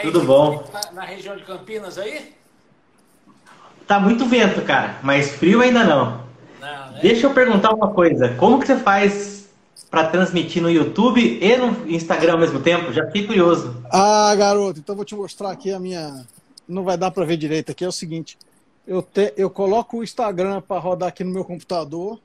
aí, 0.00 0.12
Tudo 0.12 0.24
bom? 0.24 0.64
Na, 0.72 0.92
na, 0.92 1.02
região 1.02 1.36
de 1.36 1.44
Campinas 1.44 1.98
aí? 1.98 2.34
Tá 3.86 3.98
muito 3.98 4.26
vento, 4.26 4.62
cara, 4.62 4.98
mas 5.02 5.32
frio 5.32 5.60
ainda 5.60 5.84
não. 5.84 6.24
não 6.60 6.92
né? 6.92 6.98
Deixa 7.02 7.26
eu 7.26 7.34
perguntar 7.34 7.74
uma 7.74 7.88
coisa. 7.88 8.30
Como 8.36 8.58
que 8.60 8.66
você 8.66 8.76
faz 8.76 9.48
para 9.90 10.06
transmitir 10.06 10.62
no 10.62 10.70
YouTube 10.70 11.20
e 11.20 11.56
no 11.56 11.90
Instagram 11.90 12.34
ao 12.34 12.38
mesmo 12.38 12.60
tempo? 12.60 12.92
Já 12.92 13.06
fiquei 13.06 13.26
curioso. 13.26 13.82
Ah, 13.90 14.34
garoto, 14.36 14.78
então 14.78 14.94
vou 14.94 15.04
te 15.04 15.14
mostrar 15.14 15.50
aqui 15.50 15.72
a 15.72 15.78
minha. 15.80 16.24
Não 16.68 16.84
vai 16.84 16.96
dar 16.96 17.10
para 17.10 17.24
ver 17.24 17.36
direito 17.36 17.72
aqui. 17.72 17.84
É 17.84 17.88
o 17.88 17.92
seguinte: 17.92 18.38
eu, 18.86 19.02
te... 19.02 19.34
eu 19.36 19.50
coloco 19.50 19.98
o 19.98 20.04
Instagram 20.04 20.60
para 20.60 20.80
rodar 20.80 21.08
aqui 21.08 21.24
no 21.24 21.32
meu 21.32 21.44
computador. 21.44 22.20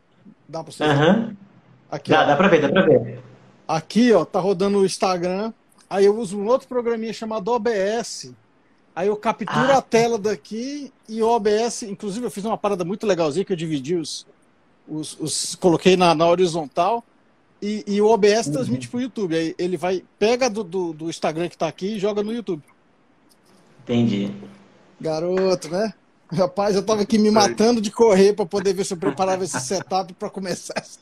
Dá 0.48 0.64
para 0.64 0.72
você 0.72 0.84
uhum. 0.84 1.36
Aqui, 1.92 2.12
dá, 2.12 2.24
ó. 2.24 2.26
dá 2.26 2.36
para 2.36 2.48
ver, 2.48 2.62
dá 2.62 2.70
para 2.70 2.82
ver. 2.84 3.20
Aqui, 3.68 4.14
ó, 4.14 4.24
tá 4.24 4.40
rodando 4.40 4.80
o 4.80 4.86
Instagram. 4.86 5.52
Aí 5.90 6.06
eu 6.06 6.18
uso 6.18 6.38
um 6.38 6.48
outro 6.48 6.68
programinha 6.68 7.14
chamado 7.14 7.52
OBS. 7.52 8.34
Aí 8.96 9.08
eu 9.08 9.18
capturo 9.18 9.72
ah. 9.72 9.78
a 9.78 9.82
tela 9.82 10.18
daqui 10.18 10.92
e 11.08 11.22
o 11.22 11.28
OBS, 11.28 11.84
inclusive 11.84 12.26
eu 12.26 12.32
fiz 12.32 12.46
uma 12.46 12.58
parada 12.58 12.86
muito 12.86 13.06
legalzinha 13.06 13.44
que 13.44 13.52
eu 13.52 13.58
dividi 13.58 13.96
os, 13.96 14.26
os, 14.88 15.20
os 15.20 15.56
coloquei 15.56 15.98
na, 15.98 16.16
na 16.16 16.28
horizontal 16.28 17.04
e, 17.62 17.84
e, 17.88 18.02
o 18.02 18.08
OBS 18.08 18.48
uhum. 18.48 18.54
transmite 18.54 18.88
para 18.88 18.98
o 18.98 19.02
YouTube. 19.02 19.36
Aí 19.36 19.56
ele 19.58 19.76
vai, 19.76 20.04
pega 20.18 20.50
do, 20.50 20.64
do, 20.64 20.94
do 20.94 21.10
Instagram 21.10 21.50
que 21.50 21.56
está 21.56 21.68
aqui 21.68 21.96
e 21.96 22.00
joga 22.00 22.24
no 22.24 22.34
YouTube. 22.34 22.64
Entendi. 23.84 24.32
Garoto, 25.00 25.70
né? 25.70 25.94
Rapaz, 26.32 26.76
eu 26.76 26.84
tava 26.84 27.02
aqui 27.02 27.20
me 27.20 27.30
matando 27.30 27.80
de 27.80 27.92
correr 27.92 28.34
para 28.34 28.46
poder 28.46 28.74
ver 28.74 28.84
se 28.86 28.94
eu 28.94 28.98
preparava 28.98 29.44
esse 29.44 29.60
setup 29.60 30.14
para 30.14 30.30
começar 30.30 30.74
essa. 30.78 31.00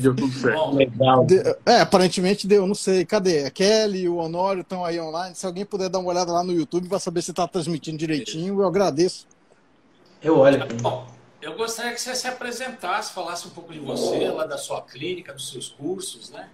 Deu 0.00 0.14
tudo 0.14 0.32
certo. 0.32 0.74
Legal. 0.74 1.26
é, 1.66 1.80
aparentemente 1.80 2.46
deu, 2.46 2.66
não 2.66 2.74
sei. 2.74 3.04
Cadê? 3.04 3.44
A 3.44 3.50
Kelly 3.50 4.02
e 4.02 4.08
o 4.08 4.16
Honório 4.16 4.62
estão 4.62 4.84
aí 4.84 5.00
online. 5.00 5.34
Se 5.34 5.46
alguém 5.46 5.64
puder 5.64 5.88
dar 5.88 5.98
uma 5.98 6.10
olhada 6.10 6.32
lá 6.32 6.44
no 6.44 6.52
YouTube 6.52 6.88
para 6.88 6.98
saber 6.98 7.22
se 7.22 7.30
está 7.30 7.46
transmitindo 7.48 7.98
direitinho, 7.98 8.60
eu 8.60 8.66
agradeço. 8.66 9.26
Eu 10.22 10.38
olho. 10.38 10.64
Bom, 10.80 11.06
eu 11.40 11.56
gostaria 11.56 11.92
que 11.92 12.00
você 12.00 12.14
se 12.14 12.28
apresentasse, 12.28 13.12
falasse 13.12 13.48
um 13.48 13.50
pouco 13.50 13.72
de 13.72 13.80
você, 13.80 14.28
lá 14.28 14.46
da 14.46 14.56
sua 14.56 14.80
clínica, 14.82 15.32
dos 15.32 15.50
seus 15.50 15.68
cursos, 15.68 16.30
né? 16.30 16.48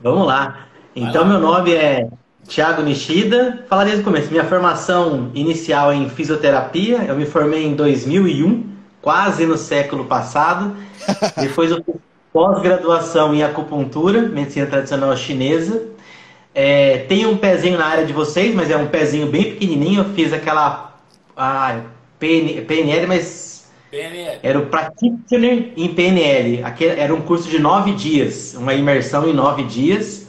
Vamos 0.00 0.26
lá. 0.26 0.68
Então, 0.96 1.22
lá. 1.22 1.28
meu 1.28 1.38
nome 1.38 1.74
é 1.74 2.08
Tiago 2.46 2.82
Nishida. 2.82 3.66
Falar 3.68 3.84
desde 3.84 4.00
o 4.00 4.04
começo. 4.04 4.30
Minha 4.30 4.44
formação 4.44 5.30
inicial 5.34 5.92
é 5.92 5.96
em 5.96 6.08
fisioterapia. 6.08 7.04
Eu 7.04 7.14
me 7.14 7.26
formei 7.26 7.66
em 7.66 7.76
2001, 7.76 8.77
quase 9.02 9.46
no 9.46 9.56
século 9.56 10.04
passado. 10.04 10.76
Depois 11.36 11.70
eu 11.70 11.82
fiz 11.82 11.94
pós-graduação 12.32 13.34
em 13.34 13.42
acupuntura, 13.42 14.22
medicina 14.22 14.66
tradicional 14.66 15.16
chinesa. 15.16 15.88
É, 16.54 16.98
tenho 17.08 17.30
um 17.30 17.36
pezinho 17.36 17.78
na 17.78 17.86
área 17.86 18.04
de 18.04 18.12
vocês, 18.12 18.54
mas 18.54 18.70
é 18.70 18.76
um 18.76 18.86
pezinho 18.86 19.26
bem 19.26 19.44
pequenininho. 19.44 20.02
Eu 20.02 20.14
fiz 20.14 20.32
aquela 20.32 20.96
ah, 21.36 21.80
PN, 22.18 22.64
PNL, 22.66 23.06
mas 23.06 23.48
PNL. 23.90 24.38
Era 24.42 24.58
o 24.58 24.66
Practitioner 24.66 25.72
em 25.76 25.88
PNL. 25.94 26.62
Aquele, 26.62 27.00
era 27.00 27.14
um 27.14 27.20
curso 27.20 27.48
de 27.48 27.58
nove 27.58 27.92
dias, 27.92 28.54
uma 28.54 28.74
imersão 28.74 29.28
em 29.28 29.32
nove 29.32 29.64
dias. 29.64 30.26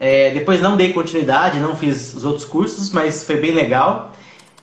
É, 0.00 0.30
depois 0.30 0.60
não 0.60 0.76
dei 0.76 0.92
continuidade, 0.92 1.58
não 1.58 1.76
fiz 1.76 2.14
os 2.14 2.24
outros 2.24 2.44
cursos, 2.44 2.92
mas 2.92 3.24
foi 3.24 3.36
bem 3.36 3.50
legal. 3.50 4.12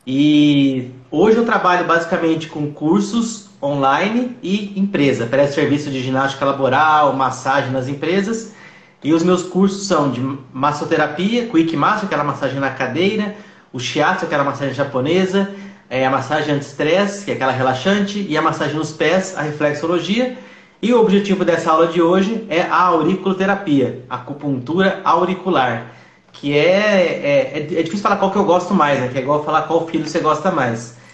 E 0.08 0.92
hoje 1.18 1.38
eu 1.38 1.46
trabalho 1.46 1.86
basicamente 1.86 2.50
com 2.50 2.72
cursos 2.72 3.50
online 3.64 4.38
e 4.44 4.78
empresa. 4.78 5.26
Presto 5.26 5.56
serviço 5.56 5.90
de 5.90 6.02
ginástica 6.04 6.44
laboral, 6.44 7.14
massagem 7.14 7.72
nas 7.72 7.88
empresas. 7.88 8.54
E 9.02 9.14
os 9.14 9.24
meus 9.24 9.44
cursos 9.44 9.88
são 9.88 10.12
de 10.12 10.22
massoterapia, 10.52 11.48
Quick 11.48 11.76
Masso, 11.78 12.06
aquela 12.06 12.24
massagem 12.24 12.60
na 12.60 12.72
cadeira, 12.72 13.36
o 13.72 13.80
Shiatsu, 13.80 14.26
aquela 14.26 14.44
massagem 14.44 14.74
japonesa, 14.74 15.52
é 15.90 16.06
a 16.06 16.10
massagem 16.10 16.56
anti-estresse, 16.56 17.24
que 17.24 17.32
é 17.32 17.36
aquela 17.36 17.52
relaxante, 17.52 18.26
e 18.28 18.38
a 18.38 18.42
massagem 18.42 18.76
nos 18.76 18.92
pés, 18.92 19.38
a 19.38 19.42
reflexologia. 19.42 20.36
E 20.82 20.92
o 20.94 21.00
objetivo 21.00 21.46
dessa 21.46 21.72
aula 21.72 21.88
de 21.88 22.02
hoje 22.02 22.46
é 22.50 22.62
a 22.62 22.82
auriculoterapia, 22.82 24.04
acupuntura 24.10 25.02
auricular, 25.04 25.94
que 26.34 26.58
é, 26.58 27.52
é, 27.54 27.60
é 27.60 27.84
difícil 27.84 28.00
falar 28.00 28.18
qual 28.18 28.32
que 28.32 28.38
eu 28.38 28.44
gosto 28.44 28.74
mais, 28.74 29.00
né? 29.00 29.08
que 29.08 29.18
é 29.18 29.22
igual 29.22 29.46
falar 29.46 29.64
qual 29.64 29.88
filho 29.88 30.08
você 30.08 30.20
gosta 30.20 30.52
mais. 30.52 31.05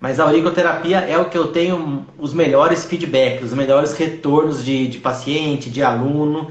Mas 0.00 0.18
a 0.18 0.24
auriculoterapia 0.24 0.98
é 1.00 1.18
o 1.18 1.26
que 1.26 1.36
eu 1.36 1.48
tenho 1.48 2.06
os 2.18 2.32
melhores 2.32 2.86
feedbacks, 2.86 3.44
os 3.44 3.54
melhores 3.54 3.92
retornos 3.92 4.64
de, 4.64 4.88
de 4.88 4.98
paciente, 4.98 5.68
de 5.68 5.82
aluno. 5.82 6.48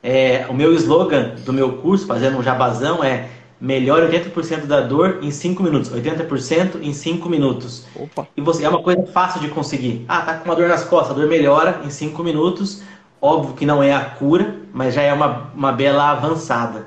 É, 0.00 0.46
o 0.48 0.54
meu 0.54 0.72
slogan 0.74 1.34
do 1.44 1.52
meu 1.52 1.78
curso, 1.78 2.06
fazendo 2.06 2.38
um 2.38 2.42
jabazão, 2.42 3.02
é 3.02 3.28
melhore 3.60 4.06
80% 4.06 4.66
da 4.66 4.80
dor 4.80 5.18
em 5.20 5.32
5 5.32 5.62
minutos. 5.64 5.90
80% 5.90 6.80
em 6.80 6.92
5 6.92 7.28
minutos. 7.28 7.86
Opa. 7.96 8.26
E 8.36 8.40
você 8.40 8.64
é 8.64 8.68
uma 8.68 8.82
coisa 8.82 9.04
fácil 9.06 9.40
de 9.40 9.48
conseguir. 9.48 10.04
Ah, 10.08 10.22
tá 10.22 10.34
com 10.34 10.44
uma 10.44 10.54
dor 10.54 10.68
nas 10.68 10.84
costas, 10.84 11.10
a 11.10 11.20
dor 11.20 11.28
melhora 11.28 11.80
em 11.84 11.90
5 11.90 12.22
minutos. 12.22 12.82
Óbvio 13.20 13.54
que 13.54 13.66
não 13.66 13.82
é 13.82 13.92
a 13.92 14.00
cura, 14.00 14.56
mas 14.72 14.94
já 14.94 15.02
é 15.02 15.12
uma, 15.12 15.50
uma 15.54 15.72
bela 15.72 16.10
avançada. 16.10 16.86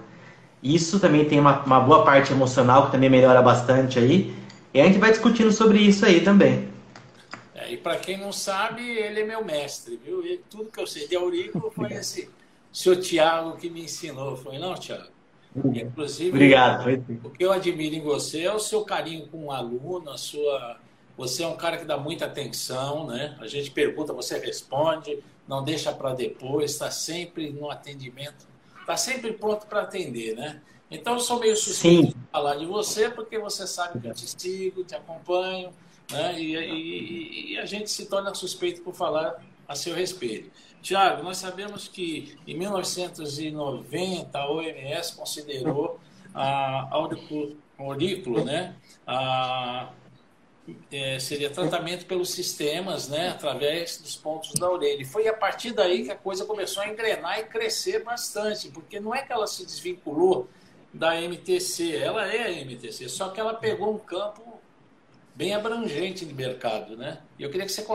Isso 0.63 0.99
também 0.99 1.25
tem 1.25 1.39
uma, 1.39 1.61
uma 1.65 1.79
boa 1.79 2.03
parte 2.03 2.31
emocional 2.31 2.85
que 2.85 2.93
também 2.93 3.09
melhora 3.09 3.41
bastante 3.41 3.99
aí. 3.99 4.33
E 4.75 4.81
a 4.81 4.85
gente 4.87 4.99
vai 4.99 5.09
discutindo 5.09 5.53
sobre 5.53 5.79
isso 5.79 6.05
aí 6.05 6.19
também. 6.19 6.67
É, 7.53 7.71
e 7.71 7.77
para 7.77 7.95
quem 7.95 8.17
não 8.17 8.33
sabe, 8.33 8.83
ele 8.83 9.21
é 9.21 9.23
meu 9.23 9.41
mestre, 9.41 9.97
viu? 10.03 10.27
E 10.27 10.39
tudo 10.49 10.69
que 10.69 10.77
eu 10.77 10.85
sei 10.85 11.07
de 11.07 11.15
aurículo 11.15 11.71
foi 11.71 11.93
esse 11.93 12.29
seu 12.73 12.99
Tiago 12.99 13.55
que 13.55 13.69
me 13.69 13.85
ensinou. 13.85 14.35
Foi 14.35 14.57
não, 14.59 14.75
Tiago? 14.75 15.07
Inclusive, 15.55 16.31
Obrigado. 16.31 16.89
O 17.23 17.29
que 17.29 17.45
eu 17.45 17.53
admiro 17.53 17.95
em 17.95 18.01
você 18.01 18.41
é 18.41 18.53
o 18.53 18.59
seu 18.59 18.83
carinho 18.83 19.25
com 19.27 19.45
o 19.45 19.51
aluno, 19.53 20.09
a 20.09 20.17
sua. 20.17 20.77
Você 21.15 21.43
é 21.43 21.47
um 21.47 21.55
cara 21.55 21.77
que 21.77 21.85
dá 21.85 21.95
muita 21.95 22.25
atenção, 22.25 23.07
né? 23.07 23.37
A 23.39 23.47
gente 23.47 23.71
pergunta, 23.71 24.11
você 24.11 24.37
responde, 24.39 25.23
não 25.47 25.63
deixa 25.63 25.93
para 25.93 26.13
depois, 26.13 26.71
está 26.71 26.91
sempre 26.91 27.49
no 27.49 27.71
atendimento, 27.71 28.45
está 28.81 28.97
sempre 28.97 29.31
pronto 29.31 29.67
para 29.67 29.83
atender, 29.83 30.35
né? 30.35 30.61
Então 30.89 31.13
eu 31.13 31.19
sou 31.19 31.39
meio 31.39 31.55
suspeito 31.55 32.07
Sim. 32.07 32.07
de 32.07 32.27
falar 32.31 32.55
de 32.55 32.65
você, 32.65 33.09
porque 33.09 33.39
você 33.39 33.65
sabe 33.65 33.99
que 33.99 34.07
eu 34.07 34.13
te 34.13 34.27
sigo, 34.27 34.83
te 34.83 34.95
acompanho, 34.95 35.71
né? 36.11 36.39
E, 36.39 36.55
e, 36.55 37.53
e 37.53 37.57
a 37.57 37.65
gente 37.65 37.89
se 37.89 38.05
torna 38.05 38.33
suspeito 38.35 38.81
por 38.81 38.93
falar 38.93 39.41
a 39.67 39.75
seu 39.75 39.95
respeito. 39.95 40.51
Tiago, 40.81 41.23
nós 41.23 41.37
sabemos 41.37 41.87
que 41.87 42.37
em 42.45 42.55
1990 42.55 44.37
a 44.37 44.51
OMS 44.51 45.15
considerou 45.15 45.99
a 46.31 46.87
aurículo, 46.91 47.57
aurículo 47.79 48.45
né, 48.45 48.75
a, 49.07 49.89
é, 50.91 51.17
seria 51.17 51.49
tratamento 51.49 52.05
pelos 52.05 52.29
sistemas, 52.29 53.07
né, 53.07 53.29
através 53.29 53.97
dos 53.97 54.15
pontos 54.15 54.53
da 54.53 54.69
orelha. 54.69 55.01
E 55.01 55.05
foi 55.05 55.27
a 55.27 55.33
partir 55.33 55.71
daí 55.71 56.03
que 56.03 56.11
a 56.11 56.15
coisa 56.15 56.45
começou 56.45 56.83
a 56.83 56.87
engrenar 56.87 57.39
e 57.39 57.45
crescer 57.45 58.03
bastante, 58.03 58.69
porque 58.69 58.99
não 58.99 59.15
é 59.15 59.23
que 59.23 59.31
ela 59.31 59.47
se 59.47 59.65
desvinculou 59.65 60.47
da 60.95 61.21
MTC, 61.21 61.97
ela 61.97 62.25
é 62.25 62.47
a 62.47 62.51
MTC, 62.63 63.09
só 63.09 63.29
que 63.29 63.39
ela 63.39 63.53
pegou 63.53 63.93
um 63.93 63.97
campo 63.97 64.61
bem 65.35 65.53
abrangente 65.53 66.25
de 66.25 66.33
mercado, 66.33 66.95
né? 66.95 67.19
E 67.37 67.43
eu 67.43 67.49
queria 67.49 67.65
que 67.65 67.71
você. 67.71 67.85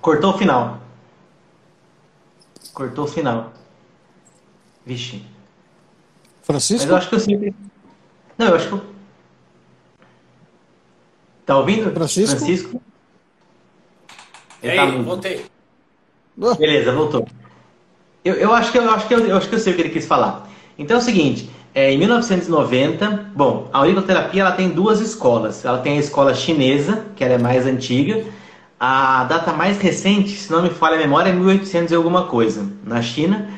Cortou 0.00 0.34
o 0.34 0.38
final. 0.38 0.80
Cortou 2.74 3.04
o 3.06 3.08
final. 3.08 3.54
Vixe. 4.84 5.24
Francisco? 6.42 6.82
Mas 6.82 6.90
eu 6.90 6.96
acho 6.96 7.08
que 7.08 7.14
eu 7.14 7.20
sempre. 7.20 7.56
Não, 8.36 8.48
eu 8.48 8.56
acho 8.56 8.68
que. 8.68 8.94
Tá 11.46 11.56
ouvindo? 11.56 11.90
Francisco? 11.92 12.36
Francisco? 12.36 12.82
Ele 14.62 14.76
tá 14.76 14.86
voltei. 15.02 15.46
Beleza, 16.58 16.92
voltou. 16.92 17.26
Eu, 18.24 18.34
eu, 18.34 18.54
acho 18.54 18.72
que, 18.72 18.78
eu, 18.78 18.90
acho 18.90 19.06
que 19.06 19.14
eu, 19.14 19.26
eu 19.26 19.36
acho 19.36 19.48
que 19.48 19.54
eu 19.54 19.58
sei 19.58 19.72
o 19.72 19.76
que 19.76 19.82
ele 19.82 19.90
quis 19.90 20.06
falar. 20.06 20.48
Então 20.78 20.96
é 20.96 21.00
o 21.00 21.02
seguinte, 21.02 21.50
é, 21.74 21.92
em 21.92 21.98
1990, 21.98 23.32
bom, 23.34 23.68
a 23.72 23.78
auriculoterapia 23.78 24.42
ela 24.42 24.52
tem 24.52 24.70
duas 24.70 25.00
escolas. 25.00 25.64
Ela 25.64 25.78
tem 25.78 25.96
a 25.96 26.00
escola 26.00 26.34
chinesa, 26.34 27.04
que 27.14 27.22
ela 27.22 27.34
é 27.34 27.38
mais 27.38 27.66
antiga, 27.66 28.24
a 28.78 29.24
data 29.24 29.52
mais 29.52 29.78
recente, 29.78 30.30
se 30.30 30.50
não 30.50 30.62
me 30.62 30.70
falha 30.70 30.96
a 30.96 30.98
memória, 30.98 31.30
é 31.30 31.32
1800 31.32 31.92
e 31.92 31.94
alguma 31.94 32.24
coisa, 32.24 32.70
na 32.84 33.02
China. 33.02 33.48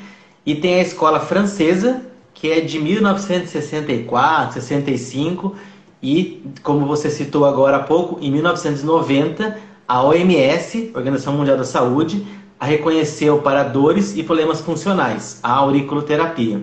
E 0.44 0.54
tem 0.54 0.76
a 0.76 0.82
escola 0.82 1.20
francesa, 1.20 2.02
que 2.32 2.50
é 2.50 2.60
de 2.60 2.78
1964, 2.78 4.54
65. 4.54 5.54
E, 6.02 6.42
como 6.62 6.86
você 6.86 7.10
citou 7.10 7.44
agora 7.44 7.78
há 7.78 7.82
pouco, 7.82 8.18
em 8.20 8.30
1990, 8.30 9.58
a 9.86 10.02
OMS, 10.02 10.90
Organização 10.94 11.34
Mundial 11.34 11.56
da 11.56 11.64
Saúde, 11.64 12.26
a 12.58 12.66
reconheceu 12.66 13.38
para 13.38 13.62
dores 13.62 14.16
e 14.16 14.22
problemas 14.22 14.60
funcionais, 14.60 15.38
a 15.42 15.52
auriculoterapia. 15.52 16.62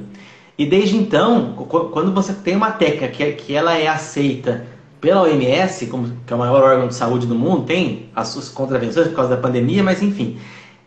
E 0.58 0.66
desde 0.66 0.98
então, 0.98 1.54
quando 1.92 2.14
você 2.14 2.34
tem 2.34 2.56
uma 2.56 2.72
técnica 2.72 3.08
que, 3.08 3.32
que 3.34 3.56
ela 3.56 3.78
é 3.78 3.88
aceita 3.88 4.66
pela 5.02 5.24
OMS, 5.24 5.88
como, 5.88 6.14
que 6.26 6.32
é 6.32 6.36
o 6.36 6.40
maior 6.40 6.64
órgão 6.64 6.88
de 6.88 6.96
saúde 6.96 7.28
do 7.28 7.36
mundo, 7.36 7.66
tem 7.66 8.10
as 8.16 8.30
suas 8.30 8.50
contravenções 8.50 9.08
por 9.08 9.16
causa 9.16 9.36
da 9.36 9.42
pandemia, 9.42 9.84
mas 9.84 10.02
enfim. 10.02 10.38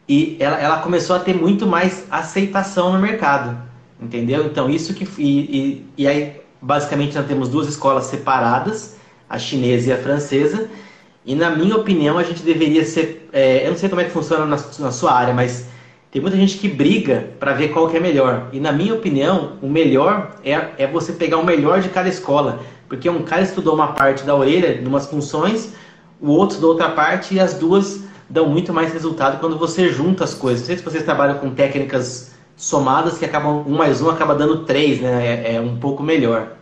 E 0.08 0.36
ela, 0.40 0.58
ela 0.58 0.78
começou 0.78 1.14
a 1.16 1.18
ter 1.18 1.34
muito 1.34 1.66
mais 1.66 2.06
aceitação 2.10 2.92
no 2.92 2.98
mercado. 2.98 3.58
entendeu? 4.00 4.46
Então 4.46 4.70
isso 4.70 4.94
que 4.94 5.06
e, 5.20 5.38
e, 5.38 5.86
e 5.98 6.06
aí 6.06 6.40
basicamente 6.62 7.14
nós 7.14 7.26
temos 7.26 7.48
duas 7.48 7.68
escolas 7.68 8.06
separadas, 8.06 8.96
a 9.28 9.38
chinesa 9.38 9.90
e 9.90 9.92
a 9.92 9.98
francesa. 9.98 10.70
E 11.26 11.34
na 11.34 11.50
minha 11.50 11.76
opinião 11.76 12.16
a 12.16 12.22
gente 12.22 12.42
deveria 12.42 12.84
ser, 12.84 13.28
é, 13.32 13.66
eu 13.66 13.70
não 13.70 13.76
sei 13.76 13.88
como 13.88 14.00
é 14.00 14.04
que 14.04 14.10
funciona 14.10 14.46
na, 14.46 14.56
na 14.78 14.92
sua 14.92 15.12
área, 15.12 15.34
mas 15.34 15.66
tem 16.12 16.22
muita 16.22 16.36
gente 16.36 16.56
que 16.56 16.68
briga 16.68 17.30
para 17.40 17.52
ver 17.52 17.68
qual 17.68 17.88
que 17.88 17.96
é 17.96 18.00
melhor. 18.00 18.48
E 18.52 18.60
na 18.60 18.72
minha 18.72 18.94
opinião, 18.94 19.54
o 19.60 19.68
melhor 19.68 20.36
é, 20.44 20.52
é 20.78 20.86
você 20.86 21.12
pegar 21.12 21.38
o 21.38 21.44
melhor 21.44 21.80
de 21.80 21.88
cada 21.88 22.08
escola. 22.08 22.60
Porque 22.88 23.10
um 23.10 23.22
cara 23.24 23.42
estudou 23.42 23.74
uma 23.74 23.88
parte 23.88 24.22
da 24.22 24.34
orelha, 24.34 24.78
de 24.78 24.86
umas 24.86 25.06
funções, 25.06 25.74
o 26.20 26.30
outro 26.30 26.54
estudou 26.54 26.70
outra 26.70 26.90
parte 26.90 27.34
e 27.34 27.40
as 27.40 27.54
duas 27.54 28.04
dão 28.30 28.48
muito 28.48 28.72
mais 28.72 28.92
resultado 28.92 29.40
quando 29.40 29.58
você 29.58 29.88
junta 29.88 30.22
as 30.22 30.32
coisas. 30.32 30.60
Não 30.60 30.66
sei 30.68 30.78
se 30.78 30.84
vocês 30.84 31.02
trabalham 31.02 31.38
com 31.38 31.50
técnicas 31.50 32.34
somadas 32.56 33.18
que 33.18 33.24
acabam, 33.24 33.64
um 33.66 33.76
mais 33.76 34.00
um 34.00 34.08
acaba 34.08 34.34
dando 34.34 34.64
três, 34.64 35.00
né? 35.00 35.42
É, 35.44 35.56
é 35.56 35.60
um 35.60 35.76
pouco 35.76 36.02
melhor. 36.02 36.52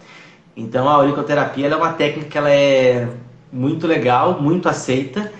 Então 0.56 0.88
a 0.88 0.94
auriculoterapia 0.94 1.68
é 1.68 1.76
uma 1.76 1.92
técnica 1.92 2.28
que 2.28 2.38
ela 2.38 2.50
é 2.50 3.08
muito 3.54 3.86
legal, 3.86 4.42
muito 4.42 4.68
aceita 4.68 5.32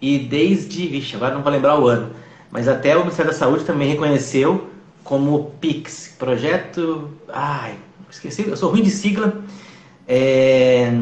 e 0.00 0.18
desde, 0.18 0.88
vixe, 0.88 1.14
agora 1.14 1.34
não 1.34 1.42
vou 1.42 1.52
lembrar 1.52 1.78
o 1.78 1.86
ano, 1.86 2.10
mas 2.50 2.66
até 2.66 2.96
o 2.96 3.00
Ministério 3.00 3.30
da 3.30 3.36
Saúde 3.36 3.64
também 3.64 3.88
reconheceu 3.88 4.68
como 5.04 5.52
PIX, 5.60 6.16
projeto, 6.18 7.08
ai, 7.28 7.76
esqueci, 8.10 8.48
eu 8.48 8.56
sou 8.56 8.70
ruim 8.70 8.82
de 8.82 8.90
sigla, 8.90 9.40
é, 10.08 10.92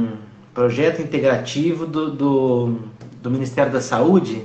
projeto 0.53 1.01
integrativo 1.01 1.87
do, 1.87 2.11
do, 2.11 2.79
do 3.23 3.31
Ministério 3.31 3.73
da 3.73 3.81
Saúde, 3.81 4.45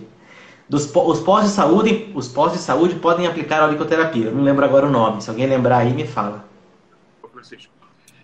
dos, 0.69 0.89
os 0.95 1.19
pós 1.19 1.45
de 1.45 1.51
saúde, 1.51 2.11
os 2.15 2.29
pós 2.29 2.53
de 2.53 2.59
saúde 2.59 2.95
podem 2.95 3.27
aplicar 3.27 3.59
a 3.59 3.63
auriculoterapia. 3.63 4.27
Eu 4.27 4.35
não 4.35 4.43
lembro 4.43 4.63
agora 4.63 4.87
o 4.87 4.89
nome. 4.89 5.21
Se 5.21 5.29
alguém 5.29 5.45
lembrar 5.45 5.79
aí, 5.79 5.93
me 5.93 6.07
fala. 6.07 6.45
Francisco. 7.31 7.73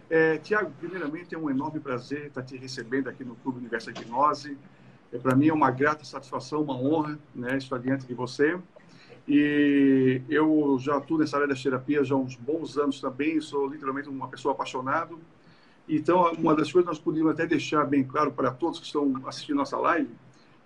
É, 0.10 0.38
Tiago, 0.40 0.72
primeiramente 0.80 1.36
é 1.36 1.38
um 1.38 1.50
enorme 1.50 1.80
prazer 1.80 2.28
estar 2.28 2.42
te 2.42 2.58
recebendo 2.58 3.08
aqui 3.08 3.24
no 3.24 3.36
Clube 3.36 3.60
Universo 3.60 3.92
Gnose. 3.92 4.58
É, 5.14 5.18
Para 5.18 5.36
mim 5.36 5.50
é 5.50 5.54
uma 5.54 5.70
grata 5.70 6.04
satisfação, 6.04 6.64
uma 6.64 6.76
honra 6.76 7.20
né, 7.36 7.58
estar 7.58 7.78
diante 7.78 8.08
de 8.08 8.14
você. 8.14 8.60
E 9.28 10.22
eu 10.28 10.78
já 10.80 10.98
atuo 10.98 11.20
nessa 11.20 11.38
área 11.38 11.48
das 11.48 11.62
terapias 11.62 12.10
há 12.10 12.16
uns 12.16 12.36
bons 12.36 12.78
anos 12.78 13.00
também, 13.00 13.40
sou 13.40 13.68
literalmente 13.68 14.10
uma 14.10 14.28
pessoa 14.28 14.54
apaixonada. 14.54 15.14
Então, 15.88 16.32
uma 16.34 16.56
das 16.56 16.72
coisas 16.72 16.90
que 16.90 16.96
nós 16.96 17.00
podíamos 17.00 17.32
até 17.34 17.46
deixar 17.46 17.86
bem 17.86 18.04
claro 18.04 18.32
para 18.32 18.50
todos 18.50 18.80
que 18.80 18.86
estão 18.88 19.22
assistindo 19.28 19.58
nossa 19.58 19.78
live 19.78 20.10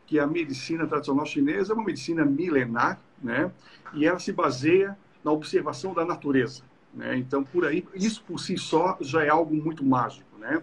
que 0.06 0.20
a 0.20 0.28
medicina 0.28 0.86
tradicional 0.86 1.26
chinesa 1.26 1.74
é 1.74 1.76
uma 1.76 1.86
medicina 1.86 2.26
milenar, 2.26 3.00
né? 3.22 3.52
E 3.94 4.06
ela 4.06 4.20
se 4.20 4.32
baseia 4.32 4.98
na 5.24 5.32
observação 5.32 5.94
da 5.94 6.06
natureza, 6.06 6.64
né? 6.94 7.18
Então, 7.18 7.44
por 7.44 7.66
aí, 7.66 7.86
isso 7.94 8.24
por 8.24 8.40
si 8.40 8.58
só 8.58 8.98
já 9.02 9.24
é 9.24 9.30
algo 9.30 9.56
muito 9.56 9.84
mágico, 9.86 10.38
né? 10.38 10.62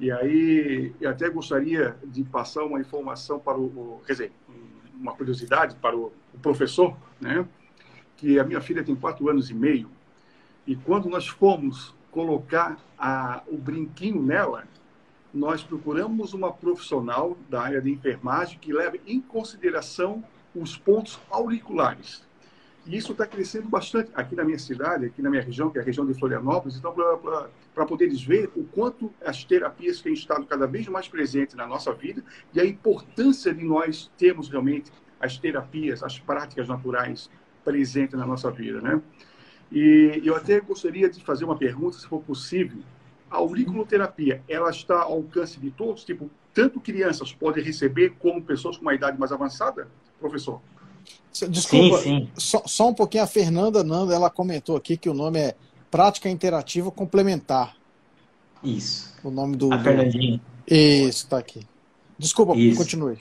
E 0.00 0.10
aí, 0.10 0.92
eu 1.00 1.10
até 1.10 1.28
gostaria 1.30 1.96
de 2.04 2.24
passar 2.24 2.64
uma 2.64 2.80
informação 2.80 3.38
para 3.38 3.56
o, 3.56 4.02
quer 4.06 4.12
dizer, 4.12 4.32
uma 4.94 5.14
curiosidade 5.14 5.76
para 5.76 5.96
o, 5.96 6.12
o 6.34 6.38
professor, 6.40 6.96
né? 7.20 7.46
Que 8.16 8.38
a 8.38 8.44
minha 8.44 8.60
filha 8.60 8.82
tem 8.82 8.94
quatro 8.94 9.28
anos 9.28 9.50
e 9.50 9.54
meio 9.54 9.88
e 10.66 10.76
quando 10.76 11.08
nós 11.08 11.26
fomos 11.26 11.94
colocar 12.10 12.78
a, 12.98 13.42
o 13.48 13.56
brinquinho 13.56 14.22
nela, 14.22 14.64
nós 15.34 15.62
procuramos 15.62 16.34
uma 16.34 16.52
profissional 16.52 17.36
da 17.48 17.62
área 17.62 17.80
de 17.80 17.90
enfermagem 17.90 18.58
que 18.58 18.72
leve 18.72 19.00
em 19.06 19.20
consideração 19.20 20.22
os 20.54 20.76
pontos 20.76 21.18
auriculares. 21.30 22.24
E 22.84 22.96
isso 22.96 23.12
está 23.12 23.26
crescendo 23.26 23.68
bastante 23.68 24.10
aqui 24.14 24.34
na 24.34 24.44
minha 24.44 24.58
cidade, 24.58 25.06
aqui 25.06 25.22
na 25.22 25.30
minha 25.30 25.42
região, 25.42 25.70
que 25.70 25.78
é 25.78 25.80
a 25.80 25.84
região 25.84 26.04
de 26.04 26.14
Florianópolis. 26.14 26.76
Então, 26.76 26.92
para 27.74 27.86
poderes 27.86 28.22
ver 28.22 28.50
o 28.56 28.64
quanto 28.64 29.12
as 29.24 29.44
terapias 29.44 30.00
têm 30.00 30.12
estado 30.12 30.44
cada 30.46 30.66
vez 30.66 30.88
mais 30.88 31.06
presentes 31.06 31.54
na 31.54 31.66
nossa 31.66 31.92
vida 31.92 32.24
e 32.52 32.60
a 32.60 32.64
importância 32.64 33.54
de 33.54 33.64
nós 33.64 34.10
termos 34.18 34.48
realmente 34.48 34.90
as 35.20 35.38
terapias, 35.38 36.02
as 36.02 36.18
práticas 36.18 36.66
naturais 36.66 37.30
presentes 37.64 38.18
na 38.18 38.26
nossa 38.26 38.50
vida, 38.50 38.80
né? 38.80 39.00
E 39.70 40.20
eu 40.24 40.34
até 40.34 40.60
gostaria 40.60 41.08
de 41.08 41.22
fazer 41.24 41.44
uma 41.44 41.56
pergunta, 41.56 41.96
se 41.96 42.06
for 42.06 42.20
possível, 42.20 42.82
a 43.30 43.36
auriculoterapia, 43.36 44.42
ela 44.48 44.68
está 44.68 45.02
ao 45.02 45.12
alcance 45.12 45.58
de 45.58 45.70
todos? 45.70 46.04
Tipo, 46.04 46.28
tanto 46.52 46.80
crianças 46.80 47.32
podem 47.32 47.62
receber 47.62 48.10
como 48.18 48.42
pessoas 48.42 48.76
com 48.76 48.82
uma 48.82 48.94
idade 48.94 49.18
mais 49.18 49.32
avançada, 49.32 49.88
professor? 50.20 50.60
Desculpa, 51.48 51.98
sim, 51.98 52.02
sim. 52.02 52.28
Só, 52.36 52.62
só, 52.66 52.88
um 52.88 52.94
pouquinho. 52.94 53.24
A 53.24 53.26
Fernanda 53.26 53.82
Nanda, 53.82 54.14
ela 54.14 54.28
comentou 54.28 54.76
aqui 54.76 54.96
que 54.96 55.08
o 55.08 55.14
nome 55.14 55.38
é 55.38 55.54
Prática 55.90 56.28
Interativa 56.28 56.90
Complementar. 56.90 57.74
Isso. 58.62 59.12
O 59.24 59.30
nome 59.30 59.56
do. 59.56 59.72
A 59.72 59.76
do... 59.76 59.84
Fernandinha. 59.84 60.40
Isso, 60.66 61.26
tá 61.26 61.38
aqui. 61.38 61.66
Desculpa, 62.18 62.56
Isso. 62.56 62.78
continue. 62.78 63.18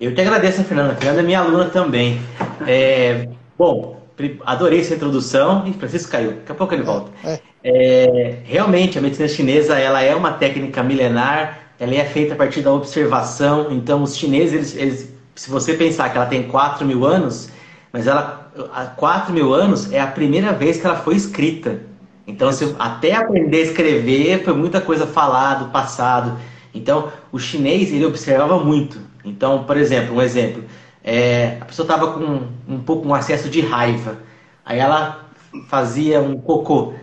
Eu 0.00 0.14
te 0.14 0.20
agradeço, 0.20 0.60
a 0.60 0.64
Fernanda. 0.64 0.92
A 0.92 0.96
Fernanda 0.96 1.20
é 1.20 1.22
minha 1.22 1.40
aluna 1.40 1.66
também. 1.66 2.20
É, 2.66 3.28
bom, 3.58 4.00
adorei 4.44 4.80
essa 4.80 4.94
introdução. 4.94 5.66
e 5.66 5.72
Francisco 5.72 6.10
caiu, 6.10 6.32
daqui 6.32 6.52
a 6.52 6.54
pouco 6.54 6.74
ele 6.74 6.82
volta. 6.82 7.10
É. 7.24 7.40
É, 7.64 8.38
realmente, 8.44 8.98
a 8.98 9.02
medicina 9.02 9.28
chinesa 9.28 9.78
ela 9.78 10.02
é 10.02 10.14
uma 10.14 10.32
técnica 10.32 10.82
milenar, 10.82 11.72
ela 11.78 11.94
é 11.94 12.04
feita 12.04 12.34
a 12.34 12.36
partir 12.36 12.62
da 12.62 12.72
observação. 12.72 13.72
Então, 13.72 14.02
os 14.02 14.16
chineses, 14.16 14.74
eles, 14.74 14.76
eles, 14.76 15.15
se 15.36 15.50
você 15.50 15.74
pensar 15.74 16.08
que 16.10 16.16
ela 16.16 16.26
tem 16.26 16.44
4 16.44 16.84
mil 16.84 17.06
anos, 17.06 17.50
mas 17.92 18.06
ela, 18.06 18.50
há 18.72 18.86
4 18.86 19.32
mil 19.32 19.54
anos 19.54 19.92
é 19.92 20.00
a 20.00 20.06
primeira 20.06 20.52
vez 20.52 20.80
que 20.80 20.86
ela 20.86 20.96
foi 20.96 21.14
escrita. 21.14 21.80
Então, 22.26 22.50
se, 22.50 22.74
até 22.78 23.14
aprender 23.14 23.58
a 23.58 23.62
escrever, 23.62 24.42
foi 24.42 24.54
muita 24.54 24.80
coisa 24.80 25.06
falado, 25.06 25.70
passado. 25.70 26.36
Então, 26.74 27.12
o 27.30 27.38
chinês, 27.38 27.92
ele 27.92 28.04
observava 28.04 28.58
muito. 28.58 28.98
Então, 29.24 29.64
por 29.64 29.76
exemplo, 29.76 30.16
um 30.16 30.22
exemplo. 30.22 30.64
É, 31.04 31.58
a 31.60 31.64
pessoa 31.66 31.84
estava 31.84 32.12
com 32.14 32.48
um 32.66 32.80
pouco 32.80 33.06
um 33.06 33.14
acesso 33.14 33.48
de 33.48 33.60
raiva. 33.60 34.18
Aí 34.64 34.78
ela 34.78 35.26
fazia 35.68 36.20
um 36.20 36.40
cocô. 36.40 36.94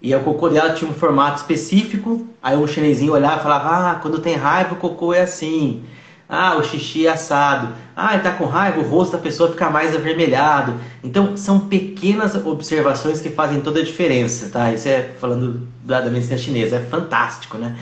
E 0.00 0.14
o 0.14 0.20
cocô 0.20 0.48
dela 0.48 0.74
tinha 0.74 0.88
um 0.88 0.94
formato 0.94 1.38
específico. 1.38 2.28
Aí 2.40 2.56
o 2.56 2.68
chinesinho 2.68 3.12
olhava 3.12 3.40
e 3.40 3.42
falava: 3.42 3.90
Ah, 3.90 3.94
quando 3.96 4.20
tem 4.20 4.36
raiva 4.36 4.74
o 4.74 4.78
cocô 4.78 5.12
é 5.12 5.22
assim. 5.22 5.82
Ah, 6.28 6.56
o 6.56 6.62
xixi 6.62 7.06
é 7.06 7.10
assado. 7.10 7.74
Ah, 7.96 8.14
ele 8.14 8.22
tá 8.22 8.32
com 8.32 8.44
raiva, 8.44 8.80
o 8.80 8.88
rosto 8.88 9.12
da 9.12 9.18
pessoa 9.18 9.50
fica 9.50 9.70
mais 9.70 9.96
avermelhado. 9.96 10.74
Então, 11.02 11.36
são 11.36 11.60
pequenas 11.60 12.34
observações 12.34 13.20
que 13.20 13.30
fazem 13.30 13.60
toda 13.60 13.80
a 13.80 13.84
diferença, 13.84 14.50
tá? 14.50 14.72
Isso 14.72 14.88
é 14.88 15.10
falando 15.18 15.66
da, 15.82 16.02
da 16.02 16.10
medicina 16.10 16.36
chinesa, 16.36 16.76
é 16.76 16.80
fantástico, 16.80 17.56
né? 17.56 17.76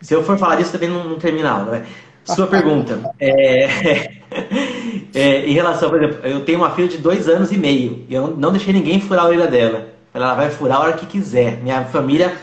Se 0.00 0.14
eu 0.14 0.22
for 0.22 0.36
falar 0.36 0.56
disso, 0.56 0.72
também 0.72 0.90
não, 0.90 1.04
não 1.08 1.18
termina 1.18 1.50
aula, 1.50 1.72
né? 1.78 1.86
Sua 2.24 2.46
pergunta. 2.46 3.00
É, 3.18 3.64
é, 5.14 5.46
em 5.46 5.52
relação, 5.52 5.90
por 5.90 6.02
exemplo, 6.02 6.26
eu 6.26 6.44
tenho 6.44 6.58
uma 6.58 6.70
filha 6.70 6.88
de 6.88 6.98
dois 6.98 7.28
anos 7.28 7.52
e 7.52 7.56
meio. 7.58 8.04
E 8.08 8.14
eu 8.14 8.28
não 8.36 8.50
deixei 8.50 8.72
ninguém 8.72 9.00
furar 9.00 9.24
a 9.24 9.28
orelha 9.28 9.46
dela. 9.46 9.88
Ela 10.12 10.34
vai 10.34 10.50
furar 10.50 10.78
a 10.78 10.80
hora 10.80 10.92
que 10.94 11.06
quiser. 11.06 11.58
Minha 11.62 11.84
família 11.84 12.34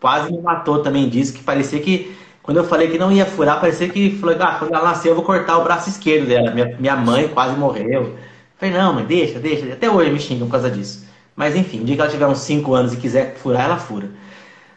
quase 0.00 0.30
me 0.30 0.40
matou 0.40 0.82
também 0.82 1.08
disso, 1.08 1.32
que 1.34 1.42
parecia 1.42 1.80
que. 1.80 2.14
Quando 2.46 2.58
eu 2.58 2.64
falei 2.64 2.88
que 2.88 2.96
não 2.96 3.10
ia 3.10 3.26
furar, 3.26 3.60
parecia 3.60 3.88
que 3.88 4.16
falou, 4.18 4.36
ah, 4.38 4.54
quando 4.56 4.72
ela 4.72 4.84
nascer 4.84 5.10
eu 5.10 5.16
vou 5.16 5.24
cortar 5.24 5.58
o 5.58 5.64
braço 5.64 5.90
esquerdo 5.90 6.28
dela. 6.28 6.52
Minha, 6.52 6.76
minha 6.78 6.94
mãe 6.94 7.26
quase 7.26 7.58
morreu. 7.58 8.02
Eu 8.02 8.16
falei, 8.56 8.72
não, 8.72 8.94
mãe, 8.94 9.04
deixa, 9.04 9.40
deixa. 9.40 9.72
Até 9.72 9.90
hoje 9.90 10.12
me 10.12 10.20
xingam 10.20 10.46
por 10.46 10.52
causa 10.52 10.70
disso. 10.70 11.04
Mas 11.34 11.56
enfim, 11.56 11.80
o 11.80 11.84
dia 11.84 11.96
que 11.96 12.00
ela 12.00 12.10
tiver 12.10 12.26
uns 12.28 12.38
5 12.38 12.72
anos 12.72 12.94
e 12.94 12.98
quiser 12.98 13.34
furar, 13.34 13.64
ela 13.64 13.76
fura. 13.78 14.10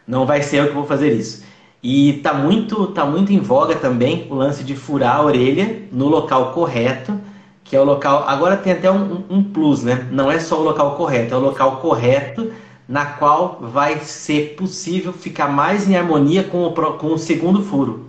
Não 0.04 0.26
vai 0.26 0.42
ser 0.42 0.56
eu 0.58 0.66
que 0.66 0.74
vou 0.74 0.84
fazer 0.84 1.12
isso. 1.12 1.44
E 1.80 2.14
tá 2.24 2.34
muito, 2.34 2.88
tá 2.88 3.06
muito 3.06 3.32
em 3.32 3.38
voga 3.38 3.76
também 3.76 4.26
o 4.28 4.34
lance 4.34 4.64
de 4.64 4.74
furar 4.74 5.16
a 5.18 5.22
orelha 5.22 5.84
no 5.92 6.08
local 6.08 6.52
correto, 6.52 7.20
que 7.62 7.76
é 7.76 7.80
o 7.80 7.84
local. 7.84 8.24
Agora 8.26 8.56
tem 8.56 8.72
até 8.72 8.90
um, 8.90 9.22
um 9.30 9.44
plus, 9.44 9.84
né? 9.84 10.08
Não 10.10 10.28
é 10.28 10.40
só 10.40 10.58
o 10.58 10.64
local 10.64 10.96
correto, 10.96 11.34
é 11.34 11.36
o 11.36 11.40
local 11.40 11.76
correto 11.76 12.50
na 12.90 13.06
qual 13.06 13.60
vai 13.62 14.00
ser 14.00 14.56
possível 14.56 15.12
ficar 15.12 15.46
mais 15.46 15.88
em 15.88 15.96
harmonia 15.96 16.42
com 16.42 16.64
o, 16.64 16.72
com 16.72 17.14
o 17.14 17.18
segundo 17.18 17.62
furo. 17.62 18.06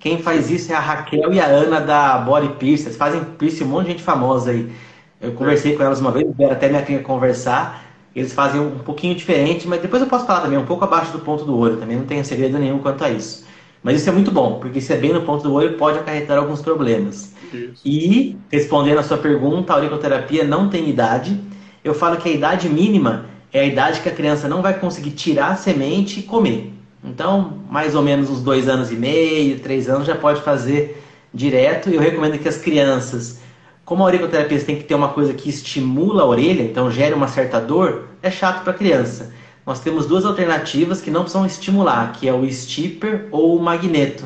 Quem 0.00 0.16
faz 0.16 0.50
isso 0.50 0.72
é 0.72 0.74
a 0.74 0.80
Raquel 0.80 1.30
e 1.34 1.38
a 1.38 1.44
Ana 1.44 1.78
da 1.78 2.16
Body 2.16 2.48
Pierce. 2.58 2.86
Eles 2.86 2.96
fazem 2.96 3.22
piercing 3.22 3.64
um 3.64 3.68
monte 3.68 3.84
de 3.84 3.92
gente 3.92 4.02
famosa 4.02 4.50
aí. 4.50 4.72
Eu 5.20 5.32
conversei 5.32 5.76
com 5.76 5.82
elas 5.82 6.00
uma 6.00 6.10
vez, 6.10 6.26
vieram 6.34 6.54
até 6.54 6.70
minha 6.70 6.80
clínica 6.80 7.06
conversar. 7.06 7.84
Eles 8.16 8.32
fazem 8.32 8.62
um 8.62 8.78
pouquinho 8.78 9.14
diferente, 9.14 9.68
mas 9.68 9.82
depois 9.82 10.00
eu 10.00 10.08
posso 10.08 10.24
falar 10.24 10.40
também, 10.40 10.58
um 10.58 10.64
pouco 10.64 10.84
abaixo 10.84 11.12
do 11.12 11.18
ponto 11.18 11.44
do 11.44 11.58
olho, 11.58 11.76
também 11.76 11.98
não 11.98 12.06
tenho 12.06 12.24
segredo 12.24 12.58
nenhum 12.58 12.78
quanto 12.78 13.04
a 13.04 13.10
isso. 13.10 13.44
Mas 13.82 14.00
isso 14.00 14.08
é 14.08 14.12
muito 14.12 14.30
bom, 14.30 14.58
porque 14.58 14.80
se 14.80 14.90
é 14.90 14.96
bem 14.96 15.12
no 15.12 15.20
ponto 15.20 15.42
do 15.42 15.52
olho, 15.52 15.76
pode 15.76 15.98
acarretar 15.98 16.38
alguns 16.38 16.62
problemas. 16.62 17.34
Isso. 17.52 17.82
E, 17.84 18.38
respondendo 18.50 19.00
a 19.00 19.02
sua 19.02 19.18
pergunta, 19.18 19.74
a 19.74 19.76
auriculoterapia 19.76 20.44
não 20.44 20.70
tem 20.70 20.88
idade. 20.88 21.38
Eu 21.82 21.92
falo 21.92 22.16
que 22.16 22.28
a 22.28 22.32
idade 22.32 22.70
mínima 22.70 23.33
é 23.54 23.60
a 23.60 23.64
idade 23.64 24.00
que 24.00 24.08
a 24.10 24.12
criança 24.12 24.46
não 24.46 24.60
vai 24.60 24.78
conseguir 24.78 25.12
tirar 25.12 25.52
a 25.52 25.56
semente 25.56 26.20
e 26.20 26.22
comer. 26.24 26.74
Então, 27.02 27.60
mais 27.70 27.94
ou 27.94 28.02
menos 28.02 28.28
uns 28.28 28.42
dois 28.42 28.68
anos 28.68 28.92
e 28.92 28.96
meio, 28.96 29.60
três 29.60 29.88
anos 29.88 30.06
já 30.06 30.14
pode 30.14 30.42
fazer 30.42 31.02
direto. 31.32 31.88
Eu 31.88 32.00
recomendo 32.00 32.38
que 32.38 32.48
as 32.48 32.58
crianças 32.58 33.38
como 33.84 34.02
a 34.02 34.06
auriculoterapia 34.06 34.58
tem 34.60 34.76
que 34.76 34.84
ter 34.84 34.94
uma 34.94 35.10
coisa 35.10 35.34
que 35.34 35.48
estimula 35.48 36.22
a 36.22 36.26
orelha, 36.26 36.62
então 36.62 36.90
gera 36.90 37.14
uma 37.14 37.28
certa 37.28 37.60
dor, 37.60 38.08
é 38.22 38.30
chato 38.30 38.62
para 38.62 38.72
a 38.72 38.76
criança. 38.76 39.32
Nós 39.66 39.80
temos 39.80 40.06
duas 40.06 40.24
alternativas 40.24 41.00
que 41.00 41.10
não 41.10 41.22
precisam 41.22 41.44
estimular, 41.44 42.12
que 42.12 42.26
é 42.26 42.32
o 42.32 42.50
stipper 42.50 43.28
ou 43.30 43.56
o 43.56 43.62
magneto. 43.62 44.24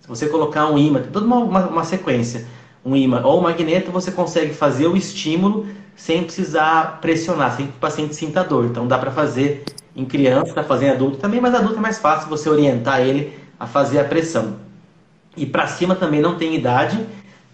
Se 0.00 0.08
você 0.08 0.26
colocar 0.26 0.66
um 0.66 0.76
imã, 0.76 1.00
tem 1.00 1.10
toda 1.10 1.24
uma, 1.24 1.38
uma, 1.38 1.66
uma 1.68 1.84
sequência, 1.84 2.46
um 2.84 2.94
imã 2.94 3.22
ou 3.24 3.38
um 3.38 3.42
magneto, 3.42 3.90
você 3.90 4.10
consegue 4.10 4.52
fazer 4.52 4.86
o 4.86 4.96
estímulo 4.96 5.66
sem 6.00 6.24
precisar 6.24 6.98
pressionar, 7.02 7.54
sem 7.54 7.66
que 7.66 7.72
o 7.72 7.80
paciente 7.80 8.16
sinta 8.16 8.42
dor. 8.42 8.64
Então 8.64 8.88
dá 8.88 8.96
para 8.96 9.10
fazer 9.10 9.64
em 9.94 10.06
criança, 10.06 10.46
dá 10.46 10.54
para 10.54 10.64
fazer 10.64 10.86
em 10.86 10.90
adulto 10.90 11.18
também, 11.18 11.42
mas 11.42 11.54
adulto 11.54 11.76
é 11.76 11.80
mais 11.80 11.98
fácil 11.98 12.26
você 12.30 12.48
orientar 12.48 13.02
ele 13.02 13.38
a 13.58 13.66
fazer 13.66 14.00
a 14.00 14.04
pressão. 14.04 14.56
E 15.36 15.44
para 15.44 15.66
cima 15.66 15.94
também 15.94 16.22
não 16.22 16.36
tem 16.36 16.54
idade, 16.54 16.98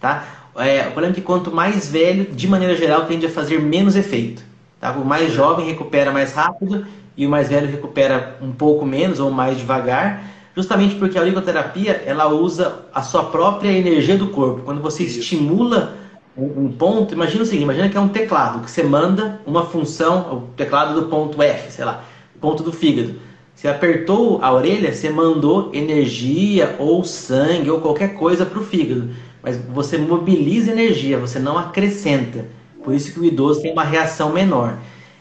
tá? 0.00 0.24
É, 0.58 0.82
o 0.82 0.92
problema 0.92 1.12
é 1.12 1.14
que 1.14 1.20
quanto 1.20 1.50
mais 1.50 1.88
velho, 1.88 2.24
de 2.32 2.46
maneira 2.46 2.76
geral, 2.76 3.06
tende 3.06 3.26
a 3.26 3.28
fazer 3.28 3.60
menos 3.60 3.96
efeito. 3.96 4.44
Tá? 4.80 4.92
O 4.92 5.04
mais 5.04 5.32
jovem 5.32 5.66
recupera 5.66 6.12
mais 6.12 6.32
rápido 6.32 6.86
e 7.16 7.26
o 7.26 7.30
mais 7.30 7.48
velho 7.48 7.68
recupera 7.68 8.38
um 8.40 8.52
pouco 8.52 8.86
menos 8.86 9.18
ou 9.18 9.28
mais 9.28 9.58
devagar, 9.58 10.22
justamente 10.54 10.94
porque 10.94 11.18
a 11.18 11.20
auriculoterapia 11.20 12.00
ela 12.06 12.28
usa 12.28 12.84
a 12.94 13.02
sua 13.02 13.24
própria 13.24 13.72
energia 13.72 14.16
do 14.16 14.28
corpo. 14.28 14.62
Quando 14.64 14.80
você 14.80 15.02
Isso. 15.02 15.18
estimula 15.18 16.05
um 16.36 16.70
ponto, 16.70 17.14
imagina 17.14 17.42
o 17.42 17.46
seguinte, 17.46 17.64
imagina 17.64 17.88
que 17.88 17.96
é 17.96 18.00
um 18.00 18.08
teclado, 18.08 18.62
que 18.62 18.70
você 18.70 18.82
manda 18.82 19.40
uma 19.46 19.64
função, 19.64 20.34
o 20.34 20.40
teclado 20.54 21.00
do 21.00 21.08
ponto 21.08 21.40
F, 21.42 21.72
sei 21.72 21.84
lá, 21.84 22.04
ponto 22.40 22.62
do 22.62 22.72
fígado. 22.72 23.14
Você 23.54 23.68
apertou 23.68 24.38
a 24.42 24.52
orelha, 24.52 24.92
você 24.92 25.08
mandou 25.08 25.70
energia 25.72 26.76
ou 26.78 27.02
sangue 27.04 27.70
ou 27.70 27.80
qualquer 27.80 28.12
coisa 28.12 28.44
para 28.44 28.58
o 28.58 28.62
fígado. 28.62 29.08
Mas 29.42 29.56
você 29.56 29.96
mobiliza 29.96 30.72
energia, 30.72 31.18
você 31.18 31.38
não 31.38 31.56
acrescenta. 31.56 32.44
Por 32.84 32.92
isso 32.92 33.14
que 33.14 33.18
o 33.18 33.24
idoso 33.24 33.62
tem 33.62 33.72
uma 33.72 33.84
reação 33.84 34.30
menor. 34.30 34.76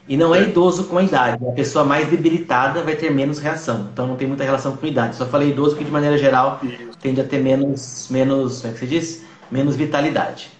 E 0.07 0.17
não 0.17 0.35
é 0.35 0.43
idoso 0.43 0.83
com 0.83 0.97
a 0.97 1.03
idade. 1.03 1.43
A 1.47 1.51
pessoa 1.53 1.85
mais 1.85 2.09
debilitada 2.09 2.83
vai 2.83 2.95
ter 2.95 3.09
menos 3.09 3.39
reação. 3.39 3.87
Então 3.93 4.05
não 4.05 4.15
tem 4.17 4.27
muita 4.27 4.43
relação 4.43 4.75
com 4.75 4.85
a 4.85 4.89
idade. 4.89 5.15
Só 5.15 5.25
falei 5.25 5.49
idoso 5.49 5.71
porque 5.71 5.85
de 5.85 5.91
maneira 5.91 6.17
geral 6.17 6.59
tende 7.01 7.21
a 7.21 7.23
ter 7.23 7.39
menos, 7.39 8.07
menos, 8.11 8.61
como 8.61 8.71
é 8.71 8.73
que 8.73 8.79
se 8.79 8.87
diz? 8.87 9.25
Menos 9.49 9.77
vitalidade. 9.77 10.51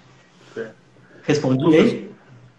Respondi 1.26 1.76
aí? 1.76 2.12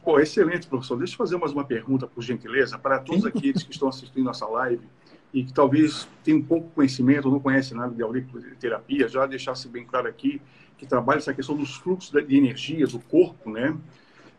Pô, 0.05 0.19
excelente, 0.19 0.67
professor. 0.67 0.99
Deixa 0.99 1.15
eu 1.15 1.19
fazer 1.19 1.37
mais 1.37 1.53
uma 1.53 1.65
pergunta, 1.65 2.07
por 2.07 2.21
gentileza, 2.21 2.77
para 2.77 2.99
todos 2.99 3.25
aqueles 3.25 3.63
que 3.63 3.71
estão 3.71 3.89
assistindo 3.89 4.25
nossa 4.25 4.47
live 4.47 4.85
e 5.33 5.45
que 5.45 5.53
talvez 5.53 6.09
tenham 6.25 6.43
pouco 6.43 6.69
conhecimento, 6.71 7.31
não 7.31 7.39
conhecem 7.39 7.77
nada 7.77 7.95
de 7.95 8.03
auriculoterapia, 8.03 9.09
já 9.09 9.25
deixasse 9.27 9.69
bem 9.69 9.85
claro 9.85 10.09
aqui 10.09 10.41
que 10.77 10.85
trabalha 10.85 11.19
essa 11.19 11.33
questão 11.33 11.57
dos 11.57 11.77
fluxos 11.77 12.11
de 12.11 12.37
energia 12.37 12.87
do 12.87 12.99
corpo, 12.99 13.51
né? 13.51 13.77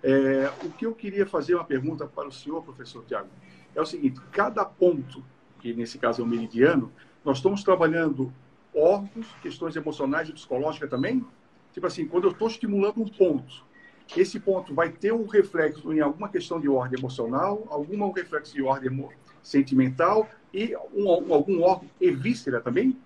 É, 0.03 0.51
o 0.63 0.69
que 0.71 0.85
eu 0.85 0.93
queria 0.93 1.25
fazer 1.25 1.55
uma 1.55 1.63
pergunta 1.63 2.05
para 2.05 2.27
o 2.27 2.31
senhor, 2.31 2.61
professor 2.63 3.03
Tiago, 3.05 3.29
é 3.73 3.81
o 3.81 3.85
seguinte: 3.85 4.19
cada 4.31 4.65
ponto, 4.65 5.23
que 5.61 5.73
nesse 5.73 5.97
caso 5.97 6.21
é 6.21 6.25
o 6.25 6.27
meridiano, 6.27 6.91
nós 7.23 7.37
estamos 7.37 7.63
trabalhando 7.63 8.31
órgãos, 8.75 9.27
questões 9.41 9.75
emocionais 9.75 10.27
e 10.27 10.33
psicológicas 10.33 10.89
também? 10.89 11.25
Tipo 11.73 11.87
assim, 11.87 12.05
quando 12.05 12.25
eu 12.25 12.31
estou 12.31 12.47
estimulando 12.47 13.01
um 13.01 13.07
ponto, 13.07 13.66
esse 14.15 14.39
ponto 14.39 14.73
vai 14.73 14.89
ter 14.89 15.11
um 15.11 15.25
reflexo 15.25 15.91
em 15.91 15.99
alguma 15.99 16.29
questão 16.29 16.59
de 16.59 16.69
ordem 16.69 16.99
emocional, 16.99 17.67
alguma 17.69 18.05
um 18.05 18.11
reflexo 18.11 18.53
de 18.53 18.61
ordem 18.61 19.07
sentimental 19.43 20.27
e 20.53 20.75
um, 20.93 21.09
algum 21.09 21.61
órgão 21.63 21.89
e 21.99 22.11
víscera 22.11 22.61
também? 22.61 22.97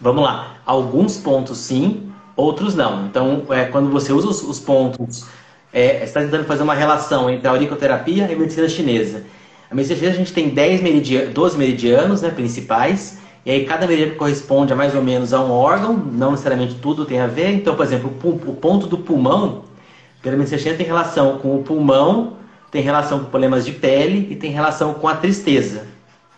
Vamos 0.00 0.22
lá. 0.22 0.60
Alguns 0.64 1.18
pontos 1.18 1.58
sim, 1.58 2.12
outros 2.36 2.74
não. 2.74 3.06
Então, 3.06 3.44
é, 3.50 3.64
quando 3.64 3.90
você 3.90 4.12
usa 4.12 4.28
os, 4.28 4.42
os 4.42 4.60
pontos, 4.60 5.26
é, 5.72 6.04
está 6.04 6.20
tentando 6.20 6.44
fazer 6.44 6.62
uma 6.62 6.74
relação 6.74 7.28
entre 7.28 7.48
a 7.48 7.50
auriculoterapia 7.50 8.28
e 8.28 8.32
a 8.32 8.38
medicina 8.38 8.68
chinesa. 8.68 9.24
A 9.70 9.74
medicina 9.74 9.98
chinesa 9.98 10.14
a 10.14 10.18
gente 10.18 10.32
tem 10.32 10.48
10 10.50 10.82
meridianos, 10.82 11.34
12 11.34 11.58
meridianos 11.58 12.22
né, 12.22 12.30
principais, 12.30 13.18
e 13.48 13.50
aí 13.50 13.64
cada 13.64 13.86
meridiano 13.86 14.14
corresponde 14.16 14.74
a 14.74 14.76
mais 14.76 14.94
ou 14.94 15.00
menos 15.00 15.32
a 15.32 15.40
um 15.40 15.50
órgão, 15.50 15.96
não 15.96 16.32
necessariamente 16.32 16.74
tudo 16.74 17.06
tem 17.06 17.18
a 17.18 17.26
ver. 17.26 17.50
Então, 17.54 17.74
por 17.74 17.82
exemplo, 17.82 18.12
o, 18.22 18.54
ponto 18.54 18.86
do 18.86 18.98
pulmão, 18.98 19.64
pela 20.20 20.36
medicina 20.36 20.58
chinesa 20.60 20.76
tem 20.76 20.86
relação 20.86 21.38
com 21.38 21.56
o 21.56 21.62
pulmão, 21.62 22.34
tem 22.70 22.82
relação 22.82 23.20
com 23.20 23.24
problemas 23.30 23.64
de 23.64 23.72
pele 23.72 24.28
e 24.30 24.36
tem 24.36 24.50
relação 24.50 24.92
com 24.92 25.08
a 25.08 25.14
tristeza. 25.14 25.86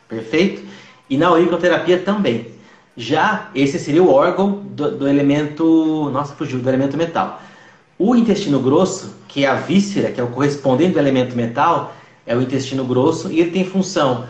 Perfeito? 0.08 0.62
E 1.10 1.18
na 1.18 1.26
auriculoterapia 1.26 1.98
também. 1.98 2.52
Já 2.96 3.50
esse 3.56 3.76
seria 3.80 4.04
o 4.04 4.14
órgão 4.14 4.62
do, 4.70 4.96
do, 4.98 5.08
elemento. 5.08 6.10
Nossa, 6.12 6.36
fugiu, 6.36 6.60
do 6.60 6.68
elemento 6.68 6.96
metal. 6.96 7.42
O 7.98 8.14
intestino 8.14 8.60
grosso, 8.60 9.16
que 9.26 9.44
é 9.44 9.48
a 9.48 9.54
víscera, 9.56 10.12
que 10.12 10.20
é 10.20 10.22
o 10.22 10.28
correspondente 10.28 10.92
do 10.92 11.00
elemento 11.00 11.34
metal, 11.34 11.92
é 12.24 12.36
o 12.36 12.40
intestino 12.40 12.84
grosso 12.84 13.32
e 13.32 13.40
ele 13.40 13.50
tem 13.50 13.64
função 13.64 14.26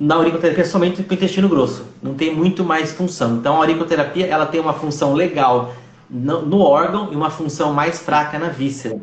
na 0.00 0.14
auriculoterapia 0.14 0.64
somente 0.64 1.02
para 1.02 1.12
o 1.12 1.14
intestino 1.14 1.46
grosso. 1.46 1.84
Não 2.02 2.14
tem 2.14 2.34
muito 2.34 2.64
mais 2.64 2.92
função. 2.92 3.36
Então 3.36 3.56
a 3.56 3.58
auriculoterapia 3.58 4.26
ela 4.26 4.46
tem 4.46 4.58
uma 4.58 4.72
função 4.72 5.12
legal 5.12 5.74
no, 6.08 6.40
no 6.40 6.60
órgão 6.60 7.12
e 7.12 7.14
uma 7.14 7.28
função 7.28 7.74
mais 7.74 8.00
fraca 8.00 8.38
na 8.38 8.48
víscera. 8.48 8.98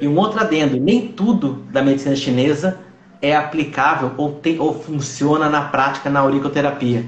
E 0.00 0.06
um 0.06 0.16
outro 0.16 0.38
adendo: 0.38 0.78
nem 0.78 1.08
tudo 1.08 1.64
da 1.72 1.82
medicina 1.82 2.14
chinesa 2.14 2.78
é 3.20 3.34
aplicável 3.34 4.12
ou, 4.16 4.30
tem, 4.32 4.60
ou 4.60 4.72
funciona 4.72 5.48
na 5.48 5.62
prática 5.62 6.08
na 6.08 6.20
auriculoterapia. 6.20 7.04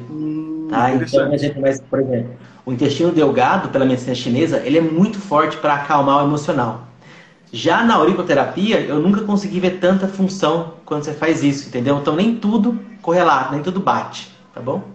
Tá? 0.69 0.93
Então, 0.93 1.33
a 1.33 1.37
gente 1.37 1.61
vai, 1.61 1.79
por 1.79 2.01
exemplo, 2.01 2.31
o 2.67 2.73
intestino 2.73 3.13
delgado, 3.13 3.69
pela 3.69 3.85
medicina 3.85 4.15
chinesa, 4.15 4.63
ele 4.65 4.79
é 4.79 4.81
muito 4.81 5.19
forte 5.19 5.57
para 5.59 5.75
acalmar 5.75 6.23
o 6.23 6.27
emocional. 6.27 6.89
Já 7.53 7.85
na 7.85 7.95
auriculoterapia, 7.95 8.81
eu 8.81 8.99
nunca 8.99 9.21
consegui 9.23 9.61
ver 9.61 9.79
tanta 9.79 10.09
função 10.09 10.75
quando 10.85 11.05
você 11.05 11.13
faz 11.13 11.43
isso, 11.43 11.69
entendeu? 11.69 11.99
Então 11.99 12.17
nem 12.17 12.35
tudo 12.35 12.79
correlato, 13.03 13.53
nem 13.53 13.63
tudo 13.63 13.81
bate, 13.81 14.31
tá 14.55 14.61
bom? 14.61 14.89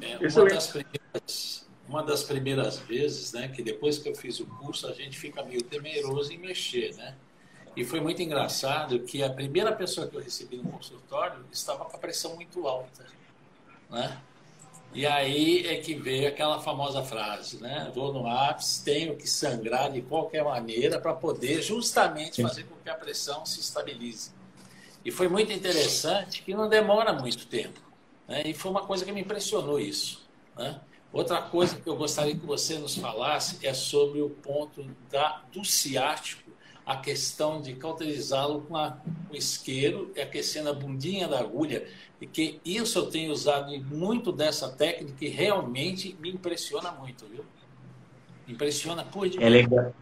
É, 0.00 0.18
uma, 0.18 0.48
das 0.48 0.66
primeiras, 0.68 1.66
uma 1.88 2.02
das 2.02 2.22
primeiras 2.22 2.78
vezes, 2.78 3.32
né, 3.32 3.48
que 3.48 3.62
depois 3.62 3.98
que 3.98 4.08
eu 4.08 4.14
fiz 4.14 4.38
o 4.38 4.46
curso, 4.46 4.86
a 4.86 4.92
gente 4.92 5.18
fica 5.18 5.42
meio 5.42 5.62
temeroso 5.62 6.32
em 6.32 6.38
mexer, 6.38 6.94
né? 6.94 7.14
E 7.76 7.84
foi 7.84 8.00
muito 8.00 8.22
engraçado 8.22 9.00
que 9.00 9.22
a 9.22 9.30
primeira 9.30 9.72
pessoa 9.72 10.06
que 10.06 10.16
eu 10.16 10.20
recebi 10.20 10.58
no 10.58 10.70
consultório 10.70 11.44
estava 11.50 11.84
com 11.84 11.96
a 11.96 11.98
pressão 11.98 12.36
muito 12.36 12.68
alta, 12.68 13.04
né? 13.90 14.20
E 14.92 15.04
aí 15.04 15.66
é 15.66 15.76
que 15.78 15.92
veio 15.92 16.28
aquela 16.28 16.60
famosa 16.60 17.02
frase, 17.02 17.60
né? 17.60 17.90
Vou 17.92 18.12
no 18.12 18.28
ápice, 18.28 18.84
tenho 18.84 19.16
que 19.16 19.28
sangrar 19.28 19.90
de 19.90 20.00
qualquer 20.02 20.44
maneira 20.44 21.00
para 21.00 21.12
poder 21.12 21.62
justamente 21.62 22.40
fazer 22.40 22.62
com 22.62 22.76
que 22.76 22.88
a 22.88 22.94
pressão 22.94 23.44
se 23.44 23.58
estabilize. 23.58 24.30
E 25.04 25.10
foi 25.10 25.28
muito 25.28 25.52
interessante 25.52 26.42
que 26.42 26.54
não 26.54 26.68
demora 26.68 27.12
muito 27.12 27.46
tempo. 27.46 27.80
Né? 28.26 28.42
E 28.46 28.54
foi 28.54 28.70
uma 28.70 28.86
coisa 28.86 29.04
que 29.04 29.12
me 29.12 29.20
impressionou 29.20 29.78
isso. 29.78 30.26
Né? 30.56 30.80
Outra 31.12 31.42
coisa 31.42 31.76
que 31.76 31.88
eu 31.88 31.96
gostaria 31.96 32.34
que 32.34 32.46
você 32.46 32.78
nos 32.78 32.96
falasse 32.96 33.64
é 33.64 33.74
sobre 33.74 34.20
o 34.20 34.30
ponto 34.30 34.84
da, 35.10 35.42
do 35.52 35.64
ciático, 35.64 36.50
a 36.86 36.96
questão 36.96 37.60
de 37.60 37.74
cauterizá-lo 37.74 38.62
com, 38.62 38.76
a, 38.76 38.98
com 39.28 39.36
isqueiro 39.36 40.10
e 40.16 40.20
aquecendo 40.20 40.70
a 40.70 40.72
bundinha 40.72 41.28
da 41.28 41.38
agulha 41.38 41.86
e 42.20 42.26
que 42.26 42.60
isso 42.64 42.98
eu 42.98 43.06
tenho 43.06 43.32
usado 43.32 43.72
muito 43.84 44.32
dessa 44.32 44.70
técnica 44.70 45.24
e 45.24 45.28
realmente 45.28 46.16
me 46.20 46.30
impressiona 46.30 46.90
muito, 46.90 47.26
viu? 47.26 47.44
Impressiona 48.46 49.04
por 49.04 49.28
demais. 49.28 49.46
É 49.46 49.50
legal. 49.50 49.94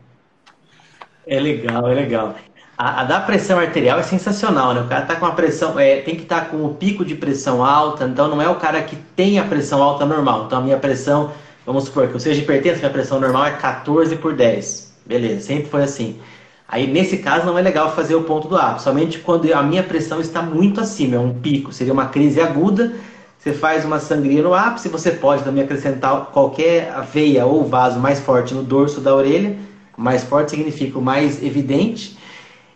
É 1.27 1.41
legal, 1.41 1.89
é 1.89 1.95
legal. 1.95 2.37
A, 2.83 3.03
a, 3.03 3.05
da 3.05 3.21
pressão 3.21 3.61
arterial 3.61 4.01
é 4.01 4.03
sensacional, 4.03 4.75
né? 4.75 4.81
O 4.81 4.89
cara 4.89 5.03
tá 5.03 5.15
com 5.15 5.25
a 5.25 5.31
pressão, 5.31 5.79
é, 5.79 6.01
tem 6.01 6.17
que 6.17 6.23
estar 6.23 6.41
tá 6.41 6.47
com 6.47 6.65
o 6.65 6.75
pico 6.75 7.05
de 7.05 7.15
pressão 7.15 7.65
alta, 7.65 8.07
então 8.07 8.27
não 8.27 8.43
é 8.43 8.49
o 8.49 8.57
cara 8.57 8.83
que 8.83 8.97
tem 9.15 9.39
a 9.39 9.45
pressão 9.45 9.81
alta 9.81 10.05
normal. 10.05 10.47
Então 10.47 10.59
a 10.59 10.61
minha 10.61 10.77
pressão, 10.77 11.31
vamos 11.65 11.85
supor 11.85 12.09
que 12.09 12.15
eu 12.15 12.19
seja 12.19 12.43
hipertenso, 12.43 12.81
minha 12.81 12.91
pressão 12.91 13.21
normal 13.21 13.47
é 13.47 13.53
14 13.53 14.17
por 14.17 14.35
10. 14.35 14.95
Beleza, 15.07 15.43
sempre 15.43 15.71
foi 15.71 15.85
assim. 15.85 16.19
Aí, 16.67 16.89
nesse 16.89 17.19
caso, 17.19 17.47
não 17.47 17.57
é 17.57 17.62
legal 17.62 17.95
fazer 17.95 18.17
o 18.17 18.25
ponto 18.25 18.49
do 18.49 18.57
ápice, 18.57 18.83
somente 18.83 19.21
quando 19.21 19.53
a 19.55 19.62
minha 19.62 19.85
pressão 19.85 20.21
está 20.21 20.43
muito 20.43 20.81
acima, 20.81 21.15
é 21.15 21.21
um 21.21 21.35
pico, 21.35 21.73
seria 21.73 21.93
uma 21.93 22.07
crise 22.07 22.41
aguda. 22.41 22.95
Você 23.39 23.53
faz 23.53 23.85
uma 23.85 24.01
sangria 24.01 24.43
no 24.43 24.55
ápice, 24.55 24.89
você 24.89 25.12
pode 25.12 25.45
também 25.45 25.62
acrescentar 25.62 26.31
qualquer 26.33 26.93
veia 27.12 27.47
ou 27.47 27.65
vaso 27.65 28.01
mais 28.01 28.19
forte 28.19 28.53
no 28.53 28.65
dorso 28.65 29.01
da 29.01 29.15
orelha. 29.15 29.57
Mais 29.97 30.25
forte 30.25 30.51
significa 30.51 30.99
o 30.99 31.03
mais 31.03 31.41
evidente. 31.41 32.21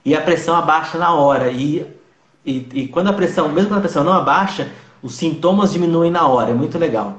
E 0.06 0.14
a 0.14 0.20
pressão 0.20 0.54
abaixa 0.54 0.96
na 0.96 1.12
hora. 1.12 1.50
E, 1.50 1.84
e, 2.44 2.68
e 2.72 2.88
quando 2.88 3.08
a 3.08 3.12
pressão, 3.12 3.48
mesmo 3.48 3.70
quando 3.70 3.78
a 3.78 3.82
pressão 3.82 4.04
não 4.04 4.12
abaixa, 4.12 4.70
os 5.02 5.16
sintomas 5.16 5.72
diminuem 5.72 6.12
na 6.12 6.28
hora. 6.28 6.52
É 6.52 6.54
muito 6.54 6.78
legal. 6.78 7.18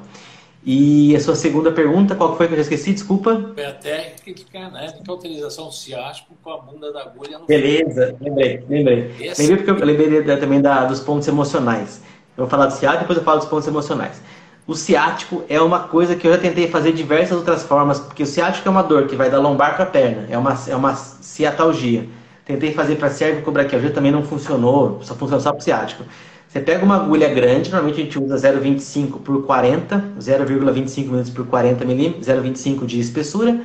E 0.65 1.13
a 1.13 1.19
sua 1.19 1.35
segunda 1.35 1.69
pergunta, 1.69 2.15
qual 2.15 2.37
foi 2.37 2.47
que 2.47 2.53
eu 2.53 2.57
já 2.57 2.61
esqueci? 2.61 2.93
Desculpa. 2.93 3.51
Foi 3.53 3.65
a 3.65 3.73
técnica 3.73 4.69
né, 4.69 4.87
de 4.87 5.03
cauterização 5.03 5.69
ciático 5.69 6.33
com 6.41 6.49
a 6.49 6.57
bunda 6.57 6.91
da 6.93 7.01
agulha 7.01 7.39
no 7.39 7.45
Beleza, 7.45 8.15
lembrei, 8.21 8.63
lembrei. 8.69 9.15
Esse... 9.19 9.41
Lembrei 9.41 9.65
porque 9.65 9.83
eu 9.83 9.85
lembrei 9.85 10.37
também 10.37 10.61
da, 10.61 10.85
dos 10.85 11.01
pontos 11.01 11.27
emocionais. 11.27 12.01
Eu 12.37 12.43
vou 12.43 12.47
falar 12.47 12.67
do 12.67 12.73
ciático, 12.73 13.01
depois 13.01 13.17
eu 13.17 13.23
falo 13.23 13.39
dos 13.39 13.49
pontos 13.49 13.67
emocionais. 13.67 14.21
o 14.65 14.75
ciático 14.75 15.43
é 15.47 15.59
uma 15.61 15.87
coisa 15.87 16.15
que 16.15 16.27
eu 16.27 16.33
já 16.33 16.37
tentei 16.37 16.67
fazer 16.67 16.91
diversas 16.91 17.37
outras 17.37 17.63
formas, 17.63 17.99
porque 17.99 18.23
o 18.23 18.25
ciático 18.25 18.67
é 18.67 18.71
uma 18.71 18.83
dor 18.83 19.07
que 19.07 19.15
vai 19.15 19.29
da 19.29 19.39
lombar 19.39 19.75
para 19.75 19.83
a 19.83 19.87
perna, 19.87 20.27
é 20.29 20.37
uma, 20.37 20.57
é 20.67 20.75
uma 20.75 20.95
ciatalgia. 20.95 22.07
Tentei 22.47 22.73
fazer 22.73 22.95
para 22.95 23.09
cervicobraquialgia, 23.09 23.91
também 23.91 24.09
não 24.09 24.23
funcionou, 24.23 24.99
só 25.03 25.13
funciona 25.13 25.41
só 25.41 25.51
para 25.51 25.59
ciático. 25.59 26.05
Você 26.47 26.61
pega 26.61 26.85
uma 26.85 26.95
agulha 26.95 27.27
grande, 27.27 27.69
normalmente 27.69 27.99
a 27.99 28.03
gente 28.05 28.17
usa 28.17 28.53
0,25 28.53 29.19
por 29.19 29.45
40, 29.45 30.13
0,25 30.17 31.05
minutos 31.07 31.29
por 31.29 31.45
40 31.45 31.83
milímetros, 31.83 32.25
0,25 32.25 32.85
de 32.85 33.01
espessura 33.01 33.59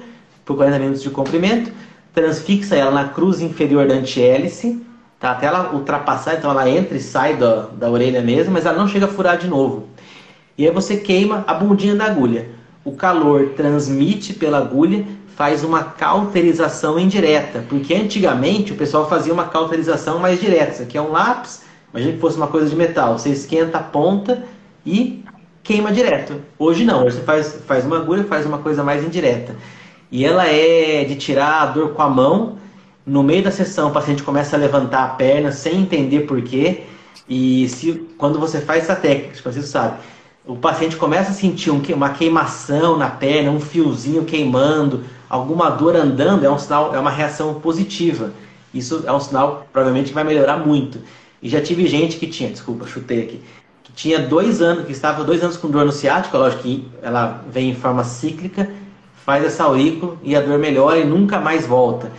por 0.44 0.56
40 0.56 0.78
minutos 0.80 1.00
de 1.00 1.10
comprimento, 1.10 1.70
transfixa 2.12 2.74
ela 2.74 2.90
na 2.90 3.04
cruz 3.08 3.40
inferior 3.40 3.86
da 3.86 3.94
antihélice, 3.94 4.84
tá? 5.20 5.30
até 5.30 5.46
ela 5.46 5.72
ultrapassar, 5.72 6.34
então 6.34 6.50
ela 6.50 6.68
entra 6.68 6.96
e 6.96 7.00
sai 7.00 7.36
da, 7.36 7.68
da 7.68 7.88
orelha 7.88 8.20
mesmo, 8.20 8.52
mas 8.52 8.66
ela 8.66 8.76
não 8.76 8.88
chega 8.88 9.06
a 9.06 9.08
furar 9.08 9.38
de 9.38 9.46
novo. 9.46 9.86
E 10.58 10.66
aí 10.66 10.72
você 10.72 10.96
queima 10.96 11.44
a 11.46 11.54
bundinha 11.54 11.94
da 11.94 12.06
agulha. 12.06 12.50
O 12.84 12.92
calor 12.96 13.50
transmite 13.50 14.32
pela 14.34 14.58
agulha, 14.58 15.06
faz 15.36 15.64
uma 15.64 15.84
cauterização 15.84 16.98
indireta, 16.98 17.64
porque 17.68 17.94
antigamente 17.94 18.72
o 18.72 18.76
pessoal 18.76 19.08
fazia 19.08 19.32
uma 19.32 19.46
cauterização 19.46 20.18
mais 20.18 20.40
direta. 20.40 20.72
Isso 20.72 20.82
aqui 20.82 20.98
é 20.98 21.02
um 21.02 21.10
lápis, 21.10 21.62
Imagina 21.92 22.14
que 22.14 22.20
fosse 22.20 22.36
uma 22.38 22.46
coisa 22.46 22.68
de 22.68 22.74
metal. 22.74 23.18
Você 23.18 23.28
esquenta 23.28 23.78
a 23.78 23.82
ponta 23.82 24.44
e 24.84 25.22
queima 25.62 25.92
direto. 25.92 26.40
Hoje 26.58 26.84
não, 26.84 27.04
hoje 27.04 27.16
você 27.16 27.22
faz, 27.22 27.62
faz 27.66 27.84
uma 27.84 27.98
agulha, 27.98 28.24
faz 28.24 28.46
uma 28.46 28.58
coisa 28.58 28.82
mais 28.82 29.04
indireta. 29.04 29.54
E 30.10 30.24
ela 30.24 30.46
é 30.46 31.04
de 31.04 31.16
tirar 31.16 31.62
a 31.62 31.66
dor 31.66 31.90
com 31.90 32.02
a 32.02 32.08
mão. 32.08 32.56
No 33.04 33.22
meio 33.22 33.42
da 33.42 33.50
sessão, 33.50 33.90
o 33.90 33.92
paciente 33.92 34.22
começa 34.22 34.56
a 34.56 34.58
levantar 34.58 35.04
a 35.04 35.08
perna 35.08 35.52
sem 35.52 35.82
entender 35.82 36.20
porquê. 36.20 36.84
E 37.28 37.68
se, 37.68 38.08
quando 38.16 38.38
você 38.38 38.60
faz 38.60 38.84
essa 38.84 38.96
técnica, 38.96 39.38
você 39.42 39.62
sabe, 39.62 39.98
o 40.46 40.56
paciente 40.56 40.96
começa 40.96 41.30
a 41.30 41.34
sentir 41.34 41.70
um, 41.70 41.82
uma 41.94 42.10
queimação 42.10 42.96
na 42.96 43.08
perna, 43.08 43.50
um 43.50 43.60
fiozinho 43.60 44.24
queimando, 44.24 45.04
alguma 45.32 45.70
dor 45.70 45.96
andando, 45.96 46.44
é 46.44 46.50
um 46.50 46.58
sinal, 46.58 46.94
é 46.94 46.98
uma 46.98 47.10
reação 47.10 47.54
positiva. 47.54 48.32
Isso 48.74 49.02
é 49.06 49.10
um 49.12 49.18
sinal, 49.18 49.66
provavelmente, 49.72 50.08
que 50.08 50.14
vai 50.14 50.24
melhorar 50.24 50.58
muito. 50.58 50.98
E 51.42 51.48
já 51.48 51.58
tive 51.58 51.86
gente 51.86 52.18
que 52.18 52.26
tinha, 52.26 52.50
desculpa, 52.50 52.86
chutei 52.86 53.22
aqui, 53.22 53.40
que 53.82 53.92
tinha 53.94 54.18
dois 54.18 54.60
anos, 54.60 54.84
que 54.84 54.92
estava 54.92 55.24
dois 55.24 55.42
anos 55.42 55.56
com 55.56 55.70
dor 55.70 55.86
no 55.86 55.92
ciático, 55.92 56.36
lógico 56.36 56.62
que 56.62 56.86
ela 57.00 57.42
vem 57.50 57.70
em 57.70 57.74
forma 57.74 58.04
cíclica, 58.04 58.70
faz 59.24 59.42
essa 59.42 59.64
aurícula 59.64 60.18
e 60.22 60.36
a 60.36 60.40
dor 60.42 60.58
melhora 60.58 60.98
e 60.98 61.04
nunca 61.04 61.40
mais 61.40 61.66
volta. 61.66 62.12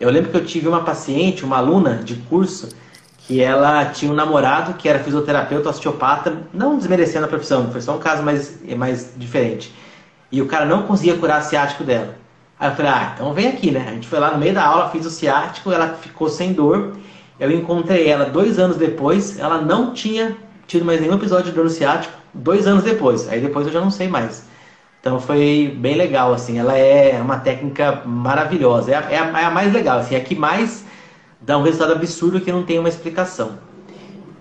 Eu 0.00 0.10
lembro 0.10 0.32
que 0.32 0.36
eu 0.36 0.44
tive 0.44 0.66
uma 0.66 0.82
paciente, 0.82 1.44
uma 1.44 1.58
aluna 1.58 2.00
de 2.02 2.16
curso, 2.16 2.70
que 3.18 3.40
ela 3.40 3.84
tinha 3.86 4.10
um 4.10 4.14
namorado 4.14 4.74
que 4.74 4.88
era 4.88 4.98
fisioterapeuta, 4.98 5.68
osteopata, 5.68 6.36
não 6.52 6.76
desmerecendo 6.76 7.26
a 7.26 7.28
profissão, 7.28 7.70
foi 7.70 7.80
só 7.80 7.94
um 7.94 8.00
caso 8.00 8.24
mais, 8.24 8.58
mais 8.76 9.12
diferente. 9.16 9.72
E 10.32 10.42
o 10.42 10.46
cara 10.46 10.64
não 10.64 10.82
conseguia 10.82 11.16
curar 11.16 11.40
o 11.40 11.44
ciático 11.44 11.84
dela. 11.84 12.25
Aí 12.58 12.70
eu 12.70 12.74
falei, 12.74 12.90
ah, 12.90 13.12
então 13.14 13.34
vem 13.34 13.48
aqui, 13.48 13.70
né? 13.70 13.84
A 13.88 13.92
gente 13.92 14.08
foi 14.08 14.18
lá 14.18 14.30
no 14.30 14.38
meio 14.38 14.54
da 14.54 14.64
aula, 14.64 14.88
fiz 14.90 15.04
o 15.04 15.10
ciático, 15.10 15.70
ela 15.70 15.94
ficou 15.94 16.28
sem 16.28 16.52
dor 16.52 16.96
eu 17.38 17.50
encontrei 17.50 18.08
ela 18.08 18.24
dois 18.24 18.58
anos 18.58 18.76
depois, 18.76 19.38
ela 19.38 19.60
não 19.60 19.92
tinha 19.92 20.36
tido 20.66 20.84
mais 20.84 21.00
nenhum 21.00 21.14
episódio 21.14 21.46
de 21.46 21.52
dor 21.52 21.64
no 21.64 21.70
ciático, 21.70 22.14
dois 22.32 22.66
anos 22.66 22.82
depois. 22.82 23.28
Aí 23.28 23.40
depois 23.40 23.66
eu 23.66 23.72
já 23.72 23.80
não 23.80 23.90
sei 23.90 24.08
mais. 24.08 24.46
Então 25.00 25.20
foi 25.20 25.76
bem 25.78 25.96
legal, 25.96 26.32
assim. 26.32 26.58
Ela 26.58 26.76
é 26.76 27.20
uma 27.20 27.38
técnica 27.38 28.02
maravilhosa. 28.06 28.90
É 28.90 28.96
a, 28.96 29.00
é 29.10 29.18
a, 29.18 29.40
é 29.42 29.44
a 29.44 29.50
mais 29.50 29.72
legal, 29.72 29.98
assim. 29.98 30.14
É 30.14 30.18
a 30.18 30.20
que 30.22 30.34
mais 30.34 30.84
dá 31.40 31.58
um 31.58 31.62
resultado 31.62 31.92
absurdo 31.92 32.40
que 32.40 32.50
não 32.50 32.62
tem 32.62 32.78
uma 32.78 32.88
explicação. 32.88 33.58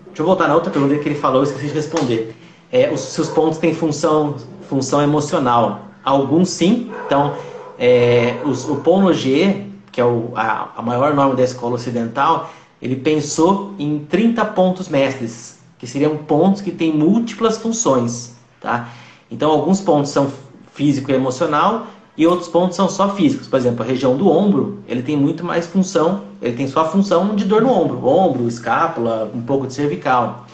Deixa 0.07 0.21
eu 0.21 0.25
voltar 0.25 0.47
na 0.47 0.55
outra 0.55 0.71
pergunta 0.71 0.97
que 0.97 1.09
ele 1.09 1.19
falou, 1.19 1.41
eu 1.41 1.43
esqueci 1.43 1.67
de 1.67 1.73
responder. 1.73 2.33
É, 2.71 2.89
os 2.89 3.01
seus 3.01 3.29
pontos 3.29 3.59
têm 3.59 3.75
função, 3.75 4.37
função 4.69 5.01
emocional. 5.01 5.81
Alguns 6.03 6.49
sim. 6.49 6.91
Então, 7.05 7.35
é, 7.77 8.41
os, 8.45 8.67
o 8.67 8.77
Paul 8.77 9.01
Nogier, 9.01 9.65
que 9.91 9.99
é 10.01 10.05
o, 10.05 10.31
a, 10.35 10.69
a 10.77 10.81
maior 10.81 11.13
norma 11.13 11.35
da 11.35 11.43
escola 11.43 11.75
ocidental, 11.75 12.51
ele 12.81 12.95
pensou 12.95 13.73
em 13.79 13.99
30 14.09 14.43
pontos 14.45 14.89
mestres, 14.89 15.59
que 15.79 15.87
seriam 15.87 16.17
pontos 16.17 16.61
que 16.61 16.71
têm 16.71 16.93
múltiplas 16.93 17.57
funções. 17.57 18.35
Tá? 18.59 18.89
Então, 19.29 19.51
alguns 19.51 19.81
pontos 19.81 20.11
são 20.11 20.31
físico 20.73 21.11
e 21.11 21.13
emocional, 21.13 21.87
e 22.17 22.25
outros 22.25 22.47
pontos 22.47 22.75
são 22.75 22.87
só 22.87 23.09
físicos. 23.09 23.47
Por 23.47 23.57
exemplo, 23.57 23.83
a 23.83 23.87
região 23.87 24.15
do 24.15 24.29
ombro, 24.29 24.79
ele 24.87 25.01
tem 25.01 25.17
muito 25.17 25.43
mais 25.43 25.67
função, 25.67 26.21
ele 26.41 26.55
tem 26.55 26.67
só 26.67 26.81
a 26.81 26.85
função 26.85 27.35
de 27.35 27.43
dor 27.43 27.61
no 27.61 27.69
ombro, 27.69 28.05
ombro, 28.05 28.47
escápula, 28.47 29.29
um 29.33 29.41
pouco 29.41 29.67
de 29.67 29.73
cervical. 29.73 30.45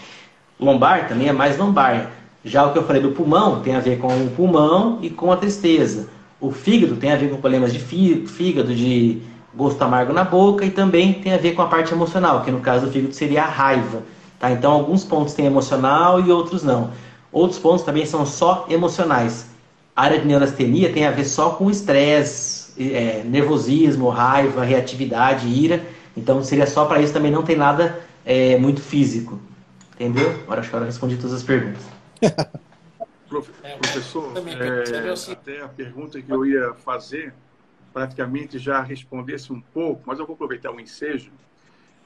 Lombar 0.59 1.07
também 1.07 1.27
é 1.27 1.33
mais 1.33 1.57
lombar. 1.57 2.11
Já 2.43 2.65
o 2.65 2.71
que 2.71 2.79
eu 2.79 2.83
falei 2.83 3.01
do 3.01 3.11
pulmão 3.11 3.61
tem 3.61 3.75
a 3.75 3.79
ver 3.79 3.99
com 3.99 4.07
o 4.07 4.29
pulmão 4.31 4.97
e 5.01 5.09
com 5.09 5.31
a 5.31 5.37
tristeza. 5.37 6.09
O 6.41 6.51
fígado 6.51 6.95
tem 6.95 7.11
a 7.11 7.15
ver 7.15 7.29
com 7.29 7.37
problemas 7.37 7.71
de 7.71 7.79
fígado, 7.79 8.75
de 8.75 9.21
gosto 9.53 9.81
amargo 9.81 10.11
na 10.11 10.23
boca 10.23 10.65
e 10.65 10.71
também 10.71 11.13
tem 11.13 11.33
a 11.33 11.37
ver 11.37 11.53
com 11.53 11.61
a 11.61 11.67
parte 11.67 11.93
emocional, 11.93 12.43
que 12.43 12.49
no 12.49 12.59
caso 12.59 12.87
do 12.87 12.91
fígado 12.91 13.13
seria 13.13 13.43
a 13.43 13.47
raiva. 13.47 14.01
Tá? 14.39 14.51
Então, 14.51 14.71
alguns 14.71 15.03
pontos 15.03 15.35
têm 15.35 15.45
emocional 15.45 16.19
e 16.19 16.31
outros 16.31 16.63
não. 16.63 16.89
Outros 17.31 17.59
pontos 17.59 17.85
também 17.85 18.07
são 18.07 18.25
só 18.25 18.65
emocionais. 18.69 19.45
A 19.95 20.03
área 20.03 20.19
de 20.19 20.25
neurastenia 20.25 20.91
tem 20.91 21.05
a 21.05 21.11
ver 21.11 21.25
só 21.25 21.51
com 21.51 21.69
estresse, 21.69 22.73
é, 22.91 23.21
nervosismo, 23.23 24.09
raiva, 24.09 24.63
reatividade, 24.63 25.47
ira. 25.47 25.83
Então, 26.17 26.43
seria 26.43 26.65
só 26.65 26.85
para 26.85 27.01
isso 27.01 27.13
também 27.13 27.31
não 27.31 27.43
tem 27.43 27.55
nada 27.55 27.99
é, 28.25 28.57
muito 28.57 28.81
físico. 28.81 29.39
Entendeu? 29.93 30.31
Agora 30.43 30.61
acho 30.61 30.69
que 30.71 30.75
eu 30.75 30.83
respondi 30.83 31.17
todas 31.17 31.33
as 31.33 31.43
perguntas. 31.43 31.83
Professor, 33.31 34.33
é, 34.37 35.31
até 35.31 35.61
a 35.61 35.67
pergunta 35.69 36.21
que 36.21 36.29
eu 36.29 36.45
ia 36.45 36.73
fazer 36.73 37.33
praticamente 37.93 38.59
já 38.59 38.81
respondesse 38.81 39.53
um 39.53 39.61
pouco, 39.61 40.03
mas 40.05 40.19
eu 40.19 40.25
vou 40.25 40.33
aproveitar 40.33 40.71
o 40.71 40.79
ensejo, 40.79 41.31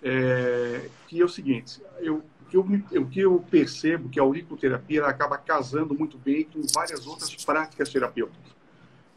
é, 0.03 0.87
que 1.07 1.19
é 1.19 1.25
o 1.25 1.29
seguinte, 1.29 1.81
eu, 1.99 2.23
que 2.49 2.57
eu, 2.57 2.61
o 2.61 3.07
que 3.07 3.19
eu 3.21 3.43
percebo 3.49 4.07
que 4.07 4.19
a 4.19 4.23
auriculoterapia 4.23 5.05
acaba 5.05 5.37
casando 5.37 5.95
muito 5.95 6.17
bem 6.17 6.43
com 6.43 6.61
várias 6.73 7.07
outras 7.07 7.33
práticas 7.43 7.89
terapêuticas. 7.89 8.55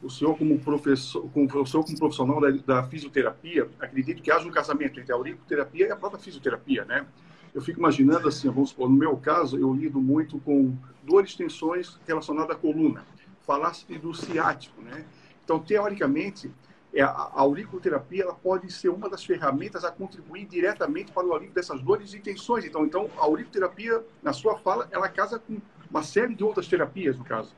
O 0.03 0.09
senhor, 0.09 0.39
como 0.39 0.59
professor, 0.61 1.29
como, 1.31 1.67
senhor, 1.67 1.85
como 1.85 1.99
profissional 1.99 2.41
da, 2.41 2.51
da 2.51 2.83
fisioterapia, 2.85 3.69
acredito 3.81 4.23
que 4.23 4.31
haja 4.31 4.47
um 4.47 4.51
casamento 4.51 5.01
entre 5.01 5.13
a 5.13 5.17
auriculoterapia 5.17 5.89
e 5.89 5.91
a 5.91 5.97
própria 5.97 6.21
fisioterapia, 6.21 6.85
né? 6.85 7.05
Eu 7.55 7.61
fico 7.61 7.79
imaginando 7.79 8.29
assim, 8.29 8.49
vamos 8.49 8.71
supor, 8.71 8.89
no 8.89 8.97
meu 8.97 9.17
caso, 9.17 9.59
eu 9.59 9.73
lido 9.73 10.01
muito 10.01 10.39
com 10.41 10.77
dores, 11.03 11.35
tensões 11.35 11.99
relacionadas 12.07 12.57
à 12.57 12.59
coluna. 12.59 13.05
Falasse 13.47 13.87
do 13.99 14.15
ciático, 14.15 14.81
né? 14.83 15.05
Então, 15.43 15.59
teoricamente, 15.59 16.51
é, 16.93 17.03
a 17.03 17.31
auriculoterapia 17.35 18.25
ela 18.25 18.35
pode 18.35 18.73
ser 18.73 18.89
uma 18.89 19.09
das 19.09 19.25
ferramentas 19.25 19.85
a 19.85 19.91
contribuir 19.91 20.47
diretamente 20.47 21.11
para 21.13 21.27
o 21.27 21.35
alívio 21.35 21.55
dessas 21.55 21.81
dores 21.81 22.13
e 22.15 22.19
tensões. 22.19 22.65
Então, 22.65 22.85
então 22.85 23.11
a 23.19 23.23
auriculoterapia, 23.23 24.03
na 24.23 24.33
sua 24.33 24.57
fala, 24.59 24.89
ela 24.91 25.09
casa 25.09 25.39
com 25.39 25.59
uma 25.91 26.03
série 26.03 26.35
de 26.35 26.45
outras 26.45 26.69
terapias, 26.69 27.17
no 27.17 27.25
caso. 27.25 27.55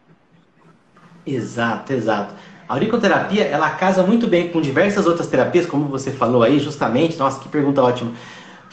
Exato, 1.27 1.93
exato. 1.93 2.35
A 2.69 2.75
auriculoterapia, 2.75 3.45
ela 3.45 3.71
casa 3.71 4.03
muito 4.05 4.29
bem 4.29 4.49
com 4.51 4.61
diversas 4.61 5.07
outras 5.07 5.27
terapias, 5.27 5.67
como 5.67 5.89
você 5.89 6.13
falou 6.13 6.43
aí, 6.43 6.61
justamente. 6.61 7.19
Nossa, 7.19 7.41
que 7.41 7.49
pergunta 7.49 7.83
ótima. 7.83 8.13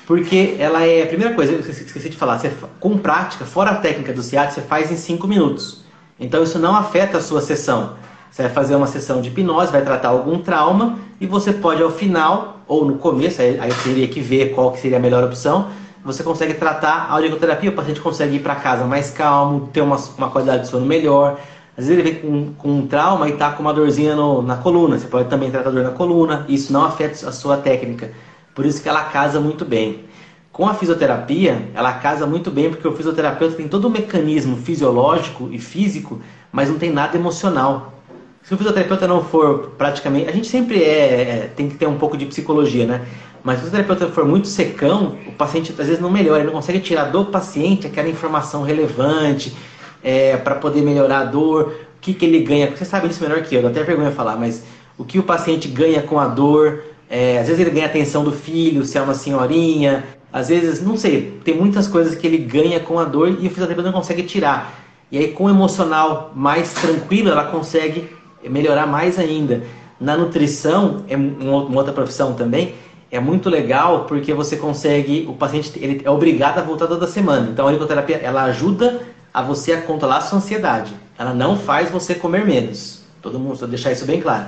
Porque 0.07 0.55
ela 0.57 0.83
é, 0.85 1.05
primeira 1.05 1.35
coisa, 1.35 1.51
eu 1.51 1.59
esqueci 1.59 2.09
de 2.09 2.15
falar, 2.15 2.39
você, 2.39 2.49
com 2.79 2.97
prática, 2.97 3.43
fora 3.45 3.71
a 3.71 3.75
técnica 3.75 4.13
do 4.13 4.23
SIAT, 4.23 4.53
você 4.53 4.61
faz 4.61 4.89
em 4.89 4.95
5 4.95 5.27
minutos. 5.27 5.83
Então, 6.17 6.41
isso 6.41 6.57
não 6.57 6.73
afeta 6.73 7.17
a 7.17 7.21
sua 7.21 7.41
sessão. 7.41 7.95
Você 8.31 8.43
vai 8.43 8.51
fazer 8.51 8.75
uma 8.75 8.87
sessão 8.87 9.21
de 9.21 9.27
hipnose, 9.27 9.69
vai 9.69 9.83
tratar 9.83 10.07
algum 10.07 10.39
trauma 10.39 10.97
e 11.19 11.27
você 11.27 11.51
pode 11.51 11.83
ao 11.83 11.91
final 11.91 12.61
ou 12.67 12.85
no 12.85 12.97
começo, 12.97 13.41
aí, 13.41 13.59
aí 13.59 13.71
teria 13.83 14.07
que 14.07 14.21
ver 14.21 14.53
qual 14.55 14.71
que 14.71 14.79
seria 14.79 14.97
a 14.97 14.99
melhor 14.99 15.23
opção, 15.25 15.69
você 16.07 16.23
consegue 16.23 16.53
tratar 16.53 17.07
a 17.09 17.13
audioterapia, 17.13 17.69
o 17.69 17.73
paciente 17.73 17.99
consegue 17.99 18.37
ir 18.37 18.39
para 18.39 18.55
casa 18.55 18.85
mais 18.85 19.11
calmo, 19.11 19.67
ter 19.73 19.81
uma, 19.81 19.97
uma 20.17 20.29
qualidade 20.29 20.63
de 20.63 20.69
sono 20.69 20.85
melhor. 20.85 21.37
Às 21.77 21.85
vezes 21.85 21.99
ele 21.99 22.11
vem 22.11 22.21
com, 22.21 22.53
com 22.53 22.69
um 22.69 22.87
trauma 22.87 23.27
e 23.27 23.33
está 23.33 23.51
com 23.51 23.61
uma 23.61 23.73
dorzinha 23.73 24.15
no, 24.15 24.41
na 24.41 24.55
coluna. 24.55 24.97
Você 24.97 25.07
pode 25.07 25.27
também 25.27 25.51
tratar 25.51 25.69
dor 25.69 25.83
na 25.83 25.91
coluna. 25.91 26.45
Isso 26.47 26.71
não 26.71 26.85
afeta 26.85 27.27
a 27.27 27.31
sua 27.33 27.57
técnica. 27.57 28.11
Por 28.57 28.65
isso 28.65 28.81
que 28.81 28.89
ela 28.89 29.03
casa 29.03 29.39
muito 29.39 29.63
bem. 29.63 30.05
Com 30.51 30.67
a 30.67 30.73
fisioterapia, 30.73 31.69
ela 31.75 31.93
casa 31.93 32.25
muito 32.25 32.49
bem 32.49 32.71
porque 32.71 32.87
o 32.87 32.91
fisioterapeuta 32.91 33.55
tem 33.55 33.67
todo 33.67 33.85
o 33.85 33.89
mecanismo 33.91 34.57
fisiológico 34.57 35.47
e 35.51 35.59
físico, 35.59 36.19
mas 36.51 36.67
não 36.67 36.79
tem 36.79 36.91
nada 36.91 37.15
emocional. 37.15 37.93
Se 38.41 38.55
o 38.55 38.57
fisioterapeuta 38.57 39.07
não 39.07 39.23
for 39.23 39.73
praticamente. 39.77 40.27
A 40.27 40.31
gente 40.31 40.47
sempre 40.47 40.81
é, 40.81 40.87
é, 40.87 41.51
tem 41.55 41.69
que 41.69 41.75
ter 41.75 41.85
um 41.85 41.99
pouco 41.99 42.17
de 42.17 42.25
psicologia, 42.25 42.87
né? 42.87 43.05
Mas 43.43 43.59
se 43.59 43.61
o 43.61 43.65
fisioterapeuta 43.65 44.11
for 44.11 44.25
muito 44.25 44.47
secão, 44.47 45.19
o 45.27 45.33
paciente 45.33 45.71
às 45.77 45.85
vezes 45.85 45.99
não 45.99 46.09
melhora, 46.09 46.39
ele 46.39 46.47
não 46.47 46.53
consegue 46.53 46.79
tirar 46.79 47.11
do 47.11 47.25
paciente 47.25 47.85
aquela 47.85 48.09
informação 48.09 48.63
relevante 48.63 49.55
é, 50.03 50.35
para 50.35 50.55
poder 50.55 50.81
melhorar 50.81 51.19
a 51.19 51.25
dor, 51.25 51.75
o 51.97 52.01
que, 52.01 52.11
que 52.11 52.25
ele 52.25 52.39
ganha. 52.39 52.75
Você 52.75 52.85
sabe 52.85 53.07
disso 53.07 53.21
melhor 53.21 53.43
que 53.43 53.53
eu, 53.53 53.61
dá 53.61 53.69
até 53.69 53.83
vergonha 53.83 54.09
falar, 54.09 54.35
mas 54.35 54.63
o 54.97 55.05
que 55.05 55.19
o 55.19 55.23
paciente 55.23 55.67
ganha 55.67 56.01
com 56.01 56.19
a 56.19 56.25
dor. 56.25 56.96
É, 57.09 57.39
às 57.39 57.47
vezes 57.47 57.61
ele 57.61 57.69
ganha 57.69 57.85
a 57.85 57.89
atenção 57.89 58.23
do 58.23 58.31
filho, 58.31 58.83
se 58.83 58.97
é 58.97 59.01
uma 59.01 59.13
senhorinha, 59.13 60.03
às 60.31 60.49
vezes, 60.49 60.83
não 60.83 60.97
sei, 60.97 61.39
tem 61.43 61.55
muitas 61.55 61.87
coisas 61.87 62.15
que 62.15 62.27
ele 62.27 62.37
ganha 62.37 62.79
com 62.79 62.99
a 62.99 63.05
dor 63.05 63.29
e 63.29 63.47
o 63.47 63.49
fisioterapeuta 63.49 63.91
não 63.91 63.93
consegue 63.93 64.23
tirar. 64.23 64.73
E 65.09 65.17
aí, 65.17 65.29
com 65.29 65.45
o 65.45 65.49
emocional 65.49 66.31
mais 66.35 66.73
tranquilo, 66.73 67.29
ela 67.29 67.45
consegue 67.45 68.09
melhorar 68.43 68.85
mais 68.85 69.17
ainda. 69.17 69.63
Na 69.99 70.17
nutrição, 70.17 71.05
é 71.07 71.15
uma 71.15 71.77
outra 71.77 71.93
profissão 71.93 72.33
também, 72.33 72.75
é 73.09 73.19
muito 73.19 73.49
legal 73.49 74.05
porque 74.05 74.33
você 74.33 74.57
consegue, 74.57 75.25
o 75.29 75.33
paciente 75.33 75.71
ele 75.77 76.01
é 76.03 76.09
obrigado 76.09 76.59
a 76.59 76.61
voltar 76.61 76.87
toda 76.87 77.07
semana. 77.07 77.49
Então 77.49 77.65
a 77.65 77.69
auriculoterapia 77.69 78.17
ela 78.17 78.43
ajuda 78.43 79.01
a 79.33 79.41
você 79.41 79.73
a 79.73 79.81
controlar 79.81 80.17
a 80.17 80.21
sua 80.21 80.39
ansiedade. 80.39 80.93
Ela 81.17 81.33
não 81.33 81.57
faz 81.57 81.89
você 81.89 82.13
comer 82.13 82.45
menos. 82.45 83.01
Todo 83.21 83.39
mundo, 83.39 83.55
só 83.55 83.65
deixar 83.65 83.91
isso 83.91 84.05
bem 84.05 84.21
claro. 84.21 84.47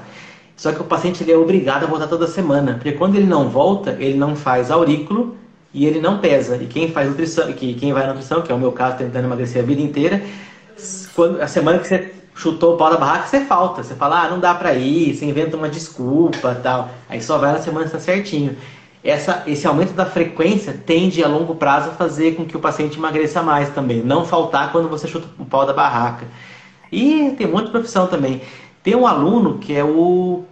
Só 0.59 0.73
que 0.73 0.81
o 0.81 0.83
paciente 0.83 1.23
ele 1.23 1.31
é 1.31 1.37
obrigado 1.37 1.85
a 1.85 1.87
voltar 1.87 2.07
toda 2.07 2.27
semana, 2.27 2.73
porque 2.73 2.91
quando 2.91 3.15
ele 3.15 3.25
não 3.25 3.47
volta, 3.47 3.95
ele 3.97 4.17
não 4.17 4.35
faz 4.35 4.69
aurículo 4.69 5.37
e 5.73 5.85
ele 5.85 6.01
não 6.01 6.17
pesa. 6.17 6.57
E 6.57 6.65
quem 6.67 6.91
faz 6.91 7.07
nutrição, 7.07 7.49
que 7.53 7.75
quem 7.75 7.93
vai 7.93 8.05
na 8.05 8.09
nutrição, 8.09 8.41
que 8.41 8.51
é 8.51 8.55
o 8.55 8.59
meu 8.59 8.73
caso, 8.73 8.97
tentando 8.97 9.23
emagrecer 9.23 9.63
a 9.63 9.65
vida 9.65 9.81
inteira, 9.81 10.21
quando 11.15 11.41
a 11.41 11.47
semana 11.47 11.79
que 11.79 11.87
você 11.87 12.13
chutou 12.35 12.73
o 12.73 12.77
pau 12.77 12.91
da 12.91 12.97
barraca, 12.97 13.27
você 13.27 13.39
falta. 13.45 13.83
Você 13.83 13.95
fala, 13.95 14.23
ah, 14.25 14.29
não 14.29 14.37
dá 14.37 14.53
pra 14.53 14.73
ir, 14.73 15.15
você 15.15 15.23
inventa 15.23 15.55
uma 15.55 15.69
desculpa 15.69 16.53
tal. 16.61 16.89
Aí 17.07 17.21
só 17.21 17.37
vai 17.37 17.53
na 17.53 17.59
semana 17.59 17.85
que 17.85 17.95
está 17.95 17.99
certinho. 18.01 18.57
Essa, 19.01 19.43
esse 19.47 19.65
aumento 19.65 19.93
da 19.93 20.05
frequência 20.05 20.77
tende 20.85 21.23
a 21.23 21.27
longo 21.29 21.55
prazo 21.55 21.91
a 21.91 21.93
fazer 21.93 22.35
com 22.35 22.43
que 22.43 22.57
o 22.57 22.59
paciente 22.59 22.97
emagreça 22.97 23.41
mais 23.41 23.69
também. 23.69 24.01
Não 24.03 24.25
faltar 24.25 24.73
quando 24.73 24.89
você 24.89 25.07
chuta 25.07 25.25
o 25.39 25.45
pau 25.45 25.65
da 25.65 25.71
barraca. 25.71 26.27
E 26.91 27.33
tem 27.37 27.47
um 27.47 27.51
monte 27.51 27.67
de 27.67 27.71
profissão 27.71 28.07
também. 28.07 28.41
Tem 28.81 28.95
um 28.95 29.05
aluno 29.05 29.57
que 29.57 29.75
é 29.75 29.83
o 29.83 30.45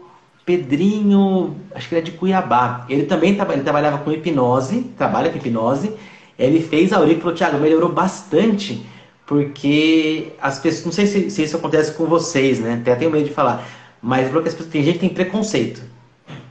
Pedrinho, 0.48 1.58
acho 1.76 1.90
que 1.90 1.96
ele 1.96 2.02
é 2.02 2.04
de 2.06 2.12
Cuiabá. 2.12 2.86
Ele 2.88 3.04
também 3.04 3.38
ele 3.38 3.64
trabalhava 3.64 3.98
com 3.98 4.14
hipnose, 4.14 4.84
trabalha 4.98 5.30
com 5.30 5.38
hipnose. 5.38 5.92
Ele 6.40 6.62
fez 6.62 6.94
aurículo, 6.94 7.34
Thiago, 7.36 7.60
melhorou 7.60 7.92
bastante 7.92 8.82
porque 9.26 10.32
as 10.42 10.58
pessoas, 10.58 10.86
não 10.86 10.92
sei 10.94 11.06
se, 11.06 11.30
se, 11.30 11.44
isso 11.44 11.58
acontece 11.58 11.92
com 11.92 12.06
vocês, 12.06 12.62
né? 12.62 12.78
Até 12.82 12.96
tenho 12.96 13.12
medo 13.12 13.28
de 13.28 13.34
falar, 13.34 13.68
mas 14.02 14.30
porque 14.30 14.48
as 14.48 14.56
pessoas, 14.56 14.72
tem 14.72 14.82
gente 14.84 14.94
que 14.94 15.00
tem 15.02 15.10
preconceito. 15.10 15.82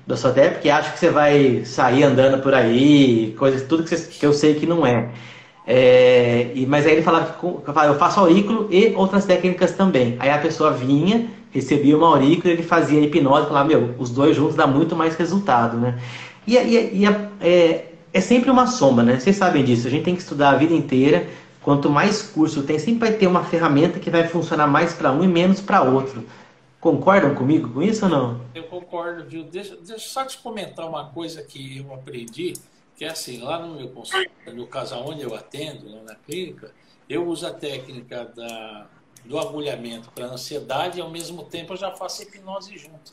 Eu 0.06 0.16
só 0.16 0.28
até 0.28 0.50
porque 0.50 0.68
acho 0.68 0.92
que 0.92 0.98
você 0.98 1.08
vai 1.08 1.64
sair 1.64 2.04
andando 2.04 2.42
por 2.42 2.52
aí, 2.52 3.34
coisas, 3.38 3.62
tudo 3.62 3.82
que, 3.82 3.88
você, 3.88 4.06
que 4.06 4.26
eu 4.26 4.32
sei 4.34 4.54
que 4.56 4.66
não 4.66 4.86
é. 4.86 5.08
é 5.66 6.52
e, 6.54 6.66
mas 6.66 6.84
aí 6.84 6.92
ele 6.92 7.02
falava 7.02 7.32
que 7.32 7.46
eu 7.46 7.98
faço 7.98 8.20
aurículo 8.20 8.68
e 8.70 8.92
outras 8.94 9.24
técnicas 9.24 9.72
também. 9.72 10.16
Aí 10.18 10.28
a 10.28 10.38
pessoa 10.38 10.70
vinha, 10.70 11.30
recebia 11.56 11.96
uma 11.96 12.06
aurículo, 12.06 12.52
ele 12.52 12.62
fazia 12.62 13.00
hipnose, 13.00 13.48
falava, 13.48 13.68
meu, 13.68 13.94
os 13.98 14.10
dois 14.10 14.36
juntos 14.36 14.54
dá 14.54 14.66
muito 14.66 14.94
mais 14.94 15.16
resultado, 15.16 15.76
né? 15.76 15.98
E, 16.46 16.56
e, 16.56 17.02
e 17.02 17.06
é, 17.40 17.92
é 18.12 18.20
sempre 18.20 18.50
uma 18.50 18.66
soma, 18.66 19.02
né? 19.02 19.18
Vocês 19.18 19.36
sabem 19.36 19.64
disso, 19.64 19.86
a 19.86 19.90
gente 19.90 20.04
tem 20.04 20.14
que 20.14 20.22
estudar 20.22 20.50
a 20.50 20.56
vida 20.56 20.72
inteira 20.74 21.26
Quanto 21.66 21.90
mais 21.90 22.22
curso 22.22 22.62
tem, 22.62 22.78
sempre 22.78 23.08
vai 23.08 23.18
ter 23.18 23.26
uma 23.26 23.42
ferramenta 23.42 23.98
que 23.98 24.08
vai 24.08 24.28
funcionar 24.28 24.68
mais 24.68 24.94
para 24.94 25.10
um 25.10 25.24
e 25.24 25.26
menos 25.26 25.60
para 25.60 25.82
outro. 25.82 26.24
Concordam 26.80 27.34
comigo 27.34 27.68
com 27.72 27.82
isso 27.82 28.04
ou 28.04 28.08
não? 28.08 28.40
Eu 28.54 28.62
concordo, 28.68 29.24
viu? 29.24 29.42
Deixa, 29.42 29.74
deixa 29.74 29.98
só 29.98 30.24
te 30.24 30.38
comentar 30.38 30.88
uma 30.88 31.10
coisa 31.10 31.42
que 31.42 31.78
eu 31.78 31.92
aprendi, 31.92 32.52
que 32.94 33.04
é 33.04 33.08
assim, 33.08 33.40
lá 33.40 33.58
no 33.58 33.74
meu 33.74 33.88
consultório, 33.88 34.30
no 34.54 34.68
caso 34.68 34.94
onde 34.94 35.22
eu 35.22 35.34
atendo, 35.34 35.90
na 36.04 36.14
clínica, 36.14 36.70
eu 37.08 37.26
uso 37.26 37.44
a 37.44 37.52
técnica 37.52 38.24
da, 38.26 38.86
do 39.26 39.38
agulhamento 39.38 40.10
para 40.10 40.26
ansiedade 40.26 40.98
e 40.98 41.02
ao 41.02 41.10
mesmo 41.10 41.44
tempo 41.44 41.72
eu 41.72 41.76
já 41.76 41.92
faço 41.92 42.22
hipnose 42.22 42.76
junto. 42.78 43.12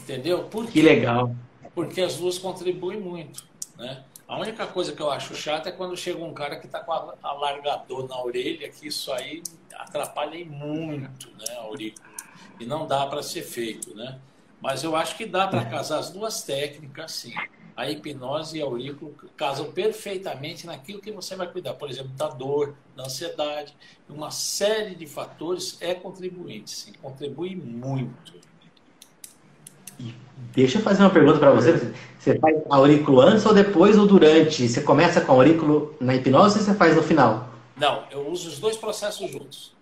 Entendeu? 0.00 0.44
Por 0.44 0.66
que 0.66 0.82
legal. 0.82 1.34
Porque 1.74 2.00
as 2.00 2.16
duas 2.16 2.38
contribuem 2.38 3.00
muito, 3.00 3.44
né? 3.76 4.04
A 4.28 4.38
única 4.38 4.64
coisa 4.64 4.92
que 4.92 5.02
eu 5.02 5.10
acho 5.10 5.34
chata 5.34 5.70
é 5.70 5.72
quando 5.72 5.96
chega 5.96 6.22
um 6.22 6.32
cara 6.32 6.54
que 6.56 6.66
está 6.66 6.78
com 6.78 6.92
alargador 6.92 8.06
na 8.06 8.22
orelha, 8.22 8.68
que 8.70 8.86
isso 8.86 9.12
aí 9.12 9.42
atrapalha 9.74 10.44
muito 10.44 11.28
né, 11.30 11.56
a 11.56 11.62
aurícula. 11.62 12.08
E 12.60 12.64
não 12.64 12.86
dá 12.86 13.06
para 13.06 13.24
ser 13.24 13.42
feito, 13.42 13.92
né? 13.92 14.20
Mas 14.60 14.84
eu 14.84 14.94
acho 14.94 15.16
que 15.16 15.26
dá 15.26 15.48
para 15.48 15.64
casar 15.64 15.98
as 15.98 16.10
duas 16.10 16.44
técnicas, 16.44 17.10
sim. 17.10 17.34
A 17.76 17.90
hipnose 17.90 18.58
e 18.58 18.62
a 18.62 18.64
aurículo 18.64 19.14
casam 19.36 19.72
perfeitamente 19.72 20.66
naquilo 20.66 21.00
que 21.00 21.10
você 21.10 21.36
vai 21.36 21.46
cuidar. 21.46 21.74
Por 21.74 21.88
exemplo, 21.90 22.10
da 22.10 22.28
dor, 22.28 22.74
da 22.96 23.04
ansiedade. 23.04 23.74
Uma 24.08 24.30
série 24.30 24.94
de 24.94 25.06
fatores 25.06 25.76
é 25.80 25.94
contribuinte, 25.94 26.70
sim. 26.70 26.92
Contribui 27.00 27.54
muito. 27.54 28.32
Deixa 30.52 30.78
eu 30.78 30.82
fazer 30.82 31.02
uma 31.02 31.10
pergunta 31.10 31.38
para 31.38 31.52
você. 31.52 31.92
Você 32.18 32.38
faz 32.38 32.56
aurículo 32.68 33.20
antes 33.20 33.44
ou 33.46 33.54
depois 33.54 33.98
ou 33.98 34.06
durante? 34.06 34.68
Você 34.68 34.80
começa 34.82 35.20
com 35.20 35.32
aurículo 35.32 35.94
na 36.00 36.14
hipnose 36.14 36.58
ou 36.58 36.64
você 36.64 36.74
faz 36.74 36.96
no 36.96 37.02
final? 37.02 37.48
Não, 37.76 38.04
eu 38.10 38.28
uso 38.28 38.48
os 38.48 38.58
dois 38.58 38.76
processos 38.76 39.30
juntos. 39.30 39.72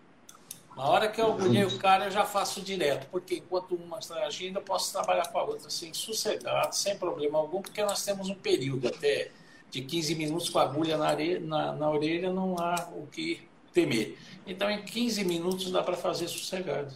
Na 0.78 0.84
hora 0.84 1.08
que 1.08 1.20
eu 1.20 1.32
agulhei 1.32 1.64
o 1.64 1.76
cara, 1.76 2.04
eu 2.04 2.10
já 2.12 2.24
faço 2.24 2.60
direto, 2.60 3.08
porque 3.10 3.34
enquanto 3.34 3.74
uma 3.74 3.98
está 3.98 4.14
agindo, 4.24 4.60
eu 4.60 4.62
posso 4.62 4.92
trabalhar 4.92 5.26
com 5.26 5.38
a 5.38 5.42
outra 5.42 5.66
assim, 5.66 5.92
sossegado, 5.92 6.72
sem 6.72 6.96
problema 6.96 7.36
algum, 7.36 7.60
porque 7.60 7.82
nós 7.82 8.04
temos 8.04 8.30
um 8.30 8.36
período 8.36 8.86
até 8.86 9.32
de 9.72 9.82
15 9.82 10.14
minutos 10.14 10.48
com 10.48 10.60
a 10.60 10.62
agulha 10.62 10.96
na, 10.96 11.08
areia, 11.08 11.40
na, 11.40 11.72
na 11.72 11.90
orelha, 11.90 12.32
não 12.32 12.54
há 12.60 12.90
o 12.94 13.08
que 13.08 13.42
temer. 13.72 14.16
Então, 14.46 14.70
em 14.70 14.84
15 14.84 15.24
minutos 15.24 15.68
dá 15.72 15.82
para 15.82 15.96
fazer 15.96 16.28
sossegado. 16.28 16.94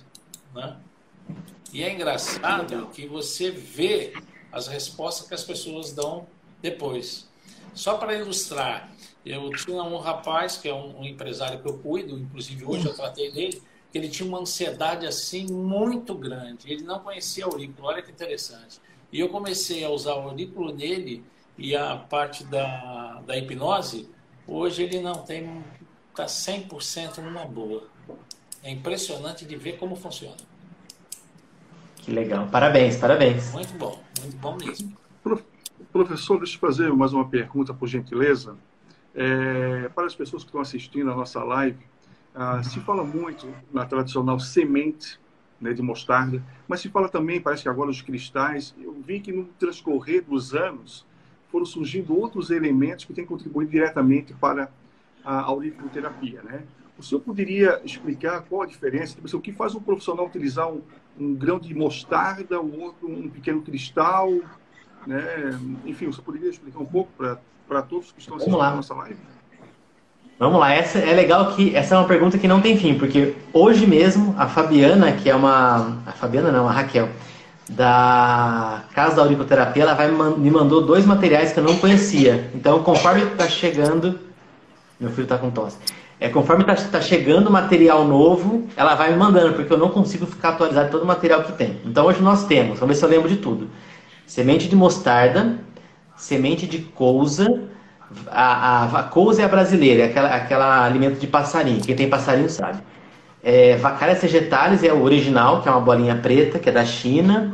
Né? 0.54 0.76
E 1.72 1.82
é 1.82 1.92
engraçado 1.92 2.86
que 2.86 3.08
você 3.08 3.50
vê 3.50 4.12
as 4.52 4.68
respostas 4.68 5.26
que 5.26 5.34
as 5.34 5.42
pessoas 5.42 5.92
dão 5.92 6.28
depois. 6.60 7.28
Só 7.74 7.98
para 7.98 8.14
ilustrar, 8.14 8.92
eu 9.26 9.50
tinha 9.50 9.82
um 9.82 9.96
rapaz, 9.98 10.56
que 10.56 10.68
é 10.68 10.74
um, 10.74 11.00
um, 11.00 11.04
empresário 11.04 11.60
que 11.60 11.68
eu 11.68 11.78
cuido, 11.78 12.16
inclusive 12.16 12.64
hoje 12.64 12.86
eu 12.86 12.94
tratei 12.94 13.32
dele, 13.32 13.60
que 13.92 13.98
ele 13.98 14.08
tinha 14.08 14.26
uma 14.26 14.40
ansiedade 14.40 15.06
assim 15.06 15.46
muito 15.52 16.14
grande. 16.14 16.72
Ele 16.72 16.82
não 16.82 16.98
conhecia 17.00 17.44
aurículo, 17.44 17.88
olha 17.88 18.00
que 18.00 18.10
interessante. 18.10 18.80
E 19.12 19.20
eu 19.20 19.28
comecei 19.28 19.84
a 19.84 19.90
usar 19.90 20.14
o 20.14 20.22
aurículo 20.22 20.72
nele 20.72 21.22
e 21.58 21.76
a 21.76 21.96
parte 21.96 22.42
da, 22.44 23.20
da 23.26 23.36
hipnose, 23.36 24.08
hoje 24.48 24.82
ele 24.84 25.00
não 25.02 25.16
tem, 25.16 25.62
está 26.08 26.24
100% 26.24 27.18
numa 27.18 27.44
boa. 27.44 27.84
É 28.62 28.70
impressionante 28.70 29.44
de 29.44 29.56
ver 29.56 29.76
como 29.76 29.94
funciona. 29.94 30.36
Que 31.96 32.10
legal. 32.10 32.48
Parabéns, 32.50 32.96
parabéns. 32.96 33.52
Muito 33.52 33.74
bom, 33.74 34.00
muito 34.22 34.36
bom 34.38 34.56
mesmo. 34.56 34.96
Professor, 35.92 36.38
deixa 36.38 36.56
eu 36.56 36.60
fazer 36.60 36.90
mais 36.94 37.12
uma 37.12 37.28
pergunta, 37.28 37.74
por 37.74 37.86
gentileza. 37.86 38.56
É, 39.14 39.90
para 39.90 40.06
as 40.06 40.14
pessoas 40.14 40.42
que 40.42 40.48
estão 40.48 40.62
assistindo 40.62 41.10
a 41.10 41.14
nossa 41.14 41.44
live, 41.44 41.78
ah, 42.34 42.62
se 42.62 42.80
fala 42.80 43.04
muito 43.04 43.46
na 43.72 43.84
tradicional 43.84 44.40
semente 44.40 45.20
né, 45.60 45.72
de 45.72 45.82
mostarda, 45.82 46.42
mas 46.66 46.80
se 46.80 46.88
fala 46.88 47.08
também, 47.08 47.40
parece 47.40 47.62
que 47.62 47.68
agora, 47.68 47.90
os 47.90 48.02
cristais. 48.02 48.74
Eu 48.80 48.92
vi 48.92 49.20
que 49.20 49.32
no 49.32 49.44
transcorrer 49.58 50.24
dos 50.24 50.54
anos 50.54 51.06
foram 51.50 51.66
surgindo 51.66 52.18
outros 52.18 52.50
elementos 52.50 53.04
que 53.04 53.12
têm 53.12 53.26
contribuído 53.26 53.70
diretamente 53.70 54.32
para 54.34 54.70
a 55.24 55.40
auriculoterapia, 55.42 56.42
né? 56.42 56.64
O 56.98 57.02
senhor 57.02 57.20
poderia 57.20 57.80
explicar 57.84 58.42
qual 58.42 58.62
a 58.62 58.66
diferença? 58.66 59.14
Tipo, 59.14 59.26
assim, 59.26 59.36
o 59.36 59.40
que 59.40 59.52
faz 59.52 59.74
um 59.74 59.80
profissional 59.80 60.26
utilizar 60.26 60.70
um, 60.70 60.82
um 61.18 61.34
grão 61.34 61.58
de 61.58 61.74
mostarda, 61.74 62.60
o 62.60 62.80
outro 62.80 63.08
um 63.08 63.28
pequeno 63.28 63.62
cristal? 63.62 64.30
Né? 65.06 65.22
Enfim, 65.84 66.06
você 66.06 66.22
poderia 66.22 66.50
explicar 66.50 66.78
um 66.78 66.86
pouco 66.86 67.10
para 67.66 67.82
todos 67.82 68.12
que 68.12 68.20
estão 68.20 68.36
assistindo 68.36 68.60
a 68.60 68.76
nossa 68.76 68.94
live? 68.94 69.18
Vamos 70.42 70.58
lá, 70.58 70.74
essa 70.74 70.98
é 70.98 71.14
legal 71.14 71.52
que 71.52 71.72
essa 71.72 71.94
é 71.94 71.98
uma 71.98 72.08
pergunta 72.08 72.36
que 72.36 72.48
não 72.48 72.60
tem 72.60 72.76
fim, 72.76 72.98
porque 72.98 73.36
hoje 73.52 73.86
mesmo 73.86 74.34
a 74.36 74.48
Fabiana, 74.48 75.12
que 75.12 75.30
é 75.30 75.36
uma. 75.36 75.98
A 76.04 76.10
Fabiana 76.10 76.50
não, 76.50 76.68
a 76.68 76.72
Raquel, 76.72 77.08
da 77.68 78.82
Casa 78.92 79.14
da 79.14 79.22
Auriculoterapia, 79.22 79.84
ela 79.84 79.94
vai, 79.94 80.10
me 80.10 80.50
mandou 80.50 80.84
dois 80.84 81.06
materiais 81.06 81.52
que 81.52 81.60
eu 81.60 81.62
não 81.62 81.76
conhecia. 81.76 82.50
Então, 82.56 82.82
conforme 82.82 83.22
está 83.22 83.48
chegando. 83.48 84.18
Meu 84.98 85.10
filho 85.10 85.22
está 85.22 85.38
com 85.38 85.48
tosse. 85.48 85.76
É, 86.18 86.28
conforme 86.28 86.64
está 86.64 86.74
tá 86.74 87.00
chegando 87.00 87.48
material 87.48 88.04
novo, 88.04 88.66
ela 88.76 88.96
vai 88.96 89.12
me 89.12 89.16
mandando, 89.16 89.54
porque 89.54 89.72
eu 89.72 89.78
não 89.78 89.90
consigo 89.90 90.26
ficar 90.26 90.48
atualizado 90.48 90.90
todo 90.90 91.04
o 91.04 91.06
material 91.06 91.44
que 91.44 91.52
tem. 91.52 91.78
Então 91.84 92.04
hoje 92.06 92.20
nós 92.20 92.46
temos, 92.46 92.80
vamos 92.80 92.96
ver 92.96 92.98
se 92.98 93.04
eu 93.04 93.08
lembro 93.08 93.28
de 93.28 93.36
tudo. 93.36 93.68
Semente 94.26 94.68
de 94.68 94.74
mostarda, 94.74 95.60
semente 96.16 96.66
de 96.66 96.78
couza, 96.78 97.70
a, 98.26 98.84
a, 98.84 99.10
é 99.38 99.44
a 99.44 99.48
brasileira, 99.48 100.02
é 100.02 100.06
aquela, 100.06 100.28
aquela 100.34 100.84
alimento 100.84 101.18
de 101.18 101.26
passarinho, 101.26 101.82
quem 101.82 101.96
tem 101.96 102.08
passarinho 102.08 102.48
sabe. 102.48 102.80
É, 103.42 103.76
sagitalis 104.14 104.84
é 104.84 104.92
o 104.92 105.02
original, 105.02 105.62
que 105.62 105.68
é 105.68 105.72
uma 105.72 105.80
bolinha 105.80 106.14
preta, 106.16 106.58
que 106.58 106.68
é 106.68 106.72
da 106.72 106.84
China. 106.84 107.52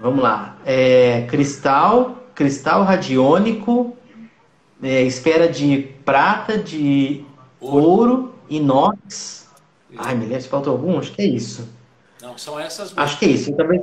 Vamos 0.00 0.20
lá. 0.20 0.56
É, 0.66 1.26
cristal, 1.28 2.24
cristal 2.34 2.82
radiônico, 2.82 3.96
é, 4.82 5.02
esfera 5.02 5.48
de 5.48 5.94
prata, 6.04 6.58
de 6.58 7.24
Ouro, 7.60 8.34
inox. 8.50 9.48
Ai, 9.96 10.14
me 10.14 10.26
lembro 10.26 10.42
se 10.42 10.48
faltou 10.48 10.72
algum? 10.72 10.98
Acho 10.98 11.12
que 11.12 11.22
é 11.22 11.26
isso. 11.26 11.68
Não, 12.20 12.36
são 12.36 12.58
essas. 12.58 12.92
Acho 12.96 13.18
que 13.18 13.26
é 13.26 13.28
isso. 13.28 13.52
Também... 13.54 13.82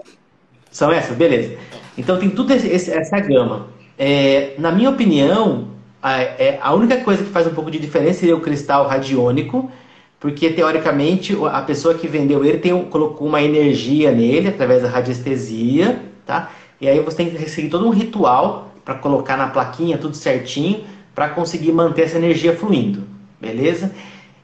São 0.69 0.91
essas, 0.91 1.15
beleza. 1.15 1.57
Então 1.97 2.19
tem 2.19 2.29
tudo 2.29 2.53
esse, 2.53 2.91
essa 2.91 3.19
gama. 3.19 3.67
É, 3.97 4.55
na 4.57 4.71
minha 4.71 4.89
opinião, 4.89 5.69
a, 6.01 6.21
é, 6.21 6.59
a 6.61 6.73
única 6.73 6.97
coisa 6.97 7.23
que 7.23 7.29
faz 7.29 7.45
um 7.47 7.53
pouco 7.53 7.69
de 7.69 7.79
diferença 7.79 8.19
seria 8.19 8.35
o 8.35 8.41
cristal 8.41 8.87
radiônico, 8.87 9.71
porque 10.19 10.49
teoricamente 10.49 11.37
a 11.51 11.61
pessoa 11.61 11.93
que 11.95 12.07
vendeu 12.07 12.43
ele 12.45 12.57
tem, 12.57 12.85
colocou 12.85 13.27
uma 13.27 13.41
energia 13.41 14.11
nele 14.11 14.49
através 14.49 14.81
da 14.81 14.89
radiestesia, 14.89 15.99
tá? 16.25 16.51
E 16.79 16.87
aí 16.87 16.99
você 16.99 17.17
tem 17.17 17.29
que 17.29 17.49
seguir 17.49 17.69
todo 17.69 17.85
um 17.85 17.91
ritual 17.91 18.71
para 18.83 18.95
colocar 18.95 19.37
na 19.37 19.47
plaquinha 19.47 19.97
tudo 19.97 20.15
certinho 20.15 20.83
para 21.13 21.29
conseguir 21.29 21.71
manter 21.71 22.03
essa 22.03 22.17
energia 22.17 22.55
fluindo, 22.55 23.03
beleza? 23.39 23.91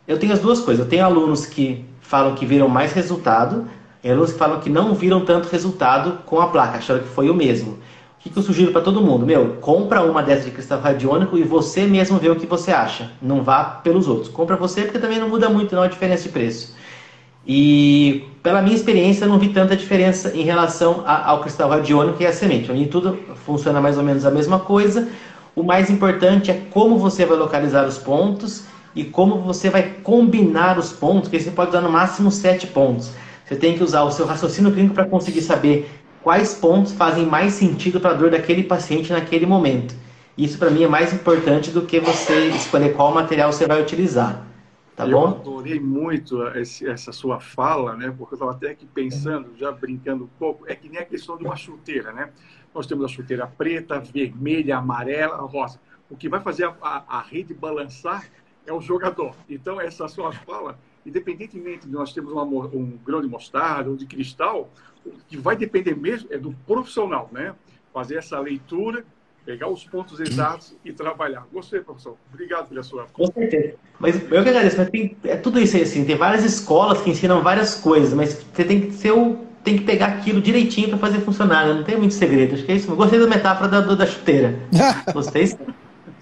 Eu 0.07 0.17
tenho 0.17 0.33
as 0.33 0.39
duas 0.39 0.59
coisas. 0.59 0.83
Eu 0.83 0.89
tenho 0.89 1.03
alunos 1.03 1.45
que 1.45 1.83
falam 2.01 2.35
que 2.35 2.45
viram 2.45 2.69
mais 2.69 2.93
resultado, 2.93 3.67
e 4.03 4.09
alunos 4.09 4.31
que 4.31 4.39
falam 4.39 4.59
que 4.59 4.69
não 4.69 4.93
viram 4.93 5.25
tanto 5.25 5.49
resultado 5.49 6.19
com 6.25 6.39
a 6.39 6.47
placa, 6.47 6.77
acharam 6.77 7.01
que 7.01 7.09
foi 7.09 7.29
o 7.29 7.33
mesmo. 7.33 7.77
Que, 8.27 8.33
que 8.33 8.39
eu 8.39 8.43
sugiro 8.43 8.71
para 8.71 8.81
todo 8.81 9.01
mundo? 9.01 9.25
Meu, 9.25 9.57
compra 9.61 10.01
uma 10.01 10.21
dessas 10.21 10.45
de 10.45 10.51
cristal 10.51 10.81
radiônico 10.81 11.37
e 11.37 11.43
você 11.43 11.85
mesmo 11.85 12.17
vê 12.17 12.29
o 12.29 12.35
que 12.35 12.45
você 12.45 12.71
acha. 12.71 13.11
Não 13.21 13.41
vá 13.41 13.63
pelos 13.63 14.07
outros. 14.07 14.27
Compra 14.27 14.57
você 14.57 14.81
porque 14.81 14.99
também 14.99 15.19
não 15.19 15.29
muda 15.29 15.49
muito 15.49 15.73
não 15.73 15.83
a 15.83 15.87
diferença 15.87 16.23
de 16.23 16.29
preço. 16.29 16.75
E 17.47 18.25
pela 18.43 18.61
minha 18.61 18.75
experiência, 18.75 19.23
eu 19.23 19.29
não 19.29 19.39
vi 19.39 19.49
tanta 19.49 19.75
diferença 19.77 20.35
em 20.35 20.41
relação 20.41 21.03
a, 21.05 21.29
ao 21.29 21.39
cristal 21.39 21.69
radiônico 21.69 22.21
e 22.21 22.25
a 22.25 22.33
semente. 22.33 22.71
Mim, 22.71 22.85
tudo 22.85 23.17
funciona 23.45 23.79
mais 23.79 23.97
ou 23.97 24.03
menos 24.03 24.25
a 24.25 24.31
mesma 24.31 24.59
coisa. 24.59 25.07
O 25.55 25.63
mais 25.63 25.89
importante 25.89 26.51
é 26.51 26.61
como 26.69 26.97
você 26.97 27.25
vai 27.25 27.37
localizar 27.37 27.87
os 27.87 27.97
pontos 27.97 28.65
e 28.93 29.05
como 29.05 29.37
você 29.37 29.69
vai 29.69 29.83
combinar 30.03 30.77
os 30.77 30.91
pontos, 30.91 31.29
que 31.29 31.39
você 31.39 31.51
pode 31.51 31.69
usar 31.69 31.81
no 31.81 31.89
máximo 31.89 32.29
sete 32.29 32.67
pontos. 32.67 33.11
Você 33.45 33.55
tem 33.55 33.77
que 33.77 33.83
usar 33.83 34.03
o 34.03 34.11
seu 34.11 34.25
raciocínio 34.25 34.71
clínico 34.73 34.93
para 34.93 35.05
conseguir 35.05 35.41
saber 35.41 35.89
quais 36.27 36.53
pontos 36.53 36.91
fazem 36.91 37.25
mais 37.25 37.53
sentido 37.53 38.01
para 38.01 38.11
a 38.11 38.13
dor 38.13 38.29
daquele 38.29 38.61
paciente 38.61 39.13
naquele 39.13 39.45
momento. 39.45 39.95
Isso 40.37 40.59
para 40.59 40.69
mim 40.69 40.83
é 40.83 40.87
mais 40.87 41.13
importante 41.13 41.71
do 41.71 41.83
que 41.83 42.01
você 42.01 42.49
escolher 42.49 42.93
qual 42.97 43.13
material 43.13 43.49
você 43.49 43.65
vai 43.65 43.81
utilizar. 43.81 44.45
Tá 44.93 45.07
eu 45.07 45.11
bom? 45.17 45.27
adorei 45.27 45.79
muito 45.79 46.45
esse, 46.49 46.85
essa 46.85 47.13
sua 47.13 47.39
fala, 47.39 47.95
né? 47.95 48.13
Porque 48.17 48.33
eu 48.33 48.35
estava 48.35 48.51
até 48.51 48.71
aqui 48.71 48.85
pensando, 48.85 49.55
já 49.55 49.71
brincando 49.71 50.25
um 50.25 50.29
pouco, 50.37 50.65
é 50.67 50.75
que 50.75 50.89
nem 50.89 50.99
a 50.99 51.05
questão 51.05 51.37
de 51.37 51.45
uma 51.45 51.55
chuteira, 51.55 52.11
né? 52.11 52.29
Nós 52.75 52.85
temos 52.85 53.05
a 53.05 53.07
chuteira 53.07 53.47
preta, 53.47 53.97
vermelha, 53.97 54.75
amarela, 54.75 55.37
rosa. 55.37 55.79
O 56.09 56.17
que 56.17 56.27
vai 56.27 56.41
fazer 56.41 56.65
a, 56.65 56.75
a, 56.81 57.19
a 57.19 57.21
rede 57.21 57.53
balançar 57.53 58.25
é 58.65 58.73
o 58.73 58.81
jogador. 58.81 59.33
Então, 59.49 59.79
essa 59.79 60.09
sua 60.09 60.33
fala, 60.33 60.77
independentemente 61.05 61.87
de 61.87 61.93
nós 61.93 62.11
termos 62.11 62.33
uma, 62.33 62.43
um 62.43 62.99
grão 63.05 63.21
de 63.21 63.29
mostarda 63.29 63.89
ou 63.89 63.95
de 63.95 64.05
cristal, 64.05 64.69
que 65.27 65.37
vai 65.37 65.55
depender 65.55 65.95
mesmo 65.95 66.27
é 66.31 66.37
do 66.37 66.51
profissional, 66.65 67.29
né? 67.31 67.53
Fazer 67.93 68.15
essa 68.15 68.39
leitura 68.39 69.03
pegar 69.47 69.69
os 69.69 69.85
pontos 69.85 70.19
exatos 70.19 70.75
e 70.83 70.91
trabalhar. 70.91 71.47
Gostei, 71.53 71.79
professor. 71.79 72.17
Obrigado 72.33 72.67
pela 72.67 72.83
sua. 72.83 73.07
Com 73.13 73.27
certeza. 73.27 73.75
Mas 73.97 74.21
eu 74.21 74.43
que 74.43 74.49
agradeço. 74.49 74.77
Mas 74.77 74.89
tem, 74.89 75.15
é 75.23 75.37
tudo 75.37 75.57
isso 75.57 75.77
aí, 75.77 75.83
assim. 75.83 76.03
Tem 76.03 76.17
várias 76.17 76.43
escolas 76.43 77.01
que 77.01 77.09
ensinam 77.09 77.41
várias 77.41 77.75
coisas, 77.75 78.13
mas 78.13 78.33
você 78.33 78.65
tem 78.65 78.81
que 78.81 78.91
ser 78.91 79.13
o, 79.13 79.37
tem 79.63 79.77
que 79.77 79.85
pegar 79.85 80.07
aquilo 80.07 80.41
direitinho 80.41 80.89
para 80.89 80.97
fazer 80.97 81.21
funcionar. 81.21 81.65
Né? 81.65 81.75
Não 81.75 81.83
tem 81.85 81.95
muito 81.95 82.13
segredo. 82.13 82.55
Acho 82.55 82.65
que 82.65 82.73
é 82.73 82.75
isso. 82.75 82.93
Gostei 82.93 83.19
da 83.19 83.27
metáfora 83.27 83.69
da, 83.69 83.79
da 83.79 84.05
chuteira. 84.05 84.59
Gostei. 85.13 85.57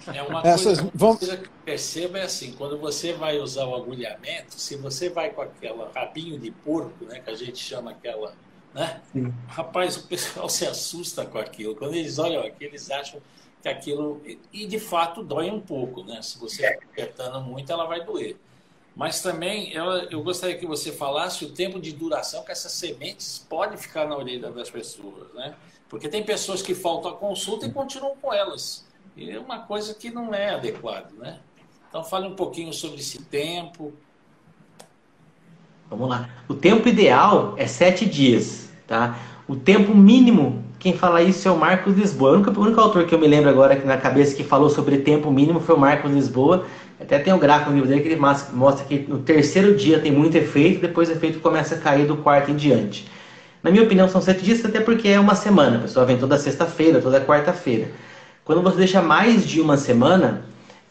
É 0.06 0.22
uma 0.22 0.40
coisa, 0.40 0.70
Essas, 0.70 0.90
vamos... 0.94 1.18
coisa 1.18 1.36
que 1.36 1.48
perceba 1.64 2.18
é 2.20 2.22
assim, 2.22 2.52
quando 2.52 2.78
você 2.78 3.12
vai 3.12 3.40
usar 3.40 3.64
o 3.64 3.74
agulhamento, 3.74 4.54
se 4.54 4.76
você 4.76 5.08
vai 5.08 5.30
com 5.30 5.42
aquela 5.42 5.90
rabinho 5.92 6.38
de 6.38 6.52
porco, 6.52 7.04
né, 7.06 7.18
que 7.18 7.28
a 7.28 7.34
gente 7.34 7.58
chama 7.58 7.90
aquela 7.90 8.32
né? 8.76 9.00
Rapaz, 9.48 9.96
o 9.96 10.02
pessoal 10.02 10.48
se 10.50 10.66
assusta 10.66 11.24
com 11.24 11.38
aquilo. 11.38 11.74
Quando 11.74 11.94
eles 11.94 12.18
olham 12.18 12.44
aqui, 12.44 12.64
eles 12.64 12.90
acham 12.90 13.20
que 13.62 13.68
aquilo. 13.68 14.20
E 14.52 14.66
de 14.66 14.78
fato 14.78 15.22
dói 15.22 15.50
um 15.50 15.60
pouco, 15.60 16.04
né? 16.04 16.20
Se 16.20 16.38
você 16.38 16.66
apertando 16.66 17.40
muito, 17.40 17.72
ela 17.72 17.86
vai 17.86 18.04
doer. 18.04 18.36
Mas 18.94 19.22
também 19.22 19.74
ela, 19.74 20.06
eu 20.10 20.22
gostaria 20.22 20.56
que 20.56 20.66
você 20.66 20.92
falasse 20.92 21.44
o 21.44 21.50
tempo 21.50 21.80
de 21.80 21.92
duração 21.92 22.44
que 22.44 22.52
essas 22.52 22.72
sementes 22.72 23.44
podem 23.48 23.76
ficar 23.76 24.06
na 24.06 24.16
orelha 24.16 24.50
das 24.50 24.70
pessoas, 24.70 25.32
né? 25.34 25.54
Porque 25.88 26.08
tem 26.08 26.22
pessoas 26.22 26.60
que 26.60 26.74
faltam 26.74 27.10
a 27.10 27.14
consulta 27.14 27.66
e 27.66 27.72
continuam 27.72 28.16
com 28.16 28.32
elas. 28.32 28.86
E 29.16 29.30
é 29.30 29.38
uma 29.38 29.60
coisa 29.60 29.94
que 29.94 30.10
não 30.10 30.34
é 30.34 30.54
adequado, 30.54 31.12
né? 31.12 31.40
Então 31.88 32.04
fale 32.04 32.26
um 32.26 32.34
pouquinho 32.34 32.72
sobre 32.72 33.00
esse 33.00 33.22
tempo. 33.22 33.94
Vamos 35.88 36.08
lá. 36.08 36.28
O 36.48 36.54
tempo 36.54 36.88
ideal 36.88 37.54
é 37.56 37.66
sete 37.66 38.04
dias. 38.04 38.65
Tá? 38.86 39.16
O 39.48 39.56
tempo 39.56 39.94
mínimo, 39.94 40.64
quem 40.78 40.96
fala 40.96 41.22
isso 41.22 41.46
é 41.48 41.50
o 41.50 41.56
Marcos 41.56 41.96
Lisboa. 41.96 42.32
O 42.32 42.34
único, 42.34 42.50
o 42.50 42.62
único 42.62 42.80
autor 42.80 43.04
que 43.04 43.14
eu 43.14 43.18
me 43.18 43.26
lembro 43.26 43.50
agora 43.50 43.80
na 43.84 43.96
cabeça 43.96 44.34
que 44.34 44.44
falou 44.44 44.68
sobre 44.70 44.98
tempo 44.98 45.30
mínimo 45.30 45.60
foi 45.60 45.74
o 45.74 45.78
Marcos 45.78 46.10
Lisboa. 46.12 46.64
Até 47.00 47.18
tem 47.18 47.32
um 47.32 47.38
gráfico 47.38 47.70
no 47.70 47.76
livro 47.76 47.88
dele 47.88 48.00
que 48.00 48.08
ele 48.08 48.20
mostra 48.20 48.84
que 48.86 49.06
no 49.08 49.18
terceiro 49.18 49.74
dia 49.74 49.98
tem 49.98 50.10
muito 50.10 50.36
efeito, 50.36 50.80
depois 50.80 51.08
o 51.08 51.12
efeito 51.12 51.40
começa 51.40 51.74
a 51.74 51.78
cair 51.78 52.06
do 52.06 52.16
quarto 52.16 52.50
em 52.50 52.56
diante. 52.56 53.06
Na 53.62 53.70
minha 53.70 53.82
opinião, 53.82 54.08
são 54.08 54.20
sete 54.20 54.44
dias, 54.44 54.64
até 54.64 54.80
porque 54.80 55.08
é 55.08 55.18
uma 55.18 55.34
semana. 55.34 55.78
A 55.78 55.80
pessoa 55.80 56.06
vem 56.06 56.16
toda 56.16 56.38
sexta-feira, 56.38 57.00
toda 57.00 57.20
quarta-feira. 57.20 57.90
Quando 58.44 58.62
você 58.62 58.76
deixa 58.76 59.02
mais 59.02 59.44
de 59.44 59.60
uma 59.60 59.76
semana, 59.76 60.44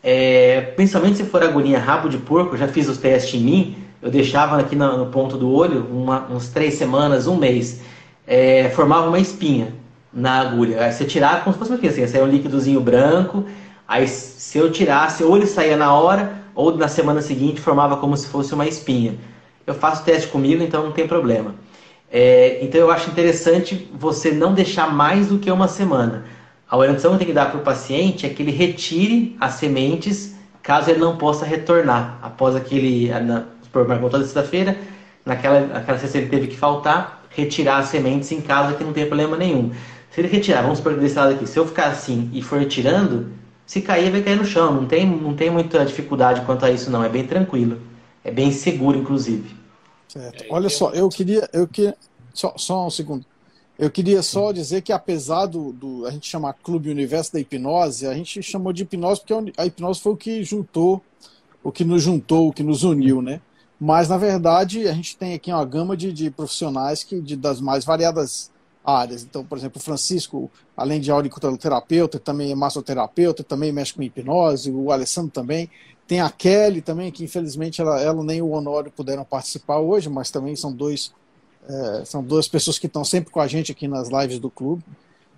é, 0.04 0.62
principalmente 0.76 1.18
se 1.18 1.24
for 1.24 1.42
agulhinha 1.42 1.80
rabo 1.80 2.10
de 2.10 2.18
porco, 2.18 2.58
já 2.58 2.68
fiz 2.68 2.90
os 2.90 2.98
testes 2.98 3.40
em 3.40 3.44
mim, 3.44 3.78
eu 4.06 4.12
deixava 4.12 4.60
aqui 4.60 4.76
no, 4.76 5.08
ponto 5.08 5.36
do 5.36 5.52
olho 5.52 5.88
uma, 5.92 6.28
uns 6.30 6.50
três 6.50 6.76
semanas, 6.76 7.26
um 7.26 7.36
mês, 7.36 7.82
é, 8.28 8.70
formava 8.70 9.08
uma 9.08 9.18
espinha 9.18 9.74
na 10.14 10.42
agulha. 10.42 10.84
Aí 10.84 10.94
você 10.94 11.06
tirava 11.06 11.42
como 11.42 11.54
se 11.54 11.58
fosse 11.60 11.72
uma 11.72 11.76
espinha, 11.78 11.92
assim, 12.06 12.14
saia 12.14 12.24
um 12.24 12.28
líquidozinho 12.28 12.80
branco, 12.80 13.46
aí 13.88 14.08
se 14.08 14.60
eu 14.60 14.72
tirasse, 14.72 15.24
ou 15.24 15.36
ele 15.36 15.48
saía 15.48 15.76
na 15.76 15.92
hora, 15.92 16.34
ou 16.54 16.78
na 16.78 16.88
semana 16.88 17.20
seguinte 17.20 17.60
formava 17.60 17.98
como 17.98 18.16
se 18.16 18.28
fosse 18.28 18.54
uma 18.54 18.68
espinha. 18.68 19.16
Eu 19.66 19.74
faço 19.74 20.06
teste 20.06 20.28
comigo, 20.28 20.62
então 20.62 20.84
não 20.84 20.92
tem 20.92 21.08
problema. 21.08 21.56
É, 22.12 22.60
então 22.62 22.80
eu 22.80 22.92
acho 22.92 23.10
interessante 23.10 23.90
você 23.92 24.30
não 24.30 24.54
deixar 24.54 24.94
mais 24.94 25.30
do 25.30 25.40
que 25.40 25.50
uma 25.50 25.68
semana. 25.68 26.26
A 26.70 26.78
orientação 26.78 27.14
que 27.14 27.18
tem 27.18 27.28
que 27.28 27.34
dar 27.34 27.50
para 27.50 27.60
o 27.60 27.64
paciente 27.64 28.28
é 28.28 28.30
que 28.30 28.44
ele 28.44 28.52
retire 28.52 29.36
as 29.42 29.54
sementes 29.56 30.36
caso 30.62 30.92
ele 30.92 31.00
não 31.00 31.16
possa 31.16 31.44
retornar 31.44 32.20
após 32.22 32.56
aquele, 32.56 33.12
por 33.76 33.86
marcou 33.86 34.10
toda 34.10 34.24
sexta-feira, 34.24 34.78
naquela 35.26 35.78
aquela 35.78 35.98
sexta 35.98 36.18
ele 36.18 36.30
teve 36.30 36.48
que 36.48 36.56
faltar, 36.56 37.26
retirar 37.30 37.80
as 37.80 37.90
sementes 37.90 38.32
em 38.32 38.40
casa 38.40 38.74
que 38.74 38.84
não 38.86 38.94
tem 38.94 39.06
problema 39.06 39.36
nenhum. 39.36 39.74
Se 40.12 40.22
ele 40.22 40.30
retirar, 40.30 40.62
vamos 40.62 40.78
supor 40.78 40.96
desse 40.98 41.16
lado 41.16 41.34
aqui, 41.34 41.46
se 41.46 41.60
eu 41.60 41.68
ficar 41.68 41.88
assim 41.88 42.30
e 42.34 42.42
for 42.42 42.64
tirando, 42.66 43.34
se 43.66 43.82
cair 43.82 44.10
vai 44.12 44.22
cair 44.22 44.38
no 44.38 44.46
chão, 44.46 44.74
não 44.74 44.86
tem, 44.86 45.06
não 45.06 45.36
tem 45.36 45.50
muita 45.50 45.86
dificuldade 45.86 46.40
quanto 46.46 46.64
a 46.64 46.72
isso 46.72 46.90
não, 46.90 47.04
é 47.04 47.10
bem 47.10 47.28
tranquilo. 47.28 47.82
É 48.24 48.32
bem 48.32 48.50
seguro, 48.50 48.98
inclusive. 48.98 49.54
Certo. 50.08 50.46
Olha 50.50 50.70
só, 50.70 50.92
eu 50.92 51.10
queria, 51.10 51.50
eu 51.52 51.68
queria 51.68 51.96
só, 52.34 52.54
só 52.56 52.88
um 52.88 52.90
segundo. 52.90 53.26
Eu 53.78 53.92
queria 53.92 54.22
só 54.22 54.54
dizer 54.54 54.84
que 54.84 54.94
apesar 54.94 55.48
do, 55.48 55.74
do, 55.74 56.06
a 56.06 56.12
gente 56.12 56.30
chamar 56.30 56.54
Clube 56.54 56.90
Universo 56.90 57.34
da 57.34 57.42
Hipnose, 57.42 58.08
a 58.08 58.14
gente 58.14 58.42
chamou 58.42 58.72
de 58.72 58.84
hipnose 58.84 59.20
porque 59.20 59.52
a 59.58 59.66
hipnose 59.66 60.00
foi 60.00 60.14
o 60.14 60.18
que 60.18 60.42
juntou, 60.46 61.04
o 61.62 61.74
que 61.74 61.84
nos 61.84 62.02
juntou, 62.02 62.48
o 62.48 62.54
que 62.54 62.64
nos 62.64 62.84
uniu, 62.84 63.22
né? 63.22 63.42
Mas, 63.80 64.08
na 64.08 64.18
verdade, 64.18 64.88
a 64.88 64.94
gente 64.94 65.18
tem 65.18 65.34
aqui 65.34 65.52
uma 65.52 65.66
gama 65.66 65.98
de, 65.98 66.12
de 66.14 66.30
profissionais 66.30 67.04
que, 67.04 67.20
de, 67.20 67.36
das 67.36 67.60
mais 67.60 67.84
variadas 67.84 68.52
áreas. 68.86 69.24
Então, 69.24 69.44
por 69.44 69.58
exemplo, 69.58 69.82
o 69.82 69.84
Francisco, 69.84 70.50
além 70.78 71.02
de 71.02 71.12
auriculoterapeuta, 71.12 72.20
também 72.20 72.52
é 72.52 72.56
massoterapeuta, 72.56 73.44
também 73.44 73.72
mexe 73.72 73.94
com 73.94 74.04
hipnose, 74.04 74.72
o 74.72 74.92
Alessandro 74.92 75.32
também. 75.32 75.70
Tem 76.08 76.22
a 76.22 76.30
Kelly 76.30 76.82
também, 76.82 77.12
que 77.12 77.24
infelizmente 77.24 77.82
ela, 77.82 78.00
ela 78.00 78.24
nem 78.24 78.42
o 78.42 78.52
Honório 78.52 78.92
puderam 78.92 79.26
participar 79.26 79.80
hoje, 79.80 80.08
mas 80.08 80.30
também 80.30 80.56
são 80.56 80.72
dois 80.72 81.12
é, 81.68 82.06
são 82.06 82.24
duas 82.24 82.48
pessoas 82.48 82.78
que 82.78 82.86
estão 82.86 83.04
sempre 83.04 83.32
com 83.32 83.40
a 83.40 83.48
gente 83.48 83.72
aqui 83.72 83.88
nas 83.88 84.10
lives 84.10 84.38
do 84.38 84.52
clube. 84.52 84.84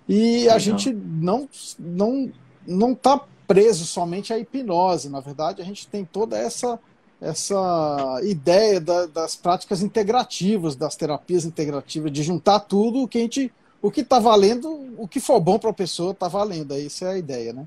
E 0.06 0.48
a 0.48 0.58
gente 0.58 0.92
não 0.92 1.48
não 1.78 2.30
não 2.66 2.92
está 2.92 3.20
preso 3.46 3.86
somente 3.86 4.32
à 4.32 4.38
hipnose. 4.38 5.08
Na 5.08 5.20
verdade, 5.20 5.62
a 5.62 5.64
gente 5.64 5.88
tem 5.88 6.04
toda 6.04 6.36
essa 6.36 6.78
essa 7.20 8.20
ideia 8.22 8.80
da, 8.80 9.06
das 9.06 9.34
práticas 9.34 9.82
integrativas, 9.82 10.76
das 10.76 10.94
terapias 10.94 11.44
integrativas, 11.44 12.12
de 12.12 12.22
juntar 12.22 12.60
tudo 12.60 13.02
o 13.02 13.08
que 13.08 13.18
a 13.18 13.20
gente, 13.22 13.52
o 13.82 13.90
que 13.90 14.02
está 14.02 14.18
valendo, 14.18 14.68
o 14.96 15.08
que 15.08 15.18
for 15.18 15.40
bom 15.40 15.58
para 15.58 15.70
a 15.70 15.74
pessoa 15.74 16.12
está 16.12 16.28
valendo. 16.28 16.74
Essa 16.74 17.06
é 17.06 17.08
a 17.10 17.18
ideia, 17.18 17.52
né? 17.52 17.66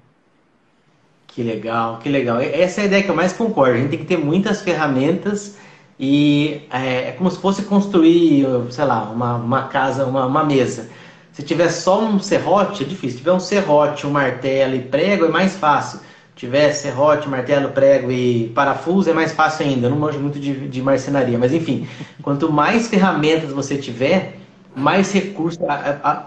Que 1.28 1.44
legal, 1.44 2.00
que 2.00 2.10
legal. 2.10 2.40
Essa 2.40 2.82
é 2.82 2.84
a 2.84 2.88
ideia 2.88 3.04
que 3.04 3.10
eu 3.10 3.16
mais 3.16 3.34
concordo. 3.34 3.76
A 3.76 3.78
gente 3.78 3.90
tem 3.90 4.00
que 4.00 4.06
ter 4.06 4.18
muitas 4.18 4.62
ferramentas 4.62 5.56
e 6.00 6.64
é, 6.70 7.10
é 7.10 7.12
como 7.12 7.30
se 7.30 7.38
fosse 7.38 7.64
construir, 7.64 8.46
sei 8.70 8.86
lá, 8.86 9.04
uma, 9.04 9.36
uma 9.36 9.68
casa, 9.68 10.06
uma, 10.06 10.26
uma 10.26 10.44
mesa. 10.44 10.90
Se 11.32 11.42
tiver 11.44 11.70
só 11.70 12.04
um 12.04 12.20
serrote, 12.20 12.84
é 12.84 12.86
difícil. 12.86 13.12
Se 13.12 13.18
tiver 13.18 13.34
um 13.34 13.40
serrote, 13.40 14.06
um 14.06 14.12
martelo 14.12 14.76
e 14.76 14.82
prego, 14.82 15.26
é 15.26 15.30
mais 15.30 15.56
fácil 15.56 16.00
tiver 16.41 16.73
serrote, 16.73 17.30
martelo, 17.30 17.69
prego 17.69 18.12
e 18.12 18.51
parafuso, 18.56 19.08
é 19.08 19.13
mais 19.13 19.32
fácil 19.32 19.63
ainda. 19.63 19.86
Eu 19.86 19.91
não 19.91 19.99
manjo 19.99 20.17
muito 20.17 20.39
de, 20.39 20.67
de 20.67 20.82
marcenaria, 20.82 21.38
mas 21.38 21.54
enfim, 21.54 21.88
quanto 22.23 22.51
mais 22.51 22.88
ferramentas 22.88 23.51
você 23.51 23.77
tiver, 23.77 24.38
mais 24.75 25.12
recurso. 25.12 25.60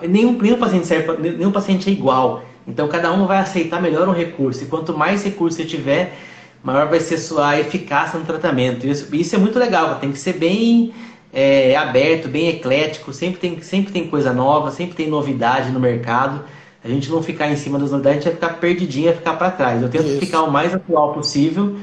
Nenhum, 0.08 0.40
nenhum, 0.40 0.56
paciente 0.56 0.86
serve, 0.86 1.16
nenhum 1.20 1.50
paciente 1.50 1.90
é 1.90 1.92
igual. 1.92 2.44
Então 2.64 2.86
cada 2.86 3.12
um 3.12 3.26
vai 3.26 3.38
aceitar 3.38 3.82
melhor 3.82 4.08
um 4.08 4.12
recurso. 4.12 4.62
E 4.62 4.66
quanto 4.68 4.96
mais 4.96 5.24
recurso 5.24 5.56
você 5.56 5.64
tiver, 5.64 6.16
maior 6.62 6.86
vai 6.86 7.00
ser 7.00 7.18
sua 7.18 7.58
eficácia 7.58 8.16
no 8.16 8.24
tratamento. 8.24 8.86
Isso, 8.86 9.12
isso 9.16 9.34
é 9.34 9.38
muito 9.38 9.58
legal, 9.58 9.96
tem 9.96 10.12
que 10.12 10.18
ser 10.20 10.34
bem 10.34 10.94
é, 11.32 11.74
aberto, 11.74 12.28
bem 12.28 12.50
eclético, 12.50 13.12
sempre 13.12 13.40
tem, 13.40 13.60
sempre 13.62 13.92
tem 13.92 14.06
coisa 14.06 14.32
nova, 14.32 14.70
sempre 14.70 14.94
tem 14.94 15.08
novidade 15.08 15.72
no 15.72 15.80
mercado. 15.80 16.44
A 16.84 16.88
gente 16.88 17.10
não 17.10 17.22
ficar 17.22 17.50
em 17.50 17.56
cima 17.56 17.78
das 17.78 17.90
novidades, 17.90 18.18
a 18.18 18.20
gente 18.20 18.38
vai 18.38 18.48
ficar 18.48 18.60
perdidinho, 18.60 19.06
vai 19.06 19.16
ficar 19.16 19.36
para 19.36 19.50
trás. 19.50 19.82
Eu 19.82 19.88
tento 19.88 20.06
Isso. 20.06 20.20
ficar 20.20 20.42
o 20.42 20.50
mais 20.50 20.74
atual 20.74 21.14
possível 21.14 21.78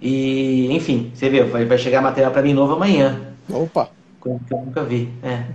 e, 0.00 0.72
enfim, 0.72 1.10
você 1.12 1.28
vê, 1.28 1.42
vai, 1.42 1.64
vai 1.64 1.76
chegar 1.76 2.00
material 2.00 2.30
para 2.30 2.42
mim 2.42 2.54
novo 2.54 2.74
amanhã. 2.74 3.34
Opa! 3.50 3.90
Coisa 4.20 4.40
que 4.46 4.54
eu 4.54 4.58
nunca 4.58 4.84
vi. 4.84 5.12
É. 5.20 5.46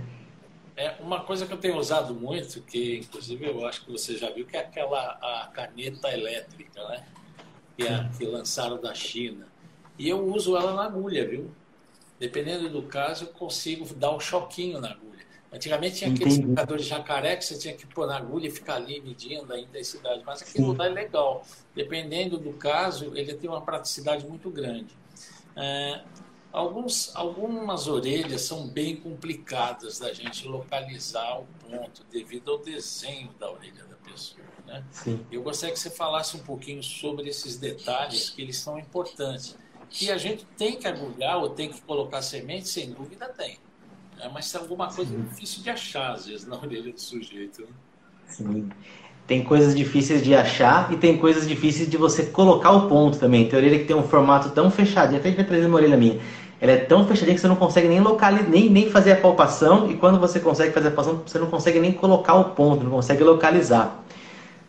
É 0.76 0.96
uma 1.00 1.20
coisa 1.20 1.46
que 1.46 1.52
eu 1.52 1.58
tenho 1.58 1.78
usado 1.78 2.14
muito, 2.14 2.60
que 2.60 2.98
inclusive 2.98 3.46
eu 3.46 3.64
acho 3.66 3.84
que 3.84 3.92
você 3.92 4.16
já 4.16 4.30
viu, 4.30 4.44
que 4.44 4.56
é 4.56 4.60
aquela 4.60 4.98
a 5.22 5.50
caneta 5.54 6.10
elétrica, 6.10 6.86
né? 6.88 7.04
Que, 7.76 7.86
é, 7.86 8.08
que 8.18 8.26
lançaram 8.26 8.78
da 8.78 8.92
China. 8.92 9.46
E 9.98 10.08
eu 10.08 10.22
uso 10.26 10.56
ela 10.56 10.74
na 10.74 10.84
agulha, 10.84 11.26
viu? 11.26 11.50
Dependendo 12.18 12.68
do 12.68 12.82
caso, 12.82 13.24
eu 13.24 13.28
consigo 13.28 13.86
dar 13.94 14.14
um 14.14 14.20
choquinho 14.20 14.80
na 14.80 14.90
agulha. 14.90 15.11
Antigamente 15.52 15.96
tinha 15.96 16.10
aquele 16.10 16.32
indicador 16.32 16.78
de 16.78 16.84
jacaré 16.84 17.36
que 17.36 17.44
você 17.44 17.58
tinha 17.58 17.74
que 17.74 17.86
pôr 17.86 18.06
na 18.06 18.16
agulha 18.16 18.48
e 18.48 18.50
ficar 18.50 18.76
ali 18.76 19.02
medindo 19.02 19.52
a 19.52 19.60
intensidade, 19.60 20.22
mas 20.24 20.40
aquilo 20.40 20.72
lá 20.72 20.86
é 20.86 20.88
legal. 20.88 21.44
Dependendo 21.74 22.38
do 22.38 22.54
caso, 22.54 23.12
ele 23.14 23.34
tem 23.34 23.50
uma 23.50 23.60
praticidade 23.60 24.26
muito 24.26 24.48
grande. 24.48 24.96
É, 25.54 26.00
alguns, 26.50 27.14
algumas 27.14 27.86
orelhas 27.86 28.40
são 28.40 28.66
bem 28.66 28.96
complicadas 28.96 29.98
da 29.98 30.10
gente 30.14 30.48
localizar 30.48 31.40
o 31.40 31.46
ponto 31.68 32.02
devido 32.10 32.52
ao 32.52 32.58
desenho 32.58 33.30
da 33.38 33.52
orelha 33.52 33.84
da 33.84 33.96
pessoa. 33.96 34.42
Né? 34.66 34.82
Eu 35.30 35.42
gostaria 35.42 35.74
que 35.74 35.80
você 35.80 35.90
falasse 35.90 36.34
um 36.34 36.40
pouquinho 36.40 36.82
sobre 36.82 37.28
esses 37.28 37.58
detalhes 37.58 38.30
que 38.30 38.40
eles 38.40 38.56
são 38.56 38.78
importantes. 38.78 39.54
Que 39.90 40.10
a 40.10 40.16
gente 40.16 40.46
tem 40.56 40.78
que 40.78 40.88
agulhar 40.88 41.36
ou 41.36 41.50
tem 41.50 41.70
que 41.70 41.82
colocar 41.82 42.22
semente, 42.22 42.66
sem 42.68 42.90
dúvida 42.90 43.28
tem. 43.28 43.58
É, 44.22 44.28
mas 44.32 44.54
é 44.54 44.58
alguma 44.58 44.86
coisa 44.86 45.10
Sim. 45.10 45.24
difícil 45.28 45.62
de 45.64 45.70
achar, 45.70 46.12
às 46.12 46.26
vezes, 46.26 46.46
na 46.46 46.56
orelha 46.56 46.92
do 46.92 47.00
sujeito. 47.00 47.62
Né? 47.62 47.68
Sim. 48.28 48.68
Tem 49.26 49.42
coisas 49.42 49.74
difíceis 49.74 50.22
de 50.22 50.32
achar 50.32 50.92
e 50.92 50.96
tem 50.96 51.18
coisas 51.18 51.46
difíceis 51.46 51.90
de 51.90 51.96
você 51.96 52.26
colocar 52.26 52.70
o 52.70 52.88
ponto 52.88 53.18
também. 53.18 53.48
Tem 53.48 53.58
orelha 53.58 53.78
que 53.80 53.84
tem 53.84 53.96
um 53.96 54.02
formato 54.04 54.50
tão 54.50 54.70
fechadinho, 54.70 55.18
até 55.18 55.30
vai 55.32 55.44
trazer 55.44 55.66
uma 55.66 55.76
orelha 55.76 55.96
minha. 55.96 56.20
Ela 56.60 56.72
é 56.72 56.76
tão 56.76 57.04
fechadinha 57.04 57.34
que 57.34 57.40
você 57.40 57.48
não 57.48 57.56
consegue 57.56 57.88
nem 57.88 58.00
localizar, 58.00 58.48
nem, 58.48 58.70
nem 58.70 58.88
fazer 58.88 59.12
a 59.12 59.16
palpação, 59.16 59.90
e 59.90 59.96
quando 59.96 60.20
você 60.20 60.38
consegue 60.38 60.72
fazer 60.72 60.88
a 60.88 60.90
palpação, 60.92 61.22
você 61.26 61.38
não 61.40 61.48
consegue 61.48 61.80
nem 61.80 61.92
colocar 61.92 62.34
o 62.34 62.44
ponto, 62.50 62.84
não 62.84 62.92
consegue 62.92 63.24
localizar. 63.24 64.04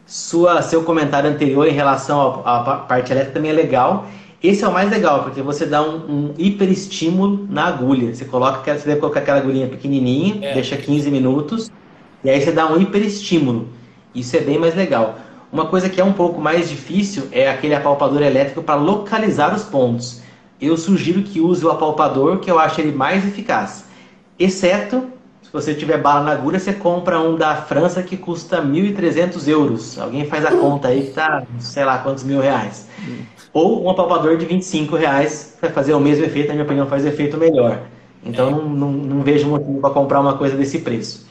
Sua, 0.05 0.63
seu 0.63 0.83
comentário 0.83 1.29
anterior 1.29 1.67
em 1.67 1.73
relação 1.73 2.41
à 2.43 2.77
parte 2.87 3.11
elétrica 3.11 3.35
também 3.35 3.51
é 3.51 3.53
legal. 3.53 4.07
Esse 4.43 4.65
é 4.65 4.67
o 4.67 4.73
mais 4.73 4.91
legal, 4.91 5.23
porque 5.23 5.41
você 5.41 5.65
dá 5.65 5.81
um, 5.81 5.95
um 5.95 6.33
hiperestímulo 6.37 7.47
na 7.49 7.63
agulha. 7.67 8.13
Você 8.13 8.25
coloca, 8.25 8.77
você 8.77 8.85
deve 8.85 8.99
colocar 8.99 9.21
aquela 9.21 9.37
agulhinha 9.37 9.69
pequenininha, 9.69 10.45
é. 10.45 10.53
deixa 10.53 10.75
15 10.75 11.09
minutos, 11.09 11.71
e 12.21 12.29
aí 12.29 12.41
você 12.41 12.51
dá 12.51 12.69
um 12.69 12.81
hiperestímulo. 12.81 13.69
Isso 14.13 14.35
é 14.35 14.41
bem 14.41 14.59
mais 14.59 14.75
legal. 14.75 15.17
Uma 15.49 15.67
coisa 15.67 15.89
que 15.89 16.01
é 16.01 16.03
um 16.03 16.11
pouco 16.11 16.41
mais 16.41 16.69
difícil 16.69 17.29
é 17.31 17.49
aquele 17.49 17.73
apalpador 17.73 18.21
elétrico 18.21 18.61
para 18.61 18.75
localizar 18.75 19.55
os 19.55 19.63
pontos. 19.63 20.21
Eu 20.59 20.75
sugiro 20.75 21.23
que 21.23 21.39
use 21.39 21.65
o 21.65 21.71
apalpador, 21.71 22.39
que 22.39 22.51
eu 22.51 22.59
acho 22.59 22.81
ele 22.81 22.91
mais 22.91 23.25
eficaz. 23.25 23.85
Exceto, 24.37 25.05
se 25.41 25.53
você 25.53 25.73
tiver 25.73 25.99
bala 25.99 26.21
na 26.21 26.31
agulha, 26.33 26.59
você 26.59 26.73
compra 26.73 27.17
um 27.17 27.37
da 27.37 27.55
França 27.55 28.03
que 28.03 28.17
custa 28.17 28.61
1.300 28.61 29.47
euros. 29.47 29.97
Alguém 29.97 30.25
faz 30.25 30.45
a 30.45 30.51
conta 30.51 30.89
aí 30.89 31.05
que 31.05 31.11
tá, 31.11 31.43
sei 31.59 31.85
lá 31.85 31.99
quantos 31.99 32.25
mil 32.25 32.41
reais. 32.41 32.89
Ou 33.53 33.85
um 33.85 33.89
apalpador 33.89 34.35
de 34.35 34.45
25 34.45 34.95
reais 34.95 35.55
vai 35.61 35.71
fazer 35.71 35.93
o 35.93 35.99
mesmo 35.99 36.25
efeito, 36.25 36.47
na 36.47 36.53
minha 36.55 36.65
opinião, 36.65 36.87
faz 36.87 37.05
efeito 37.05 37.37
melhor. 37.37 37.81
Então 38.25 38.47
é. 38.47 38.51
não, 38.51 38.65
não, 38.67 38.91
não, 38.91 39.21
vejo 39.21 39.47
motivo 39.47 39.79
para 39.79 39.91
comprar 39.91 40.19
uma 40.19 40.37
coisa 40.37 40.57
desse 40.57 40.79
preço. 40.79 41.27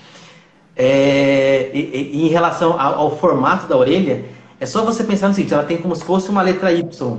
É, 0.76 1.70
e, 1.74 2.12
e, 2.12 2.26
em 2.26 2.28
relação 2.28 2.80
ao, 2.80 2.94
ao, 2.94 3.16
formato 3.18 3.66
da 3.66 3.76
orelha, 3.76 4.24
é 4.61 4.66
só 4.66 4.85
você 4.85 5.02
pensar 5.02 5.28
no 5.28 5.35
seguinte: 5.35 5.52
ela 5.52 5.64
tem 5.64 5.78
como 5.78 5.96
se 5.96 6.04
fosse 6.04 6.30
uma 6.30 6.42
letra 6.42 6.72
Y, 6.72 7.18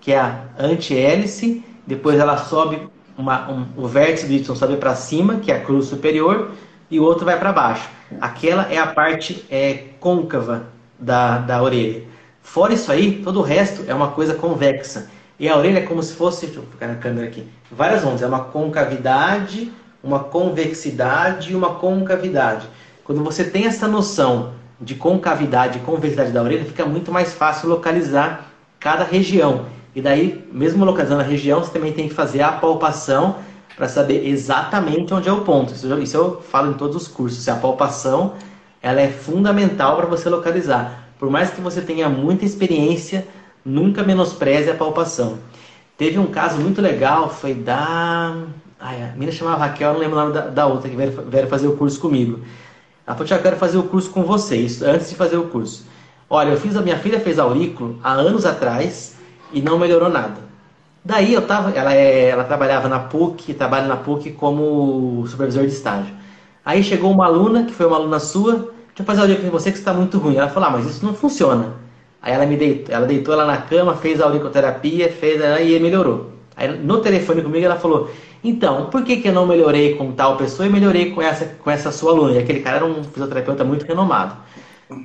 que 0.00 0.12
é 0.12 0.18
a 0.18 0.44
anti-hélice, 0.58 1.64
depois 1.86 2.18
ela 2.18 2.36
sobe, 2.36 2.88
uma, 3.18 3.50
um, 3.50 3.66
o 3.76 3.88
vértice 3.88 4.26
do 4.26 4.32
Y 4.32 4.54
sobe 4.54 4.76
para 4.76 4.94
cima, 4.94 5.36
que 5.36 5.50
é 5.50 5.56
a 5.56 5.60
cruz 5.60 5.86
superior, 5.86 6.52
e 6.90 7.00
o 7.00 7.02
outro 7.02 7.24
vai 7.24 7.38
para 7.38 7.52
baixo. 7.52 7.88
Aquela 8.20 8.70
é 8.70 8.78
a 8.78 8.86
parte 8.86 9.44
é, 9.50 9.84
côncava 9.98 10.68
da, 10.98 11.38
da 11.38 11.62
orelha. 11.62 12.04
Fora 12.46 12.72
isso 12.72 12.92
aí, 12.92 13.20
todo 13.24 13.40
o 13.40 13.42
resto 13.42 13.84
é 13.88 13.92
uma 13.92 14.12
coisa 14.12 14.32
convexa. 14.32 15.08
E 15.38 15.48
a 15.48 15.56
orelha 15.58 15.78
é 15.78 15.82
como 15.82 16.00
se 16.00 16.14
fosse, 16.14 16.46
deixa 16.46 16.60
eu 16.60 16.64
ficar 16.64 16.86
na 16.86 16.94
câmera 16.94 17.26
aqui, 17.26 17.46
várias 17.70 18.04
ondas. 18.04 18.22
É 18.22 18.26
uma 18.26 18.44
concavidade, 18.44 19.70
uma 20.02 20.20
convexidade 20.20 21.52
e 21.52 21.56
uma 21.56 21.74
concavidade. 21.74 22.66
Quando 23.04 23.22
você 23.22 23.44
tem 23.44 23.66
essa 23.66 23.88
noção 23.88 24.52
de 24.80 24.94
concavidade 24.94 25.78
e 25.78 25.82
convexidade 25.82 26.30
da 26.30 26.40
orelha, 26.40 26.64
fica 26.64 26.86
muito 26.86 27.10
mais 27.10 27.34
fácil 27.34 27.68
localizar 27.68 28.50
cada 28.78 29.02
região. 29.02 29.66
E 29.94 30.00
daí, 30.00 30.48
mesmo 30.50 30.84
localizando 30.84 31.22
a 31.22 31.24
região, 31.24 31.62
você 31.62 31.72
também 31.72 31.92
tem 31.92 32.08
que 32.08 32.14
fazer 32.14 32.42
a 32.42 32.52
palpação 32.52 33.36
para 33.76 33.88
saber 33.88 34.26
exatamente 34.26 35.12
onde 35.12 35.28
é 35.28 35.32
o 35.32 35.40
ponto. 35.40 35.74
Isso, 35.74 35.92
isso 35.98 36.16
eu 36.16 36.40
falo 36.40 36.70
em 36.70 36.74
todos 36.74 36.96
os 36.96 37.08
cursos. 37.08 37.46
A 37.48 37.56
palpação 37.56 38.34
ela 38.80 39.00
é 39.00 39.08
fundamental 39.08 39.96
para 39.96 40.06
você 40.06 40.30
localizar. 40.30 41.05
Por 41.18 41.30
mais 41.30 41.50
que 41.50 41.60
você 41.60 41.80
tenha 41.80 42.08
muita 42.08 42.44
experiência, 42.44 43.26
nunca 43.64 44.02
menospreze 44.02 44.70
a 44.70 44.74
palpação. 44.74 45.38
Teve 45.96 46.18
um 46.18 46.26
caso 46.26 46.58
muito 46.58 46.80
legal, 46.82 47.30
foi 47.30 47.54
da. 47.54 48.36
Ai, 48.78 49.02
a 49.02 49.06
menina 49.12 49.32
chamava 49.32 49.64
Raquel, 49.64 49.94
não 49.94 50.00
lembro 50.00 50.16
o 50.16 50.20
nome 50.20 50.34
da, 50.34 50.42
da 50.48 50.66
outra, 50.66 50.90
que 50.90 50.96
veio, 50.96 51.48
fazer 51.48 51.66
o 51.66 51.76
curso 51.76 51.98
comigo. 51.98 52.40
Ela 53.06 53.16
falou: 53.16 53.32
eu 53.32 53.42
quero 53.42 53.56
fazer 53.56 53.78
o 53.78 53.84
curso 53.84 54.10
com 54.10 54.22
vocês, 54.22 54.82
antes 54.82 55.08
de 55.08 55.14
fazer 55.14 55.38
o 55.38 55.48
curso. 55.48 55.86
Olha, 56.28 56.50
eu 56.50 56.60
fiz 56.60 56.76
a 56.76 56.82
minha 56.82 56.98
filha 56.98 57.20
fez 57.20 57.38
aurículo 57.38 57.98
há 58.02 58.12
anos 58.12 58.44
atrás 58.44 59.16
e 59.52 59.62
não 59.62 59.78
melhorou 59.78 60.10
nada. 60.10 60.46
Daí 61.04 61.32
eu 61.32 61.46
tava, 61.46 61.70
ela, 61.70 61.94
é, 61.94 62.30
ela 62.30 62.42
trabalhava 62.42 62.88
na 62.88 62.98
PUC, 62.98 63.54
trabalha 63.54 63.86
na 63.86 63.96
PUC 63.96 64.32
como 64.32 65.24
supervisor 65.28 65.64
de 65.64 65.72
estágio. 65.72 66.12
Aí 66.64 66.82
chegou 66.82 67.12
uma 67.12 67.26
aluna, 67.26 67.62
que 67.62 67.72
foi 67.72 67.86
uma 67.86 67.96
aluna 67.96 68.18
sua, 68.18 68.74
deixa 68.96 69.02
eu 69.02 69.04
fazer 69.04 69.20
auricular 69.20 69.50
com 69.50 69.58
você 69.58 69.70
que 69.70 69.76
está 69.76 69.92
muito 69.92 70.18
ruim. 70.18 70.36
Ela 70.36 70.48
falou, 70.48 70.70
ah, 70.70 70.72
mas 70.72 70.86
isso 70.86 71.04
não 71.04 71.12
funciona. 71.12 71.74
Aí 72.22 72.32
ela 72.32 72.46
me 72.46 72.56
deitou, 72.56 72.94
ela 72.94 73.06
deitou 73.06 73.34
ela 73.34 73.44
na 73.44 73.58
cama, 73.58 73.94
fez 73.94 74.20
a 74.20 74.24
auriculoterapia, 74.24 75.12
fez 75.12 75.38
e 75.60 75.78
melhorou. 75.78 76.32
Aí 76.56 76.78
no 76.78 77.00
telefone 77.00 77.42
comigo 77.42 77.64
ela 77.64 77.76
falou, 77.76 78.10
então, 78.42 78.86
por 78.86 79.04
que, 79.04 79.18
que 79.18 79.28
eu 79.28 79.34
não 79.34 79.46
melhorei 79.46 79.96
com 79.96 80.12
tal 80.12 80.36
pessoa 80.38 80.66
e 80.66 80.70
melhorei 80.70 81.10
com 81.10 81.20
essa, 81.20 81.44
com 81.44 81.70
essa 81.70 81.92
sua 81.92 82.12
aluna? 82.12 82.32
E 82.32 82.38
aquele 82.38 82.60
cara 82.60 82.76
era 82.76 82.86
um 82.86 83.04
fisioterapeuta 83.04 83.64
muito 83.64 83.84
renomado. 83.84 84.34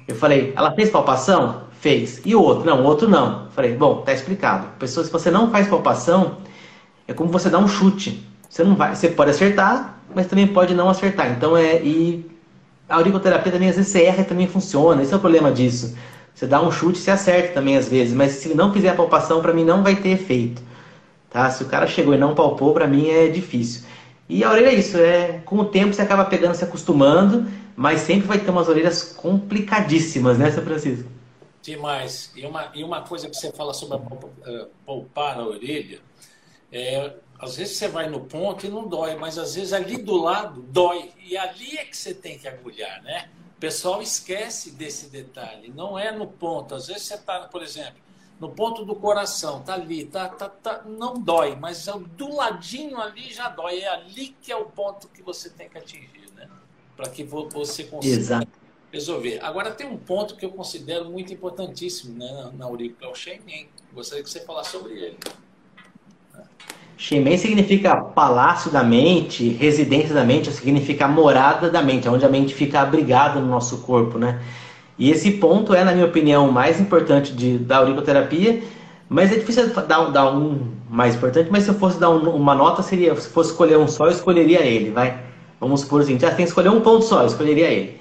Eu 0.08 0.16
falei, 0.16 0.54
ela 0.56 0.72
fez 0.72 0.90
palpação? 0.90 1.64
Fez. 1.80 2.22
E 2.24 2.34
o 2.34 2.42
outro? 2.42 2.66
Não, 2.66 2.82
o 2.82 2.86
outro 2.86 3.10
não. 3.10 3.46
Eu 3.46 3.52
falei, 3.52 3.74
bom, 3.74 4.04
tá 4.04 4.14
explicado. 4.14 4.68
Pessoa, 4.80 5.06
se 5.06 5.12
você 5.12 5.30
não 5.30 5.52
faz 5.52 5.68
palpação, 5.68 6.38
é 7.08 7.14
como 7.14 7.30
você 7.30 7.50
dá 7.50 7.60
um 7.60 7.68
chute. 7.68 8.26
Você 8.48 8.64
não 8.64 8.76
vai, 8.76 8.96
você 8.96 9.10
pode 9.10 9.32
acertar, 9.32 9.98
mas 10.16 10.28
também 10.28 10.48
pode 10.48 10.74
não 10.74 10.90
acertar. 10.90 11.32
Então 11.32 11.58
é 11.58 11.82
e 11.82 12.31
a 12.92 12.96
auriculoterapia 12.96 13.52
também 13.52 13.70
às 13.70 13.76
vezes 13.76 13.92
você 13.92 14.04
erra 14.04 14.22
e 14.22 14.26
também 14.26 14.48
funciona. 14.48 15.02
Esse 15.02 15.14
é 15.14 15.18
o 15.18 15.20
problema 15.20 15.52
disso. 15.52 15.96
Você 16.34 16.48
dá 16.48 16.62
um 16.62 16.72
chute 16.72 16.98
você 16.98 17.12
acerta 17.12 17.54
também 17.54 17.78
às 17.78 17.88
vezes, 17.88 18.14
mas 18.14 18.34
se 18.34 18.54
não 18.54 18.74
fizer 18.74 18.90
a 18.90 18.96
palpação, 18.96 19.42
para 19.42 19.54
mim 19.54 19.64
não 19.64 19.84
vai 19.84 19.96
ter 19.96 20.10
efeito. 20.10 20.62
Tá? 21.30 21.50
Se 21.50 21.64
o 21.64 21.68
cara 21.68 21.88
chegou 21.88 22.14
e 22.14 22.18
não 22.18 22.36
palpou, 22.36 22.74
para 22.74 22.88
mim 22.88 23.10
é 23.10 23.28
difícil. 23.28 23.84
E 24.28 24.44
a 24.44 24.52
orelha 24.52 24.70
é 24.70 24.74
isso, 24.74 24.98
é 24.98 25.42
com 25.46 25.58
o 25.58 25.66
tempo 25.66 25.94
você 25.94 26.02
acaba 26.02 26.26
pegando, 26.26 26.56
se 26.56 26.64
acostumando, 26.64 27.46
mas 27.76 28.02
sempre 28.02 28.28
vai 28.28 28.40
ter 28.40 28.50
umas 28.50 28.68
orelhas 28.68 29.04
complicadíssimas, 29.04 30.38
né, 30.38 30.52
seu 30.52 30.64
Francisco? 30.64 31.10
Demais. 31.62 32.32
E 32.36 32.46
uma, 32.46 32.72
e 32.74 32.84
uma 32.84 33.02
coisa 33.02 33.30
que 33.30 33.36
você 33.36 33.52
fala 33.52 33.74
sobre 33.74 33.98
a, 33.98 34.66
palpar 34.86 35.38
a 35.38 35.46
orelha, 35.46 36.00
é, 36.72 37.12
às 37.42 37.56
vezes 37.56 37.78
você 37.78 37.88
vai 37.88 38.08
no 38.08 38.22
ponto 38.22 38.68
e 38.68 38.70
não 38.70 38.88
dói, 38.88 39.16
mas 39.16 39.40
às 39.40 39.56
vezes 39.56 39.74
ali 39.74 39.98
do 39.98 40.16
lado 40.16 40.62
dói. 40.62 41.12
E 41.26 41.36
ali 41.36 41.76
é 41.76 41.86
que 41.86 41.98
você 41.98 42.14
tem 42.14 42.38
que 42.38 42.48
agulhar, 42.48 43.02
né? 43.02 43.32
O 43.58 43.60
pessoal 43.60 44.00
esquece 44.00 44.70
desse 44.72 45.10
detalhe. 45.10 45.74
Não 45.76 45.98
é 45.98 46.12
no 46.12 46.28
ponto. 46.28 46.76
Às 46.76 46.86
vezes 46.86 47.02
você 47.02 47.16
está, 47.16 47.40
por 47.48 47.64
exemplo, 47.64 48.00
no 48.40 48.52
ponto 48.52 48.86
do 48.86 48.96
coração, 48.96 49.64
tá 49.64 49.74
ali, 49.74 50.06
tá, 50.06 50.30
tá, 50.30 50.50
tá, 50.50 50.84
não 50.86 51.16
dói, 51.16 51.56
mas 51.56 51.88
é 51.88 51.94
do 51.94 52.36
ladinho 52.36 53.02
ali 53.02 53.34
já 53.34 53.50
dói. 53.50 53.80
É 53.80 53.88
ali 53.88 54.36
que 54.40 54.52
é 54.52 54.56
o 54.56 54.66
ponto 54.66 55.08
que 55.08 55.24
você 55.24 55.50
tem 55.50 55.68
que 55.68 55.80
atingir, 55.80 56.32
né? 56.36 56.48
Para 56.96 57.10
que 57.10 57.24
você 57.24 57.86
consiga 57.86 58.18
Exato. 58.18 58.48
resolver. 58.92 59.40
Agora 59.42 59.72
tem 59.72 59.88
um 59.88 59.98
ponto 59.98 60.36
que 60.36 60.46
eu 60.46 60.52
considero 60.52 61.10
muito 61.10 61.34
importantíssimo 61.34 62.20
né, 62.20 62.52
na 62.54 62.66
aurícula, 62.66 63.10
é 63.10 63.12
o. 63.12 63.68
Gostaria 63.92 64.24
que 64.24 64.30
você 64.30 64.42
falasse 64.42 64.72
sobre 64.72 64.94
ele. 64.94 65.18
Shemen 67.02 67.36
significa 67.36 67.96
palácio 67.96 68.70
da 68.70 68.84
mente, 68.84 69.50
residência 69.50 70.14
da 70.14 70.24
mente, 70.24 70.52
significa 70.52 71.08
morada 71.08 71.68
da 71.68 71.82
mente, 71.82 72.08
onde 72.08 72.24
a 72.24 72.30
mente 72.30 72.54
fica 72.54 72.80
abrigada 72.80 73.40
no 73.40 73.48
nosso 73.48 73.80
corpo, 73.80 74.20
né? 74.20 74.40
E 75.00 75.10
esse 75.10 75.32
ponto 75.32 75.74
é, 75.74 75.84
na 75.84 75.94
minha 75.94 76.06
opinião, 76.06 76.48
o 76.48 76.52
mais 76.52 76.80
importante 76.80 77.34
de, 77.34 77.58
da 77.58 77.78
auriculoterapia, 77.78 78.62
mas 79.10 79.32
é 79.32 79.36
difícil 79.38 79.68
dar, 79.88 80.12
dar 80.12 80.32
um 80.32 80.74
mais 80.88 81.16
importante, 81.16 81.50
mas 81.52 81.64
se 81.64 81.70
eu 81.70 81.74
fosse 81.74 82.00
dar 82.00 82.12
um, 82.12 82.36
uma 82.36 82.54
nota, 82.54 82.84
seria, 82.84 83.16
se 83.16 83.30
fosse 83.30 83.50
escolher 83.50 83.80
um 83.80 83.88
só, 83.88 84.06
eu 84.06 84.12
escolheria 84.12 84.62
ele, 84.62 84.92
vai? 84.92 85.22
Vamos 85.60 85.82
supor 85.82 86.04
assim, 86.04 86.20
já 86.20 86.28
tem 86.28 86.46
que 86.46 86.52
escolher 86.52 86.70
um 86.70 86.82
ponto 86.82 87.04
só, 87.04 87.22
eu 87.22 87.28
escolheria 87.28 87.68
ele. 87.68 88.00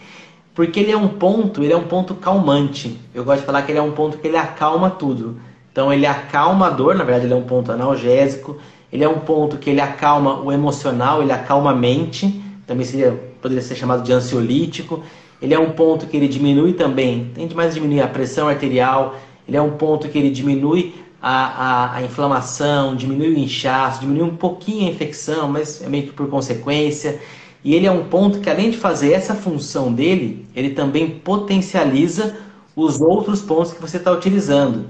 Porque 0.55 0.79
ele 0.79 0.93
é 0.93 0.97
um 0.97 1.09
ponto, 1.09 1.65
ele 1.65 1.73
é 1.73 1.77
um 1.77 1.85
ponto 1.85 2.15
calmante. 2.17 3.01
Eu 3.15 3.25
gosto 3.25 3.41
de 3.41 3.47
falar 3.47 3.63
que 3.63 3.73
ele 3.73 3.79
é 3.79 3.83
um 3.83 3.93
ponto 3.93 4.19
que 4.19 4.29
ele 4.29 4.37
acalma 4.37 4.91
tudo. 4.91 5.41
Então 5.73 5.91
ele 5.91 6.05
acalma 6.05 6.67
a 6.67 6.71
dor, 6.71 6.95
na 6.95 7.03
verdade 7.03 7.25
ele 7.25 7.33
é 7.33 7.37
um 7.37 7.45
ponto 7.45 7.73
analgésico, 7.73 8.59
ele 8.93 9.05
é 9.05 9.09
um 9.09 9.21
ponto 9.21 9.57
que 9.57 9.71
ele 9.71 9.81
acalma 9.81 10.41
o 10.41 10.51
emocional, 10.51 11.23
ele 11.23 11.33
acalma 11.33 11.71
a 11.71 11.75
mente, 11.75 12.43
também 12.67 12.85
seria, 12.85 13.13
poderia 13.41 13.63
ser 13.63 13.77
chamado 13.77 14.03
de 14.03 14.13
ansiolítico. 14.13 15.03
Ele 15.41 15.55
é 15.55 15.59
um 15.59 15.71
ponto 15.71 16.07
que 16.07 16.17
ele 16.17 16.29
diminui 16.29 16.73
também, 16.73 17.31
tem 17.35 17.49
mais 17.55 17.75
diminuir 17.75 18.03
a 18.03 18.09
pressão 18.09 18.49
arterial, 18.49 19.17
ele 19.47 19.57
é 19.57 19.63
um 19.63 19.73
ponto 19.73 20.09
que 20.09 20.19
ele 20.19 20.31
diminui 20.31 20.95
a, 21.23 21.47
a, 21.47 21.97
a, 21.97 22.03
inflamação, 22.03 22.95
diminui 22.95 23.29
o 23.29 23.39
inchaço, 23.39 24.01
diminui 24.01 24.23
um 24.23 24.37
pouquinho 24.37 24.87
a 24.87 24.91
infecção, 24.91 25.49
mas 25.49 25.83
é 25.83 25.89
meio 25.89 26.05
que 26.05 26.13
por 26.13 26.29
consequência. 26.29 27.21
E 27.63 27.75
ele 27.75 27.87
é 27.87 27.91
um 27.91 28.05
ponto 28.05 28.41
que, 28.41 28.49
além 28.49 28.71
de 28.71 28.77
fazer 28.77 29.13
essa 29.13 29.35
função 29.35 29.93
dele, 29.93 30.47
ele 30.55 30.71
também 30.71 31.11
potencializa 31.11 32.37
os 32.75 33.01
outros 33.01 33.43
pontos 33.43 33.73
que 33.73 33.81
você 33.81 33.99
está 33.99 34.11
utilizando. 34.11 34.87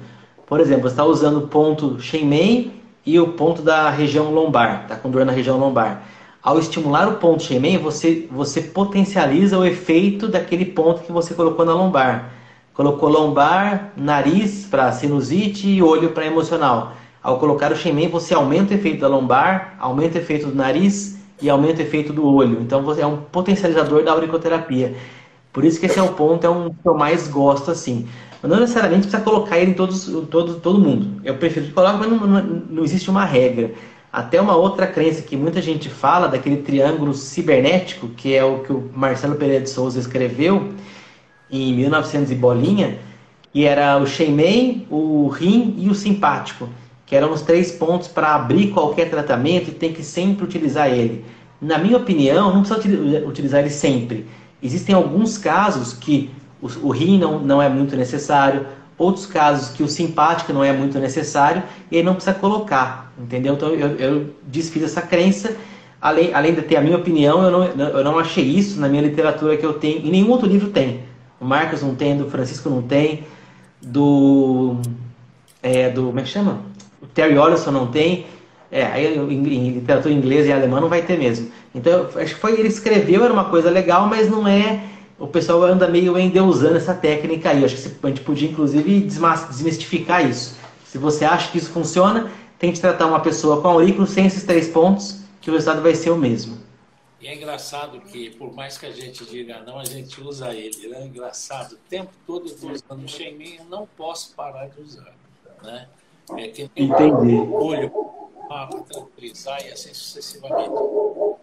Por 0.46 0.60
exemplo, 0.60 0.82
você 0.82 0.94
está 0.94 1.04
usando 1.04 1.38
o 1.38 1.48
ponto 1.48 2.00
Shenmei 2.00 2.79
e 3.04 3.18
o 3.18 3.28
ponto 3.32 3.62
da 3.62 3.90
região 3.90 4.30
lombar, 4.30 4.82
está 4.82 4.96
com 4.96 5.10
dor 5.10 5.24
na 5.24 5.32
região 5.32 5.58
lombar. 5.58 6.02
Ao 6.42 6.58
estimular 6.58 7.06
o 7.08 7.16
ponto 7.16 7.42
Shenmei, 7.42 7.76
você, 7.76 8.26
você 8.30 8.62
potencializa 8.62 9.58
o 9.58 9.64
efeito 9.64 10.26
daquele 10.26 10.64
ponto 10.64 11.02
que 11.02 11.12
você 11.12 11.34
colocou 11.34 11.66
na 11.66 11.74
lombar. 11.74 12.30
Colocou 12.72 13.10
lombar, 13.10 13.92
nariz 13.96 14.64
para 14.64 14.90
sinusite 14.92 15.68
e 15.68 15.82
olho 15.82 16.12
para 16.12 16.24
emocional. 16.24 16.92
Ao 17.22 17.38
colocar 17.38 17.70
o 17.72 17.76
Shenmei, 17.76 18.08
você 18.08 18.32
aumenta 18.32 18.72
o 18.72 18.76
efeito 18.76 19.00
da 19.00 19.08
lombar, 19.08 19.76
aumenta 19.78 20.18
o 20.18 20.20
efeito 20.22 20.46
do 20.46 20.54
nariz 20.54 21.18
e 21.42 21.50
aumenta 21.50 21.80
o 21.80 21.82
efeito 21.82 22.12
do 22.12 22.26
olho. 22.26 22.58
Então 22.62 22.82
você 22.82 23.02
é 23.02 23.06
um 23.06 23.18
potencializador 23.18 24.02
da 24.02 24.12
auriculoterapia. 24.12 24.94
Por 25.52 25.64
isso 25.64 25.78
que 25.78 25.86
esse 25.86 25.98
é 25.98 26.02
o 26.02 26.14
ponto, 26.14 26.46
é 26.46 26.50
um 26.50 26.70
que 26.70 26.88
eu 26.88 26.94
mais 26.94 27.28
gosto 27.28 27.70
assim. 27.70 28.08
Mas 28.42 28.50
não 28.50 28.60
necessariamente 28.60 29.06
precisa 29.06 29.22
colocar 29.22 29.58
ele 29.58 29.72
em 29.72 29.74
todos, 29.74 30.06
todo, 30.30 30.54
todo 30.60 30.78
mundo. 30.78 31.20
Eu 31.24 31.36
prefiro 31.36 31.66
que 31.66 31.72
coloque, 31.72 31.98
mas 31.98 32.10
não, 32.10 32.42
não, 32.70 32.84
existe 32.84 33.10
uma 33.10 33.24
regra. 33.24 33.72
Até 34.12 34.40
uma 34.40 34.56
outra 34.56 34.86
crença 34.86 35.22
que 35.22 35.36
muita 35.36 35.60
gente 35.60 35.88
fala, 35.88 36.26
daquele 36.26 36.58
triângulo 36.58 37.14
cibernético, 37.14 38.08
que 38.08 38.34
é 38.34 38.42
o 38.42 38.60
que 38.60 38.72
o 38.72 38.90
Marcelo 38.94 39.36
Pereira 39.36 39.62
de 39.62 39.70
Souza 39.70 40.00
escreveu 40.00 40.70
em 41.50 41.74
1900 41.74 42.30
e 42.30 42.34
bolinha, 42.34 42.98
que 43.52 43.64
era 43.64 43.98
o 43.98 44.06
Sheimei, 44.06 44.86
o 44.90 45.28
rim 45.28 45.74
e 45.78 45.88
o 45.88 45.94
simpático, 45.94 46.68
que 47.04 47.14
eram 47.14 47.32
os 47.32 47.42
três 47.42 47.70
pontos 47.72 48.08
para 48.08 48.34
abrir 48.34 48.68
qualquer 48.68 49.10
tratamento 49.10 49.68
e 49.68 49.74
tem 49.74 49.92
que 49.92 50.02
sempre 50.02 50.44
utilizar 50.44 50.88
ele. 50.88 51.24
Na 51.60 51.76
minha 51.76 51.96
opinião, 51.96 52.54
não 52.54 52.62
precisa 52.62 53.26
utilizar 53.26 53.60
ele 53.60 53.70
sempre. 53.70 54.26
Existem 54.62 54.94
alguns 54.94 55.36
casos 55.36 55.92
que 55.92 56.30
o, 56.62 56.88
o 56.88 56.90
rim 56.90 57.18
não, 57.18 57.38
não 57.38 57.62
é 57.62 57.68
muito 57.68 57.96
necessário, 57.96 58.66
outros 58.96 59.26
casos 59.26 59.70
que 59.70 59.82
o 59.82 59.88
simpático 59.88 60.52
não 60.52 60.62
é 60.62 60.72
muito 60.72 60.98
necessário 60.98 61.62
e 61.90 61.96
aí 61.96 62.02
não 62.02 62.14
precisa 62.14 62.34
colocar, 62.34 63.12
entendeu? 63.18 63.54
Então 63.54 63.70
eu, 63.70 63.96
eu 63.96 64.30
desfiz 64.42 64.82
essa 64.82 65.00
crença, 65.00 65.56
além, 66.00 66.34
além 66.34 66.54
de 66.54 66.62
ter 66.62 66.76
a 66.76 66.80
minha 66.82 66.96
opinião, 66.96 67.42
eu 67.42 67.50
não, 67.50 67.64
eu 67.64 68.04
não 68.04 68.18
achei 68.18 68.44
isso 68.44 68.78
na 68.78 68.88
minha 68.88 69.02
literatura 69.02 69.56
que 69.56 69.64
eu 69.64 69.72
tenho, 69.72 70.04
e 70.04 70.10
nenhum 70.10 70.30
outro 70.30 70.46
livro 70.46 70.68
tem. 70.68 71.00
O 71.40 71.44
Marcos 71.46 71.82
não 71.82 71.94
tem, 71.94 72.18
do 72.18 72.28
Francisco 72.28 72.68
não 72.68 72.82
tem, 72.82 73.24
do. 73.80 74.76
É, 75.62 75.88
do 75.88 76.06
como 76.06 76.20
é 76.20 76.22
que 76.22 76.28
chama? 76.28 76.60
O 77.00 77.06
Terry 77.06 77.38
Olson 77.38 77.70
não 77.70 77.86
tem. 77.86 78.26
É, 78.70 78.84
aí 78.84 79.16
em, 79.16 79.70
literatura 79.70 80.12
inglesa 80.14 80.48
e 80.48 80.52
alemã 80.52 80.80
não 80.80 80.88
vai 80.88 81.02
ter 81.02 81.18
mesmo. 81.18 81.50
Então, 81.74 82.06
acho 82.14 82.34
que 82.34 82.40
foi 82.40 82.52
ele 82.52 82.68
escreveu, 82.68 83.24
era 83.24 83.32
uma 83.32 83.46
coisa 83.46 83.70
legal, 83.70 84.06
mas 84.06 84.30
não 84.30 84.46
é 84.46 84.80
o 85.20 85.28
pessoal 85.28 85.62
anda 85.62 85.86
meio 85.86 86.18
endeusando 86.18 86.78
essa 86.78 86.94
técnica 86.94 87.50
aí. 87.50 87.58
Eu 87.60 87.66
acho 87.66 87.76
que 87.76 88.06
a 88.06 88.08
gente 88.08 88.22
podia, 88.22 88.48
inclusive, 88.48 89.00
desmistificar 89.02 90.28
isso. 90.28 90.58
Se 90.86 90.96
você 90.96 91.26
acha 91.26 91.52
que 91.52 91.58
isso 91.58 91.70
funciona, 91.70 92.32
tente 92.58 92.80
tratar 92.80 93.06
uma 93.06 93.20
pessoa 93.20 93.60
com 93.60 93.68
aurículo 93.68 94.06
sem 94.06 94.26
esses 94.26 94.44
três 94.44 94.68
pontos, 94.68 95.20
que 95.40 95.50
o 95.50 95.52
resultado 95.52 95.82
vai 95.82 95.94
ser 95.94 96.10
o 96.10 96.16
mesmo. 96.16 96.58
E 97.20 97.28
é 97.28 97.34
engraçado 97.34 98.00
que, 98.00 98.30
por 98.30 98.50
mais 98.54 98.78
que 98.78 98.86
a 98.86 98.90
gente 98.90 99.26
diga 99.26 99.60
não, 99.60 99.78
a 99.78 99.84
gente 99.84 100.18
usa 100.22 100.54
ele. 100.54 100.88
Né? 100.88 101.02
É 101.02 101.06
engraçado. 101.06 101.74
O 101.74 101.78
tempo 101.88 102.10
todo 102.26 102.48
eu 102.48 102.54
estou 102.54 102.70
usando 102.70 103.04
o 103.04 103.08
Xemin, 103.08 103.56
eu 103.56 103.64
não 103.66 103.86
posso 103.96 104.34
parar 104.34 104.68
de 104.68 104.80
usar. 104.80 105.12
Né? 105.62 105.86
É 106.38 106.48
que 106.48 106.70
Entendi. 106.74 107.34
olho 107.52 107.90
para 108.48 108.68
tranquilizar 108.68 109.62
e 109.66 109.70
assim 109.70 109.92
sucessivamente. 109.92 110.70
Eu, 110.70 111.38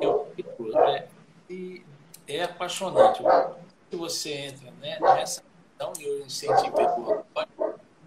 eu, 0.00 0.78
é, 0.88 1.06
e 1.48 1.82
é 2.26 2.42
apaixonante. 2.42 3.22
Se 3.90 3.96
você 3.96 4.32
entra 4.32 4.70
né, 4.80 4.98
nessa 5.00 5.42
questão, 5.42 5.92
e 5.98 6.04
eu 6.04 6.26
incentivo 6.26 7.24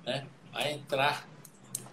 né, 0.06 0.28
a 0.54 0.70
entrar 0.70 1.28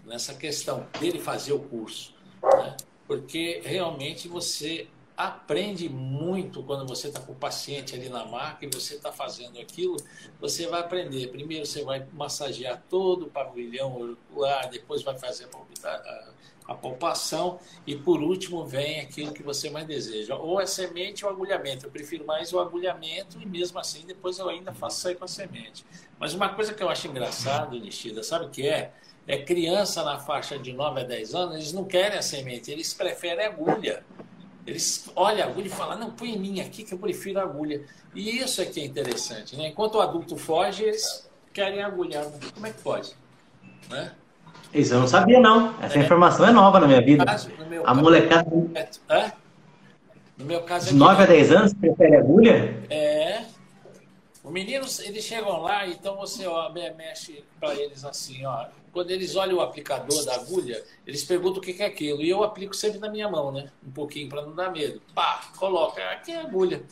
nessa 0.05 0.35
questão 0.35 0.87
dele 1.01 1.20
fazer 1.20 1.53
o 1.53 1.61
curso. 1.61 2.14
Né, 2.43 2.77
porque 3.07 3.61
realmente 3.64 4.29
você 4.29 4.89
aprende 5.16 5.89
muito 5.89 6.62
quando 6.64 6.87
você 6.87 7.09
está 7.09 7.20
com 7.20 7.33
o 7.33 7.37
paciente 7.37 7.95
ali 7.95 8.09
na 8.09 8.25
maca 8.25 8.64
e 8.66 8.68
você 8.68 8.97
está 8.97 9.12
fazendo 9.12 9.61
aquilo, 9.61 9.97
você 10.41 10.66
vai 10.66 10.81
aprender. 10.81 11.29
Primeiro 11.29 11.64
você 11.64 11.85
vai 11.85 12.05
massagear 12.12 12.83
todo 12.91 13.27
o 13.27 13.31
pavilhão 13.31 14.16
depois 14.70 15.03
vai 15.03 15.16
fazer 15.16 15.49
a 15.85 16.34
a 16.67 16.75
palpação 16.75 17.59
e 17.87 17.95
por 17.95 18.23
último 18.23 18.65
vem 18.65 19.01
aquilo 19.01 19.33
que 19.33 19.43
você 19.43 19.69
mais 19.71 19.87
deseja, 19.87 20.35
ou 20.35 20.59
a 20.59 20.67
semente 20.67 21.25
ou 21.25 21.31
agulhamento. 21.31 21.87
Eu 21.87 21.91
prefiro 21.91 22.25
mais 22.25 22.53
o 22.53 22.59
agulhamento 22.59 23.41
e 23.41 23.47
mesmo 23.47 23.79
assim 23.79 24.05
depois 24.07 24.39
eu 24.39 24.49
ainda 24.49 24.73
faço 24.73 25.01
sair 25.01 25.15
com 25.15 25.25
a 25.25 25.29
semente. 25.29 25.85
Mas 26.19 26.33
uma 26.35 26.49
coisa 26.49 26.73
que 26.73 26.83
eu 26.83 26.89
acho 26.89 27.07
engraçado, 27.07 27.79
Nishida, 27.79 28.23
sabe 28.23 28.47
o 28.47 28.51
que 28.51 28.67
é? 28.67 28.93
É 29.27 29.39
criança 29.39 30.03
na 30.05 30.19
faixa 30.19 30.59
de 30.59 30.73
9 30.73 31.01
a 31.01 31.05
10 31.05 31.35
anos, 31.35 31.55
eles 31.57 31.73
não 31.73 31.85
querem 31.85 32.19
a 32.19 32.23
semente, 32.23 32.71
eles 32.71 32.93
preferem 32.93 33.47
agulha. 33.47 34.05
Eles 34.67 35.11
olham 35.15 35.47
a 35.47 35.51
agulha 35.51 35.67
e 35.67 35.71
falam, 35.71 35.99
não, 35.99 36.11
põe 36.11 36.31
em 36.35 36.39
mim 36.39 36.61
aqui 36.61 36.85
que 36.85 36.95
eu 36.95 36.99
prefiro 36.99 37.39
agulha. 37.39 37.85
E 38.15 38.39
isso 38.39 38.62
é 38.62 38.65
que 38.65 38.81
é 38.81 38.85
interessante, 38.85 39.57
né? 39.57 39.69
Enquanto 39.69 39.97
o 39.97 40.01
adulto 40.01 40.37
foge, 40.37 40.85
eles 40.85 41.29
querem 41.53 41.83
agulhar. 41.83 42.25
Como 42.55 42.67
é 42.67 42.73
que 42.73 42.81
pode? 42.81 43.15
Né? 43.91 44.15
Isso 44.75 44.95
eu 44.95 45.01
não 45.01 45.07
sabia, 45.07 45.39
não. 45.39 45.75
Essa 45.81 45.99
é. 45.99 46.03
informação 46.03 46.47
é 46.47 46.53
nova 46.53 46.81
na 46.81 46.87
minha 46.87 47.01
vida. 47.01 47.25
Caso, 47.25 47.51
a 47.85 47.95
molecada. 47.95 48.51
É? 49.09 49.33
No 50.37 50.45
meu 50.45 50.62
caso. 50.62 50.89
De 50.89 50.95
9 50.95 51.22
a 51.22 51.27
10 51.27 51.53
anos, 51.53 51.75
prefere 51.75 52.16
agulha? 52.16 52.85
É. 52.91 53.45
Os 54.43 54.53
meninos, 54.53 54.99
eles 55.01 55.25
chegam 55.25 55.62
lá, 55.62 55.87
então 55.87 56.16
você 56.16 56.47
ó, 56.47 56.70
mexe 56.70 57.43
para 57.59 57.75
eles 57.75 58.05
assim, 58.05 58.45
ó. 58.45 58.66
Quando 58.93 59.11
eles 59.11 59.35
olham 59.37 59.57
o 59.57 59.61
aplicador 59.61 60.25
da 60.25 60.35
agulha, 60.35 60.85
eles 61.07 61.25
perguntam 61.25 61.59
o 61.59 61.62
que 61.62 61.83
é 61.83 61.87
aquilo. 61.87 62.20
E 62.20 62.29
eu 62.29 62.45
aplico 62.45 62.77
sempre 62.77 62.99
na 62.99 63.09
minha 63.09 63.29
mão, 63.29 63.51
né? 63.51 63.70
Um 63.87 63.91
pouquinho 63.91 64.29
para 64.29 64.43
não 64.43 64.55
dar 64.55 64.70
medo. 64.70 65.01
Pá, 65.14 65.45
coloca, 65.57 66.03
aqui 66.11 66.33
é 66.33 66.41
a 66.41 66.43
agulha. 66.43 66.83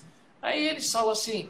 Aí 0.41 0.67
eles 0.67 0.91
falam 0.91 1.11
assim, 1.11 1.49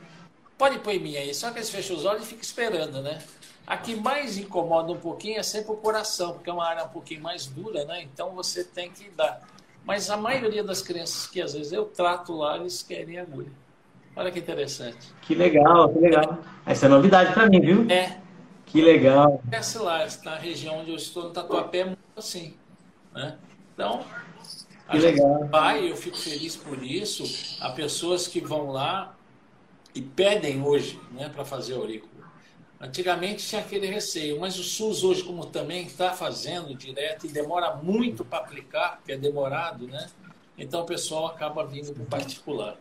pode 0.59 0.79
pôr 0.81 0.93
em 0.93 0.99
mim 0.99 1.17
aí. 1.17 1.33
Só 1.33 1.51
que 1.51 1.59
eles 1.59 1.71
fecham 1.71 1.97
os 1.97 2.05
olhos 2.05 2.25
e 2.25 2.27
ficam 2.27 2.43
esperando, 2.43 3.01
né? 3.01 3.23
A 3.67 3.77
que 3.77 3.95
mais 3.95 4.37
incomoda 4.37 4.93
um 4.93 4.99
pouquinho 4.99 5.39
é 5.39 5.43
sempre 5.43 5.73
o 5.73 5.77
coração, 5.77 6.33
porque 6.35 6.51
é 6.51 6.53
uma 6.53 6.67
área 6.67 6.85
um 6.85 6.89
pouquinho 6.89 7.23
mais 7.23 7.47
dura, 7.47 7.85
né? 7.85 8.03
Então 8.03 8.35
você 8.35 8.65
tem 8.65 8.91
que 8.91 9.09
dar. 9.11 9.41
Mas 9.85 10.11
a 10.11 10.17
maioria 10.17 10.63
das 10.63 10.83
crianças 10.83 11.27
que 11.27 11.41
às 11.41 11.55
vezes 11.55 11.73
eu 11.73 11.85
trato 11.85 12.35
lá, 12.35 12.57
eles 12.57 12.83
querem 12.83 13.19
agulha. 13.19 13.51
Olha 14.15 14.31
que 14.31 14.39
interessante. 14.39 15.13
Que 15.23 15.35
legal, 15.35 15.89
que 15.89 15.99
legal. 15.99 16.39
Essa 16.67 16.87
é 16.87 16.89
novidade 16.89 17.33
para 17.33 17.49
mim, 17.49 17.61
viu? 17.61 17.91
É. 17.91 18.19
Que 18.67 18.81
legal. 18.81 19.43
Esse 19.51 19.79
lá, 19.79 20.07
na 20.25 20.37
região 20.37 20.81
onde 20.81 20.91
eu 20.91 20.97
estou, 20.97 21.25
no 21.25 21.31
Tatuapé, 21.31 21.81
é 21.81 21.85
muito 21.87 21.99
assim. 22.17 22.55
Né? 23.15 23.37
Então, 23.75 24.05
que 24.91 24.99
legal. 24.99 25.47
vai, 25.49 25.91
eu 25.91 25.97
fico 25.97 26.17
feliz 26.17 26.57
por 26.57 26.83
isso. 26.83 27.59
Há 27.61 27.71
pessoas 27.71 28.27
que 28.27 28.41
vão 28.41 28.71
lá 28.71 29.15
e 29.95 30.01
pedem 30.01 30.63
hoje 30.63 31.01
né, 31.13 31.29
para 31.29 31.45
fazer 31.45 31.75
aurículo. 31.75 32.12
Antigamente 32.83 33.47
tinha 33.47 33.61
aquele 33.61 33.87
receio, 33.87 34.41
mas 34.41 34.59
o 34.59 34.65
SUS 34.65 35.05
hoje, 35.05 35.23
como 35.23 35.47
também 35.47 35.87
está 35.87 36.11
fazendo 36.11 36.75
direto 36.75 37.27
e 37.27 37.29
demora 37.29 37.77
muito 37.77 38.25
para 38.25 38.41
aplicar, 38.41 38.97
porque 38.97 39.13
é 39.13 39.17
demorado, 39.17 39.87
né? 39.87 40.09
Então 40.59 40.83
o 40.83 40.85
pessoal 40.85 41.27
acaba 41.27 41.65
vindo 41.65 41.93
para 41.93 42.03
o 42.03 42.07
particular. 42.07 42.77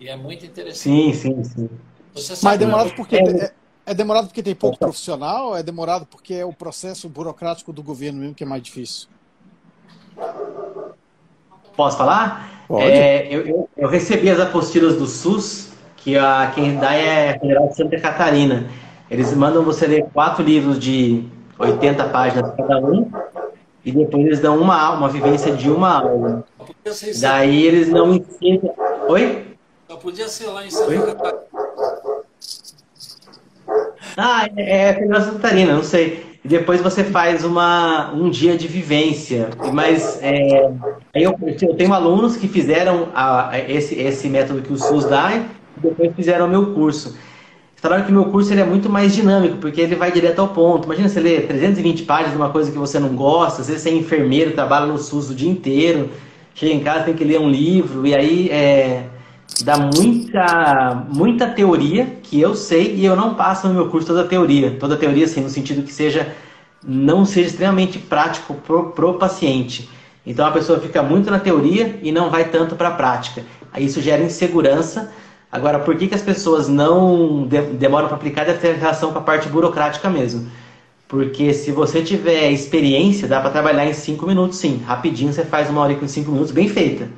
E 0.00 0.08
é 0.08 0.16
muito 0.16 0.46
interessante. 0.46 0.78
Sim, 0.78 1.12
sim, 1.12 1.44
sim. 1.44 1.70
Mas 2.14 2.54
é 2.54 2.56
demorado 2.56 2.94
porque 2.94 3.16
é, 3.16 3.52
é 3.84 3.92
demorado 3.92 4.26
porque 4.28 4.42
tem 4.42 4.54
pouco 4.54 4.78
profissional, 4.78 5.54
é 5.54 5.62
demorado 5.62 6.06
porque 6.06 6.32
é 6.32 6.44
o 6.46 6.52
processo 6.54 7.06
burocrático 7.06 7.74
do 7.74 7.82
governo 7.82 8.20
mesmo 8.20 8.34
que 8.34 8.42
é 8.42 8.46
mais 8.46 8.62
difícil. 8.62 9.06
Posso 11.76 11.98
falar? 11.98 12.64
Pode. 12.66 12.90
É, 12.90 13.28
eu, 13.28 13.46
eu, 13.46 13.70
eu, 13.76 13.88
recebi 13.88 14.30
as 14.30 14.40
apostilas 14.40 14.96
do 14.96 15.06
SUS, 15.06 15.72
que 15.98 16.16
a, 16.16 16.50
quem 16.54 16.76
dá 16.76 16.94
é 16.94 17.32
a 17.32 17.38
Federal 17.38 17.68
de 17.68 17.76
Santa 17.76 18.00
Catarina. 18.00 18.66
Eles 19.10 19.34
mandam 19.34 19.62
você 19.62 19.86
ler 19.86 20.06
quatro 20.12 20.42
livros 20.42 20.78
de 20.78 21.24
80 21.58 22.04
páginas 22.10 22.54
cada 22.54 22.78
um, 22.78 23.10
e 23.84 23.90
depois 23.90 24.24
eles 24.24 24.40
dão 24.40 24.58
uma 24.58 24.80
aula, 24.80 24.98
uma 24.98 25.08
vivência 25.08 25.52
de 25.52 25.70
uma 25.70 26.00
aula. 26.00 26.44
Daí 27.20 27.66
eles 27.66 27.88
não 27.88 28.14
ensinam. 28.14 28.74
Oi? 29.08 29.56
Só 29.88 29.96
podia 29.96 30.28
ser 30.28 30.46
lá 30.46 30.64
em 30.64 30.70
Santa 30.70 31.14
Catarina. 31.14 31.40
Ah, 34.16 34.48
é, 34.56 34.88
é 34.88 34.92
de 34.92 35.06
Santa 35.08 35.32
Catarina, 35.32 35.74
não 35.74 35.82
sei 35.82 36.30
e 36.44 36.48
depois 36.48 36.80
você 36.80 37.04
faz 37.04 37.44
uma, 37.44 38.12
um 38.12 38.30
dia 38.30 38.56
de 38.56 38.66
vivência. 38.66 39.50
Mas 39.72 40.18
é, 40.22 40.70
eu, 41.14 41.38
eu, 41.40 41.74
tenho 41.76 41.92
alunos 41.92 42.36
que 42.36 42.48
fizeram 42.48 43.08
a, 43.14 43.50
a 43.50 43.58
esse, 43.58 43.94
esse 43.94 44.28
método 44.28 44.62
que 44.62 44.72
o 44.72 44.78
SUS 44.78 45.04
dá 45.04 45.36
e 45.36 45.80
depois 45.80 46.14
fizeram 46.14 46.46
o 46.46 46.48
meu 46.48 46.72
curso. 46.74 47.16
Falaram 47.80 48.04
que 48.04 48.10
o 48.10 48.14
meu 48.14 48.26
curso 48.26 48.52
ele 48.52 48.60
é 48.60 48.64
muito 48.64 48.90
mais 48.90 49.14
dinâmico, 49.14 49.56
porque 49.56 49.80
ele 49.80 49.96
vai 49.96 50.12
direto 50.12 50.40
ao 50.40 50.48
ponto. 50.48 50.84
Imagina 50.84 51.08
você 51.08 51.18
ler 51.18 51.46
320 51.46 52.02
páginas 52.02 52.32
de 52.32 52.36
uma 52.36 52.50
coisa 52.50 52.70
que 52.70 52.76
você 52.76 52.98
não 52.98 53.08
gosta, 53.10 53.62
às 53.62 53.68
vezes 53.68 53.82
você 53.82 53.88
é 53.88 53.94
enfermeiro, 53.94 54.52
trabalha 54.52 54.86
no 54.86 54.98
SUS 54.98 55.30
o 55.30 55.34
dia 55.34 55.50
inteiro, 55.50 56.10
chega 56.54 56.74
em 56.74 56.80
casa 56.80 57.04
tem 57.04 57.14
que 57.14 57.24
ler 57.24 57.40
um 57.40 57.48
livro, 57.48 58.06
e 58.06 58.14
aí 58.14 58.50
é, 58.50 59.04
dá 59.62 59.78
muita, 59.78 61.06
muita 61.08 61.46
teoria 61.46 62.06
que 62.22 62.38
eu 62.38 62.54
sei 62.54 62.96
e 62.96 63.04
eu 63.06 63.16
não 63.16 63.34
passo 63.34 63.66
no 63.66 63.72
meu 63.72 63.88
curso 63.88 64.08
toda 64.08 64.22
a 64.22 64.26
teoria. 64.26 64.76
Toda 64.78 64.94
a 64.94 64.98
teoria, 64.98 65.24
assim, 65.24 65.40
no 65.40 65.48
sentido 65.48 65.82
que 65.82 65.92
seja 65.92 66.34
não 66.82 67.24
seja 67.24 67.48
extremamente 67.48 67.98
prático 67.98 68.54
pro, 68.54 68.90
pro 68.90 69.14
paciente. 69.14 69.88
Então 70.26 70.46
a 70.46 70.50
pessoa 70.50 70.80
fica 70.80 71.02
muito 71.02 71.30
na 71.30 71.38
teoria 71.38 71.98
e 72.02 72.12
não 72.12 72.30
vai 72.30 72.44
tanto 72.44 72.74
para 72.76 72.88
a 72.88 72.92
prática. 72.92 73.42
Aí 73.72 73.84
isso 73.86 74.00
gera 74.00 74.22
insegurança. 74.22 75.12
Agora, 75.52 75.80
por 75.80 75.96
que, 75.96 76.06
que 76.06 76.14
as 76.14 76.22
pessoas 76.22 76.68
não 76.68 77.46
de, 77.46 77.60
demoram 77.62 78.06
para 78.06 78.16
aplicar? 78.16 78.44
Deve 78.44 78.58
ter 78.58 78.76
relação 78.76 79.12
com 79.12 79.18
a 79.18 79.22
parte 79.22 79.48
burocrática 79.48 80.08
mesmo. 80.08 80.48
Porque 81.08 81.52
se 81.52 81.72
você 81.72 82.02
tiver 82.02 82.52
experiência, 82.52 83.26
dá 83.26 83.40
para 83.40 83.50
trabalhar 83.50 83.84
em 83.84 83.92
5 83.92 84.24
minutos 84.26 84.58
sim. 84.58 84.80
Rapidinho 84.86 85.32
você 85.32 85.44
faz 85.44 85.68
uma 85.68 85.80
hora 85.80 85.94
com 85.96 86.06
5 86.06 86.30
minutos, 86.30 86.52
bem 86.52 86.68
feita. 86.68 87.08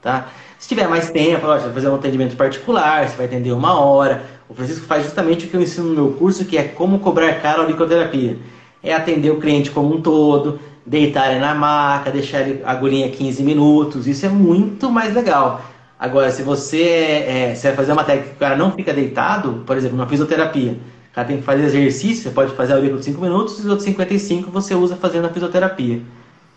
Tá? 0.00 0.28
Se 0.58 0.66
tiver 0.66 0.88
mais 0.88 1.10
tempo, 1.10 1.46
você 1.46 1.64
vai 1.64 1.72
fazer 1.74 1.88
um 1.90 1.94
atendimento 1.94 2.36
particular, 2.36 3.06
você 3.06 3.16
vai 3.18 3.26
atender 3.26 3.52
uma 3.52 3.78
hora. 3.78 4.24
O 4.48 4.54
Francisco 4.54 4.86
faz 4.86 5.04
justamente 5.04 5.44
o 5.44 5.48
que 5.50 5.56
eu 5.56 5.60
ensino 5.60 5.88
no 5.88 5.94
meu 5.94 6.12
curso, 6.12 6.46
que 6.46 6.56
é 6.56 6.62
como 6.62 7.00
cobrar 7.00 7.34
caro 7.42 7.60
a 7.60 7.66
licoterapia. 7.66 8.38
É 8.82 8.94
atender 8.94 9.30
o 9.30 9.38
cliente 9.38 9.70
como 9.70 9.94
um 9.94 10.00
todo, 10.00 10.58
deitar 10.86 11.30
ele 11.30 11.40
na 11.40 11.54
maca, 11.54 12.10
deixar 12.10 12.40
ele 12.40 12.62
agulhinha 12.64 13.10
15 13.10 13.42
minutos. 13.42 14.06
Isso 14.06 14.24
é 14.24 14.30
muito 14.30 14.90
mais 14.90 15.14
legal. 15.14 15.60
Agora, 16.04 16.30
se 16.30 16.42
você, 16.42 16.82
é, 16.82 17.54
você 17.54 17.68
vai 17.68 17.76
fazer 17.76 17.92
uma 17.92 18.04
técnica 18.04 18.28
que 18.28 18.36
o 18.36 18.38
cara 18.38 18.56
não 18.58 18.72
fica 18.72 18.92
deitado, 18.92 19.64
por 19.66 19.74
exemplo, 19.74 19.96
uma 19.96 20.06
fisioterapia, 20.06 20.72
o 20.72 21.14
cara 21.14 21.26
tem 21.26 21.38
que 21.38 21.42
fazer 21.42 21.64
exercício, 21.64 22.24
você 22.24 22.30
pode 22.30 22.54
fazer 22.54 22.74
a 22.74 22.76
auricular 22.76 22.98
de 22.98 23.06
5 23.06 23.20
minutos 23.22 23.56
e 23.56 23.60
os 23.60 23.66
outros 23.68 23.84
55 23.84 24.50
você 24.50 24.74
usa 24.74 24.96
fazendo 24.96 25.24
a 25.24 25.30
fisioterapia. 25.30 26.02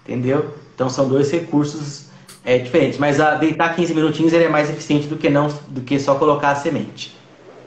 Entendeu? 0.03 0.53
Então 0.75 0.89
são 0.89 1.07
dois 1.07 1.31
recursos 1.31 2.09
é, 2.43 2.57
diferentes. 2.57 2.99
Mas 2.99 3.21
a 3.21 3.35
deitar 3.35 3.73
15 3.73 3.93
minutinhos 3.93 4.33
ele 4.33 4.43
é 4.43 4.49
mais 4.49 4.69
eficiente 4.69 5.07
do 5.07 5.15
que, 5.15 5.29
não, 5.29 5.47
do 5.69 5.79
que 5.79 5.97
só 5.97 6.15
colocar 6.15 6.51
a 6.51 6.55
semente. 6.55 7.15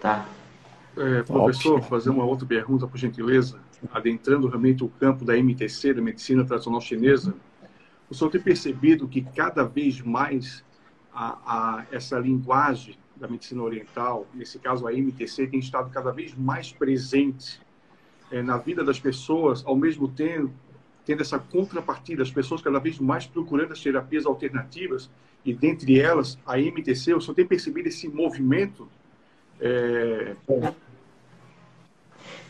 Tá? 0.03 0.27
É, 0.99 1.23
professor, 1.23 1.77
Ótimo. 1.77 1.89
fazer 1.89 2.11
uma 2.11 2.27
outra 2.27 2.45
pergunta, 2.47 2.87
por 2.87 2.99
gentileza. 2.99 3.57
Adentrando 3.91 4.47
realmente 4.49 4.85
o 4.85 4.89
campo 5.01 5.25
da 5.25 5.35
MTC, 5.35 5.95
da 5.95 6.03
medicina 6.03 6.45
tradicional 6.45 6.83
chinesa, 6.83 7.33
o 8.11 8.15
senhor 8.15 8.29
tem 8.29 8.41
percebido 8.41 9.09
que 9.09 9.23
cada 9.23 9.65
vez 9.65 10.03
mais 10.03 10.63
a, 11.13 11.39
a, 11.45 11.87
essa 11.91 12.19
linguagem 12.19 12.97
da 13.17 13.29
medicina 13.29 13.63
oriental, 13.63 14.27
nesse 14.35 14.59
caso 14.59 14.87
a 14.87 14.93
MTC, 14.93 15.49
tem 15.49 15.61
estado 15.61 15.91
cada 15.91 16.11
vez 16.11 16.35
mais 16.35 16.73
presente 16.73 17.61
é, 18.31 18.43
na 18.43 18.57
vida 18.57 18.83
das 18.83 18.99
pessoas, 18.99 19.63
ao 19.67 19.77
mesmo 19.77 20.09
tempo 20.09 20.53
tendo 21.05 21.23
essa 21.23 21.39
contrapartida, 21.39 22.23
as 22.23 22.31
pessoas 22.31 22.63
cada 22.63 22.79
vez 22.79 22.99
mais 22.99 23.27
procurando 23.27 23.73
as 23.73 23.81
terapias 23.81 24.27
alternativas, 24.27 25.11
e 25.45 25.53
dentre 25.53 25.99
elas 25.99 26.39
a 26.47 26.59
MTC, 26.59 27.15
o 27.15 27.21
senhor 27.21 27.35
tem 27.35 27.47
percebido 27.47 27.89
esse 27.89 28.07
movimento 28.09 28.87
é... 29.61 30.35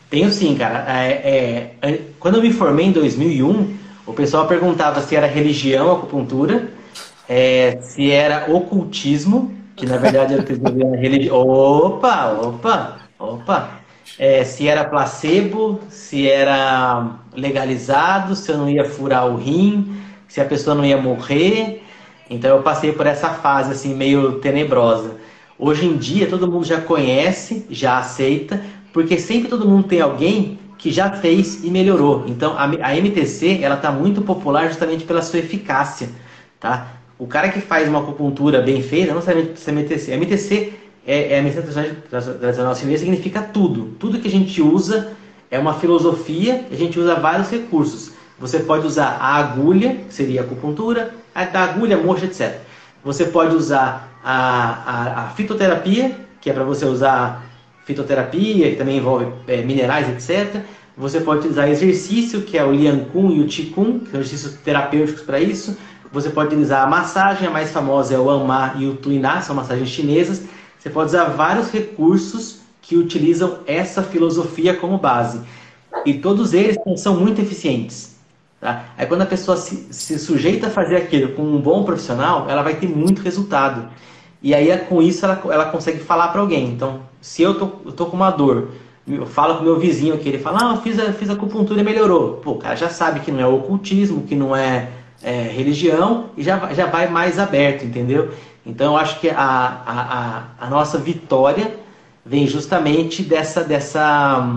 Tenho 0.09 0.29
sim, 0.31 0.55
cara. 0.55 0.85
É, 0.89 1.77
é, 1.81 2.01
quando 2.19 2.35
eu 2.35 2.41
me 2.41 2.51
formei 2.51 2.85
em 2.85 2.91
2001, 2.91 3.77
o 4.05 4.13
pessoal 4.13 4.47
perguntava 4.47 5.01
se 5.01 5.15
era 5.15 5.25
religião, 5.25 5.91
acupuntura, 5.91 6.69
é, 7.33 7.79
se 7.79 8.11
era 8.11 8.51
ocultismo, 8.51 9.53
que 9.77 9.85
na 9.85 9.95
verdade 9.95 10.33
era 10.33 10.97
religião. 10.97 11.37
Opa, 11.47 12.33
opa, 12.33 12.97
opa. 13.17 13.69
É, 14.19 14.43
se 14.43 14.67
era 14.67 14.83
placebo, 14.83 15.79
se 15.87 16.29
era 16.29 17.19
legalizado, 17.33 18.35
se 18.35 18.51
eu 18.51 18.57
não 18.57 18.69
ia 18.69 18.83
furar 18.83 19.27
o 19.27 19.37
rim, 19.37 19.95
se 20.27 20.41
a 20.41 20.45
pessoa 20.45 20.75
não 20.75 20.83
ia 20.83 20.97
morrer. 20.97 21.81
Então 22.29 22.57
eu 22.57 22.61
passei 22.61 22.91
por 22.91 23.07
essa 23.07 23.29
fase 23.29 23.71
assim 23.71 23.95
meio 23.95 24.39
tenebrosa. 24.39 25.15
Hoje 25.57 25.85
em 25.85 25.95
dia 25.95 26.27
todo 26.27 26.51
mundo 26.51 26.65
já 26.65 26.81
conhece, 26.81 27.65
já 27.69 27.99
aceita, 27.99 28.61
porque 28.91 29.17
sempre 29.17 29.47
todo 29.47 29.65
mundo 29.65 29.87
tem 29.87 30.01
alguém 30.01 30.59
que 30.77 30.91
já 30.91 31.09
fez 31.09 31.63
e 31.63 31.69
melhorou. 31.69 32.25
Então 32.27 32.57
a, 32.57 32.65
a 32.65 32.97
MTC 32.97 33.61
ela 33.61 33.75
está 33.75 33.89
muito 33.89 34.21
popular 34.21 34.67
justamente 34.67 35.05
pela 35.05 35.21
sua 35.21 35.39
eficácia, 35.39 36.09
tá? 36.59 36.99
O 37.21 37.27
cara 37.27 37.49
que 37.49 37.61
faz 37.61 37.87
uma 37.87 37.99
acupuntura 37.99 38.63
bem 38.63 38.81
feita, 38.81 39.13
não 39.13 39.21
sabe 39.21 39.51
se 39.53 39.69
é 39.69 39.73
MTC. 39.73 40.17
MTC 40.17 40.73
é, 41.05 41.33
é 41.33 41.39
a 41.39 41.43
medicina 41.43 41.95
tradicional 42.09 42.75
chinesa 42.75 43.03
significa 43.03 43.43
tudo. 43.43 43.95
Tudo 43.99 44.17
que 44.17 44.27
a 44.27 44.31
gente 44.31 44.59
usa 44.59 45.11
é 45.51 45.59
uma 45.59 45.75
filosofia. 45.75 46.65
A 46.71 46.75
gente 46.75 46.99
usa 46.99 47.13
vários 47.13 47.51
recursos. 47.51 48.13
Você 48.39 48.61
pode 48.61 48.87
usar 48.87 49.19
a 49.21 49.35
agulha, 49.35 49.97
que 50.07 50.11
seria 50.15 50.41
a 50.41 50.43
acupuntura, 50.43 51.13
a 51.35 51.45
da 51.45 51.59
agulha, 51.59 51.95
mocha, 51.95 52.25
etc. 52.25 52.57
Você 53.03 53.25
pode 53.25 53.55
usar 53.55 54.19
a, 54.23 54.33
a, 54.33 55.25
a 55.25 55.29
fitoterapia, 55.29 56.17
que 56.41 56.49
é 56.49 56.53
para 56.53 56.63
você 56.63 56.85
usar 56.85 57.45
fitoterapia, 57.85 58.71
que 58.71 58.77
também 58.77 58.97
envolve 58.97 59.27
é, 59.47 59.61
minerais, 59.61 60.09
etc. 60.09 60.63
Você 60.97 61.21
pode 61.21 61.41
utilizar 61.41 61.69
exercício, 61.69 62.41
que 62.41 62.57
é 62.57 62.65
o 62.65 62.71
Lian 62.71 63.05
Kun 63.13 63.29
e 63.29 63.41
o 63.41 63.47
Qigong, 63.47 63.99
que 63.99 64.09
são 64.09 64.19
exercícios 64.19 64.55
terapêuticos 64.63 65.21
para 65.21 65.39
isso. 65.39 65.77
Você 66.11 66.29
pode 66.29 66.47
utilizar 66.47 66.83
a 66.83 66.89
massagem, 66.89 67.47
a 67.47 67.51
mais 67.51 67.71
famosa 67.71 68.13
é 68.13 68.19
o 68.19 68.29
Anma 68.29 68.73
e 68.77 68.85
o 68.85 68.95
Tuiná, 68.95 69.41
são 69.41 69.55
massagens 69.55 69.89
chinesas. 69.89 70.43
Você 70.77 70.89
pode 70.89 71.09
usar 71.09 71.25
vários 71.25 71.71
recursos 71.71 72.59
que 72.81 72.97
utilizam 72.97 73.59
essa 73.65 74.03
filosofia 74.03 74.73
como 74.73 74.97
base. 74.97 75.41
E 76.05 76.15
todos 76.15 76.53
eles 76.53 76.77
são 76.97 77.19
muito 77.19 77.39
eficientes. 77.41 78.15
Tá? 78.59 78.85
Aí 78.97 79.05
quando 79.05 79.21
a 79.21 79.25
pessoa 79.25 79.57
se, 79.57 79.87
se, 79.91 80.19
sujeita 80.19 80.67
a 80.67 80.69
fazer 80.69 80.95
aquilo 80.95 81.29
com 81.29 81.41
um 81.41 81.59
bom 81.59 81.83
profissional, 81.83 82.47
ela 82.49 82.61
vai 82.61 82.75
ter 82.75 82.87
muito 82.87 83.21
resultado. 83.21 83.87
E 84.41 84.53
aí 84.53 84.75
com 84.77 85.01
isso 85.01 85.25
ela, 85.25 85.41
ela 85.45 85.65
consegue 85.65 85.99
falar 85.99 86.27
para 86.29 86.41
alguém. 86.41 86.67
Então, 86.67 87.01
se 87.21 87.41
eu 87.41 87.55
tô, 87.55 87.69
eu 87.85 87.91
tô 87.91 88.05
com 88.07 88.15
uma 88.15 88.29
dor, 88.29 88.69
eu 89.07 89.25
falo 89.25 89.57
com 89.57 89.63
meu 89.63 89.79
vizinho 89.79 90.17
que 90.17 90.29
ele 90.29 90.37
fala, 90.37 90.59
ah, 90.61 90.75
eu 90.75 90.81
fiz 90.81 90.99
a, 90.99 91.11
fiz 91.13 91.29
a 91.29 91.33
acupuntura 91.33 91.81
e 91.81 91.83
melhorou. 91.83 92.33
Pô, 92.33 92.51
o 92.51 92.57
cara 92.57 92.75
já 92.75 92.89
sabe 92.89 93.21
que 93.21 93.31
não 93.31 93.39
é 93.39 93.47
ocultismo, 93.47 94.23
que 94.23 94.35
não 94.35 94.55
é, 94.55 94.89
é 95.23 95.43
religião 95.43 96.29
e 96.35 96.43
já, 96.43 96.73
já 96.73 96.85
vai 96.85 97.07
mais 97.07 97.37
aberto, 97.37 97.85
entendeu? 97.85 98.31
Então 98.65 98.93
eu 98.93 98.97
acho 98.97 99.19
que 99.19 99.29
a, 99.29 99.35
a, 99.37 100.43
a, 100.65 100.69
nossa 100.69 100.97
vitória 100.97 101.75
vem 102.25 102.47
justamente 102.47 103.23
dessa, 103.23 103.63
dessa, 103.63 104.47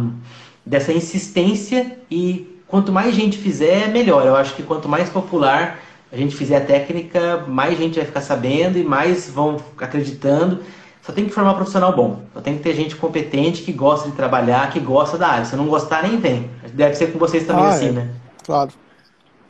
dessa 0.65 0.93
insistência 0.93 1.99
e 2.11 2.61
quanto 2.67 2.93
mais 2.93 3.15
gente 3.15 3.39
fizer, 3.39 3.89
melhor. 3.89 4.27
Eu 4.27 4.37
acho 4.37 4.55
que 4.55 4.63
quanto 4.63 4.89
mais 4.89 5.09
popular 5.09 5.81
a 6.13 6.17
gente 6.17 6.37
fizer 6.37 6.59
a 6.59 6.61
técnica, 6.61 7.45
mais 7.49 7.79
gente 7.79 7.97
vai 7.97 8.05
ficar 8.05 8.21
sabendo 8.21 8.79
e 8.79 8.85
mais 8.85 9.29
vão 9.29 9.57
acreditando. 9.79 10.61
Só 11.03 11.13
tem 11.13 11.27
que 11.27 11.33
formar 11.33 11.53
um 11.53 11.57
profissional 11.57 11.95
bom. 11.95 12.23
Só 12.33 12.41
tem 12.41 12.57
que 12.57 12.63
ter 12.63 12.75
gente 12.75 12.97
competente 12.97 13.63
que 13.63 13.73
gosta 13.73 14.09
de 14.09 14.17
trabalhar, 14.17 14.71
que 14.71 14.81
gosta 14.81 15.19
da 15.19 15.29
área. 15.29 15.45
Se 15.45 15.57
não 15.57 15.67
gostar, 15.67 16.03
nem 16.03 16.19
vem. 16.19 16.51
Deve 16.73 16.95
ser 16.95 17.13
com 17.13 17.19
vocês 17.19 17.47
também 17.47 17.65
ah, 17.65 17.69
assim, 17.69 17.89
é. 17.89 17.93
né? 17.93 18.11
Claro. 18.45 18.71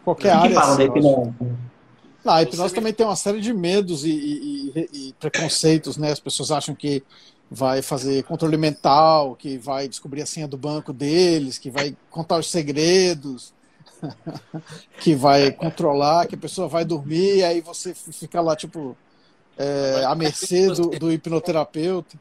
Qualquer 0.05 0.37
o 0.37 0.41
que 0.43 0.47
área. 0.47 0.49
Que 0.49 0.55
falam 0.55 0.77
da 0.77 0.85
hipnose? 0.85 1.35
a 2.27 2.43
hipnose 2.43 2.75
também 2.75 2.93
tem 2.93 3.05
uma 3.05 3.17
série 3.17 3.41
de 3.41 3.53
medos 3.53 4.05
e, 4.05 4.11
e, 4.11 4.73
e, 4.75 5.09
e 5.09 5.13
preconceitos, 5.15 5.97
né? 5.97 6.13
As 6.13 6.21
pessoas 6.21 6.51
acham 6.51 6.75
que 6.75 7.03
vai 7.51 7.83
fazer 7.83 8.25
controle 8.25 8.57
mental, 8.57 9.37
que 9.37 9.59
vai 9.59 9.89
descobrir 9.89 10.23
a 10.23 10.27
senha 10.27 10.49
do 10.49 10.57
banco 10.57 10.93
deles, 10.93 11.59
que 11.59 11.71
vai 11.71 11.97
contar 12.11 12.39
os 12.39 12.51
segredos, 12.51 13.53
que 15.01 15.15
vai 15.15 15.51
controlar, 15.51 16.27
que 16.27 16.35
a 16.35 16.39
pessoa 16.39 16.69
vai 16.69 16.85
dormir, 16.85 17.37
e 17.37 17.45
aí 17.45 17.61
você 17.61 17.95
fica 17.95 18.41
lá, 18.41 18.57
tipo, 18.57 18.97
é, 19.57 20.05
à 20.07 20.15
mercê 20.15 20.69
do, 20.69 20.91
do 20.91 21.13
hipnoterapeuta. 21.13 22.19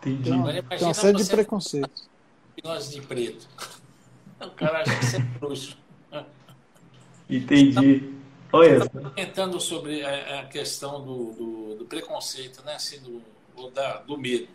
Entendi. 0.00 0.30
Tem 0.30 0.32
uma, 0.32 0.52
tem 0.52 0.82
uma 0.82 0.94
série 0.94 1.16
de 1.16 1.26
preconceitos. 1.26 2.08
Hipnose 2.56 2.90
de 2.94 3.02
preto. 3.02 3.48
O 4.40 4.50
cara 4.50 4.80
acha 4.80 4.96
que 4.96 5.04
você 5.04 5.16
é 5.16 5.20
bruxo. 5.20 5.81
Entendi. 7.28 8.12
Oi. 8.52 8.88
Comentando 8.88 9.60
sobre 9.60 10.04
a, 10.04 10.44
questão 10.46 11.02
do, 11.02 11.32
do, 11.32 11.74
do, 11.76 11.84
preconceito, 11.86 12.62
né? 12.64 12.74
Assim, 12.74 13.00
do, 13.00 13.70
da, 13.70 13.98
do 13.98 14.18
medo. 14.18 14.48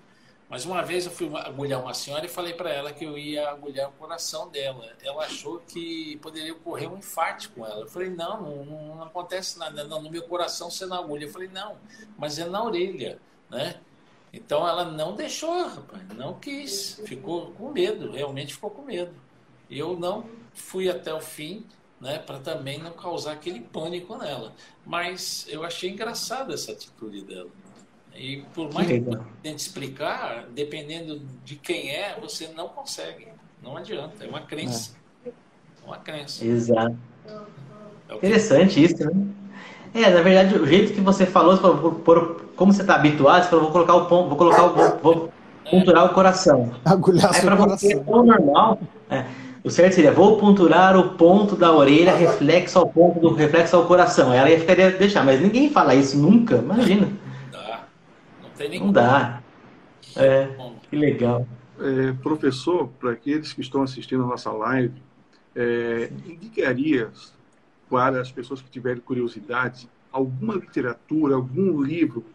Mas 0.50 0.66
uma 0.66 0.82
vez 0.82 1.06
eu 1.06 1.12
fui 1.12 1.30
agulhar 1.36 1.82
uma 1.82 1.94
senhora 1.94 2.26
e 2.26 2.30
falei 2.30 2.54
para 2.54 2.70
ela 2.70 2.94
que 2.94 3.04
eu 3.04 3.18
ia 3.18 3.50
agulhar 3.50 3.90
o 3.90 3.94
coração 3.94 4.48
dela. 4.50 4.94
Ela 5.04 5.26
achou 5.26 5.60
que 5.68 6.18
poderia 6.22 6.54
ocorrer 6.54 6.92
um 6.92 6.98
infarto 6.98 7.50
com 7.50 7.66
ela. 7.66 7.82
Eu 7.82 7.88
falei, 7.88 8.10
não, 8.10 8.42
não, 8.42 8.66
não 8.96 9.04
acontece 9.04 9.60
nada. 9.60 9.84
Não, 9.84 10.02
no 10.02 10.10
meu 10.10 10.24
coração 10.24 10.70
você 10.70 10.86
não 10.86 10.98
agulha. 10.98 11.26
Eu 11.26 11.32
falei, 11.32 11.50
não, 11.50 11.76
mas 12.18 12.40
é 12.40 12.46
na 12.46 12.64
orelha, 12.64 13.20
né? 13.50 13.82
Então 14.32 14.68
ela 14.68 14.86
não 14.86 15.16
deixou, 15.16 15.68
rapaz, 15.68 16.04
não 16.16 16.34
quis, 16.36 17.02
ficou 17.06 17.52
com 17.52 17.72
medo, 17.72 18.12
realmente 18.12 18.54
ficou 18.54 18.70
com 18.70 18.84
medo. 18.84 19.14
Eu 19.70 19.98
não 19.98 20.30
fui 20.54 20.90
até 20.90 21.14
o 21.14 21.20
fim, 21.20 21.66
né, 22.00 22.20
para 22.20 22.40
também 22.40 22.80
não 22.80 22.92
causar 22.92 23.34
aquele 23.34 23.62
pânico 23.62 24.18
nela. 24.18 24.54
Mas 24.86 25.46
eu 25.50 25.64
achei 25.64 25.90
engraçada 25.90 26.54
essa 26.54 26.72
atitude 26.72 27.22
dela. 27.22 27.50
E 28.16 28.44
por 28.54 28.74
mais 28.74 28.88
que, 28.88 29.00
que 29.00 29.18
tente 29.44 29.62
explicar, 29.62 30.48
dependendo 30.54 31.22
de 31.44 31.56
quem 31.56 31.92
é, 31.92 32.18
você 32.20 32.48
não 32.56 32.68
consegue. 32.70 33.28
Não 33.62 33.78
adianta. 33.78 34.24
É 34.24 34.28
uma 34.28 34.42
crença. 34.42 34.96
É. 35.26 35.32
Uma 35.86 35.98
crença. 35.98 36.44
Exato. 36.44 36.98
É 38.10 38.16
Interessante 38.16 38.84
isso, 38.84 39.06
né? 39.06 39.28
É, 39.94 40.10
na 40.10 40.22
verdade, 40.22 40.56
o 40.56 40.66
jeito 40.66 40.94
que 40.94 41.02
você 41.02 41.26
falou, 41.26 41.56
você 41.56 41.62
falou 41.62 41.92
por, 41.94 42.46
como 42.56 42.74
você 42.74 42.82
está 42.82 42.96
habituado, 42.96 43.44
você 43.44 43.50
falou, 43.50 43.66
vou 43.66 43.74
colocar 43.74 43.96
o 43.96 44.06
ponto, 44.06 44.30
vou 44.30 44.38
colocar 44.38 44.64
o 44.66 44.74
vou, 44.74 44.98
vou 45.02 45.32
ponturar 45.70 46.06
o 46.06 46.10
coração. 46.14 46.72
Agulhar 46.86 47.34
Aí, 47.34 47.42
seu 47.42 47.58
coração. 47.58 47.78
Você, 47.78 47.94
é 47.94 48.04
normal, 48.04 48.80
é, 49.10 49.26
o 49.68 49.70
certo 49.70 49.94
seria, 49.94 50.12
vou 50.12 50.38
ponturar 50.38 50.98
o 50.98 51.10
ponto 51.16 51.56
da 51.56 51.72
orelha 51.74 52.16
reflexo 52.16 52.80
ao 52.80 52.88
ponto 52.90 53.20
do 53.20 53.34
reflexo 53.34 53.76
ao 53.76 53.86
coração. 53.86 54.34
Ela 54.34 54.50
ia 54.50 54.60
ficar 54.60 54.76
deixar, 54.76 55.26
mas 55.26 55.42
ninguém 55.42 55.70
fala 55.70 55.94
isso 55.94 56.18
nunca, 56.18 56.58
imagina. 56.58 57.10
Tem 58.58 58.70
nem 58.70 58.80
Não 58.80 58.92
dá. 58.92 59.42
É, 60.16 60.48
que 60.90 60.96
legal. 60.96 61.46
É, 61.80 62.14
professor, 62.14 62.88
para 63.00 63.12
aqueles 63.12 63.54
que 63.54 63.62
estão 63.62 63.84
assistindo 63.84 64.24
a 64.24 64.28
nossa 64.28 64.52
live, 64.52 64.94
é, 65.56 66.10
indicaria 66.26 67.12
para 67.90 68.22
as 68.22 68.32
pessoas 68.32 68.62
que 68.62 68.70
tiverem 68.70 69.02
curiosidade 69.02 69.88
alguma 70.12 70.56
literatura, 70.56 71.36
algum 71.36 71.82
livro, 71.82 72.26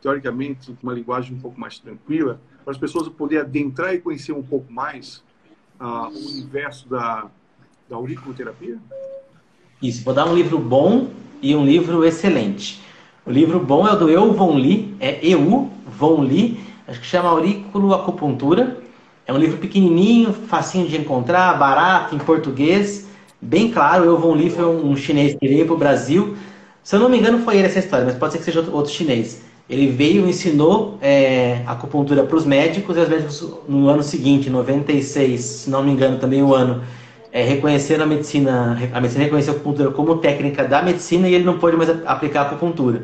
teoricamente, 0.00 0.72
com 0.72 0.86
uma 0.86 0.94
linguagem 0.94 1.36
um 1.36 1.40
pouco 1.40 1.60
mais 1.60 1.78
tranquila, 1.78 2.40
para 2.64 2.72
as 2.72 2.78
pessoas 2.78 3.08
poderem 3.08 3.44
adentrar 3.44 3.92
e 3.92 3.98
conhecer 3.98 4.32
um 4.32 4.42
pouco 4.42 4.72
mais 4.72 5.22
ah, 5.78 6.08
o 6.08 6.30
universo 6.30 6.88
da, 6.88 7.26
da 7.88 7.96
auriculoterapia? 7.96 8.78
Isso, 9.82 10.04
vou 10.04 10.14
dar 10.14 10.26
um 10.26 10.34
livro 10.34 10.58
bom 10.58 11.08
e 11.42 11.54
um 11.54 11.64
livro 11.64 12.04
excelente. 12.04 12.80
O 13.24 13.30
livro 13.30 13.60
bom 13.60 13.86
é 13.86 13.92
o 13.92 13.96
do 13.96 14.08
Eu 14.08 14.32
Von 14.32 14.54
Lee, 14.56 14.94
é 15.00 15.18
Eu 15.22 15.70
Von 15.86 16.20
Lee, 16.20 16.60
acho 16.86 17.00
que 17.00 17.06
chama 17.06 17.28
Aurículo 17.28 17.92
Acupuntura. 17.92 18.78
É 19.26 19.32
um 19.32 19.38
livro 19.38 19.58
pequenininho, 19.58 20.32
facinho 20.32 20.86
de 20.86 20.96
encontrar, 20.96 21.58
barato, 21.58 22.14
em 22.14 22.18
português, 22.18 23.08
bem 23.40 23.70
claro. 23.70 24.04
Eu 24.04 24.18
Von 24.18 24.34
Lee 24.34 24.50
foi 24.50 24.64
um 24.64 24.94
chinês 24.96 25.34
que 25.34 25.48
veio 25.48 25.66
para 25.66 25.74
o 25.74 25.78
Brasil. 25.78 26.36
Se 26.82 26.94
eu 26.94 27.00
não 27.00 27.08
me 27.08 27.18
engano, 27.18 27.40
foi 27.40 27.56
ele 27.56 27.66
essa 27.66 27.80
história, 27.80 28.04
mas 28.04 28.14
pode 28.14 28.32
ser 28.32 28.38
que 28.38 28.44
seja 28.44 28.60
outro 28.70 28.92
chinês. 28.92 29.42
Ele 29.68 29.88
veio 29.88 30.26
e 30.26 30.30
ensinou 30.30 30.96
é, 31.02 31.62
acupuntura 31.66 32.22
para 32.22 32.36
os 32.36 32.46
médicos, 32.46 32.96
e 32.96 33.00
os 33.00 33.08
médicos, 33.08 33.54
no 33.68 33.88
ano 33.88 34.02
seguinte, 34.02 34.48
96, 34.48 35.40
se 35.40 35.70
não 35.70 35.82
me 35.82 35.90
engano, 35.90 36.18
também 36.18 36.42
o 36.42 36.54
ano, 36.54 36.82
é, 37.32 37.42
reconheceram 37.42 38.04
a 38.04 38.06
medicina, 38.06 38.78
a 38.92 39.00
medicina 39.00 39.24
reconheceu 39.24 39.52
a 39.52 39.56
acupuntura 39.56 39.90
como 39.90 40.18
técnica 40.18 40.64
da 40.64 40.82
medicina 40.82 41.28
e 41.28 41.34
ele 41.34 41.44
não 41.44 41.58
pôde 41.58 41.76
mais 41.76 41.90
aplicar 42.06 42.42
a 42.42 42.46
acupuntura. 42.46 43.02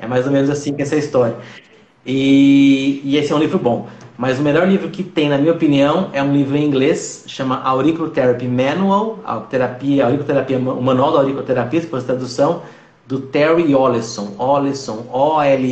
É 0.00 0.06
mais 0.06 0.26
ou 0.26 0.32
menos 0.32 0.50
assim 0.50 0.74
que 0.74 0.82
essa 0.82 0.96
história. 0.96 1.36
E, 2.04 3.00
e, 3.04 3.16
esse 3.16 3.32
é 3.32 3.36
um 3.36 3.38
livro 3.38 3.58
bom. 3.58 3.86
Mas 4.16 4.38
o 4.38 4.42
melhor 4.42 4.66
livro 4.66 4.88
que 4.88 5.02
tem, 5.02 5.28
na 5.28 5.38
minha 5.38 5.52
opinião, 5.52 6.08
é 6.12 6.22
um 6.22 6.32
livro 6.32 6.56
em 6.56 6.64
inglês, 6.64 7.24
chama 7.28 7.60
Auriculotherapy 7.62 8.48
Manual, 8.48 9.20
a 9.24 9.36
terapia, 9.40 10.06
auriculoterapia, 10.06 10.58
o 10.58 10.82
Manual 10.82 11.12
da 11.12 11.18
Auriculoterapia, 11.18 11.80
se 11.80 11.86
fosse 11.86 12.06
tradução, 12.06 12.62
do 13.08 13.18
Terry 13.20 13.74
Oleson, 13.74 14.34
Oleson, 14.38 15.06
O-L-E-S-O-N. 15.10 15.64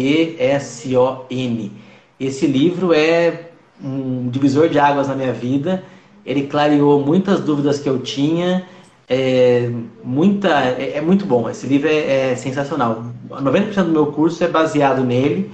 Esse 2.18 2.46
livro 2.46 2.94
é 2.94 3.50
um 3.84 4.30
divisor 4.30 4.70
de 4.70 4.78
águas 4.78 5.06
na 5.06 5.14
minha 5.14 5.34
vida. 5.34 5.84
Ele 6.24 6.46
clareou 6.46 7.04
muitas 7.04 7.40
dúvidas 7.40 7.78
que 7.78 7.90
eu 7.90 7.98
tinha 7.98 8.64
é, 9.06 9.70
muita, 10.02 10.48
é, 10.78 10.96
é, 10.96 11.00
muito 11.02 11.26
bom. 11.26 11.50
Esse 11.50 11.66
livro 11.66 11.90
é, 11.90 12.30
é 12.32 12.36
sensacional. 12.36 13.04
90% 13.28 13.82
do 13.84 13.90
meu 13.90 14.06
curso 14.06 14.42
é 14.42 14.48
baseado 14.48 15.04
nele. 15.04 15.50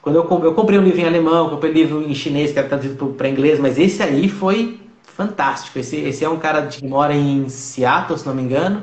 Quando 0.00 0.16
eu, 0.16 0.26
eu 0.42 0.54
comprei 0.54 0.78
um 0.78 0.82
livro 0.82 1.02
em 1.02 1.06
alemão, 1.06 1.50
comprei 1.50 1.70
um 1.70 1.74
livro 1.74 2.02
em 2.02 2.14
chinês 2.14 2.52
que 2.52 2.58
era 2.58 2.68
traduzido 2.68 3.04
para 3.08 3.28
inglês, 3.28 3.60
mas 3.60 3.78
esse 3.78 4.02
aí 4.02 4.30
foi 4.30 4.80
fantástico. 5.02 5.78
Esse, 5.78 5.96
esse 5.96 6.24
é 6.24 6.28
um 6.28 6.38
cara 6.38 6.66
que 6.68 6.86
mora 6.86 7.14
em 7.14 7.50
Seattle, 7.50 8.18
se 8.18 8.26
não 8.26 8.34
me 8.34 8.40
engano. 8.40 8.82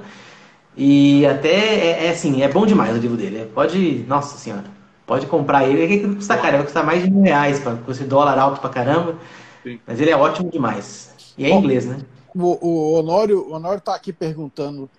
E 0.77 1.25
até 1.25 1.49
é, 1.49 2.05
é 2.07 2.09
assim, 2.09 2.41
é 2.41 2.49
bom 2.49 2.65
demais 2.65 2.95
o 2.95 2.99
livro 2.99 3.17
dele. 3.17 3.49
Pode, 3.53 4.05
nossa 4.07 4.37
senhora, 4.37 4.65
pode 5.05 5.25
comprar 5.27 5.67
ele. 5.67 5.83
É 5.83 5.87
que 5.87 6.15
custa 6.15 6.37
caro, 6.37 6.57
vai 6.57 6.63
custar 6.63 6.85
mais 6.85 7.03
de 7.03 7.09
mil 7.09 7.23
reais 7.23 7.59
com 7.59 7.91
esse 7.91 8.03
dólar 8.03 8.37
alto 8.37 8.59
pra 8.59 8.69
caramba. 8.69 9.15
Sim. 9.63 9.79
Mas 9.87 9.99
ele 9.99 10.11
é 10.11 10.17
ótimo 10.17 10.49
demais. 10.49 11.33
E 11.37 11.45
é 11.45 11.49
em 11.49 11.57
inglês, 11.57 11.85
né? 11.85 11.99
o, 12.35 12.67
o 12.67 12.93
Honório 12.99 13.51
Honório 13.51 13.79
está 13.79 13.95
aqui 13.95 14.11
perguntando 14.11 14.89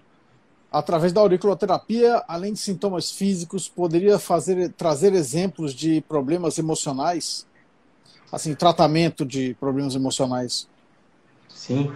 através 0.72 1.12
da 1.12 1.20
auriculoterapia, 1.20 2.22
além 2.26 2.52
de 2.52 2.58
sintomas 2.58 3.10
físicos, 3.10 3.68
poderia 3.68 4.18
fazer 4.18 4.72
trazer 4.72 5.14
exemplos 5.14 5.72
de 5.74 6.02
problemas 6.02 6.58
emocionais, 6.58 7.46
assim, 8.30 8.54
tratamento 8.54 9.24
de 9.24 9.54
problemas 9.58 9.94
emocionais. 9.94 10.68
Sim, 11.48 11.92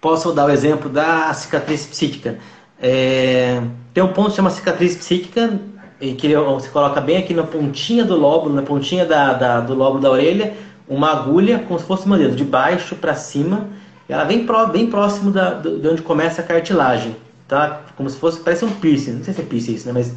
posso 0.00 0.32
dar 0.32 0.46
o 0.46 0.50
exemplo 0.50 0.90
da 0.90 1.32
cicatriz 1.32 1.86
psíquica. 1.86 2.38
É, 2.80 3.62
tem 3.92 4.02
um 4.02 4.12
ponto 4.12 4.30
que 4.30 4.36
chama 4.36 4.50
cicatriz 4.50 4.96
psíquica 4.96 5.58
que 5.98 6.34
você 6.34 6.68
coloca 6.70 6.98
bem 7.00 7.18
aqui 7.18 7.34
na 7.34 7.42
pontinha 7.42 8.04
do 8.04 8.16
lóbulo, 8.16 8.54
na 8.54 8.62
pontinha 8.62 9.04
da, 9.04 9.34
da 9.34 9.60
do 9.60 9.74
lóbulo 9.74 10.00
da 10.00 10.10
orelha, 10.10 10.54
uma 10.88 11.10
agulha 11.10 11.58
como 11.58 11.78
se 11.78 11.84
fosse 11.84 12.06
uma 12.06 12.16
dedo 12.16 12.34
de 12.34 12.44
baixo 12.44 12.96
para 12.96 13.14
cima 13.14 13.68
ela 14.10 14.24
vem 14.24 14.44
pró, 14.44 14.66
bem 14.66 14.88
próximo 14.88 15.30
da, 15.30 15.54
de 15.54 15.86
onde 15.86 16.02
começa 16.02 16.42
a 16.42 16.44
cartilagem, 16.44 17.14
tá? 17.46 17.82
Como 17.96 18.10
se 18.10 18.16
fosse, 18.16 18.40
parece 18.40 18.64
um 18.64 18.70
piercing, 18.70 19.12
não 19.12 19.24
sei 19.24 19.32
se 19.32 19.40
é 19.40 19.44
piercing 19.44 19.74
isso, 19.74 19.86
né? 19.86 19.92
Mas 19.92 20.12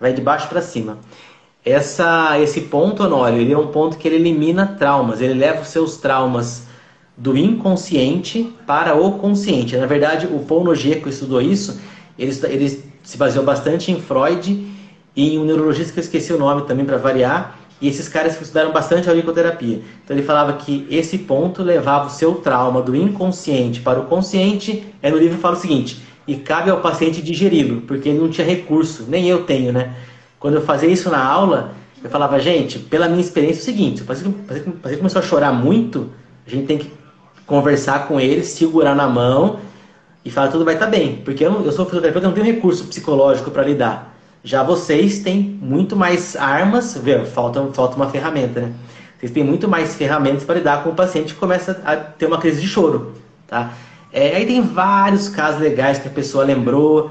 vai 0.00 0.12
de 0.12 0.20
baixo 0.20 0.48
para 0.48 0.60
cima. 0.60 0.98
Essa, 1.64 2.38
esse 2.40 2.62
ponto, 2.62 3.04
Honório, 3.04 3.38
ele 3.38 3.52
é 3.52 3.58
um 3.58 3.68
ponto 3.68 3.96
que 3.96 4.08
ele 4.08 4.16
elimina 4.16 4.66
traumas, 4.66 5.20
ele 5.20 5.34
leva 5.34 5.60
os 5.60 5.68
seus 5.68 5.98
traumas 5.98 6.66
do 7.16 7.36
inconsciente 7.36 8.52
para 8.66 8.96
o 8.96 9.18
consciente. 9.18 9.76
Na 9.76 9.86
verdade, 9.86 10.26
o 10.26 10.40
Paul 10.40 10.64
Nogier, 10.64 11.00
estudou 11.06 11.40
isso, 11.40 11.80
ele, 12.18 12.32
ele 12.44 12.82
se 13.02 13.16
baseou 13.16 13.44
bastante 13.44 13.92
em 13.92 14.00
Freud 14.00 14.66
e 15.14 15.34
em 15.34 15.38
um 15.38 15.44
neurologista 15.44 15.92
que 15.92 15.98
eu 15.98 16.04
esqueci 16.04 16.32
o 16.32 16.38
nome 16.38 16.62
também 16.62 16.84
para 16.84 16.96
variar, 16.96 17.58
e 17.80 17.88
esses 17.88 18.08
caras 18.08 18.36
que 18.36 18.42
estudaram 18.42 18.72
bastante 18.72 19.08
a 19.08 19.12
auriculoterapia. 19.12 19.80
Então 20.04 20.16
ele 20.16 20.26
falava 20.26 20.54
que 20.54 20.86
esse 20.90 21.16
ponto 21.18 21.62
levava 21.62 22.08
o 22.08 22.10
seu 22.10 22.34
trauma 22.36 22.82
do 22.82 22.94
inconsciente 22.94 23.80
para 23.80 24.00
o 24.00 24.06
consciente. 24.06 24.84
É 25.00 25.10
no 25.10 25.16
livro 25.16 25.38
fala 25.38 25.56
o 25.56 25.60
seguinte: 25.60 26.02
e 26.26 26.36
cabe 26.36 26.70
ao 26.70 26.80
paciente 26.80 27.22
digeri-lo, 27.22 27.82
porque 27.82 28.08
ele 28.08 28.18
não 28.18 28.28
tinha 28.28 28.46
recurso, 28.46 29.04
nem 29.08 29.28
eu 29.28 29.44
tenho, 29.44 29.72
né? 29.72 29.94
Quando 30.40 30.54
eu 30.54 30.62
fazia 30.62 30.88
isso 30.88 31.08
na 31.08 31.24
aula, 31.24 31.72
eu 32.02 32.10
falava, 32.10 32.38
gente, 32.38 32.78
pela 32.78 33.08
minha 33.08 33.20
experiência 33.20 33.60
é 33.60 33.62
o 33.62 33.64
seguinte: 33.64 34.02
o 34.02 34.04
paciente, 34.04 34.36
o 34.66 34.72
paciente 34.72 34.98
começou 34.98 35.20
a 35.20 35.24
chorar 35.24 35.52
muito, 35.52 36.10
a 36.46 36.50
gente 36.50 36.66
tem 36.66 36.78
que 36.78 36.92
conversar 37.46 38.06
com 38.08 38.20
ele, 38.20 38.42
segurar 38.44 38.94
na 38.94 39.08
mão 39.08 39.60
e 40.24 40.30
falar 40.30 40.48
tudo 40.48 40.64
vai 40.64 40.74
estar 40.74 40.86
tá 40.86 40.90
bem, 40.90 41.16
porque 41.24 41.44
eu, 41.44 41.64
eu 41.64 41.72
sou 41.72 41.84
fisioterapeuta, 41.86 42.26
eu 42.26 42.30
não 42.30 42.34
tenho 42.34 42.46
recurso 42.54 42.84
psicológico 42.84 43.50
para 43.50 43.62
lidar. 43.62 44.14
Já 44.44 44.62
vocês 44.62 45.20
têm 45.20 45.58
muito 45.60 45.96
mais 45.96 46.36
armas, 46.36 46.96
vê, 46.96 47.24
falta, 47.24 47.66
falta 47.72 47.96
uma 47.96 48.08
ferramenta, 48.08 48.60
né? 48.60 48.72
Vocês 49.18 49.32
têm 49.32 49.42
muito 49.42 49.68
mais 49.68 49.96
ferramentas 49.96 50.44
para 50.44 50.56
lidar 50.56 50.84
com 50.84 50.90
o 50.90 50.94
paciente 50.94 51.34
que 51.34 51.40
começa 51.40 51.80
a 51.84 51.96
ter 51.96 52.26
uma 52.26 52.38
crise 52.38 52.60
de 52.60 52.68
choro, 52.68 53.14
tá? 53.48 53.72
É, 54.12 54.36
aí 54.36 54.46
tem 54.46 54.62
vários 54.62 55.28
casos 55.28 55.60
legais 55.60 55.98
que 55.98 56.08
a 56.08 56.10
pessoa 56.10 56.44
lembrou. 56.44 57.10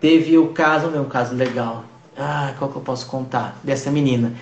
Teve 0.00 0.38
o 0.38 0.48
caso, 0.48 0.86
um 0.88 1.04
caso 1.04 1.34
legal. 1.34 1.84
Ah, 2.16 2.54
qual 2.58 2.70
que 2.70 2.76
eu 2.76 2.82
posso 2.82 3.06
contar? 3.06 3.58
Dessa 3.62 3.90
menina. 3.90 4.32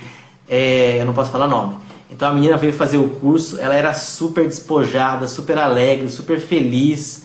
É, 0.48 1.00
eu 1.00 1.06
não 1.06 1.14
posso 1.14 1.30
falar 1.30 1.48
nome. 1.48 1.76
Então 2.10 2.28
a 2.28 2.32
menina 2.32 2.56
veio 2.56 2.72
fazer 2.72 2.98
o 2.98 3.08
curso, 3.08 3.58
ela 3.58 3.74
era 3.74 3.92
super 3.92 4.46
despojada, 4.46 5.26
super 5.26 5.58
alegre, 5.58 6.08
super 6.08 6.40
feliz. 6.40 7.24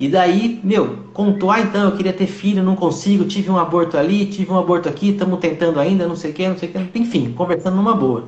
E 0.00 0.08
daí, 0.08 0.58
meu, 0.64 0.96
contou, 1.12 1.50
ah, 1.50 1.60
então 1.60 1.84
eu 1.84 1.92
queria 1.94 2.14
ter 2.14 2.26
filho, 2.26 2.62
não 2.62 2.74
consigo, 2.74 3.26
tive 3.26 3.50
um 3.50 3.58
aborto 3.58 3.98
ali, 3.98 4.24
tive 4.24 4.50
um 4.50 4.58
aborto 4.58 4.88
aqui, 4.88 5.10
estamos 5.10 5.38
tentando 5.38 5.78
ainda, 5.78 6.08
não 6.08 6.16
sei 6.16 6.30
o 6.30 6.34
que, 6.34 6.48
não 6.48 6.56
sei 6.56 6.70
o 6.70 6.72
que, 6.72 6.98
enfim, 6.98 7.32
conversando 7.32 7.76
numa 7.76 7.94
boa. 7.94 8.24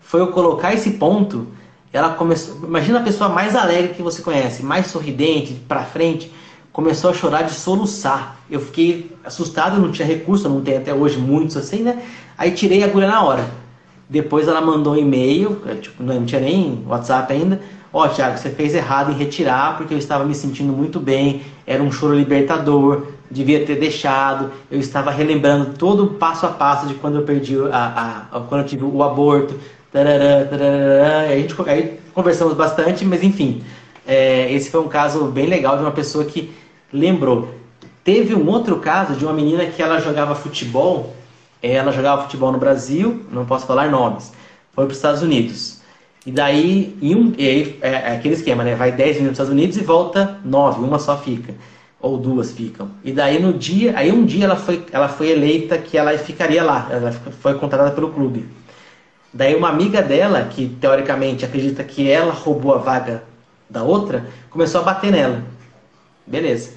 Foi 0.00 0.20
eu 0.20 0.32
colocar 0.32 0.74
esse 0.74 0.90
ponto, 0.94 1.46
ela 1.92 2.10
começou, 2.14 2.56
imagina 2.64 2.98
a 2.98 3.02
pessoa 3.04 3.30
mais 3.30 3.54
alegre 3.54 3.94
que 3.94 4.02
você 4.02 4.20
conhece, 4.22 4.64
mais 4.64 4.88
sorridente, 4.88 5.54
pra 5.68 5.84
frente, 5.84 6.32
começou 6.72 7.10
a 7.10 7.14
chorar 7.14 7.42
de 7.42 7.52
soluçar. 7.52 8.40
Eu 8.50 8.58
fiquei 8.58 9.12
assustado, 9.24 9.80
não 9.80 9.92
tinha 9.92 10.08
recurso, 10.08 10.48
não 10.48 10.62
tem 10.62 10.78
até 10.78 10.92
hoje 10.92 11.16
muitos 11.16 11.56
assim, 11.56 11.84
né? 11.84 12.02
Aí 12.36 12.50
tirei 12.50 12.82
a 12.82 12.86
agulha 12.86 13.06
na 13.06 13.22
hora. 13.22 13.48
Depois 14.10 14.48
ela 14.48 14.60
mandou 14.60 14.94
um 14.94 14.96
e-mail, 14.96 15.62
tipo, 15.80 16.02
não 16.02 16.24
tinha 16.24 16.40
nem 16.40 16.82
WhatsApp 16.88 17.32
ainda. 17.32 17.62
Ó, 17.94 18.06
oh, 18.06 18.08
Thiago, 18.08 18.36
você 18.36 18.50
fez 18.50 18.74
errado 18.74 19.12
em 19.12 19.14
retirar 19.14 19.76
porque 19.76 19.94
eu 19.94 19.98
estava 19.98 20.24
me 20.24 20.34
sentindo 20.34 20.72
muito 20.72 20.98
bem, 20.98 21.42
era 21.64 21.80
um 21.80 21.92
choro 21.92 22.12
libertador, 22.12 23.06
devia 23.30 23.64
ter 23.64 23.76
deixado. 23.76 24.50
Eu 24.68 24.80
estava 24.80 25.12
relembrando 25.12 25.74
todo 25.78 26.02
o 26.02 26.14
passo 26.14 26.44
a 26.44 26.48
passo 26.48 26.88
de 26.88 26.94
quando 26.94 27.18
eu 27.18 27.22
perdi 27.22 27.56
a, 27.70 28.26
a, 28.32 28.36
a 28.36 28.40
quando 28.40 28.62
eu 28.62 28.66
tive 28.66 28.84
o 28.84 29.00
aborto. 29.00 29.54
Tarará, 29.92 30.44
tarará, 30.44 31.20
a 31.20 31.36
gente 31.36 31.54
aí 31.68 32.00
conversamos 32.12 32.54
bastante, 32.54 33.04
mas 33.04 33.22
enfim, 33.22 33.62
é, 34.04 34.52
esse 34.52 34.70
foi 34.70 34.80
um 34.80 34.88
caso 34.88 35.26
bem 35.26 35.46
legal 35.46 35.76
de 35.76 35.84
uma 35.84 35.92
pessoa 35.92 36.24
que 36.24 36.52
lembrou. 36.92 37.54
Teve 38.02 38.34
um 38.34 38.48
outro 38.48 38.80
caso 38.80 39.14
de 39.14 39.24
uma 39.24 39.32
menina 39.32 39.66
que 39.66 39.80
ela 39.80 40.00
jogava 40.00 40.34
futebol, 40.34 41.14
ela 41.62 41.92
jogava 41.92 42.22
futebol 42.22 42.50
no 42.50 42.58
Brasil, 42.58 43.24
não 43.30 43.46
posso 43.46 43.68
falar 43.68 43.88
nomes, 43.88 44.32
foi 44.72 44.84
para 44.84 44.90
os 44.90 44.98
Estados 44.98 45.22
Unidos. 45.22 45.83
E 46.26 46.32
daí, 46.32 46.96
em 47.02 47.14
um, 47.14 47.34
e 47.36 47.46
aí, 47.46 47.78
é, 47.82 47.90
é 47.90 48.16
aquele 48.16 48.34
esquema, 48.34 48.64
né? 48.64 48.74
Vai 48.74 48.90
10 48.90 49.16
minutos 49.16 49.38
nos 49.38 49.48
Estados 49.48 49.52
Unidos 49.52 49.76
e 49.76 49.80
volta 49.82 50.38
9, 50.44 50.82
uma 50.82 50.98
só 50.98 51.18
fica. 51.18 51.54
Ou 52.00 52.16
duas 52.18 52.52
ficam. 52.52 52.90
E 53.02 53.12
daí 53.12 53.40
no 53.40 53.52
dia, 53.52 53.92
aí 53.96 54.10
um 54.10 54.24
dia 54.24 54.44
ela 54.44 54.56
foi, 54.56 54.84
ela 54.92 55.08
foi 55.08 55.30
eleita 55.30 55.78
que 55.78 55.96
ela 55.96 56.16
ficaria 56.18 56.62
lá, 56.62 56.88
ela 56.90 57.12
foi 57.12 57.54
contratada 57.54 57.90
pelo 57.92 58.10
clube. 58.10 58.46
Daí 59.32 59.54
uma 59.54 59.68
amiga 59.68 60.00
dela, 60.00 60.42
que 60.44 60.68
teoricamente 60.80 61.44
acredita 61.44 61.82
que 61.82 62.08
ela 62.08 62.32
roubou 62.32 62.74
a 62.74 62.78
vaga 62.78 63.24
da 63.68 63.82
outra, 63.82 64.26
começou 64.50 64.80
a 64.80 64.84
bater 64.84 65.10
nela. 65.10 65.42
Beleza. 66.26 66.72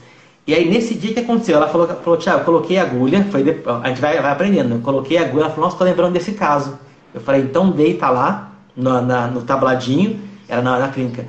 E 0.45 0.53
aí 0.53 0.67
nesse 0.69 0.93
dia 0.95 1.13
que 1.13 1.19
aconteceu, 1.19 1.57
ela 1.57 1.67
falou, 1.67 1.87
falou 1.87 2.17
Tiago, 2.17 2.45
coloquei 2.45 2.79
agulha, 2.79 3.25
foi 3.29 3.41
a 3.83 3.89
gente 3.89 4.01
vai, 4.01 4.21
vai 4.21 4.31
aprendendo, 4.31 4.75
né? 4.75 4.81
coloquei 4.83 5.17
agulha, 5.17 5.43
ela 5.43 5.49
falou, 5.49 5.65
nossa, 5.65 5.77
tô 5.77 5.83
lembrando 5.83 6.13
desse 6.13 6.31
caso. 6.31 6.79
Eu 7.13 7.21
falei, 7.21 7.41
então 7.41 7.69
deita 7.69 8.09
lá, 8.09 8.47
no, 8.77 9.01
na, 9.01 9.27
no 9.27 9.41
tabladinho, 9.41 10.19
era 10.47 10.61
na, 10.61 10.79
na 10.79 10.87
clínica, 10.89 11.25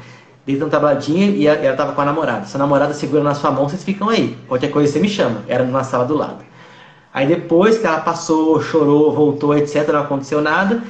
deita 0.46 0.64
no 0.64 0.70
tabladinho 0.70 1.34
e 1.34 1.46
ela, 1.46 1.58
ela 1.58 1.76
tava 1.76 1.92
com 1.92 2.00
a 2.00 2.04
namorada. 2.04 2.44
Se 2.44 2.54
a 2.54 2.58
namorada 2.58 2.94
segura 2.94 3.22
na 3.22 3.34
sua 3.34 3.50
mão, 3.50 3.68
vocês 3.68 3.82
ficam 3.82 4.08
aí. 4.08 4.36
Qualquer 4.46 4.70
coisa 4.70 4.92
você 4.92 5.00
me 5.00 5.08
chama. 5.08 5.42
Era 5.48 5.64
na 5.64 5.82
sala 5.82 6.04
do 6.04 6.16
lado. 6.16 6.44
Aí 7.12 7.26
depois 7.26 7.78
que 7.78 7.86
ela 7.86 8.00
passou, 8.00 8.60
chorou, 8.62 9.12
voltou, 9.12 9.56
etc., 9.56 9.88
não 9.88 10.02
aconteceu 10.02 10.40
nada. 10.40 10.82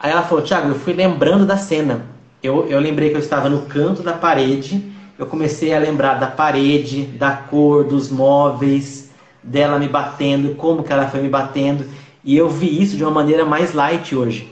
Aí 0.00 0.12
ela 0.12 0.22
falou, 0.22 0.44
Tiago, 0.44 0.68
eu 0.68 0.74
fui 0.76 0.92
lembrando 0.92 1.44
da 1.44 1.56
cena. 1.56 2.06
Eu, 2.42 2.66
eu 2.68 2.78
lembrei 2.78 3.10
que 3.10 3.16
eu 3.16 3.20
estava 3.20 3.48
no 3.48 3.62
canto 3.62 4.02
da 4.02 4.12
parede 4.12 4.96
eu 5.18 5.26
comecei 5.26 5.74
a 5.74 5.80
lembrar 5.80 6.14
da 6.14 6.28
parede, 6.28 7.02
da 7.02 7.32
cor, 7.32 7.82
dos 7.82 8.08
móveis, 8.08 9.10
dela 9.42 9.76
me 9.76 9.88
batendo, 9.88 10.54
como 10.54 10.84
que 10.84 10.92
ela 10.92 11.08
foi 11.08 11.20
me 11.20 11.28
batendo. 11.28 11.84
E 12.22 12.36
eu 12.36 12.48
vi 12.48 12.80
isso 12.80 12.96
de 12.96 13.02
uma 13.02 13.10
maneira 13.10 13.44
mais 13.44 13.74
light 13.74 14.14
hoje. 14.14 14.48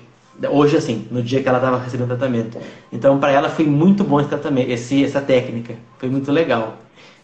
Hoje, 0.51 0.77
assim, 0.77 1.07
no 1.11 1.23
dia 1.23 1.43
que 1.43 1.49
ela 1.49 1.59
estava 1.59 1.79
recebendo 1.79 2.09
tratamento. 2.09 2.59
Então, 2.93 3.19
para 3.19 3.33
ela 3.33 3.49
foi 3.49 3.65
muito 3.65 4.05
bom 4.05 4.21
esse 4.21 4.29
tratamento, 4.29 4.71
esse, 4.71 5.05
essa 5.05 5.21
técnica. 5.21 5.75
Foi 5.99 6.09
muito 6.09 6.31
legal. 6.31 6.77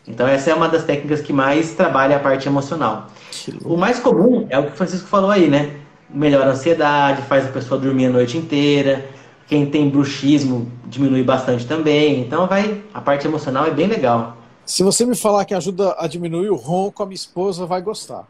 Então, 0.07 0.27
essa 0.27 0.51
é 0.51 0.55
uma 0.55 0.69
das 0.69 0.85
técnicas 0.85 1.21
que 1.21 1.33
mais 1.33 1.75
trabalha 1.75 2.17
a 2.17 2.19
parte 2.19 2.49
emocional. 2.49 3.09
O 3.65 3.77
mais 3.77 3.99
comum 3.99 4.47
é 4.51 4.59
o 4.59 4.65
que 4.65 4.73
o 4.73 4.77
Francisco 4.77 5.09
falou 5.09 5.31
aí, 5.31 5.49
né? 5.49 5.77
Melhora 6.11 6.47
a 6.47 6.53
ansiedade, 6.53 7.23
faz 7.23 7.47
a 7.47 7.49
pessoa 7.49 7.81
dormir 7.81 8.07
a 8.07 8.11
noite 8.11 8.37
inteira, 8.37 9.09
quem 9.47 9.67
tem 9.67 9.89
bruxismo 9.89 10.71
diminui 10.87 11.23
bastante 11.23 11.67
também. 11.67 12.21
Então 12.21 12.47
vai, 12.47 12.83
a 12.93 13.01
parte 13.01 13.27
emocional 13.27 13.67
é 13.67 13.71
bem 13.71 13.87
legal. 13.87 14.37
Se 14.65 14.83
você 14.83 15.05
me 15.05 15.17
falar 15.17 15.45
que 15.45 15.55
ajuda 15.55 15.95
a 15.99 16.07
diminuir 16.07 16.51
o 16.51 16.57
ronco, 16.57 17.03
a 17.03 17.07
minha 17.07 17.17
esposa 17.17 17.67
vai 17.67 17.83
gostar. 17.83 18.27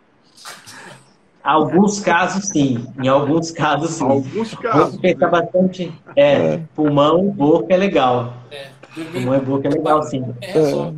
Alguns 1.43 1.99
casos 1.99 2.49
sim, 2.49 2.87
em 3.03 3.09
alguns 3.09 3.51
casos 3.51 3.91
sim. 3.93 4.05
Alguns 4.05 4.55
casos. 4.55 4.97
Pensar 5.01 5.29
bastante. 5.29 5.93
É, 6.15 6.33
é, 6.33 6.57
pulmão, 6.75 7.29
boca 7.31 7.75
é 7.75 7.77
legal. 7.77 8.35
É, 8.51 8.69
pulmão 9.13 9.35
e 9.35 9.41
boca 9.41 9.67
é 9.67 9.71
legal 9.71 10.03
sim. 10.05 10.25
É, 10.41 10.59
é. 10.59 10.93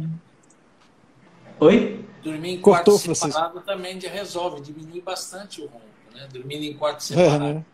Oi? 1.61 2.05
Dormir 2.23 2.55
em 2.55 2.61
Cortou, 2.61 2.99
quarto 2.99 3.15
separado 3.15 3.61
também 3.61 3.99
resolve, 3.99 4.61
diminui 4.61 5.01
bastante 5.01 5.61
o 5.61 5.65
ronco, 5.65 5.85
né? 6.15 6.27
Dormindo 6.33 6.63
em 6.63 6.75
quarto 6.75 7.03
separado. 7.03 7.45
É, 7.45 7.55
né? 7.55 7.65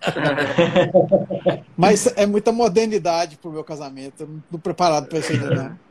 Mas 1.76 2.06
é 2.16 2.24
muita 2.24 2.52
modernidade 2.52 3.36
para 3.36 3.48
o 3.48 3.52
meu 3.52 3.64
casamento. 3.64 4.22
Eu 4.22 4.28
não 4.28 4.38
estou 4.38 4.58
preparado 4.58 5.06
para 5.06 5.18
isso 5.18 5.32
ainda, 5.32 5.54
não. 5.54 5.89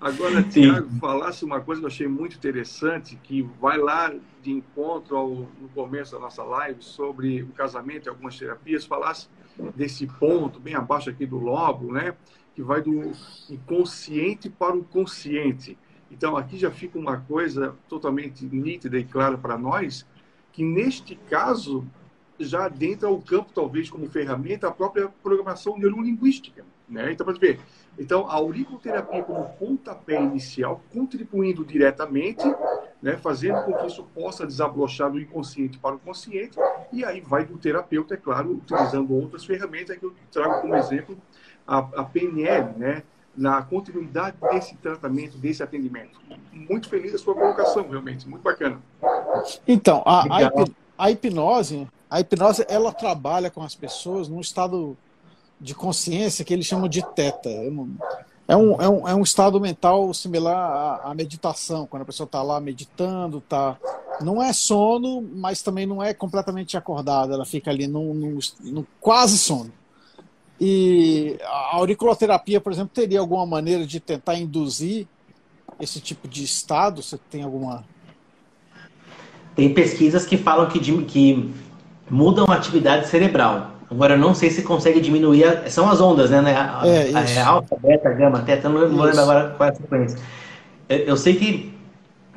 Agora, 0.00 0.42
Tiago, 0.42 0.88
falasse 0.98 1.44
uma 1.44 1.60
coisa 1.60 1.82
que 1.82 1.84
eu 1.84 1.90
achei 1.90 2.08
muito 2.08 2.34
interessante, 2.34 3.16
que 3.16 3.42
vai 3.60 3.76
lá 3.76 4.10
de 4.42 4.50
encontro 4.50 5.14
ao, 5.14 5.28
no 5.28 5.68
começo 5.74 6.12
da 6.12 6.18
nossa 6.18 6.42
live 6.42 6.82
sobre 6.82 7.42
o 7.42 7.48
casamento 7.48 8.06
e 8.06 8.08
algumas 8.08 8.38
terapias, 8.38 8.86
falasse 8.86 9.28
desse 9.76 10.06
ponto 10.06 10.58
bem 10.58 10.74
abaixo 10.74 11.10
aqui 11.10 11.26
do 11.26 11.36
lobo, 11.36 11.92
né? 11.92 12.14
Que 12.54 12.62
vai 12.62 12.80
do 12.80 13.12
inconsciente 13.50 14.48
para 14.48 14.74
o 14.74 14.82
consciente. 14.82 15.76
Então, 16.10 16.34
aqui 16.34 16.56
já 16.56 16.70
fica 16.70 16.98
uma 16.98 17.18
coisa 17.18 17.76
totalmente 17.86 18.46
nítida 18.46 18.98
e 18.98 19.04
clara 19.04 19.36
para 19.36 19.58
nós, 19.58 20.06
que 20.50 20.64
neste 20.64 21.14
caso, 21.14 21.86
já 22.38 22.64
adentra 22.64 23.10
o 23.10 23.20
campo, 23.20 23.52
talvez, 23.54 23.90
como 23.90 24.08
ferramenta, 24.08 24.66
a 24.66 24.72
própria 24.72 25.08
programação 25.22 25.76
neurolinguística. 25.78 26.64
Né? 26.88 27.12
Então, 27.12 27.24
para 27.24 27.38
ver, 27.38 27.60
então, 28.00 28.26
a 28.26 28.32
auriculoterapia 28.32 29.22
como 29.22 29.44
pontapé 29.58 30.18
inicial, 30.22 30.80
contribuindo 30.90 31.62
diretamente, 31.66 32.42
né, 33.02 33.18
fazendo 33.18 33.62
com 33.62 33.74
que 33.74 33.86
isso 33.86 34.02
possa 34.14 34.46
desabrochar 34.46 35.10
do 35.10 35.20
inconsciente 35.20 35.78
para 35.78 35.94
o 35.94 35.98
consciente, 35.98 36.58
e 36.90 37.04
aí 37.04 37.20
vai 37.20 37.44
do 37.44 37.58
terapeuta, 37.58 38.14
é 38.14 38.16
claro, 38.16 38.52
utilizando 38.52 39.14
outras 39.14 39.44
ferramentas 39.44 39.98
que 39.98 40.04
eu 40.06 40.14
trago 40.32 40.62
como 40.62 40.74
exemplo 40.76 41.14
a, 41.66 41.78
a 41.78 42.04
PNL, 42.04 42.72
né, 42.78 43.02
na 43.36 43.60
continuidade 43.60 44.36
desse 44.50 44.74
tratamento, 44.76 45.36
desse 45.36 45.62
atendimento. 45.62 46.18
Muito 46.50 46.88
feliz 46.88 47.12
da 47.12 47.18
sua 47.18 47.34
colocação, 47.34 47.86
realmente, 47.86 48.26
muito 48.26 48.42
bacana. 48.42 48.80
Então, 49.68 50.02
a, 50.06 50.22
a, 50.22 50.50
a 50.96 51.10
hipnose 51.10 51.86
a 52.10 52.18
hipnose 52.18 52.64
ela 52.68 52.92
trabalha 52.92 53.50
com 53.50 53.62
as 53.62 53.74
pessoas 53.74 54.28
num 54.28 54.40
estado 54.40 54.96
de 55.60 55.74
consciência 55.74 56.44
que 56.44 56.54
eles 56.54 56.66
chamam 56.66 56.88
de 56.88 57.02
teta. 57.14 57.48
É 58.48 58.56
um, 58.56 58.80
é 58.82 58.88
um, 58.88 59.08
é 59.08 59.14
um 59.14 59.22
estado 59.22 59.60
mental 59.60 60.12
similar 60.12 60.56
à, 60.56 61.10
à 61.10 61.14
meditação, 61.14 61.86
quando 61.86 62.02
a 62.02 62.06
pessoa 62.06 62.24
está 62.24 62.42
lá 62.42 62.60
meditando, 62.60 63.40
tá, 63.40 63.76
não 64.20 64.42
é 64.42 64.52
sono, 64.52 65.22
mas 65.22 65.62
também 65.62 65.86
não 65.86 66.02
é 66.02 66.12
completamente 66.12 66.76
acordada, 66.76 67.34
ela 67.34 67.44
fica 67.44 67.70
ali 67.70 67.86
no, 67.86 68.12
no, 68.12 68.38
no 68.62 68.86
quase 69.00 69.38
sono. 69.38 69.70
E 70.60 71.38
a 71.42 71.76
auriculoterapia, 71.76 72.60
por 72.60 72.72
exemplo, 72.72 72.90
teria 72.92 73.20
alguma 73.20 73.46
maneira 73.46 73.86
de 73.86 73.98
tentar 73.98 74.34
induzir 74.34 75.06
esse 75.80 76.00
tipo 76.00 76.28
de 76.28 76.44
estado? 76.44 77.02
Você 77.02 77.18
tem 77.30 77.42
alguma. 77.42 77.84
Tem 79.56 79.72
pesquisas 79.72 80.26
que 80.26 80.36
falam 80.36 80.68
que, 80.68 80.78
que 81.04 81.50
mudam 82.10 82.44
a 82.50 82.54
atividade 82.54 83.08
cerebral. 83.08 83.79
Agora, 83.90 84.14
eu 84.14 84.18
não 84.18 84.34
sei 84.34 84.50
se 84.50 84.62
consegue 84.62 85.00
diminuir. 85.00 85.44
A, 85.44 85.68
são 85.68 85.90
as 85.90 86.00
ondas, 86.00 86.30
né? 86.30 86.40
né? 86.40 86.54
A, 86.54 86.82
é, 86.86 87.12
a, 87.12 87.28
é 87.28 87.40
alfa, 87.40 87.76
beta, 87.76 88.10
gama, 88.10 88.40
teta, 88.42 88.68
não, 88.68 88.80
lembro 88.80 89.20
agora 89.20 89.54
qual 89.56 89.68
é 89.68 89.72
a 89.72 89.74
sequência. 89.74 90.18
Eu, 90.88 90.98
eu 90.98 91.16
sei 91.16 91.34
que 91.34 91.74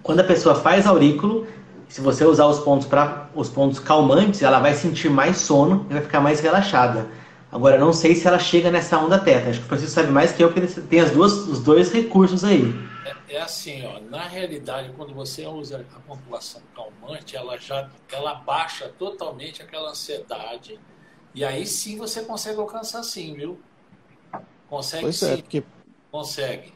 quando 0.01 0.19
a 0.19 0.23
pessoa 0.23 0.55
faz 0.55 0.87
aurículo, 0.87 1.45
se 1.87 2.01
você 2.01 2.25
usar 2.25 2.47
os 2.47 2.59
pontos 2.59 2.87
para 2.87 3.29
os 3.35 3.49
pontos 3.49 3.77
calmantes, 3.79 4.41
ela 4.41 4.59
vai 4.59 4.73
sentir 4.73 5.09
mais 5.09 5.37
sono 5.37 5.85
e 5.89 5.93
vai 5.93 6.01
ficar 6.01 6.19
mais 6.19 6.39
relaxada. 6.39 7.05
Agora, 7.51 7.77
não 7.77 7.93
sei 7.93 8.15
se 8.15 8.27
ela 8.27 8.39
chega 8.39 8.71
nessa 8.71 8.97
onda 8.97 9.19
teta. 9.19 9.51
Acho 9.51 9.59
que 9.59 9.65
o 9.65 9.67
Francisco 9.67 9.93
sabe 9.93 10.11
mais 10.11 10.31
que 10.31 10.43
eu, 10.43 10.51
porque 10.51 10.81
tem 10.81 11.01
as 11.01 11.11
duas, 11.11 11.33
os 11.33 11.59
dois 11.59 11.91
recursos 11.91 12.43
aí. 12.43 12.73
É, 13.05 13.35
é 13.35 13.41
assim, 13.41 13.85
ó, 13.85 13.99
na 14.09 14.23
realidade, 14.23 14.91
quando 14.97 15.13
você 15.13 15.45
usa 15.45 15.85
a 15.95 15.99
pontuação 15.99 16.63
calmante, 16.75 17.35
ela 17.35 17.55
já 17.59 17.87
ela 18.11 18.33
baixa 18.33 18.91
totalmente 18.97 19.61
aquela 19.61 19.91
ansiedade. 19.91 20.79
E 21.33 21.43
aí 21.43 21.65
sim 21.65 21.97
você 21.97 22.23
consegue 22.23 22.59
alcançar 22.59 23.03
sim, 23.03 23.33
viu? 23.33 23.59
Consegue 24.69 25.03
pois 25.03 25.23
é, 25.23 25.27
sim. 25.27 25.33
É, 25.33 25.37
porque... 25.37 25.63
Consegue. 26.11 26.73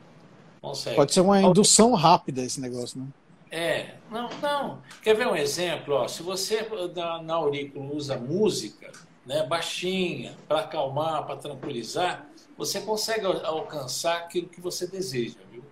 Consegue. 0.62 0.96
Pode 0.96 1.14
ser 1.14 1.22
uma 1.22 1.42
indução 1.42 1.94
rápida 1.94 2.42
esse 2.42 2.60
negócio, 2.60 3.00
né? 3.00 3.08
É, 3.50 3.96
não, 4.12 4.30
não. 4.42 4.82
Quer 5.02 5.16
ver 5.16 5.28
um 5.28 5.36
exemplo? 5.36 5.94
Ó, 5.94 6.08
se 6.08 6.22
você 6.22 6.68
na, 6.96 7.22
na 7.22 7.36
aurícula 7.36 7.94
usa 7.94 8.18
música, 8.18 8.92
né, 9.26 9.46
baixinha, 9.46 10.36
para 10.48 10.62
acalmar, 10.62 11.26
para 11.26 11.38
tranquilizar, 11.38 12.28
você 12.58 12.82
consegue 12.82 13.26
alcançar 13.26 14.18
aquilo 14.18 14.48
que 14.48 14.60
você 14.60 14.88
deseja, 14.88 15.38
viu? 15.52 15.64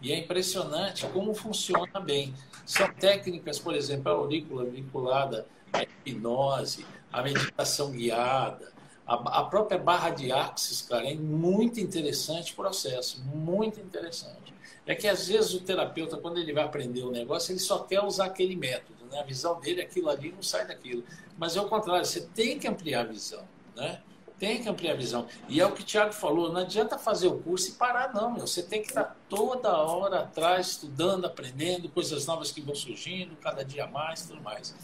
E 0.00 0.12
é 0.12 0.18
impressionante 0.18 1.06
como 1.06 1.34
funciona 1.34 2.00
bem. 2.00 2.34
São 2.64 2.92
técnicas, 2.94 3.58
por 3.58 3.74
exemplo, 3.74 4.10
a 4.10 4.14
aurícula 4.14 4.64
vinculada 4.64 5.46
à 5.72 5.82
hipnose, 5.82 6.86
à 7.12 7.22
meditação 7.22 7.90
guiada, 7.90 8.72
A, 9.06 9.40
a 9.40 9.44
própria 9.44 9.78
barra 9.78 10.10
de 10.10 10.30
axis, 10.30 10.80
cara, 10.82 11.10
é 11.10 11.14
muito 11.14 11.80
interessante 11.80 12.52
o 12.52 12.56
processo, 12.56 13.22
muito 13.24 13.80
interessante. 13.80 14.54
É 14.86 14.94
que 14.94 15.08
às 15.08 15.28
vezes 15.28 15.52
o 15.54 15.60
terapeuta, 15.60 16.16
quando 16.16 16.38
ele 16.38 16.52
vai 16.52 16.64
aprender 16.64 17.02
o 17.02 17.10
negócio, 17.10 17.52
ele 17.52 17.58
só 17.58 17.80
quer 17.80 18.02
usar 18.02 18.26
aquele 18.26 18.56
método, 18.56 19.04
né? 19.10 19.20
A 19.20 19.24
visão 19.24 19.60
dele, 19.60 19.82
aquilo 19.82 20.08
ali, 20.08 20.32
não 20.32 20.42
sai 20.42 20.66
daquilo. 20.66 21.04
Mas 21.36 21.56
é 21.56 21.60
o 21.60 21.68
contrário, 21.68 22.04
você 22.04 22.20
tem 22.20 22.58
que 22.58 22.66
ampliar 22.66 23.02
a 23.02 23.04
visão, 23.04 23.44
né? 23.76 24.00
Tem 24.38 24.62
que 24.62 24.68
ampliar 24.68 24.94
a 24.94 24.96
visão. 24.96 25.26
E 25.48 25.60
é 25.60 25.66
o 25.66 25.72
que 25.72 25.82
o 25.82 25.84
Tiago 25.84 26.12
falou, 26.12 26.52
não 26.52 26.62
adianta 26.62 26.98
fazer 26.98 27.28
o 27.28 27.38
curso 27.38 27.70
e 27.70 27.72
parar, 27.72 28.12
não. 28.12 28.32
Meu. 28.32 28.46
Você 28.46 28.62
tem 28.62 28.82
que 28.82 28.88
estar 28.88 29.16
toda 29.28 29.68
hora 29.76 30.20
atrás, 30.20 30.68
estudando, 30.68 31.26
aprendendo, 31.26 31.88
coisas 31.88 32.26
novas 32.26 32.50
que 32.50 32.60
vão 32.60 32.74
surgindo, 32.74 33.36
cada 33.36 33.64
dia 33.64 33.86
mais, 33.86 34.26
tudo 34.26 34.42
mais. 34.42 34.74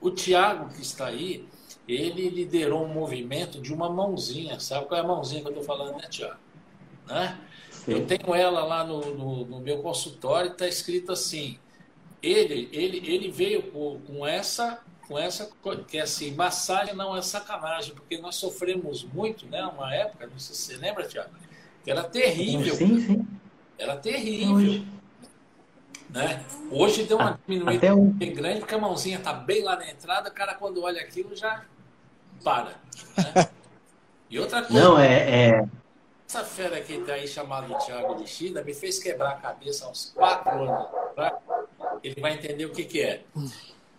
O 0.00 0.10
Tiago, 0.10 0.68
que 0.72 0.82
está 0.82 1.06
aí, 1.06 1.48
ele 1.86 2.28
liderou 2.28 2.84
um 2.84 2.88
movimento 2.92 3.60
de 3.60 3.72
uma 3.72 3.88
mãozinha. 3.90 4.58
Sabe 4.60 4.86
qual 4.86 5.00
é 5.00 5.04
a 5.04 5.06
mãozinha 5.06 5.40
que 5.42 5.48
eu 5.48 5.52
estou 5.52 5.64
falando, 5.64 5.96
né, 5.96 6.08
Tiago? 6.08 6.38
Né? 7.06 7.38
Eu 7.86 8.06
tenho 8.06 8.34
ela 8.34 8.64
lá 8.64 8.84
no, 8.84 9.00
no, 9.14 9.44
no 9.44 9.60
meu 9.60 9.78
consultório 9.78 10.50
e 10.50 10.52
está 10.52 10.68
escrito 10.68 11.12
assim. 11.12 11.58
Ele, 12.22 12.68
ele, 12.72 12.98
ele 12.98 13.30
veio 13.30 13.62
com, 13.72 14.00
com 14.06 14.26
essa 14.26 14.80
com 15.08 15.18
essa 15.18 15.50
que 15.88 15.98
é 15.98 16.02
assim, 16.02 16.32
massagem 16.32 16.94
não 16.94 17.16
é 17.16 17.20
sacanagem, 17.20 17.92
porque 17.92 18.16
nós 18.18 18.36
sofremos 18.36 19.04
muito, 19.04 19.46
né? 19.46 19.62
Uma 19.64 19.94
época, 19.94 20.26
não 20.26 20.38
sei 20.38 20.54
se 20.54 20.62
você 20.62 20.76
lembra, 20.76 21.06
Tiago, 21.06 21.30
que 21.84 21.90
era 21.90 22.04
terrível. 22.04 22.74
Sim, 22.76 23.00
sim. 23.00 23.28
Era 23.76 23.96
terrível. 23.96 24.84
Hoje. 26.14 26.26
Né? 26.26 26.44
Hoje 26.70 27.02
deu 27.04 27.16
uma 27.16 27.38
diminuída 27.46 27.94
um... 27.94 28.10
bem 28.10 28.34
grande, 28.34 28.60
porque 28.60 28.74
a 28.74 28.78
mãozinha 28.78 29.18
está 29.18 29.32
bem 29.32 29.62
lá 29.62 29.76
na 29.76 29.90
entrada, 29.90 30.28
o 30.28 30.32
cara 30.32 30.54
quando 30.54 30.82
olha 30.82 31.00
aquilo 31.00 31.34
já 31.34 31.64
para. 32.44 32.74
Né? 33.16 33.48
E 34.28 34.38
outra 34.38 34.62
coisa. 34.62 34.82
Não, 34.82 34.98
é, 34.98 35.48
é... 35.48 35.68
Essa 36.28 36.44
fera 36.44 36.80
que 36.80 36.94
está 36.94 37.12
aí 37.12 37.28
chamado 37.28 37.76
Thiago 37.84 38.14
Lixida 38.14 38.64
me 38.64 38.72
fez 38.72 38.98
quebrar 38.98 39.32
a 39.32 39.36
cabeça 39.36 39.84
há 39.84 39.90
uns 39.90 40.12
quatro 40.14 40.50
anos. 40.50 40.88
Tá? 41.14 41.38
Ele 42.02 42.18
vai 42.20 42.32
entender 42.32 42.64
o 42.64 42.70
que, 42.70 42.84
que 42.84 43.02
é. 43.02 43.22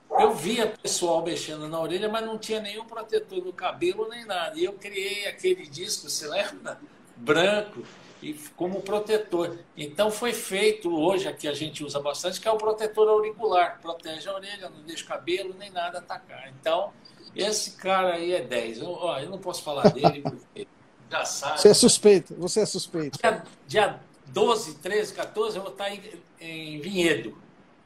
Eu 0.09 0.33
via 0.33 0.67
pessoal 0.67 1.23
mexendo 1.23 1.67
na 1.67 1.79
orelha, 1.79 2.09
mas 2.09 2.25
não 2.25 2.39
tinha 2.39 2.59
nenhum 2.59 2.85
protetor 2.85 3.43
no 3.43 3.53
cabelo 3.53 4.09
nem 4.09 4.25
nada. 4.25 4.57
E 4.57 4.63
eu 4.65 4.73
criei 4.73 5.27
aquele 5.27 5.67
disco, 5.67 6.09
você 6.09 6.27
lembra? 6.27 6.79
Branco, 7.15 7.83
e 8.23 8.33
como 8.55 8.81
protetor. 8.81 9.57
Então 9.75 10.09
foi 10.09 10.31
feito 10.31 10.89
hoje, 10.95 11.27
aqui 11.27 11.47
a 11.47 11.53
gente 11.53 11.83
usa 11.83 11.99
bastante, 11.99 12.39
que 12.39 12.47
é 12.47 12.51
o 12.51 12.57
protetor 12.57 13.09
auricular. 13.09 13.79
Protege 13.81 14.29
a 14.29 14.33
orelha, 14.33 14.69
não 14.69 14.81
deixa 14.83 15.03
o 15.03 15.07
cabelo 15.07 15.53
nem 15.59 15.69
nada 15.69 15.97
atacar. 15.97 16.49
Então, 16.59 16.91
esse 17.35 17.71
cara 17.71 18.13
aí 18.13 18.33
é 18.33 18.41
10. 18.41 18.79
Eu, 18.79 18.91
ó, 18.91 19.19
eu 19.19 19.29
não 19.29 19.37
posso 19.37 19.61
falar 19.61 19.89
dele, 19.89 20.21
porque 20.23 20.67
já 21.11 21.25
sabe. 21.25 21.59
Você 21.59 21.67
é 21.67 21.73
suspeito, 21.73 22.35
você 22.37 22.61
é 22.61 22.65
suspeito. 22.65 23.19
Dia, 23.19 23.43
dia 23.67 23.99
12, 24.27 24.75
13, 24.75 25.13
14, 25.13 25.57
eu 25.57 25.63
vou 25.63 25.71
estar 25.73 25.89
em, 25.89 26.01
em 26.39 26.79
Vinhedo. 26.79 27.37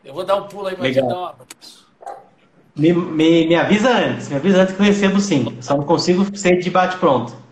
Eu 0.05 0.13
vou 0.13 0.23
dar 0.23 0.35
um 0.35 0.47
pulo 0.47 0.67
aí 0.67 0.75
para 0.75 0.91
te 0.91 1.01
dar 1.01 1.19
um 1.19 1.25
abraço. 1.25 1.87
Me, 2.75 2.93
me, 2.93 3.47
me 3.47 3.55
avisa 3.55 3.89
antes, 3.89 4.29
me 4.29 4.35
avisa 4.35 4.61
antes 4.61 4.75
que 4.75 4.81
eu 4.81 4.85
recebo 4.85 5.19
sim. 5.19 5.57
Só 5.61 5.75
não 5.75 5.83
consigo 5.83 6.37
ser 6.37 6.59
de 6.59 6.69
bate-pronto. 6.69 7.46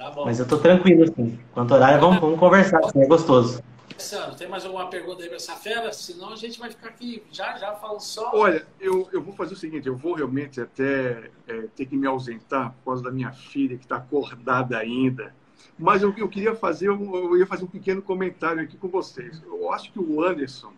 Tá 0.00 0.10
bom. 0.10 0.24
Mas 0.24 0.40
eu 0.40 0.48
tô 0.48 0.56
tranquilo, 0.56 1.04
assim. 1.04 1.38
Quanto 1.52 1.74
horário, 1.74 2.00
vamos, 2.00 2.18
vamos 2.18 2.40
conversar, 2.40 2.78
assim, 2.78 3.02
é 3.02 3.06
gostoso. 3.06 3.62
Luciano, 3.92 4.34
tem 4.34 4.48
mais 4.48 4.64
alguma 4.64 4.88
pergunta 4.88 5.22
aí 5.22 5.28
para 5.28 5.36
essa 5.36 5.54
fera? 5.56 5.92
Senão 5.92 6.32
a 6.32 6.36
gente 6.36 6.58
vai 6.58 6.70
ficar 6.70 6.88
aqui 6.88 7.22
já, 7.30 7.58
já 7.58 7.74
falando 7.74 8.00
só. 8.00 8.30
Olha, 8.32 8.66
eu, 8.80 9.10
eu 9.12 9.20
vou 9.20 9.34
fazer 9.34 9.52
o 9.52 9.56
seguinte: 9.58 9.86
eu 9.86 9.94
vou 9.94 10.14
realmente 10.14 10.58
até 10.58 11.30
é, 11.46 11.66
ter 11.76 11.84
que 11.84 11.98
me 11.98 12.06
ausentar 12.06 12.72
por 12.72 12.92
causa 12.92 13.02
da 13.02 13.10
minha 13.10 13.30
filha 13.30 13.76
que 13.76 13.84
está 13.84 13.96
acordada 13.96 14.78
ainda. 14.78 15.34
Mas 15.78 16.00
eu, 16.00 16.14
eu 16.16 16.30
queria 16.30 16.54
fazer, 16.54 16.88
eu, 16.88 16.98
eu 17.14 17.36
ia 17.36 17.46
fazer 17.46 17.64
um 17.64 17.68
pequeno 17.68 18.00
comentário 18.00 18.62
aqui 18.62 18.78
com 18.78 18.88
vocês. 18.88 19.42
Eu 19.44 19.70
acho 19.70 19.92
que 19.92 19.98
o 19.98 20.24
Anderson 20.24 20.72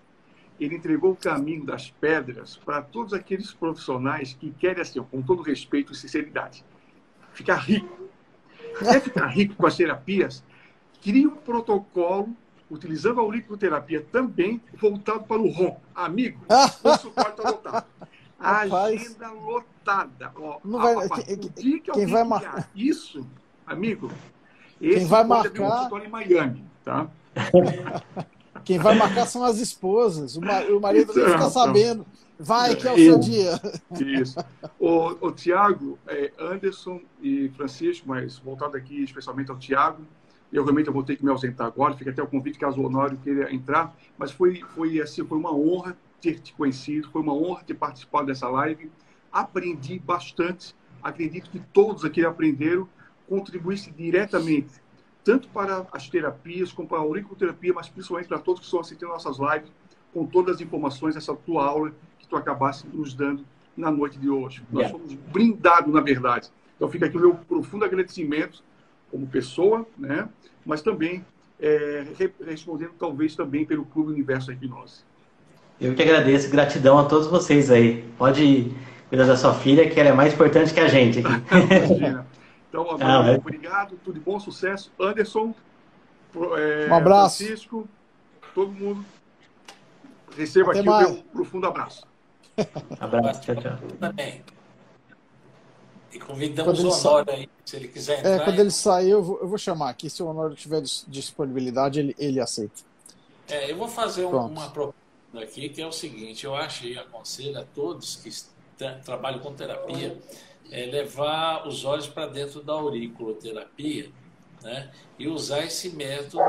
ele 0.58 0.74
entregou 0.74 1.12
o 1.12 1.16
caminho 1.16 1.64
das 1.64 1.90
pedras 1.92 2.56
para 2.56 2.82
todos 2.82 3.12
aqueles 3.12 3.52
profissionais 3.52 4.34
que 4.34 4.50
querem, 4.50 4.82
assim, 4.82 5.00
com 5.00 5.22
todo 5.22 5.42
respeito 5.42 5.92
e 5.92 5.96
sinceridade, 5.96 6.64
ficar 7.32 7.58
rico. 7.58 8.01
Quer 8.78 9.00
ficar 9.00 9.26
rico 9.26 9.54
com 9.54 9.66
as 9.66 9.76
terapias? 9.76 10.42
Cria 11.02 11.28
um 11.28 11.36
protocolo 11.36 12.34
utilizando 12.70 13.20
a 13.20 13.22
auriculoterapia 13.22 14.06
também 14.10 14.60
voltado 14.74 15.24
para 15.24 15.40
o 15.40 15.50
ROM. 15.50 15.76
Amigo, 15.94 16.40
o 16.48 16.98
suporte 16.98 17.38
está 17.38 17.50
lotado. 17.50 17.86
Agenda 18.38 19.30
lotada. 19.30 20.32
Ó, 20.36 20.58
não 20.64 20.78
vai, 20.78 20.94
a, 20.94 21.04
a, 21.04 21.22
que, 21.22 21.36
que 21.48 21.80
quem 21.80 22.06
vai 22.06 22.24
marcar 22.24 22.68
isso, 22.74 23.26
amigo, 23.66 24.10
esse 24.80 24.98
quem 24.98 25.06
vai 25.06 25.24
marcar... 25.24 25.92
um 25.92 25.98
em 25.98 26.08
Miami, 26.08 26.64
tá? 26.84 27.08
Quem 28.64 28.78
vai 28.78 28.94
marcar 28.94 29.26
são 29.26 29.42
as 29.44 29.58
esposas. 29.58 30.36
O, 30.36 30.40
marido 30.80 31.12
não 31.12 31.32
fica 31.32 31.50
sabendo. 31.50 32.06
Vai, 32.42 32.76
que 32.76 32.86
é 32.86 32.92
o 32.92 32.96
seu 32.96 33.18
dia. 33.18 33.60
Isso. 34.20 34.38
O, 34.78 35.28
o 35.28 35.32
Tiago, 35.32 35.98
é, 36.06 36.32
Anderson 36.38 37.00
e 37.20 37.48
Francisco, 37.50 38.08
mas 38.08 38.38
voltado 38.38 38.76
aqui 38.76 39.02
especialmente 39.02 39.50
ao 39.50 39.58
Tiago, 39.58 40.02
eu 40.52 40.62
realmente 40.64 40.88
eu 40.88 40.92
vou 40.92 41.02
ter 41.02 41.16
que 41.16 41.24
me 41.24 41.30
ausentar 41.30 41.66
agora, 41.66 41.96
fica 41.96 42.10
até 42.10 42.22
o 42.22 42.26
convite 42.26 42.58
caso 42.58 42.80
o 42.80 42.86
Honório 42.86 43.16
queira 43.18 43.52
entrar, 43.54 43.96
mas 44.18 44.30
foi, 44.30 44.62
foi, 44.74 45.00
assim, 45.00 45.24
foi 45.24 45.38
uma 45.38 45.54
honra 45.54 45.96
ter 46.20 46.40
te 46.40 46.52
conhecido, 46.52 47.10
foi 47.10 47.22
uma 47.22 47.34
honra 47.34 47.62
ter 47.64 47.74
participado 47.74 48.26
dessa 48.26 48.48
live, 48.48 48.90
aprendi 49.32 49.98
bastante, 49.98 50.74
acredito 51.02 51.50
que 51.50 51.58
todos 51.72 52.04
aqui 52.04 52.24
aprenderam, 52.24 52.88
contribuísse 53.28 53.90
diretamente 53.90 54.82
tanto 55.24 55.48
para 55.48 55.86
as 55.92 56.08
terapias, 56.08 56.72
como 56.72 56.88
para 56.88 56.98
a 56.98 57.02
auriculoterapia, 57.02 57.72
mas 57.72 57.88
principalmente 57.88 58.28
para 58.28 58.38
todos 58.38 58.60
que 58.60 58.66
estão 58.66 58.80
assistindo 58.80 59.08
nossas 59.08 59.38
lives, 59.38 59.70
com 60.12 60.26
todas 60.26 60.56
as 60.56 60.60
informações 60.60 61.14
dessa 61.14 61.34
tua 61.34 61.64
aula 61.64 61.92
tu 62.32 62.36
acabaste 62.36 62.86
nos 62.92 63.12
dando 63.12 63.44
na 63.76 63.90
noite 63.90 64.18
de 64.18 64.30
hoje. 64.30 64.62
Nós 64.70 64.84
yeah. 64.84 64.98
somos 64.98 65.12
brindados, 65.30 65.92
na 65.92 66.00
verdade. 66.00 66.48
Então 66.76 66.88
fica 66.88 67.06
aqui 67.06 67.16
o 67.16 67.20
meu 67.20 67.34
profundo 67.34 67.84
agradecimento 67.84 68.62
como 69.10 69.26
pessoa, 69.26 69.86
né? 69.98 70.28
mas 70.64 70.80
também 70.80 71.24
é, 71.60 72.04
respondendo 72.46 72.92
talvez 72.98 73.36
também 73.36 73.66
pelo 73.66 73.84
Clube 73.84 74.12
Universo 74.12 74.46
da 74.46 74.54
Hipnose. 74.54 75.04
Eu 75.78 75.94
que 75.94 76.02
agradeço, 76.02 76.50
gratidão 76.50 76.98
a 76.98 77.04
todos 77.04 77.26
vocês 77.26 77.70
aí. 77.70 78.02
Pode 78.16 78.72
cuidar 79.08 79.26
da 79.26 79.36
sua 79.36 79.52
filha, 79.52 79.88
que 79.88 80.00
ela 80.00 80.08
é 80.08 80.12
mais 80.12 80.32
importante 80.32 80.72
que 80.72 80.80
a 80.80 80.88
gente 80.88 81.20
aqui. 81.20 81.32
Então, 82.72 82.86
ah, 83.00 83.28
é. 83.28 83.36
obrigado, 83.36 83.98
tudo 84.02 84.14
de 84.14 84.20
bom, 84.20 84.40
sucesso. 84.40 84.90
Anderson, 84.98 85.54
é, 86.56 86.88
um 86.90 86.94
abraço. 86.94 87.44
Francisco, 87.44 87.86
todo 88.54 88.72
mundo. 88.72 89.04
Receba 90.34 90.70
Até 90.70 90.80
aqui 90.80 90.88
mais. 90.88 91.10
o 91.10 91.12
meu 91.12 91.22
profundo 91.24 91.66
abraço. 91.66 92.06
Abraço, 93.00 93.40
tchau, 93.42 93.56
tchau. 93.56 93.78
Também. 93.98 94.42
E 96.12 96.18
convidamos 96.18 96.84
o 96.84 96.90
Honório 96.90 97.32
aí, 97.32 97.48
se 97.64 97.76
ele 97.76 97.88
quiser 97.88 98.16
é, 98.16 98.18
entrar. 98.18 98.34
É, 98.34 98.38
quando 98.40 98.58
ele 98.58 98.70
sair, 98.70 99.10
eu 99.10 99.22
vou, 99.22 99.38
eu 99.40 99.48
vou 99.48 99.58
chamar 99.58 99.90
aqui. 99.90 100.10
Se 100.10 100.22
o 100.22 100.26
Honório 100.26 100.54
tiver 100.54 100.82
disponibilidade, 101.08 102.00
ele, 102.00 102.14
ele 102.18 102.40
aceita. 102.40 102.82
É, 103.48 103.70
eu 103.70 103.76
vou 103.76 103.88
fazer 103.88 104.26
um, 104.26 104.46
uma 104.46 104.68
proposta 104.70 104.94
aqui, 105.34 105.68
que 105.70 105.80
é 105.80 105.86
o 105.86 105.92
seguinte: 105.92 106.44
eu 106.44 106.54
acho 106.54 106.86
e 106.86 106.98
aconselho 106.98 107.58
a 107.58 107.64
todos 107.64 108.16
que 108.16 108.30
trabalham 109.04 109.38
com 109.38 109.54
terapia 109.54 110.18
é 110.70 110.86
levar 110.86 111.68
os 111.68 111.84
olhos 111.84 112.08
para 112.08 112.26
dentro 112.26 112.62
da 112.62 112.72
auriculoterapia 112.72 114.10
né? 114.62 114.90
e 115.18 115.28
usar 115.28 115.60
esse 115.64 115.90
método 115.90 116.42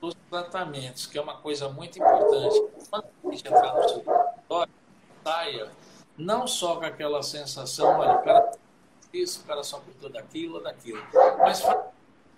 nos 0.00 0.14
tratamentos, 0.30 1.06
que 1.06 1.18
é 1.18 1.20
uma 1.20 1.36
coisa 1.38 1.68
muito 1.68 1.98
importante. 1.98 2.62
Quando 2.88 3.04
a 3.04 3.30
gente 3.30 3.48
entrar 3.48 3.74
no 3.74 4.33
seu 4.48 4.66
saia 5.24 5.70
não 6.16 6.46
só 6.46 6.76
com 6.76 6.84
aquela 6.84 7.22
sensação, 7.22 7.98
olha, 7.98 8.14
o 8.14 8.22
cara 8.22 8.52
isso, 9.12 9.42
o 9.42 9.44
cara 9.44 9.62
só 9.62 9.78
cuidou 9.78 10.10
daquilo 10.10 10.56
ou 10.56 10.62
daquilo, 10.62 11.02
mas 11.38 11.60
faz 11.60 11.84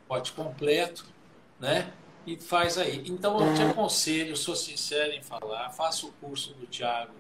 pote 0.06 0.32
completo, 0.32 1.06
né? 1.58 1.90
E 2.26 2.36
faz 2.36 2.76
aí. 2.76 3.02
Então 3.08 3.38
eu 3.40 3.54
te 3.54 3.62
aconselho, 3.62 4.36
sou 4.36 4.54
sincero 4.54 5.12
em 5.12 5.22
falar, 5.22 5.70
faça 5.70 6.06
o 6.06 6.12
curso 6.12 6.52
do 6.54 6.66
Tiago 6.66 7.12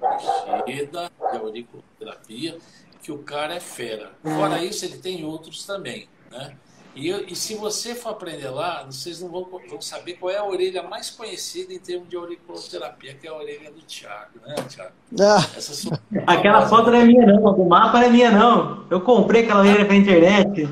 Mexida, 0.66 1.10
de 1.30 1.38
auriculoterapia, 1.38 2.58
que 3.02 3.10
o 3.10 3.22
cara 3.22 3.54
é 3.54 3.60
fera. 3.60 4.12
Fora 4.22 4.62
isso, 4.62 4.84
ele 4.84 4.98
tem 4.98 5.24
outros 5.24 5.64
também, 5.64 6.08
né? 6.30 6.56
E, 6.96 7.10
e, 7.30 7.36
se 7.36 7.54
você 7.54 7.94
for 7.94 8.10
aprender 8.10 8.48
lá, 8.48 8.86
vocês 8.90 9.20
não 9.20 9.28
vão, 9.28 9.46
vão, 9.68 9.80
saber 9.82 10.14
qual 10.14 10.32
é 10.32 10.38
a 10.38 10.44
orelha 10.44 10.82
mais 10.82 11.10
conhecida 11.10 11.74
em 11.74 11.78
termos 11.78 12.08
de 12.08 12.16
auriculoterapia, 12.16 13.12
que 13.20 13.26
é 13.26 13.30
a 13.30 13.34
orelha 13.34 13.70
do 13.70 13.82
Thiago, 13.82 14.40
né, 14.46 14.54
Thiago? 14.66 14.92
Ah. 15.20 15.40
Sua... 15.60 16.00
Aquela 16.26 16.66
foto 16.66 16.90
não 16.90 16.98
é 16.98 17.04
minha, 17.04 17.26
não. 17.26 17.42
O 17.42 17.68
mapa 17.68 17.98
não 17.98 18.06
é 18.06 18.08
minha, 18.08 18.30
não. 18.30 18.84
Eu 18.88 19.02
comprei 19.02 19.42
aquela 19.42 19.60
orelha 19.60 19.84
pela 19.84 19.94
internet. 19.94 20.68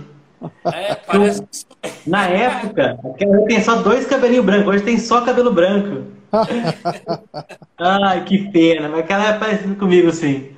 É, 0.65 0.95
parece. 0.95 1.43
Eu, 1.83 1.91
na 2.07 2.27
época, 2.27 2.99
aquela 3.05 3.45
tem 3.45 3.63
só 3.63 3.77
dois 3.77 4.07
cabelinhos 4.07 4.47
brancos, 4.47 4.69
hoje 4.69 4.85
tem 4.85 4.99
só 4.99 5.21
cabelo 5.21 5.53
branco. 5.53 6.07
Ai, 7.79 8.25
que 8.25 8.51
pena, 8.51 8.89
mas 8.89 9.01
aquela 9.01 9.29
é 9.29 9.39
parecida 9.39 9.75
comigo, 9.75 10.11
sim. 10.11 10.51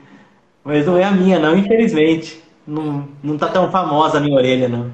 Mas 0.63 0.87
não 0.87 0.97
é 0.97 1.03
a 1.03 1.11
minha, 1.11 1.41
não, 1.41 1.57
infelizmente. 1.57 2.41
não, 2.67 3.09
não 3.23 3.37
tá 3.37 3.49
tão 3.49 3.71
famosa 3.71 4.19
a 4.19 4.21
minha 4.21 4.37
orelha, 4.37 4.69
não. 4.69 4.91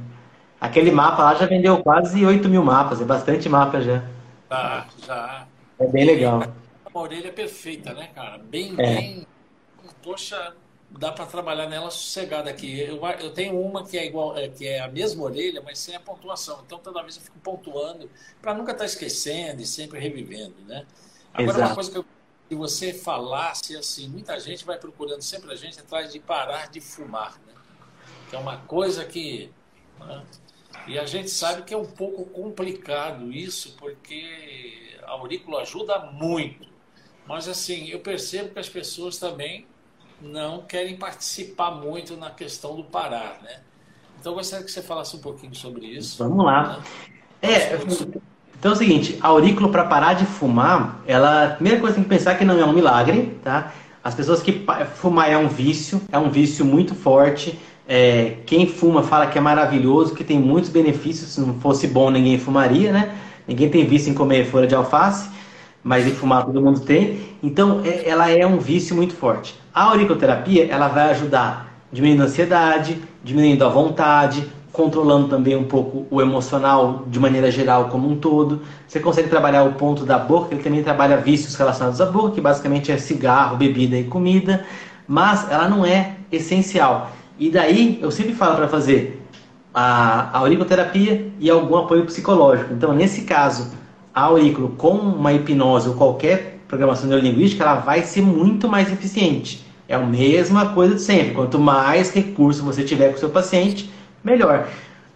Aquele 0.63 0.93
mapa 0.93 1.25
lá 1.25 1.35
já 1.35 1.45
vendeu 1.45 1.83
quase 1.83 2.25
8 2.25 2.49
mil 2.49 2.63
mapas, 2.63 3.01
é 3.01 3.05
bastante 3.05 3.49
mapa 3.49 3.81
já. 3.81 4.09
Tá, 4.49 4.87
já. 5.05 5.45
É 5.77 5.87
bem 5.89 6.05
legal. 6.05 6.41
Uma 6.89 7.03
orelha 7.03 7.33
perfeita, 7.33 7.93
né, 7.93 8.11
cara? 8.15 8.39
Bem, 8.39 8.73
é. 8.79 8.95
bem. 8.95 9.27
Poxa, 10.05 10.55
dá 10.89 11.11
para 11.11 11.27
trabalhar 11.27 11.69
nela 11.69 11.91
sossegada 11.91 12.49
aqui. 12.49 12.79
Eu, 12.79 13.05
eu 13.19 13.33
tenho 13.33 13.61
uma 13.61 13.85
que 13.85 13.99
é 13.99 14.07
igual, 14.07 14.39
é, 14.39 14.47
que 14.47 14.69
é 14.69 14.79
a 14.79 14.87
mesma 14.87 15.25
orelha, 15.25 15.61
mas 15.65 15.81
sem 15.81 15.97
a 15.97 16.01
pontuação. 16.01 16.61
Então 16.65 16.79
toda 16.79 17.03
vez 17.03 17.17
eu 17.17 17.23
fico 17.23 17.41
pontuando 17.41 18.09
para 18.41 18.55
nunca 18.55 18.71
estar 18.71 18.85
tá 18.85 18.87
esquecendo 18.87 19.61
e 19.61 19.67
sempre 19.67 19.99
revivendo, 19.99 20.55
né? 20.69 20.87
Agora 21.35 21.57
Exato. 21.57 21.69
uma 21.71 21.75
coisa 21.75 21.91
que 21.91 21.99
eu 21.99 22.05
que 22.49 22.55
você 22.55 22.93
falasse 22.93 23.77
assim, 23.77 24.09
muita 24.09 24.39
gente 24.39 24.65
vai 24.65 24.79
procurando 24.79 25.23
sempre 25.23 25.51
a 25.51 25.57
gente 25.57 25.81
atrás 25.81 26.13
de 26.13 26.21
parar 26.21 26.71
de 26.71 26.81
fumar, 26.81 27.33
né? 27.47 27.55
Que 28.31 28.37
é 28.37 28.39
uma 28.39 28.59
coisa 28.59 29.05
que 29.05 29.51
né? 30.07 30.23
E 30.87 30.99
a 30.99 31.07
gente 31.07 31.31
sabe 31.31 31.63
que 31.63 31.73
é 31.73 31.77
um 31.77 31.87
pouco 31.87 32.25
complicado 32.27 33.33
isso, 33.33 33.77
porque 33.79 34.97
a 35.03 35.13
aurícula 35.13 35.63
ajuda 35.63 35.99
muito. 36.13 36.69
Mas 37.27 37.49
assim, 37.49 37.89
eu 37.89 38.01
percebo 38.01 38.51
que 38.51 38.59
as 38.59 38.69
pessoas 38.69 39.19
também 39.19 39.67
não 40.21 40.63
querem 40.63 40.97
participar 40.97 41.71
muito 41.71 42.17
na 42.17 42.31
questão 42.31 42.77
do 42.77 42.85
parar, 42.85 43.41
né? 43.43 43.61
Então, 44.21 44.33
eu 44.33 44.37
gostaria 44.37 44.65
que 44.65 44.71
você 44.71 44.83
falasse 44.83 45.17
um 45.17 45.21
pouquinho 45.21 45.55
sobre 45.55 45.85
isso. 45.85 46.17
Vamos 46.23 46.45
lá. 46.45 46.79
Né? 46.79 46.85
É, 47.43 47.75
então 48.57 48.71
é 48.71 48.75
o 48.75 48.77
seguinte, 48.77 49.19
a 49.21 49.27
aurícula 49.27 49.69
para 49.69 49.85
parar 49.85 50.15
de 50.15 50.25
fumar, 50.25 51.03
ela, 51.09 51.47
a 51.47 51.51
primeira 51.55 51.81
coisa 51.81 51.97
que 51.97 52.01
tem 52.01 52.09
que 52.09 52.17
pensar 52.17 52.33
é 52.33 52.35
que 52.37 52.45
não 52.45 52.57
é 52.57 52.65
um 52.65 52.73
milagre, 52.73 53.37
tá? 53.43 53.73
As 54.05 54.15
pessoas 54.15 54.41
que 54.41 54.65
fumar 54.95 55.29
é 55.29 55.37
um 55.37 55.49
vício, 55.49 56.01
é 56.13 56.19
um 56.19 56.31
vício 56.31 56.65
muito 56.65 56.95
forte. 56.95 57.59
É, 57.89 58.37
quem 58.47 58.67
fuma 58.67 59.03
fala 59.03 59.27
que 59.27 59.37
é 59.37 59.41
maravilhoso, 59.41 60.15
que 60.15 60.25
tem 60.25 60.39
muitos 60.39 60.71
benefícios. 60.71 61.31
Se 61.31 61.41
não 61.41 61.55
fosse 61.55 61.87
bom, 61.87 62.11
ninguém 62.11 62.39
fumaria, 62.39 62.93
né? 62.93 63.15
Ninguém 63.47 63.69
tem 63.69 63.85
vício 63.85 64.11
em 64.11 64.15
comer 64.15 64.47
folha 64.47 64.67
de 64.67 64.75
alface, 64.75 65.29
mas 65.83 66.07
em 66.07 66.13
fumar 66.13 66.45
todo 66.45 66.61
mundo 66.61 66.81
tem. 66.81 67.21
Então, 67.43 67.83
é, 67.85 68.09
ela 68.09 68.31
é 68.31 68.47
um 68.47 68.59
vício 68.59 68.95
muito 68.95 69.15
forte. 69.15 69.59
A 69.75 69.85
auriculoterapia 69.85 70.67
ela 70.71 70.89
vai 70.89 71.11
ajudar 71.11 71.73
diminuindo 71.93 72.23
a 72.23 72.27
ansiedade, 72.27 72.99
diminuindo 73.23 73.65
a 73.65 73.69
vontade, 73.69 74.47
controlando 74.73 75.29
também 75.29 75.55
um 75.55 75.65
pouco 75.65 76.07
o 76.11 76.23
emocional 76.23 77.05
de 77.07 77.21
maneira 77.21 77.51
geral 77.51 77.89
como 77.89 78.09
um 78.09 78.17
todo. 78.17 78.63
Você 78.89 78.99
consegue 78.99 79.29
trabalhar 79.29 79.65
o 79.65 79.73
ponto 79.75 80.05
da 80.05 80.19
boca, 80.19 80.55
ele 80.55 80.63
também 80.63 80.83
trabalha 80.83 81.19
vícios 81.19 81.55
relacionados 81.55 82.01
à 82.01 82.07
boca, 82.07 82.31
que 82.31 82.41
basicamente 82.41 82.91
é 82.91 82.97
cigarro, 82.97 83.57
bebida 83.57 83.99
e 83.99 84.05
comida, 84.05 84.65
mas 85.07 85.51
ela 85.51 85.69
não 85.69 85.85
é 85.85 86.13
essencial. 86.31 87.11
E 87.39 87.51
daí 87.51 87.99
eu 88.01 88.11
sempre 88.11 88.35
falo 88.35 88.57
para 88.57 88.69
fazer 88.69 89.23
a, 89.73 90.39
auriculoterapia 90.39 91.33
e 91.39 91.51
algum 91.51 91.77
apoio 91.77 92.05
psicológico. 92.05 92.73
Então, 92.73 92.93
nesse 92.93 93.23
caso, 93.23 93.71
a 94.15 94.23
aurículo 94.23 94.71
com 94.71 94.95
uma 94.95 95.33
hipnose 95.33 95.89
ou 95.89 95.95
qualquer 95.95 96.61
programação 96.69 97.09
neurolinguística, 97.09 97.63
ela 97.63 97.77
vai 97.77 98.03
ser 98.03 98.23
muito 98.23 98.69
mais 98.69 98.91
eficiente. 98.93 99.65
É 99.89 99.95
a 99.95 99.99
mesma 99.99 100.71
coisa 100.71 100.95
de 100.95 101.03
sempre. 101.03 101.35
Quanto 101.35 101.59
mais 101.59 102.11
recurso 102.11 102.63
você 102.63 102.83
tiver 102.83 103.09
com 103.11 103.17
o 103.17 103.19
seu 103.19 103.31
paciente, 103.31 103.91
melhor. 104.25 104.69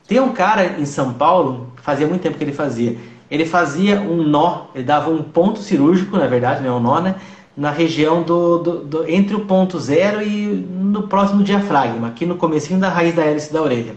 Tem 0.06 0.20
um 0.20 0.32
cara 0.32 0.78
em 0.78 0.84
São 0.84 1.14
Paulo, 1.14 1.72
fazia 1.76 2.06
muito 2.06 2.22
tempo 2.22 2.36
que 2.36 2.44
ele 2.44 2.52
fazia. 2.52 2.96
Ele 3.30 3.44
fazia 3.44 4.00
um 4.00 4.22
nó, 4.22 4.66
ele 4.74 4.84
dava 4.84 5.10
um 5.10 5.22
ponto 5.22 5.58
cirúrgico, 5.58 6.16
na 6.16 6.26
verdade, 6.26 6.62
não 6.62 6.74
é 6.74 6.78
um 6.78 6.80
nó, 6.80 7.00
né? 7.00 7.16
Na 7.56 7.70
região 7.70 8.22
do, 8.22 8.58
do, 8.58 8.78
do, 8.84 9.10
entre 9.10 9.34
o 9.34 9.46
ponto 9.46 9.80
zero 9.80 10.22
e 10.22 10.46
no 10.46 11.08
próximo 11.08 11.42
diafragma, 11.42 12.08
aqui 12.08 12.26
no 12.26 12.36
comecinho 12.36 12.78
da 12.78 12.90
raiz 12.90 13.14
da 13.14 13.24
hélice 13.24 13.52
da 13.52 13.62
orelha. 13.62 13.94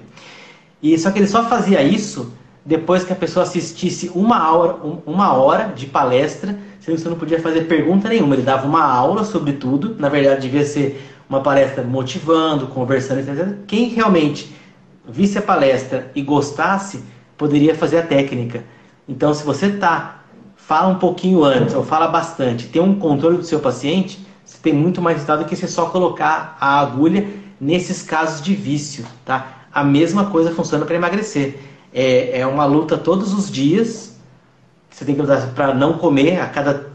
E 0.82 0.98
só 0.98 1.12
que 1.12 1.20
ele 1.20 1.28
só 1.28 1.44
fazia 1.44 1.82
isso 1.84 2.32
depois 2.66 3.04
que 3.04 3.12
a 3.12 3.16
pessoa 3.16 3.44
assistisse 3.44 4.10
uma 4.16 4.54
hora, 4.54 4.78
uma 5.06 5.34
hora 5.34 5.74
de 5.76 5.86
palestra 5.86 6.58
sendo 6.80 6.96
que 6.96 7.02
você 7.02 7.10
não 7.10 7.18
podia 7.18 7.40
fazer 7.40 7.62
pergunta 7.62 8.10
nenhuma. 8.10 8.36
Ele 8.36 8.42
dava 8.42 8.68
uma 8.68 8.84
aula 8.84 9.24
sobre 9.24 9.54
tudo, 9.54 9.96
na 10.00 10.10
verdade 10.10 10.42
devia 10.42 10.66
ser 10.66 11.02
uma 11.30 11.42
palestra 11.42 11.84
motivando, 11.84 12.68
conversando, 12.68 13.20
etc. 13.20 13.56
Quem 13.68 13.90
realmente 13.90 14.54
visse 15.08 15.38
a 15.38 15.42
palestra 15.42 16.12
e 16.16 16.22
gostasse, 16.22 17.04
poderia 17.38 17.76
fazer 17.76 18.00
a 18.00 18.04
técnica. 18.04 18.64
Então, 19.08 19.34
se 19.34 19.44
você 19.44 19.70
tá, 19.70 20.19
fala 20.70 20.88
um 20.88 21.00
pouquinho 21.00 21.44
antes, 21.44 21.74
ou 21.74 21.84
fala 21.84 22.08
bastante, 22.08 22.68
tem 22.68 22.80
um 22.80 22.94
controle 22.94 23.38
do 23.38 23.44
seu 23.44 23.60
paciente, 23.60 24.20
você 24.46 24.60
tem 24.62 24.72
muito 24.72 25.02
mais 25.02 25.16
resultado 25.16 25.40
do 25.40 25.46
que 25.46 25.56
você 25.56 25.68
só 25.68 25.88
colocar 25.88 26.56
a 26.62 26.80
agulha 26.80 27.28
nesses 27.60 28.04
casos 28.04 28.40
de 28.40 28.54
vício, 28.54 29.04
tá? 29.26 29.66
A 29.74 29.84
mesma 29.84 30.26
coisa 30.26 30.52
funciona 30.52 30.86
para 30.86 30.94
emagrecer. 30.94 31.58
É, 31.92 32.42
é 32.42 32.46
uma 32.46 32.66
luta 32.66 33.00
todos 33.00 33.34
os 33.34 33.50
dias, 33.50 34.16
você 34.92 35.04
tem 35.04 35.16
que 35.16 35.22
lutar 35.22 35.48
para 35.56 35.74
não 35.74 35.94
comer 35.94 36.40
a 36.40 36.46
cada 36.46 36.86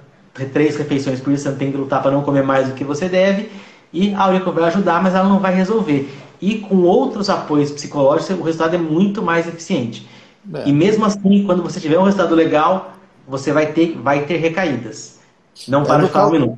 três 0.52 0.76
refeições 0.76 1.18
por 1.18 1.30
dia, 1.30 1.38
você 1.38 1.50
tem 1.50 1.72
que 1.72 1.76
lutar 1.76 2.00
para 2.00 2.12
não 2.12 2.22
comer 2.22 2.44
mais 2.44 2.68
do 2.68 2.74
que 2.74 2.84
você 2.84 3.08
deve. 3.08 3.50
E 3.92 4.14
a 4.14 4.22
Aurico 4.22 4.52
vai 4.52 4.64
ajudar, 4.64 5.02
mas 5.02 5.16
ela 5.16 5.28
não 5.28 5.40
vai 5.40 5.52
resolver. 5.52 6.16
E 6.40 6.58
com 6.58 6.82
outros 6.82 7.28
apoios 7.28 7.72
psicológicos, 7.72 8.38
o 8.38 8.42
resultado 8.44 8.76
é 8.76 8.78
muito 8.78 9.20
mais 9.20 9.48
eficiente. 9.48 10.08
É. 10.54 10.68
E 10.68 10.72
mesmo 10.72 11.04
assim, 11.04 11.42
quando 11.44 11.60
você 11.60 11.80
tiver 11.80 11.98
um 11.98 12.04
resultado 12.04 12.36
legal, 12.36 12.93
você 13.26 13.52
vai 13.52 13.72
ter, 13.72 13.96
vai 13.98 14.24
ter 14.24 14.36
recaídas. 14.36 15.20
Não 15.68 15.84
para 15.84 16.04
de 16.04 16.10
falar 16.10 16.28
um 16.28 16.32
minuto, 16.32 16.56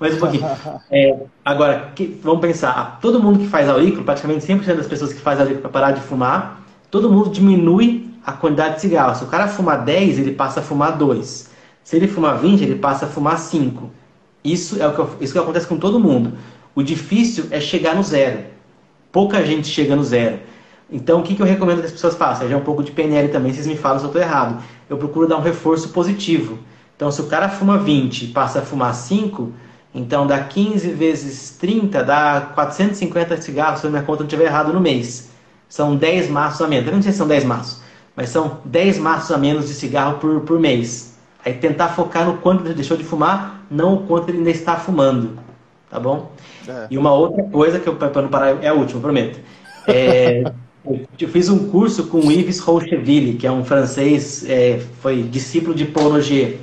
mais 0.00 0.14
um 0.14 0.18
pouquinho. 0.18 0.46
É, 0.90 1.16
agora, 1.44 1.92
que, 1.94 2.18
vamos 2.22 2.40
pensar, 2.40 2.98
todo 3.00 3.22
mundo 3.22 3.38
que 3.38 3.46
faz 3.46 3.68
aurículo, 3.68 4.04
praticamente 4.04 4.46
100% 4.46 4.76
das 4.76 4.86
pessoas 4.86 5.12
que 5.12 5.20
fazem 5.20 5.42
aurículo 5.42 5.62
para 5.62 5.70
parar 5.70 5.92
de 5.92 6.00
fumar, 6.00 6.62
todo 6.90 7.10
mundo 7.10 7.28
diminui 7.28 8.10
a 8.24 8.32
quantidade 8.32 8.76
de 8.76 8.80
cigarros. 8.80 9.18
Se 9.18 9.24
o 9.24 9.26
cara 9.26 9.48
fumar 9.48 9.84
10, 9.84 10.18
ele 10.18 10.32
passa 10.32 10.60
a 10.60 10.62
fumar 10.62 10.96
2. 10.96 11.50
Se 11.84 11.96
ele 11.96 12.08
fumar 12.08 12.38
20, 12.38 12.62
ele 12.62 12.76
passa 12.76 13.04
a 13.04 13.08
fumar 13.08 13.38
5. 13.38 13.90
Isso 14.42 14.80
é 14.82 14.86
o 14.86 14.94
que, 14.94 15.24
isso 15.24 15.32
que 15.34 15.38
acontece 15.38 15.66
com 15.66 15.76
todo 15.76 16.00
mundo. 16.00 16.32
O 16.74 16.82
difícil 16.82 17.46
é 17.50 17.60
chegar 17.60 17.94
no 17.94 18.02
zero. 18.02 18.44
Pouca 19.12 19.44
gente 19.44 19.68
chega 19.68 19.94
no 19.94 20.04
zero. 20.04 20.38
Então, 20.90 21.20
o 21.20 21.22
que, 21.22 21.34
que 21.34 21.42
eu 21.42 21.46
recomendo 21.46 21.80
que 21.80 21.86
as 21.86 21.92
pessoas 21.92 22.16
façam? 22.16 22.48
Já 22.48 22.54
é 22.54 22.58
um 22.58 22.64
pouco 22.64 22.82
de 22.82 22.90
PNL 22.90 23.28
também, 23.28 23.52
vocês 23.52 23.66
me 23.66 23.76
falam 23.76 23.98
se 23.98 24.04
eu 24.04 24.08
estou 24.08 24.22
errado. 24.22 24.62
Eu 24.90 24.98
procuro 24.98 25.26
dar 25.26 25.38
um 25.38 25.42
reforço 25.42 25.88
positivo. 25.90 26.58
Então, 26.94 27.10
se 27.10 27.22
o 27.22 27.26
cara 27.26 27.48
fuma 27.48 27.78
20 27.78 28.24
e 28.24 28.26
passa 28.28 28.58
a 28.58 28.62
fumar 28.62 28.94
5, 28.94 29.50
então 29.94 30.26
dá 30.26 30.38
15 30.40 30.90
vezes 30.90 31.56
30, 31.58 32.04
dá 32.04 32.50
450 32.54 33.40
cigarros, 33.40 33.80
se 33.80 33.86
a 33.86 33.90
minha 33.90 34.02
conta 34.02 34.20
não 34.20 34.26
estiver 34.26 34.44
errado 34.44 34.72
no 34.72 34.80
mês. 34.80 35.30
São 35.68 35.96
10 35.96 36.28
maços 36.28 36.60
a 36.60 36.68
menos. 36.68 36.86
Eu 36.88 36.94
não 36.94 37.02
sei 37.02 37.12
se 37.12 37.18
são 37.18 37.28
10 37.28 37.44
maços 37.44 37.80
mas 38.20 38.28
são 38.28 38.58
10 38.66 38.98
maços 38.98 39.30
a 39.30 39.38
menos 39.38 39.68
de 39.68 39.74
cigarro 39.74 40.18
por, 40.18 40.40
por 40.40 40.58
mês. 40.58 41.16
Aí 41.44 41.54
tentar 41.54 41.88
focar 41.88 42.26
no 42.26 42.36
quanto 42.36 42.66
ele 42.66 42.74
deixou 42.74 42.96
de 42.96 43.02
fumar, 43.04 43.64
não 43.70 43.94
o 43.94 44.06
quanto 44.06 44.28
ele 44.28 44.38
ainda 44.38 44.50
está 44.50 44.76
fumando. 44.76 45.38
Tá 45.88 45.98
bom? 45.98 46.30
É. 46.68 46.86
E 46.90 46.98
uma 46.98 47.14
outra 47.14 47.42
coisa 47.44 47.80
que 47.80 47.88
eu, 47.88 47.96
para 47.96 48.22
não 48.22 48.28
parar, 48.28 48.62
é 48.62 48.68
a 48.68 48.74
última, 48.74 49.00
prometo. 49.00 49.40
É, 49.86 50.44
eu 50.84 51.28
fiz 51.28 51.48
um 51.48 51.70
curso 51.70 52.06
com 52.06 52.20
o 52.20 52.32
Yves 52.32 52.58
Rocheville, 52.60 53.34
que 53.34 53.46
é 53.46 53.52
um 53.52 53.64
francês, 53.64 54.44
é, 54.48 54.80
foi 55.00 55.22
discípulo 55.22 55.74
de 55.74 55.84
Paul 55.84 56.12
Roger. 56.12 56.56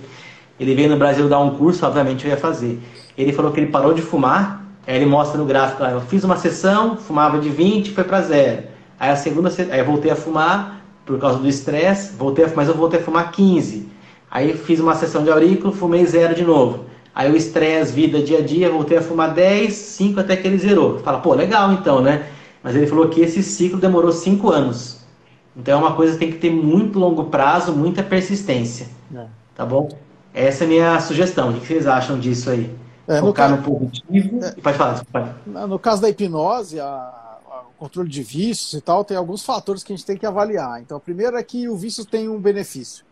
Ele 0.59 0.73
veio 0.73 0.89
no 0.89 0.97
Brasil 0.97 1.29
dar 1.29 1.39
um 1.39 1.51
curso, 1.55 1.85
obviamente 1.85 2.25
eu 2.25 2.31
ia 2.31 2.37
fazer. 2.37 2.79
Ele 3.17 3.31
falou 3.31 3.51
que 3.51 3.59
ele 3.59 3.67
parou 3.67 3.93
de 3.93 4.01
fumar, 4.01 4.65
aí 4.87 4.95
ele 4.95 5.05
mostra 5.05 5.37
no 5.37 5.45
gráfico, 5.45 5.83
eu 5.83 6.01
fiz 6.01 6.23
uma 6.23 6.37
sessão, 6.37 6.97
fumava 6.97 7.39
de 7.39 7.49
20, 7.49 7.91
foi 7.91 8.03
para 8.03 8.21
zero. 8.21 8.63
Aí 8.99 9.11
a 9.11 9.15
segunda, 9.15 9.51
aí 9.71 9.79
eu 9.79 9.85
voltei 9.85 10.09
a 10.09 10.15
fumar, 10.15 10.83
por 11.05 11.19
causa 11.19 11.37
do 11.37 11.47
estresse, 11.47 12.15
voltei 12.17 12.43
a, 12.43 12.51
mas 12.55 12.67
eu 12.67 12.73
voltei 12.73 12.99
a 12.99 13.03
fumar 13.03 13.31
15. 13.31 13.87
Aí 14.29 14.53
fiz 14.57 14.79
uma 14.79 14.95
sessão 14.95 15.23
de 15.23 15.29
aurículo, 15.29 15.71
fumei 15.71 16.05
zero 16.05 16.33
de 16.33 16.43
novo. 16.43 16.85
Aí 17.13 17.31
o 17.31 17.35
estresse, 17.35 17.93
vida, 17.93 18.21
dia 18.21 18.39
a 18.39 18.41
dia, 18.41 18.69
voltei 18.69 18.97
a 18.97 19.01
fumar 19.01 19.33
10, 19.33 19.73
5 19.73 20.19
até 20.19 20.35
que 20.35 20.47
ele 20.47 20.57
zerou. 20.57 20.99
Fala, 20.99 21.19
pô, 21.19 21.33
legal 21.33 21.71
então, 21.73 22.01
né? 22.01 22.27
Mas 22.63 22.75
ele 22.75 22.87
falou 22.87 23.09
que 23.09 23.21
esse 23.21 23.41
ciclo 23.43 23.79
demorou 23.79 24.11
5 24.11 24.49
anos. 24.49 24.97
Então 25.55 25.73
é 25.73 25.77
uma 25.77 25.95
coisa 25.95 26.13
que 26.13 26.19
tem 26.19 26.31
que 26.31 26.37
ter 26.37 26.51
muito 26.51 26.99
longo 26.99 27.25
prazo, 27.25 27.73
muita 27.73 28.03
persistência. 28.03 28.87
É. 29.15 29.25
Tá 29.55 29.65
bom? 29.65 29.89
Essa 30.33 30.63
é 30.63 30.67
a 30.67 30.69
minha 30.69 30.99
sugestão. 30.99 31.49
O 31.49 31.59
que 31.59 31.65
vocês 31.65 31.87
acham 31.87 32.19
disso 32.19 32.49
aí? 32.49 32.75
É, 33.07 33.19
Focar 33.19 33.49
no, 33.49 33.57
no 33.57 33.63
positivo. 33.63 34.43
É, 34.43 34.51
pode 34.51 34.77
falar, 34.77 35.03
pode. 35.05 35.29
No 35.45 35.79
caso 35.79 36.01
da 36.01 36.09
hipnose, 36.09 36.79
a 36.79 37.17
controle 37.77 38.09
de 38.09 38.23
vícios 38.23 38.73
e 38.73 38.81
tal, 38.81 39.05
tem 39.05 39.15
alguns 39.15 39.43
fatores 39.43 39.83
que 39.83 39.93
a 39.93 39.95
gente 39.95 40.05
tem 40.05 40.17
que 40.17 40.25
avaliar. 40.25 40.81
Então, 40.81 40.97
o 40.97 40.99
primeiro 40.99 41.37
é 41.37 41.43
que 41.43 41.69
o 41.69 41.77
vício 41.77 42.03
tem 42.03 42.27
um 42.27 42.39
benefício. 42.39 43.05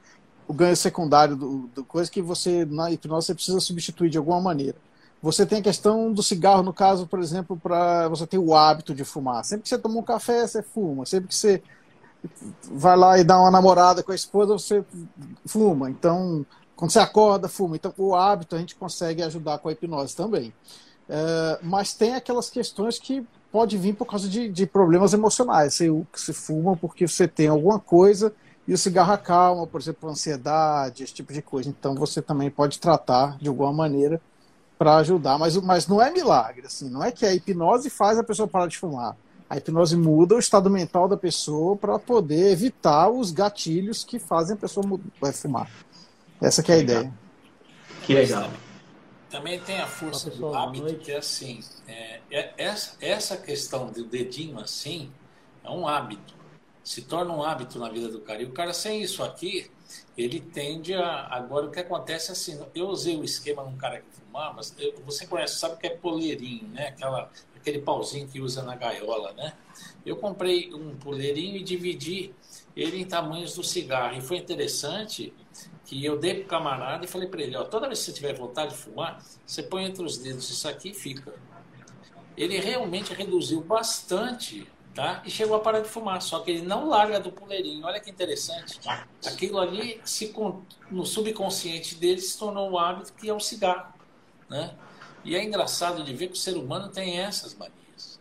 O 0.47 0.53
ganho 0.53 0.75
secundário 0.75 1.35
do, 1.35 1.69
do 1.73 1.83
coisa 1.83 2.11
que 2.11 2.21
você, 2.21 2.65
na 2.65 2.91
hipnose, 2.91 3.27
você 3.27 3.35
precisa 3.35 3.59
substituir 3.59 4.09
de 4.09 4.17
alguma 4.17 4.41
maneira. 4.41 4.75
Você 5.21 5.45
tem 5.45 5.59
a 5.59 5.63
questão 5.63 6.11
do 6.11 6.21
cigarro, 6.21 6.61
no 6.61 6.73
caso, 6.73 7.07
por 7.07 7.19
exemplo, 7.19 7.57
para 7.57 8.07
você 8.07 8.27
ter 8.27 8.37
o 8.37 8.53
hábito 8.53 8.93
de 8.93 9.03
fumar. 9.03 9.43
Sempre 9.43 9.63
que 9.63 9.69
você 9.69 9.77
toma 9.77 9.99
um 9.99 10.03
café, 10.03 10.45
você 10.45 10.61
fuma. 10.61 11.05
Sempre 11.05 11.29
que 11.29 11.35
você 11.35 11.63
vai 12.71 12.95
lá 12.95 13.17
e 13.17 13.23
dá 13.23 13.39
uma 13.39 13.51
namorada 13.51 14.03
com 14.03 14.11
a 14.11 14.15
esposa, 14.15 14.53
você 14.53 14.83
fuma. 15.45 15.89
Então, 15.89 16.45
quando 16.75 16.91
você 16.91 16.99
acorda, 16.99 17.47
fuma. 17.47 17.75
Então, 17.75 17.93
o 17.97 18.15
hábito 18.15 18.55
a 18.55 18.59
gente 18.59 18.75
consegue 18.75 19.23
ajudar 19.23 19.57
com 19.57 19.69
a 19.69 19.71
hipnose 19.71 20.15
também. 20.15 20.53
É, 21.07 21.59
mas 21.61 21.93
tem 21.93 22.15
aquelas 22.15 22.49
questões 22.49 22.99
que 22.99 23.25
pode 23.51 23.77
vir 23.77 23.95
por 23.95 24.05
causa 24.05 24.27
de, 24.27 24.49
de 24.49 24.65
problemas 24.65 25.13
emocionais. 25.13 25.75
Você, 25.75 25.89
você 26.11 26.33
fuma 26.33 26.75
porque 26.75 27.07
você 27.07 27.27
tem 27.27 27.47
alguma 27.47 27.79
coisa 27.79 28.33
e 28.67 28.73
o 28.73 28.77
cigarro 28.77 29.13
acalma, 29.13 29.67
por 29.67 29.79
exemplo, 29.79 30.09
ansiedade, 30.09 31.03
esse 31.03 31.13
tipo 31.13 31.31
de 31.31 31.41
coisa. 31.41 31.69
Então 31.69 31.95
você 31.95 32.21
também 32.21 32.49
pode 32.49 32.79
tratar 32.79 33.37
de 33.37 33.47
alguma 33.47 33.71
maneira 33.71 34.19
para 34.77 34.97
ajudar, 34.97 35.37
mas, 35.37 35.55
mas 35.57 35.87
não 35.87 36.01
é 36.01 36.11
milagre, 36.11 36.67
assim, 36.67 36.89
não 36.89 37.03
é 37.03 37.11
que 37.11 37.25
a 37.25 37.33
hipnose 37.33 37.89
faz 37.89 38.17
a 38.17 38.23
pessoa 38.23 38.47
parar 38.47 38.67
de 38.67 38.77
fumar. 38.77 39.15
A 39.49 39.57
hipnose 39.57 39.95
muda 39.95 40.35
o 40.35 40.39
estado 40.39 40.69
mental 40.69 41.07
da 41.07 41.15
pessoa 41.15 41.75
para 41.77 41.99
poder 41.99 42.51
evitar 42.51 43.09
os 43.09 43.31
gatilhos 43.31 44.03
que 44.03 44.17
fazem 44.19 44.55
a 44.55 44.59
pessoa 44.59 44.85
fumar. 45.33 45.69
Essa 46.41 46.63
que 46.63 46.71
é 46.71 46.75
a 46.75 46.79
ideia. 46.79 47.13
Que 48.03 48.13
legal. 48.13 48.49
Também 49.29 49.59
tem 49.59 49.79
a 49.79 49.87
força 49.87 50.29
do 50.29 50.53
hábito, 50.53 50.95
que 50.95 51.11
é 51.11 51.17
assim, 51.17 51.59
é, 51.87 52.21
é, 52.31 52.53
essa, 52.57 52.95
essa 53.01 53.37
questão 53.37 53.91
do 53.91 54.05
dedinho 54.05 54.59
assim 54.59 55.11
é 55.63 55.69
um 55.69 55.87
hábito. 55.87 56.33
Se 56.83 57.01
torna 57.01 57.33
um 57.33 57.43
hábito 57.43 57.79
na 57.79 57.89
vida 57.89 58.07
do 58.07 58.21
cara. 58.21 58.41
E 58.41 58.45
o 58.45 58.51
cara 58.51 58.73
sem 58.73 59.01
isso 59.01 59.23
aqui, 59.23 59.69
ele 60.17 60.39
tende 60.39 60.93
a. 60.93 61.27
Agora 61.29 61.65
o 61.67 61.71
que 61.71 61.79
acontece 61.79 62.29
é 62.29 62.33
assim, 62.33 62.59
eu 62.73 62.87
usei 62.87 63.17
o 63.17 63.23
esquema 63.23 63.63
num 63.63 63.77
cara 63.77 63.99
que 63.99 64.07
fumava, 64.11 64.61
você 65.05 65.25
conhece, 65.27 65.59
sabe 65.59 65.77
que 65.77 65.87
é 65.87 65.89
poleirinho, 65.91 66.67
né? 66.69 66.87
Aquela, 66.87 67.31
aquele 67.55 67.79
pauzinho 67.79 68.27
que 68.27 68.39
usa 68.39 68.63
na 68.63 68.75
gaiola, 68.75 69.33
né? 69.33 69.53
Eu 70.05 70.17
comprei 70.17 70.73
um 70.73 70.95
poleirinho 70.95 71.57
e 71.57 71.63
dividi 71.63 72.33
ele 72.75 73.01
em 73.01 73.05
tamanhos 73.05 73.55
do 73.55 73.63
cigarro. 73.63 74.17
E 74.17 74.21
foi 74.21 74.37
interessante 74.37 75.33
que 75.85 76.03
eu 76.03 76.17
dei 76.17 76.35
para 76.35 76.43
o 76.43 76.47
camarada 76.47 77.05
e 77.05 77.07
falei 77.07 77.27
para 77.27 77.41
ele, 77.41 77.55
ó, 77.55 77.63
toda 77.63 77.87
vez 77.87 77.99
que 77.99 78.05
você 78.05 78.13
tiver 78.13 78.33
vontade 78.33 78.71
de 78.71 78.77
fumar, 78.77 79.23
você 79.45 79.63
põe 79.63 79.85
entre 79.85 80.03
os 80.03 80.17
dedos 80.17 80.49
isso 80.49 80.67
aqui 80.67 80.89
e 80.89 80.93
fica. 80.93 81.33
Ele 82.35 82.59
realmente 82.59 83.13
reduziu 83.13 83.61
bastante, 83.61 84.67
tá? 84.95 85.21
E 85.25 85.29
chegou 85.29 85.57
a 85.57 85.59
parar 85.59 85.81
de 85.81 85.89
fumar, 85.89 86.21
só 86.21 86.39
que 86.39 86.49
ele 86.49 86.61
não 86.61 86.87
larga 86.87 87.19
do 87.19 87.29
puleirinho. 87.29 87.85
Olha 87.85 87.99
que 87.99 88.09
interessante. 88.09 88.79
Aquilo 89.25 89.59
ali, 89.59 90.01
se, 90.05 90.33
no 90.89 91.05
subconsciente 91.05 91.95
dele, 91.95 92.21
se 92.21 92.39
tornou 92.39 92.71
um 92.71 92.79
hábito 92.79 93.11
que 93.13 93.29
é 93.29 93.33
o 93.33 93.39
cigarro, 93.39 93.93
né? 94.49 94.73
E 95.25 95.35
é 95.35 95.43
engraçado 95.43 96.03
de 96.03 96.13
ver 96.13 96.27
que 96.27 96.33
o 96.33 96.37
ser 96.37 96.55
humano 96.55 96.87
tem 96.87 97.19
essas 97.19 97.53
manias. 97.55 98.19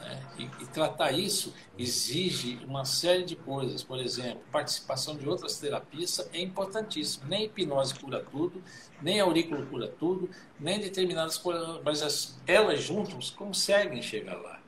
Né? 0.00 0.22
E, 0.38 0.42
e, 0.62 0.66
tratar 0.66 1.12
isso 1.12 1.54
exige 1.78 2.58
uma 2.66 2.84
série 2.84 3.24
de 3.24 3.36
coisas. 3.36 3.84
Por 3.84 4.00
exemplo, 4.00 4.40
participação 4.50 5.16
de 5.16 5.28
outras 5.28 5.58
terapias 5.58 6.18
é 6.32 6.40
importantíssimo. 6.40 7.26
Nem 7.28 7.44
hipnose 7.44 7.94
cura 7.94 8.24
tudo, 8.32 8.62
nem 9.02 9.20
aurículo 9.20 9.66
cura 9.66 9.86
tudo, 9.86 10.30
nem 10.58 10.80
determinadas 10.80 11.36
coisas, 11.36 11.78
mas 11.84 12.02
as, 12.02 12.38
elas 12.46 12.82
juntas 12.82 13.30
conseguem 13.30 14.00
chegar 14.00 14.36
lá. 14.36 14.58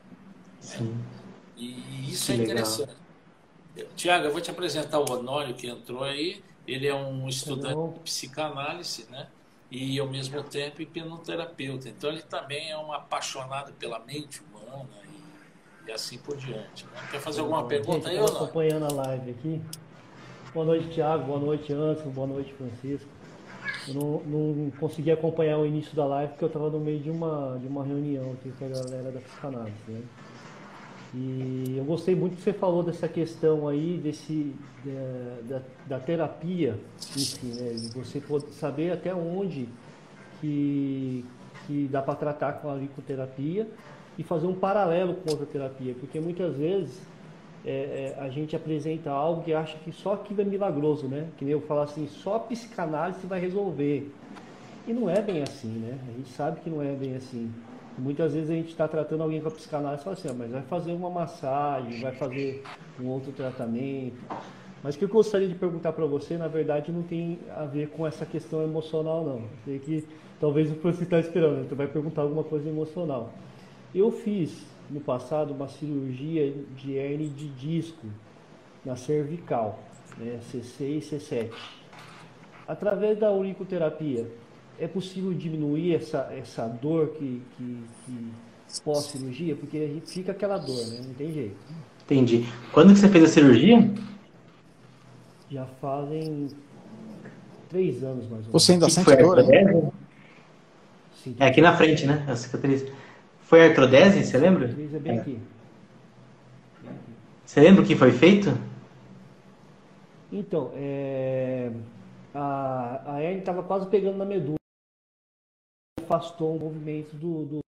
Né? 0.78 1.17
E 1.58 2.12
isso 2.12 2.26
que 2.26 2.40
é 2.40 2.44
interessante. 2.44 2.96
Tiago, 3.96 4.26
eu 4.26 4.32
vou 4.32 4.40
te 4.40 4.50
apresentar 4.50 4.98
o 4.98 5.10
Honório 5.10 5.54
que 5.54 5.66
entrou 5.66 6.04
aí. 6.04 6.42
Ele 6.66 6.86
é 6.86 6.94
um 6.94 7.28
estudante 7.28 7.94
de 7.94 8.00
psicanálise, 8.00 9.06
né? 9.10 9.28
E 9.70 9.98
ao 9.98 10.08
mesmo 10.08 10.42
tempo 10.42 10.80
hipnoterapeuta. 10.80 11.88
Então 11.88 12.10
ele 12.10 12.22
também 12.22 12.70
é 12.70 12.78
um 12.78 12.92
apaixonado 12.92 13.72
pela 13.74 13.98
mente 13.98 14.40
humana 14.42 14.88
e 15.86 15.92
assim 15.92 16.18
por 16.18 16.36
diante. 16.36 16.84
Né? 16.86 17.08
Quer 17.10 17.20
fazer 17.20 17.40
alguma 17.40 17.64
pergunta 17.66 18.08
aí 18.08 18.18
ou 18.18 18.28
não? 18.28 18.36
acompanhando 18.36 18.84
a 18.84 18.92
live 19.06 19.30
aqui. 19.30 19.62
Boa 20.54 20.64
noite, 20.64 20.88
Thiago. 20.88 21.24
Boa 21.24 21.40
noite, 21.40 21.72
Anderson. 21.72 22.10
Boa 22.10 22.26
noite, 22.26 22.54
Francisco. 22.54 23.08
Eu 23.86 23.94
não, 23.94 24.20
não 24.20 24.70
consegui 24.72 25.10
acompanhar 25.10 25.58
o 25.58 25.66
início 25.66 25.94
da 25.94 26.04
live 26.06 26.32
porque 26.32 26.44
eu 26.44 26.48
estava 26.48 26.70
no 26.70 26.80
meio 26.80 27.00
de 27.00 27.10
uma, 27.10 27.58
de 27.58 27.66
uma 27.66 27.84
reunião 27.84 28.32
aqui 28.32 28.52
com 28.58 28.64
a 28.64 28.68
galera 28.68 29.10
da 29.10 29.20
psicanálise. 29.20 29.76
Né? 29.88 30.02
E 31.14 31.76
eu 31.78 31.84
gostei 31.84 32.14
muito 32.14 32.36
que 32.36 32.42
você 32.42 32.52
falou 32.52 32.82
dessa 32.82 33.08
questão 33.08 33.66
aí, 33.66 33.98
desse, 34.02 34.54
da, 34.84 35.56
da, 35.56 35.62
da 35.86 36.00
terapia 36.00 36.78
si, 36.98 37.46
né? 37.46 37.76
Você 37.94 38.22
saber 38.52 38.92
até 38.92 39.14
onde 39.14 39.68
que, 40.40 41.24
que 41.66 41.88
dá 41.90 42.02
para 42.02 42.14
tratar 42.14 42.52
com 42.54 42.70
a 42.70 42.74
licoterapia 42.74 43.66
e 44.18 44.22
fazer 44.22 44.46
um 44.46 44.54
paralelo 44.54 45.14
com 45.14 45.30
outra 45.30 45.46
terapia, 45.46 45.94
porque 45.98 46.20
muitas 46.20 46.54
vezes 46.54 47.00
é, 47.64 48.14
é, 48.16 48.20
a 48.20 48.28
gente 48.28 48.54
apresenta 48.54 49.10
algo 49.10 49.42
que 49.42 49.54
acha 49.54 49.78
que 49.78 49.92
só 49.92 50.14
aquilo 50.14 50.42
é 50.42 50.44
milagroso, 50.44 51.06
né? 51.06 51.28
Que 51.36 51.44
nem 51.44 51.52
eu 51.52 51.60
falar 51.62 51.84
assim, 51.84 52.06
só 52.06 52.36
a 52.36 52.40
psicanálise 52.40 53.26
vai 53.26 53.40
resolver. 53.40 54.12
E 54.86 54.92
não 54.92 55.08
é 55.08 55.20
bem 55.20 55.42
assim, 55.42 55.68
né? 55.68 55.98
A 56.08 56.12
gente 56.12 56.30
sabe 56.30 56.60
que 56.60 56.70
não 56.70 56.82
é 56.82 56.92
bem 56.92 57.16
assim. 57.16 57.50
Muitas 57.98 58.32
vezes 58.32 58.48
a 58.48 58.54
gente 58.54 58.68
está 58.68 58.86
tratando 58.86 59.24
alguém 59.24 59.40
com 59.40 59.48
a 59.48 59.50
psicanálise 59.50 60.02
e 60.02 60.04
fala 60.04 60.16
assim, 60.16 60.28
ah, 60.28 60.34
mas 60.38 60.50
vai 60.50 60.62
fazer 60.62 60.92
uma 60.92 61.10
massagem, 61.10 62.00
vai 62.00 62.12
fazer 62.12 62.62
um 63.00 63.08
outro 63.08 63.32
tratamento. 63.32 64.16
Mas 64.82 64.94
o 64.94 64.98
que 64.98 65.04
eu 65.04 65.08
gostaria 65.08 65.48
de 65.48 65.54
perguntar 65.56 65.92
para 65.92 66.06
você, 66.06 66.38
na 66.38 66.46
verdade, 66.46 66.92
não 66.92 67.02
tem 67.02 67.40
a 67.56 67.64
ver 67.64 67.88
com 67.88 68.06
essa 68.06 68.24
questão 68.24 68.62
emocional, 68.62 69.24
não. 69.24 69.42
Sei 69.64 69.80
que 69.80 70.06
talvez 70.40 70.70
você 70.70 71.02
está 71.02 71.18
esperando, 71.18 71.56
né? 71.56 71.66
tu 71.68 71.74
vai 71.74 71.88
perguntar 71.88 72.22
alguma 72.22 72.44
coisa 72.44 72.68
emocional. 72.68 73.32
Eu 73.92 74.12
fiz 74.12 74.64
no 74.88 75.00
passado 75.00 75.52
uma 75.52 75.66
cirurgia 75.66 76.54
de 76.76 76.94
hernia 76.94 77.28
de 77.28 77.48
disco 77.48 78.06
na 78.84 78.94
cervical, 78.94 79.80
né, 80.16 80.38
C6 80.52 80.80
e 80.80 81.00
C7. 81.00 81.50
Através 82.66 83.18
da 83.18 83.28
auriculoterapia, 83.28 84.26
é 84.80 84.86
possível 84.86 85.32
diminuir 85.32 85.94
essa, 85.94 86.32
essa 86.36 86.66
dor 86.66 87.08
que, 87.08 87.42
que, 87.56 87.82
que 88.04 88.80
pós-cirurgia? 88.84 89.56
Porque 89.56 90.00
fica 90.06 90.32
aquela 90.32 90.58
dor, 90.58 90.86
né? 90.86 91.00
Não 91.06 91.14
tem 91.14 91.32
jeito. 91.32 91.56
Entendi. 92.04 92.46
Quando 92.72 92.92
que 92.92 93.00
você 93.00 93.08
fez 93.08 93.24
a 93.24 93.28
cirurgia? 93.28 93.90
Já 95.50 95.66
fazem 95.80 96.48
três 97.68 98.02
anos 98.02 98.28
mais 98.28 98.32
ou 98.32 98.38
menos. 98.38 98.52
Você 98.52 98.72
ainda 98.72 98.88
sente 98.88 99.16
dor? 99.16 99.42
Né? 99.44 99.90
É 101.38 101.46
aqui 101.46 101.60
na 101.60 101.76
frente, 101.76 102.06
né? 102.06 102.24
A 102.28 102.36
cicatriz. 102.36 102.86
Foi 103.42 103.66
artrodese, 103.66 104.24
você 104.24 104.38
lembra? 104.38 104.66
É 104.66 104.98
bem 104.98 105.18
aqui. 105.18 105.38
Você 107.44 107.60
lembra 107.60 107.82
o 107.82 107.86
que 107.86 107.96
foi 107.96 108.12
feito? 108.12 108.56
Então, 110.30 110.70
é... 110.74 111.70
a, 112.34 113.14
a 113.14 113.22
hernia 113.22 113.38
estava 113.38 113.62
quase 113.62 113.86
pegando 113.86 114.18
na 114.18 114.26
medula. 114.26 114.57
Afastou 116.02 116.56
o 116.56 116.58
movimento 116.58 117.14
do, 117.14 117.44
do, 117.44 117.58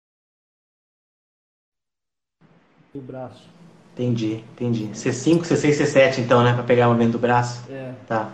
do 2.95 3.01
braço. 3.01 3.49
Entendi, 3.93 4.45
entendi. 4.53 4.89
C5, 4.95 5.43
C6, 5.43 5.83
C7 5.83 6.19
então, 6.19 6.43
né? 6.43 6.55
Para 6.55 6.63
pegar 6.63 6.87
o 6.87 6.93
movimento 6.93 7.13
do 7.13 7.19
braço. 7.19 7.63
É. 7.71 7.93
Tá. 8.07 8.33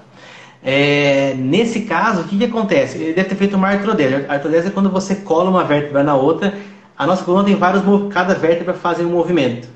É, 0.62 1.34
nesse 1.34 1.82
caso, 1.82 2.22
o 2.22 2.24
que, 2.28 2.38
que 2.38 2.44
acontece? 2.44 2.98
Ele 2.98 3.14
deve 3.14 3.28
ter 3.28 3.36
feito 3.36 3.56
uma 3.56 3.68
artrodese. 3.68 4.26
A 4.26 4.34
artrodese 4.34 4.68
é 4.68 4.70
quando 4.70 4.90
você 4.90 5.16
cola 5.16 5.50
uma 5.50 5.64
vértebra 5.64 6.02
na 6.02 6.14
outra 6.14 6.52
a 6.98 7.06
nossa 7.06 7.24
coluna 7.24 7.44
tem 7.44 7.54
vários 7.54 7.82
cada 8.12 8.34
vértebra 8.34 8.72
fazem 8.72 9.04
um 9.04 9.10
movimento. 9.10 9.68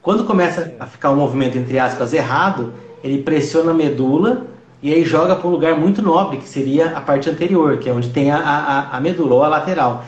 Quando 0.00 0.24
começa 0.24 0.74
a 0.80 0.86
ficar 0.86 1.10
um 1.10 1.16
movimento 1.16 1.58
entre 1.58 1.78
aspas 1.78 2.14
errado, 2.14 2.72
ele 3.04 3.22
pressiona 3.22 3.72
a 3.72 3.74
medula 3.74 4.46
e 4.86 4.94
aí 4.94 5.04
joga 5.04 5.34
para 5.34 5.48
um 5.48 5.50
lugar 5.50 5.76
muito 5.76 6.00
nobre, 6.00 6.36
que 6.36 6.48
seria 6.48 6.96
a 6.96 7.00
parte 7.00 7.28
anterior, 7.28 7.76
que 7.78 7.88
é 7.88 7.92
onde 7.92 8.10
tem 8.10 8.30
a, 8.30 8.38
a, 8.38 8.96
a 8.96 9.00
medula 9.00 9.34
ou 9.34 9.42
a 9.42 9.48
lateral. 9.48 10.04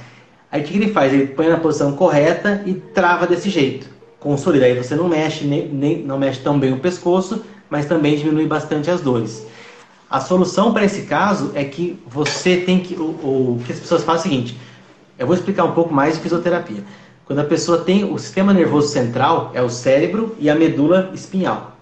Aí 0.53 0.63
o 0.63 0.65
que 0.65 0.77
ele 0.77 0.93
faz? 0.93 1.13
Ele 1.13 1.27
põe 1.27 1.49
na 1.49 1.57
posição 1.57 1.97
correta 1.97 2.63
e 2.65 2.75
trava 2.75 3.27
desse 3.27 3.51
jeito. 3.51 3.89
Consolida. 4.21 4.67
Aí 4.67 4.81
você 4.81 4.95
não 4.95 5.09
mexe, 5.09 5.45
nem, 5.45 5.67
nem, 5.67 6.03
não 6.05 6.17
mexe 6.17 6.39
tão 6.39 6.57
bem 6.61 6.73
o 6.73 6.79
pescoço, 6.79 7.45
mas 7.69 7.87
também 7.87 8.17
diminui 8.17 8.47
bastante 8.47 8.89
as 8.89 9.01
dores. 9.01 9.45
A 10.09 10.21
solução 10.21 10.73
para 10.73 10.85
esse 10.85 11.03
caso 11.03 11.51
é 11.57 11.65
que 11.65 12.01
você 12.07 12.59
tem 12.59 12.79
que. 12.79 12.95
O, 12.95 13.57
o 13.57 13.61
que 13.67 13.73
as 13.73 13.81
pessoas 13.81 14.05
fazem 14.05 14.19
é 14.19 14.21
o 14.21 14.31
seguinte: 14.31 14.59
eu 15.19 15.27
vou 15.27 15.35
explicar 15.35 15.65
um 15.65 15.73
pouco 15.73 15.93
mais 15.93 16.15
de 16.15 16.21
fisioterapia. 16.21 16.85
Quando 17.25 17.41
a 17.41 17.45
pessoa 17.45 17.79
tem 17.79 18.05
o 18.05 18.17
sistema 18.17 18.55
nervoso 18.55 18.87
central, 18.87 19.51
é 19.55 19.61
o 19.61 19.69
cérebro 19.69 20.37
e 20.39 20.49
a 20.49 20.55
medula 20.55 21.11
espinhal. 21.13 21.78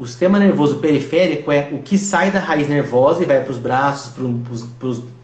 O 0.00 0.06
sistema 0.06 0.38
nervoso 0.38 0.76
periférico 0.78 1.52
é 1.52 1.68
o 1.70 1.82
que 1.82 1.98
sai 1.98 2.30
da 2.30 2.38
raiz 2.38 2.66
nervosa 2.66 3.22
e 3.22 3.26
vai 3.26 3.44
para 3.44 3.52
os 3.52 3.58
braços, 3.58 4.14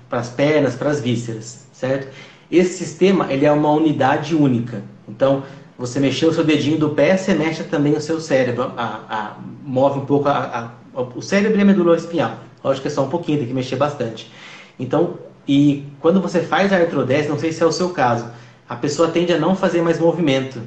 para 0.07 0.19
as 0.19 0.29
pernas, 0.29 0.75
para 0.75 0.91
as 0.91 1.01
vísceras, 1.01 1.67
certo? 1.73 2.15
Esse 2.51 2.85
sistema 2.85 3.33
ele 3.33 3.47
é 3.47 3.51
uma 3.51 3.71
unidade 3.71 4.37
única. 4.37 4.83
Então, 5.09 5.45
você 5.79 5.99
mexeu 5.99 6.29
o 6.29 6.35
seu 6.35 6.45
dedinho 6.45 6.77
do 6.77 6.91
pé, 6.91 7.17
você 7.17 7.33
mexe 7.33 7.65
também 7.65 7.95
o 7.95 8.03
seu 8.03 8.21
cérebro, 8.21 8.71
a, 8.77 9.01
a, 9.09 9.37
move 9.65 10.01
um 10.01 10.05
pouco 10.05 10.29
a, 10.29 10.75
o 10.95 11.23
cérebro 11.23 11.59
e 11.59 11.63
a 11.63 11.65
medula 11.65 11.97
espinhal. 11.97 12.39
Lógico 12.63 12.83
que 12.83 12.89
é 12.89 12.91
só 12.91 13.03
um 13.03 13.09
pouquinho, 13.09 13.39
tem 13.39 13.47
que 13.47 13.55
mexer 13.55 13.77
bastante. 13.77 14.31
Então, 14.79 15.15
e 15.49 15.87
quando 16.01 16.21
você 16.21 16.43
faz 16.43 16.71
a 16.71 16.77
artrodese, 16.77 17.31
não 17.31 17.39
sei 17.39 17.51
se 17.51 17.63
é 17.63 17.67
o 17.67 17.73
seu 17.73 17.89
caso, 17.95 18.31
a 18.69 18.77
pessoa 18.77 19.09
tende 19.09 19.33
a 19.33 19.39
não 19.39 19.57
fazer 19.57 19.81
mais 19.81 19.99
movimento, 19.99 20.61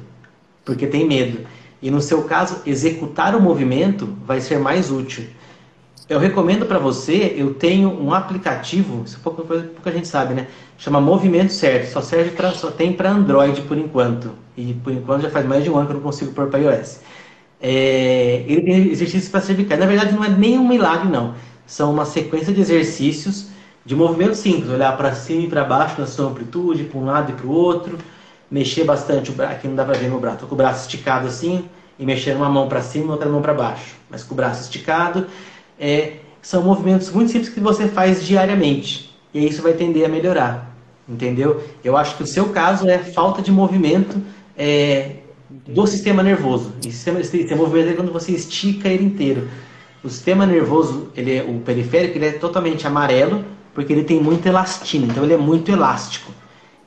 porque 0.64 0.88
tem 0.88 1.06
medo. 1.06 1.46
E 1.82 1.90
no 1.90 2.00
seu 2.00 2.24
caso, 2.24 2.60
executar 2.66 3.34
o 3.34 3.40
movimento 3.40 4.06
vai 4.26 4.40
ser 4.40 4.58
mais 4.58 4.90
útil. 4.90 5.24
eu 6.08 6.18
recomendo 6.18 6.66
para 6.66 6.78
você, 6.78 7.34
eu 7.36 7.54
tenho 7.54 7.88
um 8.02 8.12
aplicativo, 8.12 9.04
isso 9.06 9.18
pouca, 9.20 9.42
pouca 9.44 9.92
gente 9.92 10.08
sabe, 10.08 10.34
né? 10.34 10.48
Chama 10.76 11.00
Movimento 11.00 11.52
Certo, 11.52 11.90
só 11.92 12.00
serve 12.02 12.30
para 12.32 12.50
só 12.52 12.70
tem 12.70 12.92
para 12.92 13.10
Android 13.10 13.62
por 13.62 13.78
enquanto. 13.78 14.32
E 14.56 14.74
por 14.74 14.92
enquanto 14.92 15.22
já 15.22 15.30
faz 15.30 15.46
mais 15.46 15.62
de 15.64 15.70
um 15.70 15.76
ano 15.76 15.86
que 15.86 15.92
eu 15.92 15.96
não 15.96 16.02
consigo 16.02 16.32
pôr 16.32 16.48
para 16.48 16.58
iOS. 16.58 17.00
É, 17.60 18.44
ele 18.48 18.62
tem 18.62 18.90
exercícios 18.90 19.28
para 19.28 19.40
cervical. 19.40 19.78
Na 19.78 19.86
verdade, 19.86 20.12
não 20.12 20.24
é 20.24 20.28
nem 20.28 20.58
um 20.58 20.66
milagre, 20.66 21.08
não. 21.08 21.34
São 21.66 21.92
uma 21.92 22.04
sequência 22.04 22.52
de 22.52 22.60
exercícios 22.60 23.48
de 23.84 23.94
movimento 23.94 24.34
simples, 24.34 24.70
olhar 24.70 24.96
para 24.96 25.14
cima 25.14 25.42
e 25.42 25.48
para 25.48 25.64
baixo 25.64 26.00
na 26.00 26.06
sua 26.06 26.26
amplitude, 26.26 26.84
para 26.84 26.98
um 26.98 27.04
lado 27.04 27.32
e 27.32 27.34
para 27.34 27.46
o 27.46 27.50
outro, 27.50 27.98
mexer 28.50 28.84
bastante 28.84 29.30
o 29.30 29.34
braço, 29.34 29.52
aqui 29.54 29.68
não 29.68 29.76
dá 29.76 29.84
para 29.84 29.98
ver 29.98 30.08
meu 30.08 30.18
braço, 30.18 30.36
estou 30.36 30.48
com 30.48 30.54
o 30.54 30.58
braço 30.58 30.82
esticado 30.82 31.26
assim 31.26 31.64
e 31.98 32.04
mexer 32.04 32.34
uma 32.34 32.48
mão 32.48 32.68
para 32.68 32.82
cima 32.82 33.06
e 33.06 33.10
outra 33.10 33.28
mão 33.28 33.40
para 33.40 33.54
baixo, 33.54 33.94
mas 34.08 34.24
com 34.24 34.34
o 34.34 34.36
braço 34.36 34.62
esticado 34.62 35.26
é, 35.78 36.14
são 36.42 36.62
movimentos 36.62 37.10
muito 37.10 37.30
simples 37.30 37.50
que 37.50 37.60
você 37.60 37.88
faz 37.88 38.24
diariamente. 38.24 39.10
E 39.32 39.46
isso 39.46 39.62
vai 39.62 39.72
tender 39.74 40.04
a 40.04 40.08
melhorar. 40.08 40.74
Entendeu? 41.08 41.62
Eu 41.82 41.96
acho 41.96 42.16
que 42.16 42.22
o 42.22 42.26
seu 42.26 42.50
caso 42.50 42.88
é 42.88 42.98
falta 42.98 43.42
de 43.42 43.50
movimento 43.50 44.20
é, 44.56 45.16
do 45.66 45.86
sistema 45.86 46.22
nervoso. 46.22 46.72
E 46.86 46.90
sistema, 46.90 47.22
sistema 47.22 47.62
movimento 47.62 47.90
é 47.90 47.92
quando 47.94 48.12
você 48.12 48.32
estica 48.32 48.88
ele 48.88 49.04
inteiro. 49.04 49.48
O 50.02 50.08
sistema 50.08 50.46
nervoso, 50.46 51.08
ele 51.16 51.36
é, 51.36 51.42
o 51.42 51.60
periférico, 51.60 52.16
ele 52.16 52.26
é 52.26 52.32
totalmente 52.32 52.86
amarelo, 52.86 53.44
porque 53.74 53.92
ele 53.92 54.04
tem 54.04 54.20
muita 54.20 54.48
elastina, 54.48 55.06
então 55.06 55.24
ele 55.24 55.34
é 55.34 55.36
muito 55.36 55.70
elástico. 55.70 56.32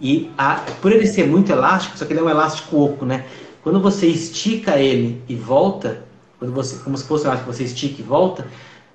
E 0.04 0.30
a, 0.38 0.56
por 0.82 0.92
ele 0.92 1.08
ser 1.08 1.26
muito 1.26 1.50
elástico, 1.50 1.98
só 1.98 2.04
que 2.04 2.12
ele 2.12 2.20
é 2.20 2.24
um 2.24 2.30
elástico 2.30 2.78
oco, 2.78 3.06
né? 3.06 3.24
Quando 3.64 3.80
você 3.80 4.06
estica 4.06 4.78
ele 4.78 5.24
e 5.30 5.36
volta, 5.36 6.04
quando 6.38 6.54
você, 6.54 6.76
como 6.84 6.98
se 6.98 7.06
fosse 7.06 7.24
um 7.24 7.28
elástico, 7.28 7.54
você 7.54 7.64
estica 7.64 8.02
e 8.02 8.04
volta, 8.04 8.46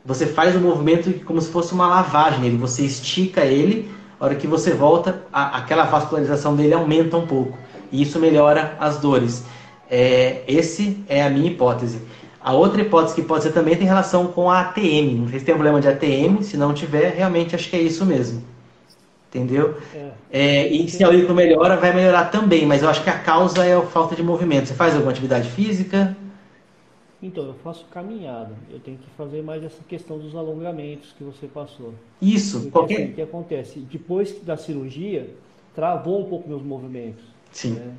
você 0.04 0.26
faz 0.26 0.54
o 0.54 0.60
movimento 0.60 1.10
como 1.24 1.40
se 1.40 1.50
fosse 1.50 1.72
uma 1.72 1.88
lavagem 1.88 2.40
nele. 2.40 2.58
Você 2.58 2.82
estica 2.82 3.40
ele, 3.46 3.90
a 4.20 4.26
hora 4.26 4.34
que 4.34 4.46
você 4.46 4.72
volta, 4.72 5.22
a, 5.32 5.56
aquela 5.56 5.84
vascularização 5.84 6.54
dele 6.54 6.74
aumenta 6.74 7.16
um 7.16 7.26
pouco. 7.26 7.56
E 7.90 8.02
isso 8.02 8.18
melhora 8.18 8.76
as 8.78 8.98
dores. 8.98 9.44
É, 9.90 10.42
esse 10.46 11.02
é 11.08 11.24
a 11.24 11.30
minha 11.30 11.50
hipótese. 11.50 12.02
A 12.38 12.52
outra 12.52 12.82
hipótese 12.82 13.14
que 13.14 13.22
pode 13.22 13.44
ser 13.44 13.52
também 13.52 13.76
tem 13.76 13.86
relação 13.86 14.26
com 14.26 14.50
a 14.50 14.60
ATM. 14.60 15.20
Não 15.20 15.28
sei 15.30 15.38
se 15.38 15.46
tem 15.46 15.54
problema 15.54 15.80
de 15.80 15.88
ATM, 15.88 16.42
se 16.42 16.58
não 16.58 16.74
tiver, 16.74 17.14
realmente 17.14 17.54
acho 17.54 17.70
que 17.70 17.76
é 17.76 17.80
isso 17.80 18.04
mesmo. 18.04 18.42
Entendeu? 19.28 19.76
É. 19.94 20.10
É, 20.30 20.68
e 20.68 20.88
se 20.88 21.04
a 21.04 21.06
aurícula 21.06 21.34
melhora, 21.34 21.76
vai 21.76 21.94
melhorar 21.94 22.30
também, 22.30 22.64
mas 22.64 22.82
eu 22.82 22.88
acho 22.88 23.04
que 23.04 23.10
a 23.10 23.18
causa 23.18 23.64
é 23.64 23.74
a 23.74 23.82
falta 23.82 24.16
de 24.16 24.22
movimento. 24.22 24.68
Você 24.68 24.74
faz 24.74 24.94
alguma 24.94 25.12
atividade 25.12 25.50
física? 25.50 26.16
Então, 27.22 27.44
eu 27.44 27.54
faço 27.62 27.84
caminhada. 27.90 28.54
Eu 28.70 28.80
tenho 28.80 28.96
que 28.96 29.10
fazer 29.18 29.42
mais 29.42 29.62
essa 29.62 29.82
questão 29.86 30.18
dos 30.18 30.34
alongamentos 30.34 31.12
que 31.18 31.24
você 31.24 31.46
passou. 31.46 31.92
Isso. 32.22 32.70
Porque, 32.70 32.70
qualquer... 32.70 32.94
assim, 32.94 33.10
o 33.10 33.14
que 33.14 33.22
acontece? 33.22 33.78
Depois 33.80 34.40
da 34.42 34.56
cirurgia, 34.56 35.28
travou 35.74 36.20
um 36.20 36.24
pouco 36.24 36.48
meus 36.48 36.62
movimentos. 36.62 37.24
Sim. 37.52 37.72
Né? 37.72 37.92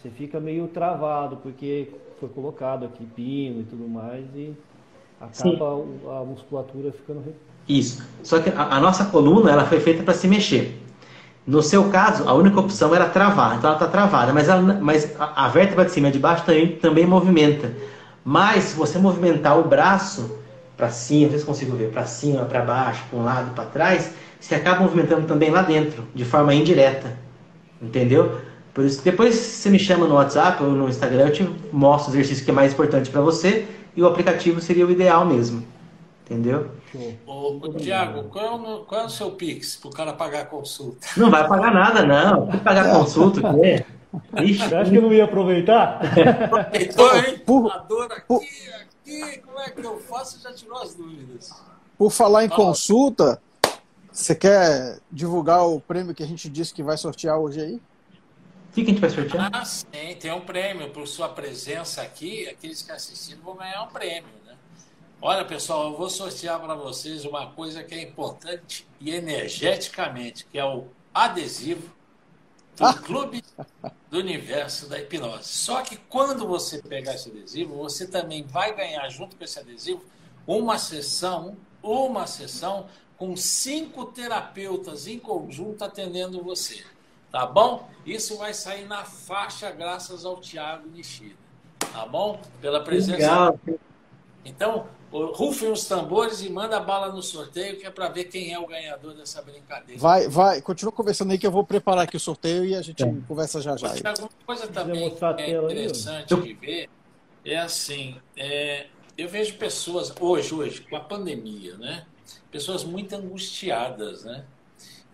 Você 0.00 0.10
fica 0.10 0.38
meio 0.38 0.68
travado, 0.68 1.36
porque 1.38 1.88
foi 2.20 2.28
colocado 2.28 2.84
aqui 2.84 3.04
pino 3.04 3.60
e 3.60 3.64
tudo 3.64 3.88
mais, 3.88 4.24
e 4.36 4.54
acaba 5.20 5.82
Sim. 5.82 6.00
a 6.08 6.24
musculatura 6.24 6.92
ficando... 6.92 7.34
Isso. 7.78 8.02
Só 8.22 8.40
que 8.40 8.50
a, 8.50 8.76
a 8.76 8.80
nossa 8.80 9.04
coluna, 9.04 9.50
ela 9.50 9.64
foi 9.64 9.78
feita 9.78 10.02
para 10.02 10.12
se 10.12 10.26
mexer. 10.26 10.76
No 11.46 11.62
seu 11.62 11.84
caso, 11.88 12.28
a 12.28 12.34
única 12.34 12.58
opção 12.58 12.94
era 12.94 13.06
travar. 13.06 13.56
Então 13.56 13.70
ela 13.70 13.76
está 13.76 13.86
travada, 13.86 14.32
mas, 14.32 14.48
ela, 14.48 14.60
mas 14.60 15.14
a, 15.18 15.46
a 15.46 15.48
vértebra 15.48 15.84
de 15.84 15.92
cima 15.92 16.08
e 16.08 16.10
de 16.10 16.18
baixo 16.18 16.44
também, 16.44 16.76
também 16.76 17.06
movimenta. 17.06 17.72
Mas 18.24 18.64
se 18.64 18.76
você 18.76 18.98
movimentar 18.98 19.58
o 19.58 19.64
braço 19.64 20.38
para 20.76 20.90
cima, 20.90 21.38
se 21.38 21.44
consigo 21.44 21.76
ver, 21.76 21.90
para 21.90 22.04
cima, 22.06 22.44
para 22.44 22.60
baixo, 22.62 23.02
para 23.08 23.18
um 23.18 23.24
lado, 23.24 23.54
para 23.54 23.64
trás, 23.64 24.12
você 24.38 24.54
acaba 24.54 24.80
movimentando 24.80 25.26
também 25.26 25.50
lá 25.50 25.62
dentro, 25.62 26.04
de 26.14 26.24
forma 26.24 26.52
indireta. 26.52 27.16
Entendeu? 27.80 28.40
Por 28.74 28.84
isso, 28.84 29.02
depois 29.02 29.34
você 29.34 29.70
me 29.70 29.78
chama 29.78 30.06
no 30.06 30.14
WhatsApp 30.14 30.62
ou 30.62 30.70
no 30.70 30.88
Instagram, 30.88 31.26
eu 31.26 31.32
te 31.32 31.50
mostro 31.72 32.12
o 32.12 32.14
exercício 32.14 32.44
que 32.44 32.50
é 32.50 32.54
mais 32.54 32.72
importante 32.72 33.10
para 33.10 33.20
você 33.20 33.66
e 33.96 34.02
o 34.02 34.06
aplicativo 34.06 34.60
seria 34.60 34.86
o 34.86 34.90
ideal 34.90 35.24
mesmo. 35.24 35.64
Entendeu? 36.30 36.70
Ô, 37.26 37.58
ô 37.60 37.74
Tiago, 37.74 38.28
qual, 38.28 38.44
é 38.44 38.50
o, 38.50 38.84
qual 38.84 39.00
é 39.00 39.04
o 39.06 39.08
seu 39.08 39.32
Pix 39.32 39.74
para 39.74 39.88
o 39.88 39.92
cara 39.92 40.12
pagar 40.12 40.42
a 40.42 40.46
consulta? 40.46 41.04
Não 41.16 41.28
vai 41.28 41.46
pagar 41.48 41.74
nada, 41.74 42.06
não. 42.06 42.46
Vai 42.46 42.60
pagar 42.60 42.92
consulta, 42.92 43.50
o 43.50 43.60
quê? 43.60 43.84
Ixi, 44.40 44.68
Você 44.68 44.74
acha 44.76 44.90
que 44.92 44.96
eu 44.96 45.02
não 45.02 45.12
ia 45.12 45.24
aproveitar? 45.24 46.00
Aproveitou, 46.44 47.16
hein? 47.16 47.38
Por, 47.44 47.66
aqui, 47.66 47.88
por, 48.28 48.42
aqui, 48.42 49.38
como 49.44 49.58
é 49.58 49.70
que 49.70 49.84
eu 49.84 49.98
faço? 49.98 50.40
Já 50.40 50.52
tirou 50.52 50.80
as 50.80 50.94
dúvidas. 50.94 51.52
Por 51.98 52.12
falar 52.12 52.44
em 52.44 52.48
consulta, 52.48 53.42
você 54.12 54.32
quer 54.32 55.00
divulgar 55.10 55.66
o 55.66 55.80
prêmio 55.80 56.14
que 56.14 56.22
a 56.22 56.26
gente 56.26 56.48
disse 56.48 56.72
que 56.72 56.82
vai 56.82 56.96
sortear 56.96 57.38
hoje 57.38 57.60
aí? 57.60 57.74
O 57.74 58.72
que 58.72 58.82
a 58.82 58.84
gente 58.84 59.00
vai 59.00 59.10
sortear? 59.10 59.50
Ah, 59.52 59.64
sim, 59.64 60.16
tem 60.20 60.32
um 60.32 60.42
prêmio. 60.42 60.90
Por 60.90 61.08
sua 61.08 61.28
presença 61.28 62.02
aqui, 62.02 62.48
aqueles 62.48 62.82
que 62.82 62.92
assistiram 62.92 63.42
vão 63.42 63.56
ganhar 63.56 63.82
um 63.82 63.88
prêmio? 63.88 64.39
Olha, 65.22 65.44
pessoal, 65.44 65.90
eu 65.90 65.98
vou 65.98 66.08
sortear 66.08 66.58
para 66.58 66.74
vocês 66.74 67.26
uma 67.26 67.48
coisa 67.48 67.84
que 67.84 67.94
é 67.94 68.00
importante 68.00 68.88
e 68.98 69.10
energeticamente, 69.10 70.46
que 70.46 70.58
é 70.58 70.64
o 70.64 70.86
adesivo 71.12 71.94
do 72.74 73.02
Clube 73.02 73.44
do 74.08 74.18
Universo 74.18 74.88
da 74.88 74.98
Hipnose. 74.98 75.44
Só 75.44 75.82
que 75.82 75.96
quando 75.96 76.46
você 76.46 76.80
pegar 76.80 77.16
esse 77.16 77.28
adesivo, 77.28 77.74
você 77.76 78.06
também 78.06 78.44
vai 78.44 78.74
ganhar 78.74 79.06
junto 79.10 79.36
com 79.36 79.44
esse 79.44 79.58
adesivo 79.58 80.02
uma 80.46 80.78
sessão, 80.78 81.54
uma 81.82 82.26
sessão 82.26 82.86
com 83.18 83.36
cinco 83.36 84.06
terapeutas 84.06 85.06
em 85.06 85.18
conjunto 85.18 85.84
atendendo 85.84 86.42
você. 86.42 86.82
Tá 87.30 87.44
bom? 87.44 87.90
Isso 88.06 88.38
vai 88.38 88.54
sair 88.54 88.86
na 88.86 89.04
faixa 89.04 89.70
graças 89.70 90.24
ao 90.24 90.40
Tiago 90.40 90.88
Nishida. 90.88 91.36
Tá 91.92 92.06
bom? 92.06 92.40
Pela 92.58 92.82
presença. 92.82 93.18
Legal. 93.18 93.60
Então, 94.42 94.88
rufem 95.10 95.70
os 95.70 95.84
tambores 95.86 96.40
e 96.40 96.48
manda 96.48 96.76
a 96.76 96.80
bala 96.80 97.12
no 97.12 97.22
sorteio, 97.22 97.76
que 97.78 97.86
é 97.86 97.90
para 97.90 98.08
ver 98.08 98.24
quem 98.24 98.52
é 98.52 98.58
o 98.58 98.66
ganhador 98.66 99.14
dessa 99.14 99.42
brincadeira. 99.42 100.00
Vai, 100.00 100.28
vai, 100.28 100.62
continua 100.62 100.92
conversando 100.92 101.32
aí 101.32 101.38
que 101.38 101.46
eu 101.46 101.50
vou 101.50 101.64
preparar 101.64 102.04
aqui 102.04 102.16
o 102.16 102.20
sorteio 102.20 102.64
e 102.64 102.74
a 102.74 102.82
gente 102.82 103.02
é. 103.02 103.14
conversa 103.26 103.60
já 103.60 103.76
já. 103.76 103.88
Alguma 103.88 104.30
coisa 104.46 104.66
também 104.68 105.10
que 105.10 105.24
é 105.24 105.50
interessante 105.50 106.34
de 106.34 106.54
ver 106.54 106.88
é 107.44 107.58
assim, 107.58 108.20
é, 108.36 108.86
eu 109.16 109.28
vejo 109.28 109.56
pessoas 109.56 110.12
hoje, 110.20 110.54
hoje, 110.54 110.80
com 110.82 110.96
a 110.96 111.00
pandemia, 111.00 111.76
né? 111.76 112.06
Pessoas 112.50 112.84
muito 112.84 113.14
angustiadas, 113.14 114.24
né? 114.24 114.44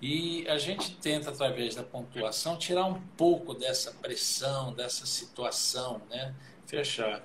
E 0.01 0.47
a 0.49 0.59
gente 0.59 0.95
tenta, 0.97 1.31
através 1.31 1.75
da 1.75 1.83
pontuação, 1.83 2.57
tirar 2.57 2.85
um 2.85 3.01
pouco 3.17 3.55
dessa 3.55 3.93
pressão, 3.93 4.73
dessa 4.75 5.07
situação, 5.07 6.03
né? 6.11 6.35
Fechar. 6.67 7.23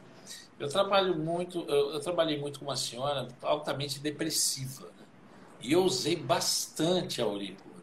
Eu 0.61 0.69
trabalho 0.69 1.17
muito, 1.17 1.65
eu, 1.67 1.93
eu, 1.93 1.99
trabalhei 1.99 2.39
muito 2.39 2.59
com 2.59 2.65
uma 2.65 2.75
senhora 2.75 3.27
altamente 3.41 3.99
depressiva, 3.99 4.85
né? 4.95 5.05
e 5.59 5.73
eu 5.73 5.83
usei 5.83 6.15
bastante 6.15 7.19
a 7.19 7.25
aurícula. 7.25 7.73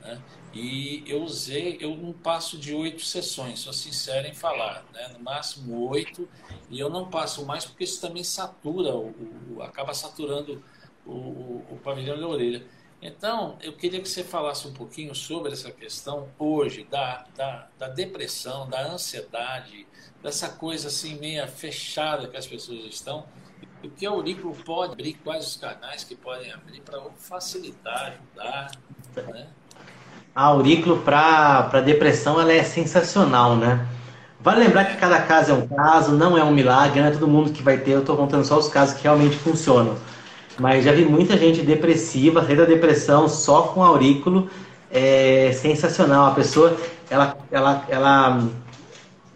Né? 0.00 0.22
E 0.54 1.04
eu 1.06 1.22
usei, 1.22 1.76
eu 1.78 1.94
não 1.94 2.14
passo 2.14 2.56
de 2.56 2.74
oito 2.74 3.04
sessões, 3.04 3.60
sou 3.60 3.72
sincero 3.74 4.26
em 4.26 4.32
falar, 4.32 4.82
né? 4.94 5.08
no 5.08 5.20
máximo 5.20 5.90
oito, 5.90 6.26
e 6.70 6.80
eu 6.80 6.88
não 6.88 7.10
passo 7.10 7.44
mais 7.44 7.66
porque 7.66 7.84
isso 7.84 8.00
também 8.00 8.24
satura, 8.24 8.94
o, 8.96 9.14
o 9.54 9.62
acaba 9.62 9.92
saturando 9.92 10.64
o, 11.04 11.12
o, 11.12 11.66
o 11.72 11.80
pavilhão 11.84 12.18
da 12.18 12.26
orelha. 12.26 12.66
Então, 13.02 13.58
eu 13.60 13.74
queria 13.74 14.00
que 14.00 14.08
você 14.08 14.24
falasse 14.24 14.66
um 14.66 14.72
pouquinho 14.72 15.14
sobre 15.14 15.52
essa 15.52 15.70
questão 15.70 16.28
hoje 16.38 16.84
da, 16.84 17.26
da, 17.36 17.68
da 17.78 17.88
depressão, 17.88 18.66
da 18.68 18.86
ansiedade, 18.86 19.86
dessa 20.22 20.48
coisa 20.48 20.88
assim 20.88 21.18
meia 21.18 21.46
fechada 21.46 22.28
que 22.28 22.36
as 22.36 22.46
pessoas 22.46 22.80
estão. 22.84 23.24
O 23.82 23.88
que 23.88 24.06
a 24.06 24.10
Aurículo 24.10 24.54
pode 24.54 24.92
abrir, 24.92 25.14
quais 25.24 25.46
os 25.46 25.56
canais 25.56 26.04
que 26.04 26.14
podem 26.14 26.52
abrir 26.52 26.80
para 26.82 27.00
facilitar, 27.16 28.18
ajudar, 28.36 28.70
né? 29.32 29.46
A 30.34 30.44
Aurículo 30.44 30.98
para 30.98 31.80
depressão 31.80 32.40
ela 32.40 32.52
é 32.52 32.62
sensacional, 32.62 33.56
né? 33.56 33.86
Vale 34.38 34.60
lembrar 34.60 34.86
que 34.86 34.96
cada 34.96 35.20
caso 35.22 35.52
é 35.52 35.54
um 35.54 35.66
caso, 35.66 36.12
não 36.12 36.36
é 36.36 36.44
um 36.44 36.50
milagre, 36.50 37.00
não 37.00 37.08
é 37.08 37.10
todo 37.10 37.26
mundo 37.28 37.52
que 37.52 37.62
vai 37.62 37.78
ter, 37.78 37.92
eu 37.92 38.00
estou 38.00 38.16
contando 38.16 38.44
só 38.44 38.58
os 38.58 38.68
casos 38.68 38.96
que 38.96 39.02
realmente 39.02 39.36
funcionam. 39.36 39.96
Mas 40.58 40.84
já 40.84 40.92
vi 40.92 41.04
muita 41.04 41.36
gente 41.36 41.62
depressiva, 41.62 42.44
sair 42.44 42.56
da 42.56 42.64
depressão 42.64 43.28
só 43.28 43.62
com 43.62 43.82
aurículo, 43.82 44.48
é 44.90 45.52
sensacional. 45.52 46.26
A 46.26 46.34
pessoa, 46.34 46.76
ela, 47.10 47.36
ela, 47.50 47.84
ela 47.88 48.42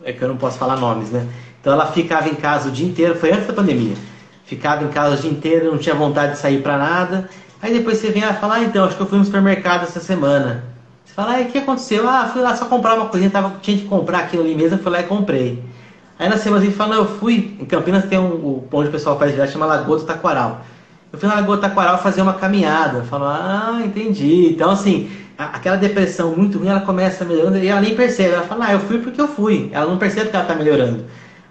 é 0.05 0.12
que 0.12 0.22
eu 0.22 0.28
não 0.28 0.36
posso 0.36 0.59
falar 0.59 0.76
nomes, 0.76 1.10
né? 1.10 1.26
Então 1.60 1.72
ela 1.72 1.86
ficava 1.86 2.28
em 2.28 2.35
casa 2.35 2.68
o 2.68 2.72
dia 2.72 2.86
inteiro, 2.86 3.16
foi 3.16 3.32
antes 3.32 3.47
da 3.47 3.52
pandemia. 3.52 3.97
Ficava 4.44 4.85
em 4.85 4.89
casa 4.89 5.16
o 5.16 5.18
dia 5.18 5.31
inteiro, 5.31 5.70
não 5.70 5.78
tinha 5.78 5.94
vontade 5.94 6.32
de 6.32 6.39
sair 6.39 6.60
para 6.62 6.76
nada. 6.76 7.28
Aí 7.62 7.72
depois 7.72 7.97
você 7.97 8.10
vem 8.10 8.22
e 8.22 8.32
fala, 8.35 8.56
ah, 8.56 8.62
então, 8.62 8.85
acho 8.85 8.97
que 8.97 9.02
eu 9.02 9.06
fui 9.06 9.18
no 9.18 9.24
supermercado 9.24 9.85
essa 9.85 10.01
semana. 10.01 10.64
Você 11.05 11.14
fala, 11.14 11.39
ah, 11.39 11.40
o 11.40 11.47
que 11.47 11.56
aconteceu? 11.56 12.06
Ah, 12.06 12.28
fui 12.31 12.43
lá 12.43 12.55
só 12.55 12.66
comprar 12.66 12.94
uma 12.94 13.06
coisinha, 13.06 13.31
tava, 13.31 13.56
tinha 13.62 13.78
que 13.78 13.86
comprar 13.86 14.18
aquilo 14.18 14.43
ali 14.43 14.55
mesmo, 14.55 14.78
fui 14.78 14.93
lá 14.93 15.01
e 15.01 15.05
comprei. 15.05 15.64
Aí 16.18 16.28
na 16.28 16.36
semana 16.36 16.60
seguinte 16.60 16.76
fala, 16.76 16.97
eu 16.97 17.06
fui, 17.06 17.56
em 17.59 17.64
Campinas 17.64 18.05
tem 18.05 18.18
um, 18.18 18.35
um 18.35 18.64
onde 18.70 18.89
o 18.89 18.93
pessoal 18.93 19.18
faz 19.18 19.35
viagem, 19.35 19.52
chama 19.52 19.66
Lagoa 19.66 19.98
do 19.98 20.05
Taquaral. 20.05 20.60
eu 21.12 21.18
fui 21.18 21.28
na 21.28 21.36
Lagoa 21.36 21.56
Taquaral 21.56 21.98
fazer 21.98 22.20
uma 22.20 22.35
caminhada. 22.35 22.98
Eu 22.98 23.05
falo, 23.05 23.24
ah, 23.24 23.81
entendi. 23.82 24.51
Então, 24.51 24.70
assim, 24.70 25.10
aquela 25.36 25.77
depressão 25.77 26.35
muito 26.35 26.59
ruim, 26.59 26.69
ela 26.69 26.81
começa 26.81 27.24
melhorando 27.24 27.59
e 27.59 27.69
ela 27.69 27.81
nem 27.81 27.94
percebe. 27.94 28.35
Ela 28.35 28.47
fala, 28.47 28.66
ah, 28.66 28.73
eu 28.73 28.81
fui 28.81 28.98
porque 28.98 29.20
eu 29.20 29.28
fui. 29.28 29.70
Ela 29.73 29.86
não 29.86 29.98
percebe 29.98 30.31
que 30.31 30.36
ela 30.36 30.44
está 30.44 30.55
melhorando. 30.55 31.05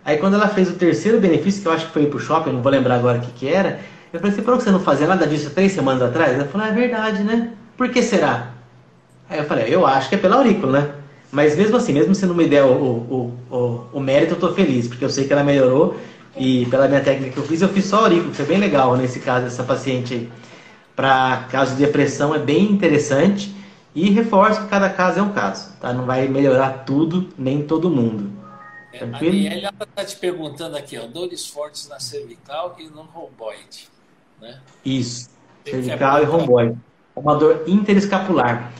Aí 0.06 0.18
quando 0.18 0.36
ela 0.36 0.48
fez 0.48 0.70
o 0.70 0.74
terceiro 0.74 1.20
benefício, 1.20 1.62
que 1.62 1.68
eu 1.68 1.72
acho 1.72 1.88
que 1.88 1.94
foi 1.94 2.04
ir 2.04 2.10
pro 2.10 2.20
shopping, 2.20 2.52
não 2.52 2.62
vou 2.62 2.72
lembrar 2.72 2.96
agora 2.96 3.20
o 3.20 3.22
que, 3.22 3.32
que 3.32 3.48
era, 3.48 3.80
eu 4.12 4.20
falei 4.20 4.34
assim, 4.34 4.44
por 4.44 4.58
que 4.58 4.64
você 4.64 4.72
não 4.72 4.80
fazia 4.80 5.08
nada 5.08 5.26
disso 5.26 5.50
três 5.50 5.72
semanas 5.72 6.02
atrás? 6.02 6.34
Ela 6.34 6.46
falou, 6.46 6.68
ah, 6.68 6.70
é 6.70 6.74
verdade, 6.74 7.24
né? 7.24 7.52
Por 7.78 7.90
que 7.90 8.02
será? 8.02 8.52
Aí 9.30 9.40
eu 9.40 9.46
falei, 9.46 9.66
eu 9.74 9.88
acho 9.88 10.10
que 10.10 10.16
é 10.16 10.18
pela 10.18 10.36
aurícula, 10.36 10.80
né? 10.80 10.90
Mas 11.32 11.56
mesmo 11.56 11.76
assim, 11.78 11.94
mesmo 11.94 12.14
se 12.14 12.26
não 12.26 12.36
me 12.36 12.48
der 12.48 12.64
o, 12.64 12.70
o, 12.70 13.34
o, 13.50 13.84
o 13.94 14.00
mérito, 14.00 14.34
eu 14.34 14.40
tô 14.40 14.54
feliz, 14.54 14.88
porque 14.88 15.04
eu 15.04 15.10
sei 15.10 15.26
que 15.26 15.34
ela 15.34 15.44
melhorou 15.44 15.98
e 16.38 16.66
pela 16.68 16.88
minha 16.88 17.02
técnica 17.02 17.32
que 17.32 17.38
eu 17.38 17.44
fiz, 17.44 17.62
eu 17.62 17.70
fiz 17.70 17.86
só 17.86 18.02
aurícula, 18.02 18.30
que 18.30 18.36
foi 18.36 18.46
bem 18.46 18.60
legal 18.60 18.96
nesse 18.96 19.20
caso, 19.20 19.48
essa 19.48 19.64
paciente 19.64 20.14
aí. 20.14 20.30
Para 20.96 21.48
caso 21.50 21.76
de 21.76 21.84
depressão 21.84 22.36
é 22.36 22.40
bem 22.40 22.72
interessante 22.72 23.56
e 23.95 24.10
reforço 24.10 24.61
que 24.61 24.68
cada 24.68 24.90
caso 24.90 25.20
é 25.20 25.22
um 25.22 25.32
caso, 25.32 25.72
tá? 25.80 25.94
Não 25.94 26.06
vai 26.06 26.28
melhorar 26.28 26.84
tudo, 26.86 27.30
nem 27.38 27.64
todo 27.64 27.90
mundo. 27.90 28.32
É, 28.91 29.03
a 29.03 29.06
Daniela 29.06 29.74
está 29.82 30.06
te 30.06 30.15
perguntando 30.15 30.78
aqui, 30.78 30.98
ó, 30.98 31.07
dores 31.07 31.48
fortes 31.48 31.88
na 31.88 31.99
cervical 31.99 32.76
e 32.80 32.84
no 32.84 33.02
romboide, 33.02 33.88
né? 34.41 34.60
Isso, 34.86 35.30
cervical 35.65 36.22
e 36.22 36.26
romboide. 36.26 36.78
Uma 37.15 37.36
dor 37.36 37.64
interescapular. 37.68 38.72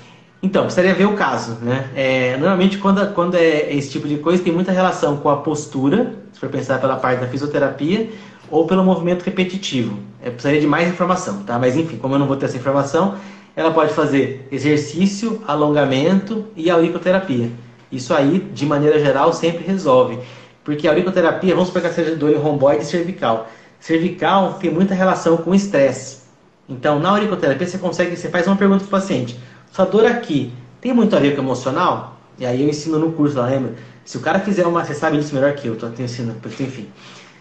Então, 0.41 0.64
precisaria 0.64 0.94
ver 0.94 1.06
o 1.06 1.15
caso, 1.15 1.53
né? 1.61 1.90
É, 1.95 2.35
normalmente, 2.38 2.77
quando, 2.77 3.14
quando 3.14 3.35
é 3.35 3.73
esse 3.73 3.91
tipo 3.91 4.07
de 4.07 4.18
coisa, 4.18 4.44
tem 4.44 4.52
muita 4.52 4.72
relação 4.72 5.18
com 5.18 5.30
a 5.30 5.38
postura, 5.38 6.15
se 6.34 6.40
for 6.40 6.49
pensar 6.49 6.81
pela 6.81 6.98
parte 6.98 7.22
da 7.22 7.27
fisioterapia, 7.27 8.10
ou 8.52 8.68
pelo 8.68 8.84
movimento 8.84 9.23
repetitivo. 9.23 9.98
É, 10.22 10.30
precisaria 10.30 10.60
de 10.60 10.68
mais 10.68 10.90
informação, 10.90 11.44
tá? 11.44 11.57
Mas 11.57 11.77
enfim, 11.77 11.98
como 11.98 12.15
eu 12.15 12.19
não 12.19 12.27
vou 12.27 12.35
ter 12.35 12.45
essa 12.45 12.57
informação, 12.57 13.15
ela 13.56 13.72
pode 13.72 13.94
fazer 13.94 14.48
exercício, 14.52 15.42
alongamento 15.48 16.46
e 16.56 16.70
auriculoterapia. 16.70 17.52
Isso 17.92 18.14
aí, 18.14 18.40
de 18.40 18.66
maneira 18.66 19.00
geral, 19.00 19.32
sempre 19.34 19.64
resolve. 19.64 20.20
Porque 20.64 20.88
a 20.88 20.92
auriculoterapia, 20.92 21.54
vamos 21.54 21.70
pegar 21.70 21.92
seja 21.92 22.16
dor 22.16 22.32
em 22.32 22.38
romboide 22.38 22.84
e 22.84 22.86
cervical. 22.86 23.50
Cervical 23.80 24.54
tem 24.54 24.72
muita 24.72 24.96
relação 24.96 25.38
com 25.38 25.54
estresse. 25.54 26.24
Então, 26.68 27.00
na 27.00 27.10
auriculoterapia, 27.10 27.68
você 27.68 27.78
consegue, 27.78 28.16
você 28.16 28.30
faz 28.30 28.48
uma 28.48 28.56
pergunta 28.56 28.80
para 28.80 28.88
o 28.88 29.02
paciente 29.02 29.38
sua 29.74 29.86
dor 29.86 30.06
aqui 30.06 30.54
tem 30.80 30.94
muito 30.94 31.16
a 31.16 31.26
emocional? 31.26 32.20
E 32.38 32.46
aí 32.46 32.62
eu 32.62 32.70
ensino 32.70 33.00
no 33.00 33.12
curso 33.14 33.38
lá, 33.38 33.48
lembra? 33.48 33.74
Se 34.06 34.18
o 34.18 34.20
cara 34.20 34.40
fizer 34.40 34.68
uma. 34.68 34.86
Você 34.86 34.94
sabe 34.94 35.18
disso 35.18 35.34
melhor 35.34 35.56
que 35.56 35.68
eu, 35.68 35.76
tô 35.76 35.90
te 35.90 36.04
ensinando, 36.04 36.38
enfim. 36.46 36.88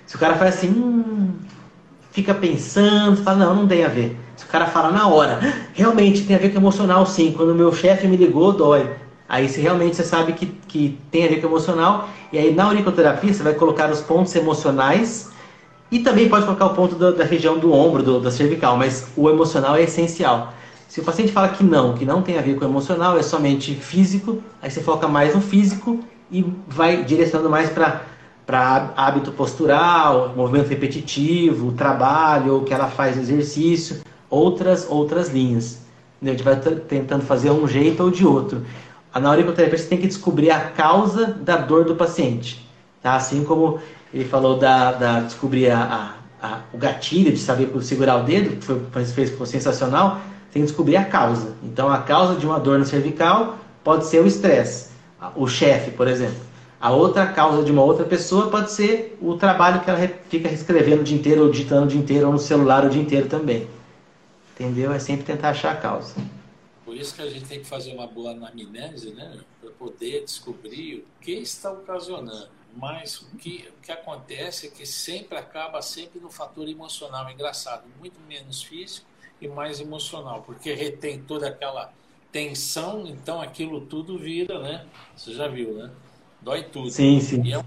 Se 0.06 0.16
o 0.16 0.18
cara 0.18 0.34
faz 0.36 0.56
assim, 0.56 0.68
hum, 0.68 1.34
fica 2.12 2.32
pensando, 2.34 3.16
fala, 3.22 3.46
não, 3.46 3.56
não 3.56 3.66
tem 3.66 3.84
a 3.84 3.88
ver. 3.88 4.16
Se 4.36 4.44
o 4.44 4.48
cara 4.48 4.66
fala 4.66 4.90
na 4.90 5.08
hora, 5.08 5.40
realmente 5.72 6.24
tem 6.24 6.36
a 6.36 6.38
ver 6.38 6.50
com 6.50 6.58
emocional 6.58 7.04
sim. 7.06 7.32
Quando 7.36 7.54
meu 7.54 7.72
chefe 7.72 8.06
me 8.06 8.16
ligou, 8.16 8.52
dói. 8.52 8.88
Aí 9.28 9.48
se 9.48 9.60
realmente 9.60 9.96
você 9.96 10.04
sabe 10.04 10.34
que, 10.34 10.46
que 10.46 10.98
tem 11.10 11.24
a 11.24 11.28
ver 11.28 11.40
com 11.40 11.46
emocional, 11.46 12.08
e 12.30 12.38
aí 12.38 12.54
na 12.54 12.64
auriculoterapia 12.64 13.32
você 13.32 13.42
vai 13.42 13.54
colocar 13.54 13.90
os 13.90 14.02
pontos 14.02 14.34
emocionais 14.36 15.30
e 15.90 16.00
também 16.00 16.28
pode 16.28 16.44
colocar 16.44 16.66
o 16.66 16.74
ponto 16.74 16.94
da, 16.96 17.10
da 17.12 17.24
região 17.24 17.58
do 17.58 17.72
ombro, 17.72 18.02
do, 18.02 18.20
da 18.20 18.30
cervical, 18.30 18.76
mas 18.76 19.08
o 19.16 19.30
emocional 19.30 19.76
é 19.76 19.82
essencial. 19.82 20.52
Se 20.86 21.00
o 21.00 21.02
paciente 21.02 21.32
fala 21.32 21.48
que 21.48 21.64
não, 21.64 21.94
que 21.94 22.04
não 22.04 22.20
tem 22.20 22.38
a 22.38 22.42
ver 22.42 22.58
com 22.58 22.64
emocional, 22.66 23.16
é 23.16 23.22
somente 23.22 23.74
físico, 23.74 24.42
aí 24.60 24.70
você 24.70 24.82
foca 24.82 25.08
mais 25.08 25.34
no 25.34 25.40
físico 25.40 26.00
e 26.30 26.44
vai 26.68 27.02
direcionando 27.02 27.48
mais 27.48 27.70
para 27.70 28.02
hábito 28.96 29.32
postural, 29.32 30.32
movimento 30.36 30.68
repetitivo, 30.68 31.72
trabalho, 31.72 32.54
ou 32.54 32.62
que 32.62 32.74
ela 32.74 32.88
faz 32.88 33.16
exercício, 33.16 34.02
outras 34.28 34.86
outras 34.88 35.28
linhas. 35.30 35.80
A 36.22 36.26
gente 36.26 36.42
vai 36.42 36.56
tentando 36.56 37.24
fazer 37.24 37.50
um 37.50 37.66
jeito 37.66 38.02
ou 38.02 38.10
de 38.10 38.26
outro. 38.26 38.64
Na 39.14 39.28
auriculoterapia 39.28 39.78
tem 39.86 39.98
que 39.98 40.06
descobrir 40.06 40.50
a 40.50 40.60
causa 40.60 41.26
da 41.26 41.56
dor 41.56 41.84
do 41.84 41.94
paciente. 41.94 42.66
Tá? 43.02 43.14
Assim 43.14 43.44
como 43.44 43.78
ele 44.12 44.24
falou 44.24 44.58
da, 44.58 44.92
da 44.92 45.20
descobrir 45.20 45.70
a, 45.70 46.14
a, 46.40 46.46
a, 46.46 46.60
o 46.72 46.78
gatilho 46.78 47.32
de 47.32 47.38
saber 47.38 47.70
segurar 47.82 48.16
o 48.16 48.24
dedo, 48.24 48.56
que 48.56 48.64
foi, 48.64 49.04
fez, 49.04 49.30
foi 49.30 49.46
sensacional, 49.46 50.20
tem 50.52 50.62
que 50.62 50.68
descobrir 50.68 50.96
a 50.96 51.04
causa. 51.04 51.54
Então, 51.62 51.90
a 51.90 51.98
causa 51.98 52.38
de 52.38 52.46
uma 52.46 52.60
dor 52.60 52.78
no 52.78 52.84
cervical 52.84 53.58
pode 53.82 54.06
ser 54.06 54.22
o 54.22 54.26
estresse, 54.26 54.90
o 55.34 55.46
chefe, 55.46 55.90
por 55.90 56.06
exemplo. 56.06 56.51
A 56.82 56.90
outra 56.90 57.32
causa 57.32 57.62
de 57.62 57.70
uma 57.70 57.84
outra 57.84 58.04
pessoa 58.04 58.50
pode 58.50 58.72
ser 58.72 59.16
o 59.22 59.36
trabalho 59.36 59.84
que 59.84 59.88
ela 59.88 60.00
fica 60.28 60.50
escrevendo 60.50 61.02
o 61.02 61.04
dia 61.04 61.16
inteiro, 61.16 61.44
ou 61.44 61.48
digitando 61.48 61.84
o 61.84 61.88
dia 61.88 62.00
inteiro, 62.00 62.26
ou 62.26 62.32
no 62.32 62.40
celular 62.40 62.84
o 62.84 62.90
dia 62.90 63.00
inteiro 63.00 63.28
também. 63.28 63.68
Entendeu? 64.52 64.90
É 64.90 64.98
sempre 64.98 65.24
tentar 65.24 65.50
achar 65.50 65.74
a 65.74 65.76
causa. 65.76 66.16
Por 66.84 66.96
isso 66.96 67.14
que 67.14 67.22
a 67.22 67.30
gente 67.30 67.44
tem 67.44 67.60
que 67.60 67.66
fazer 67.66 67.94
uma 67.94 68.08
boa 68.08 68.32
anamnese, 68.32 69.10
né? 69.10 69.38
Para 69.60 69.70
poder 69.70 70.24
descobrir 70.24 71.06
o 71.06 71.24
que 71.24 71.30
está 71.30 71.70
ocasionando. 71.70 72.48
Mas 72.74 73.20
o 73.20 73.36
que, 73.36 73.68
o 73.78 73.80
que 73.80 73.92
acontece 73.92 74.66
é 74.66 74.70
que 74.70 74.84
sempre 74.84 75.38
acaba 75.38 75.80
sempre 75.82 76.18
no 76.18 76.32
fator 76.32 76.68
emocional. 76.68 77.30
Engraçado, 77.30 77.84
muito 78.00 78.18
menos 78.28 78.60
físico 78.60 79.06
e 79.40 79.46
mais 79.46 79.78
emocional, 79.78 80.42
porque 80.44 80.74
retém 80.74 81.22
toda 81.22 81.46
aquela 81.46 81.92
tensão, 82.32 83.06
então 83.06 83.40
aquilo 83.40 83.82
tudo 83.82 84.18
vira, 84.18 84.58
né? 84.58 84.84
Você 85.14 85.32
já 85.32 85.46
viu, 85.46 85.74
né? 85.74 85.88
Dói 86.42 86.64
tudo. 86.64 86.90
Sim, 86.90 87.20
sim. 87.20 87.42
E 87.44 87.52
é, 87.52 87.62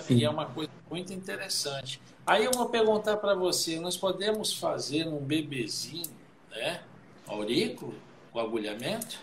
sim. 0.00 0.16
E 0.16 0.24
é 0.24 0.30
uma 0.30 0.46
coisa 0.46 0.70
muito 0.90 1.12
interessante. 1.12 2.00
Aí 2.26 2.44
eu 2.44 2.50
vou 2.52 2.66
perguntar 2.68 3.18
para 3.18 3.34
você, 3.34 3.78
nós 3.78 3.96
podemos 3.96 4.52
fazer 4.54 5.06
um 5.06 5.18
bebezinho, 5.18 6.10
né? 6.50 6.80
Aurículo, 7.26 7.94
o 8.32 8.40
agulhamento? 8.40 9.18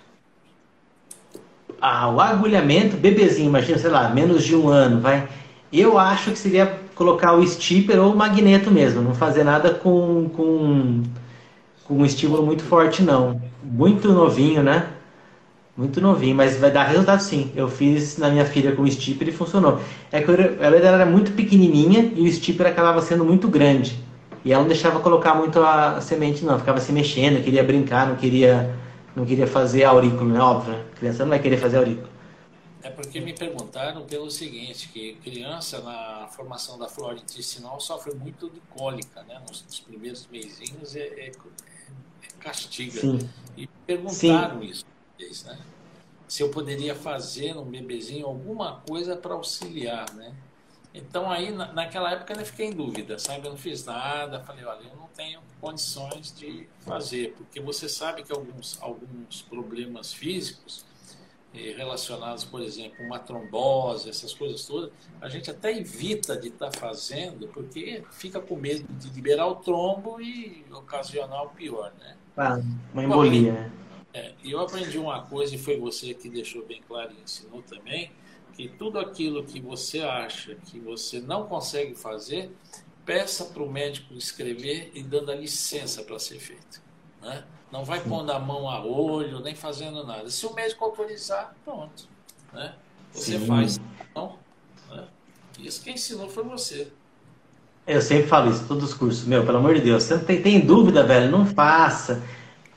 Ah, 1.79 2.09
o 2.09 2.21
agulhamento, 2.21 2.95
bebezinho, 2.95 3.47
imagina, 3.47 3.77
sei 3.77 3.89
lá, 3.89 4.09
menos 4.09 4.43
de 4.43 4.55
um 4.55 4.69
ano, 4.69 5.01
vai. 5.01 5.27
Eu 5.73 5.97
acho 5.97 6.31
que 6.31 6.37
seria 6.37 6.79
colocar 6.93 7.33
o 7.33 7.47
stipper 7.47 7.99
ou 7.99 8.13
o 8.13 8.15
magneto 8.15 8.69
mesmo, 8.69 9.01
não 9.01 9.15
fazer 9.15 9.43
nada 9.43 9.73
com, 9.73 10.29
com 10.29 11.03
com 11.91 11.97
um 11.97 12.05
estímulo 12.05 12.45
muito 12.45 12.63
forte, 12.63 13.03
não. 13.03 13.41
Muito 13.61 14.13
novinho, 14.13 14.63
né? 14.63 14.87
Muito 15.81 15.99
novinho, 15.99 16.35
mas 16.35 16.57
vai 16.57 16.69
dar 16.69 16.83
resultado 16.83 17.21
sim. 17.21 17.51
Eu 17.55 17.67
fiz 17.67 18.15
na 18.15 18.29
minha 18.29 18.45
filha 18.45 18.75
com 18.75 18.83
o 18.83 18.91
stipper 18.91 19.29
e 19.29 19.31
funcionou. 19.31 19.81
É 20.11 20.21
que 20.21 20.29
ela 20.29 20.75
era 20.75 21.07
muito 21.07 21.31
pequenininha 21.31 22.13
e 22.15 22.21
o 22.21 22.31
stipper 22.31 22.67
acabava 22.67 23.01
sendo 23.01 23.25
muito 23.25 23.47
grande. 23.47 23.97
E 24.45 24.53
ela 24.53 24.61
não 24.61 24.67
deixava 24.67 24.99
colocar 24.99 25.33
muito 25.33 25.59
a 25.59 25.99
semente, 25.99 26.45
não. 26.45 26.59
Ficava 26.59 26.79
se 26.79 26.91
mexendo, 26.91 27.43
queria 27.43 27.63
brincar, 27.63 28.07
não 28.07 28.15
queria, 28.15 28.77
não 29.15 29.25
queria 29.25 29.47
fazer 29.47 29.83
aurículo, 29.85 30.29
né? 30.29 30.39
Óbvio, 30.39 30.73
né? 30.73 30.85
A 30.93 30.99
criança 30.99 31.23
não 31.23 31.29
vai 31.29 31.39
querer 31.39 31.57
fazer 31.57 31.77
aurículo. 31.77 32.07
É 32.83 32.91
porque 32.91 33.19
me 33.19 33.33
perguntaram 33.33 34.05
pelo 34.05 34.29
seguinte, 34.29 34.87
que 34.89 35.15
criança 35.15 35.81
na 35.81 36.27
formação 36.27 36.77
da 36.77 36.87
flora 36.87 37.17
intestinal 37.17 37.81
sofre 37.81 38.13
muito 38.13 38.51
de 38.51 38.59
cólica, 38.69 39.23
né? 39.23 39.41
Nos, 39.49 39.63
nos 39.63 39.79
primeiros 39.79 40.27
meizinhos 40.31 40.95
é, 40.95 41.07
é, 41.07 41.31
castiga. 42.39 43.01
Sim. 43.01 43.27
E 43.57 43.65
perguntaram 43.87 44.61
Sim. 44.61 44.83
isso, 45.19 45.47
né? 45.47 45.57
Se 46.31 46.41
eu 46.41 46.47
poderia 46.47 46.95
fazer 46.95 47.53
no 47.53 47.65
bebezinho 47.65 48.25
alguma 48.25 48.79
coisa 48.87 49.17
para 49.17 49.33
auxiliar, 49.33 50.09
né? 50.13 50.33
Então 50.93 51.29
aí 51.29 51.51
na, 51.51 51.73
naquela 51.73 52.09
época 52.09 52.31
eu 52.31 52.45
fiquei 52.45 52.67
em 52.67 52.71
dúvida, 52.71 53.19
sabe? 53.19 53.45
Eu 53.45 53.51
não 53.51 53.57
fiz 53.57 53.83
nada, 53.83 54.39
falei, 54.39 54.63
olha, 54.63 54.87
eu 54.87 54.95
não 54.95 55.09
tenho 55.13 55.41
condições 55.59 56.33
de 56.33 56.69
fazer, 56.85 57.33
porque 57.35 57.59
você 57.59 57.89
sabe 57.89 58.23
que 58.23 58.31
alguns, 58.31 58.81
alguns 58.81 59.41
problemas 59.41 60.13
físicos 60.13 60.85
eh, 61.53 61.73
relacionados, 61.75 62.45
por 62.45 62.61
exemplo, 62.61 63.05
uma 63.05 63.19
trombose, 63.19 64.09
essas 64.09 64.33
coisas 64.33 64.65
todas, 64.65 64.89
a 65.19 65.27
gente 65.27 65.51
até 65.51 65.77
evita 65.77 66.37
de 66.37 66.47
estar 66.47 66.69
tá 66.69 66.79
fazendo, 66.79 67.49
porque 67.49 68.05
fica 68.09 68.39
com 68.39 68.55
medo 68.55 68.87
de 68.93 69.09
liberar 69.09 69.47
o 69.47 69.55
trombo 69.55 70.21
e 70.21 70.65
ocasionar 70.71 71.43
o 71.43 71.49
pior, 71.49 71.91
né? 71.99 72.15
Ah, 72.37 72.57
uma 72.93 73.03
embolia, 73.03 73.51
né? 73.51 73.71
É, 74.13 74.33
eu 74.43 74.59
aprendi 74.59 74.97
uma 74.97 75.21
coisa, 75.21 75.55
e 75.55 75.57
foi 75.57 75.77
você 75.77 76.13
que 76.13 76.29
deixou 76.29 76.65
bem 76.65 76.81
claro 76.87 77.11
e 77.17 77.23
ensinou 77.23 77.61
também, 77.61 78.11
que 78.55 78.67
tudo 78.67 78.99
aquilo 78.99 79.43
que 79.43 79.59
você 79.59 80.01
acha 80.01 80.55
que 80.55 80.79
você 80.79 81.21
não 81.21 81.47
consegue 81.47 81.95
fazer, 81.95 82.51
peça 83.05 83.45
para 83.45 83.63
o 83.63 83.71
médico 83.71 84.13
escrever 84.13 84.91
e 84.93 85.01
dando 85.01 85.31
a 85.31 85.35
licença 85.35 86.03
para 86.03 86.19
ser 86.19 86.39
feito. 86.39 86.81
Né? 87.21 87.43
Não 87.71 87.85
vai 87.85 88.01
pondo 88.01 88.31
a 88.31 88.39
mão 88.39 88.69
a 88.69 88.83
olho, 88.83 89.39
nem 89.39 89.55
fazendo 89.55 90.05
nada. 90.05 90.29
Se 90.29 90.45
o 90.45 90.53
médico 90.53 90.83
autorizar, 90.83 91.55
pronto. 91.63 92.07
Né? 92.51 92.73
Você 93.13 93.39
Sim. 93.39 93.45
faz. 93.45 93.79
Não, 94.13 94.37
né? 94.89 95.07
Isso 95.59 95.81
que 95.81 95.91
ensinou 95.91 96.29
foi 96.29 96.43
você. 96.43 96.91
Eu 97.87 98.01
sempre 98.01 98.27
falo 98.27 98.51
isso, 98.51 98.67
todos 98.67 98.83
os 98.83 98.93
cursos. 98.93 99.25
Meu, 99.25 99.45
pelo 99.45 99.57
amor 99.57 99.75
de 99.75 99.81
Deus, 99.81 100.03
você 100.03 100.19
tem, 100.19 100.41
tem 100.41 100.59
dúvida, 100.59 101.03
velho, 101.03 101.31
não 101.31 101.45
faça. 101.45 102.21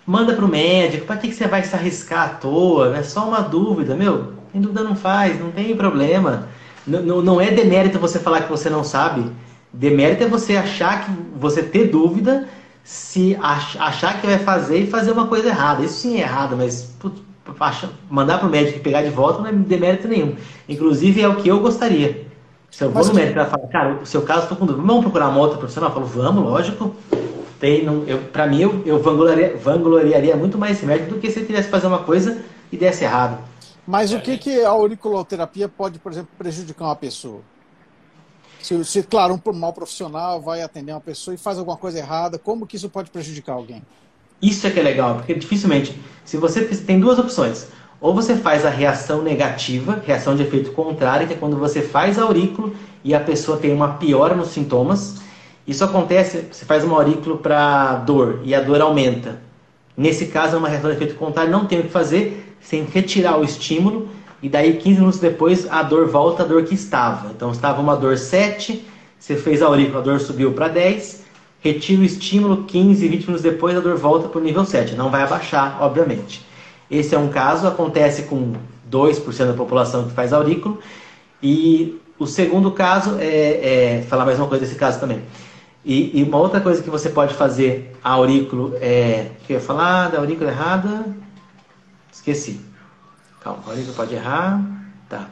Manda 0.06 0.34
pro 0.34 0.46
médico, 0.46 1.06
para 1.06 1.16
que, 1.16 1.28
que 1.28 1.34
você 1.34 1.46
vai 1.46 1.62
se 1.62 1.74
arriscar 1.74 2.24
à 2.24 2.28
toa? 2.28 2.96
É 2.96 3.02
só 3.02 3.26
uma 3.26 3.40
dúvida, 3.40 3.94
meu. 3.94 4.34
Tem 4.52 4.60
dúvida, 4.60 4.82
não 4.82 4.94
faz, 4.94 5.40
não 5.40 5.50
tem 5.50 5.74
problema. 5.74 6.48
Não, 6.86 7.22
não 7.22 7.40
é 7.40 7.50
demérito 7.50 7.98
você 7.98 8.18
falar 8.18 8.42
que 8.42 8.50
você 8.50 8.68
não 8.68 8.84
sabe. 8.84 9.24
Demérito 9.72 10.22
é 10.22 10.28
você 10.28 10.56
achar 10.56 11.04
que 11.04 11.10
você 11.36 11.62
ter 11.62 11.88
dúvida, 11.88 12.46
se 12.84 13.36
achar 13.40 14.20
que 14.20 14.26
vai 14.26 14.38
fazer 14.38 14.80
e 14.80 14.86
fazer 14.86 15.12
uma 15.12 15.26
coisa 15.26 15.48
errada. 15.48 15.82
Isso 15.82 16.00
sim 16.02 16.18
é 16.18 16.20
errado, 16.20 16.56
mas 16.56 16.94
putz, 17.00 17.22
mandar 18.10 18.38
para 18.38 18.46
o 18.46 18.50
médico 18.50 18.78
e 18.78 18.82
pegar 18.82 19.02
de 19.02 19.10
volta 19.10 19.40
não 19.40 19.48
é 19.48 19.52
demérito 19.52 20.06
nenhum. 20.06 20.36
Inclusive 20.68 21.22
é 21.22 21.28
o 21.28 21.36
que 21.36 21.48
eu 21.48 21.60
gostaria. 21.60 22.26
Se 22.70 22.84
eu 22.84 22.90
vou 22.90 22.98
mas 22.98 23.08
no 23.08 23.14
médico 23.14 23.40
e 23.40 23.44
falar, 23.44 23.68
cara, 23.68 23.98
o 24.02 24.06
seu 24.06 24.22
caso 24.22 24.42
estou 24.42 24.56
com 24.56 24.66
dúvida, 24.66 24.86
vamos 24.86 25.02
procurar 25.02 25.28
uma 25.28 25.38
outra 25.38 25.58
profissional? 25.58 25.90
Eu 25.90 25.94
falo, 25.94 26.06
vamos, 26.06 26.44
lógico. 26.44 26.94
Tem, 27.60 27.84
não, 27.84 28.04
eu, 28.04 28.18
para 28.18 28.46
mim, 28.46 28.60
eu, 28.60 28.82
eu 28.84 29.02
vangloriaria, 29.02 29.56
vangloriaria 29.56 30.36
muito 30.36 30.58
mais 30.58 30.76
esse 30.76 30.86
médico 30.86 31.14
do 31.14 31.20
que 31.20 31.30
se 31.30 31.38
ele 31.38 31.46
tivesse 31.46 31.68
fazer 31.68 31.86
uma 31.86 32.00
coisa 32.00 32.42
e 32.70 32.76
desse 32.76 33.04
errado. 33.04 33.38
Mas 33.86 34.12
o 34.12 34.20
que, 34.20 34.38
que 34.38 34.62
a 34.62 34.70
auriculoterapia 34.70 35.68
pode, 35.68 35.98
por 35.98 36.10
exemplo, 36.12 36.30
prejudicar 36.38 36.86
uma 36.86 36.96
pessoa? 36.96 37.40
Se, 38.60 38.82
se, 38.84 39.02
claro, 39.02 39.40
um 39.44 39.52
mal 39.52 39.74
profissional 39.74 40.40
vai 40.40 40.62
atender 40.62 40.92
uma 40.92 41.00
pessoa 41.00 41.34
e 41.34 41.38
faz 41.38 41.58
alguma 41.58 41.76
coisa 41.76 41.98
errada, 41.98 42.38
como 42.38 42.66
que 42.66 42.76
isso 42.76 42.88
pode 42.88 43.10
prejudicar 43.10 43.52
alguém? 43.52 43.82
Isso 44.40 44.66
é 44.66 44.70
que 44.70 44.80
é 44.80 44.82
legal, 44.82 45.16
porque 45.16 45.34
dificilmente, 45.34 45.98
se 46.24 46.36
você 46.38 46.62
tem 46.64 46.98
duas 46.98 47.18
opções, 47.18 47.68
ou 48.00 48.14
você 48.14 48.36
faz 48.36 48.64
a 48.66 48.70
reação 48.70 49.22
negativa, 49.22 50.02
reação 50.04 50.34
de 50.34 50.42
efeito 50.42 50.72
contrário, 50.72 51.26
que 51.26 51.34
é 51.34 51.36
quando 51.36 51.56
você 51.56 51.80
faz 51.80 52.18
aurículo 52.18 52.74
e 53.02 53.14
a 53.14 53.20
pessoa 53.20 53.58
tem 53.58 53.72
uma 53.72 53.94
piora 53.94 54.34
nos 54.34 54.48
sintomas. 54.48 55.22
Isso 55.66 55.82
acontece, 55.82 56.46
você 56.50 56.64
faz 56.64 56.84
uma 56.84 56.96
aurículo 56.96 57.38
para 57.38 57.96
dor 57.96 58.40
e 58.44 58.54
a 58.54 58.60
dor 58.60 58.80
aumenta. 58.80 59.40
Nesse 59.96 60.26
caso, 60.26 60.56
é 60.56 60.58
uma 60.58 60.68
reação 60.68 60.90
de 60.90 60.96
efeito 60.96 61.14
contrário, 61.14 61.50
não 61.50 61.66
tem 61.66 61.80
o 61.80 61.82
que 61.84 61.88
fazer, 61.88 62.54
sem 62.60 62.84
retirar 62.84 63.38
o 63.38 63.44
estímulo 63.44 64.08
e 64.42 64.48
daí 64.48 64.74
15 64.76 64.98
minutos 64.98 65.20
depois 65.20 65.66
a 65.70 65.82
dor 65.82 66.06
volta 66.08 66.42
à 66.42 66.46
dor 66.46 66.64
que 66.64 66.74
estava. 66.74 67.30
Então 67.30 67.50
estava 67.50 67.80
uma 67.80 67.96
dor 67.96 68.18
7, 68.18 68.84
você 69.18 69.36
fez 69.36 69.62
a 69.62 69.66
aurícula, 69.66 70.00
a 70.00 70.02
dor 70.02 70.20
subiu 70.20 70.52
para 70.52 70.68
10, 70.68 71.24
retira 71.60 72.02
o 72.02 72.04
estímulo, 72.04 72.64
15, 72.64 73.08
20 73.08 73.20
minutos 73.22 73.42
depois 73.42 73.74
a 73.74 73.80
dor 73.80 73.96
volta 73.96 74.28
para 74.28 74.38
o 74.38 74.44
nível 74.44 74.66
7. 74.66 74.94
Não 74.96 75.10
vai 75.10 75.22
abaixar, 75.22 75.78
obviamente. 75.80 76.44
Esse 76.90 77.14
é 77.14 77.18
um 77.18 77.28
caso, 77.28 77.66
acontece 77.66 78.24
com 78.24 78.52
2% 78.90 79.46
da 79.46 79.54
população 79.54 80.04
que 80.04 80.12
faz 80.12 80.32
aurículo. 80.32 80.78
E 81.42 81.98
o 82.18 82.26
segundo 82.26 82.70
caso 82.70 83.16
é, 83.18 83.98
é, 83.98 84.02
falar 84.02 84.26
mais 84.26 84.38
uma 84.38 84.46
coisa 84.46 84.64
desse 84.64 84.76
caso 84.76 85.00
também. 85.00 85.22
E, 85.84 86.18
e, 86.18 86.22
uma 86.22 86.38
outra 86.38 86.60
coisa 86.60 86.82
que 86.82 86.88
você 86.88 87.10
pode 87.10 87.34
fazer 87.34 87.94
aurículo 88.02 88.74
é. 88.80 89.30
Que 89.46 89.52
eu 89.52 89.58
ia 89.58 89.62
falar 89.62 90.08
da 90.08 90.18
aurícula 90.18 90.50
errada? 90.50 91.04
Esqueci. 92.10 92.60
Calma, 93.42 93.62
que 93.74 93.92
pode 93.92 94.14
errar. 94.14 94.62
Tá. 95.08 95.28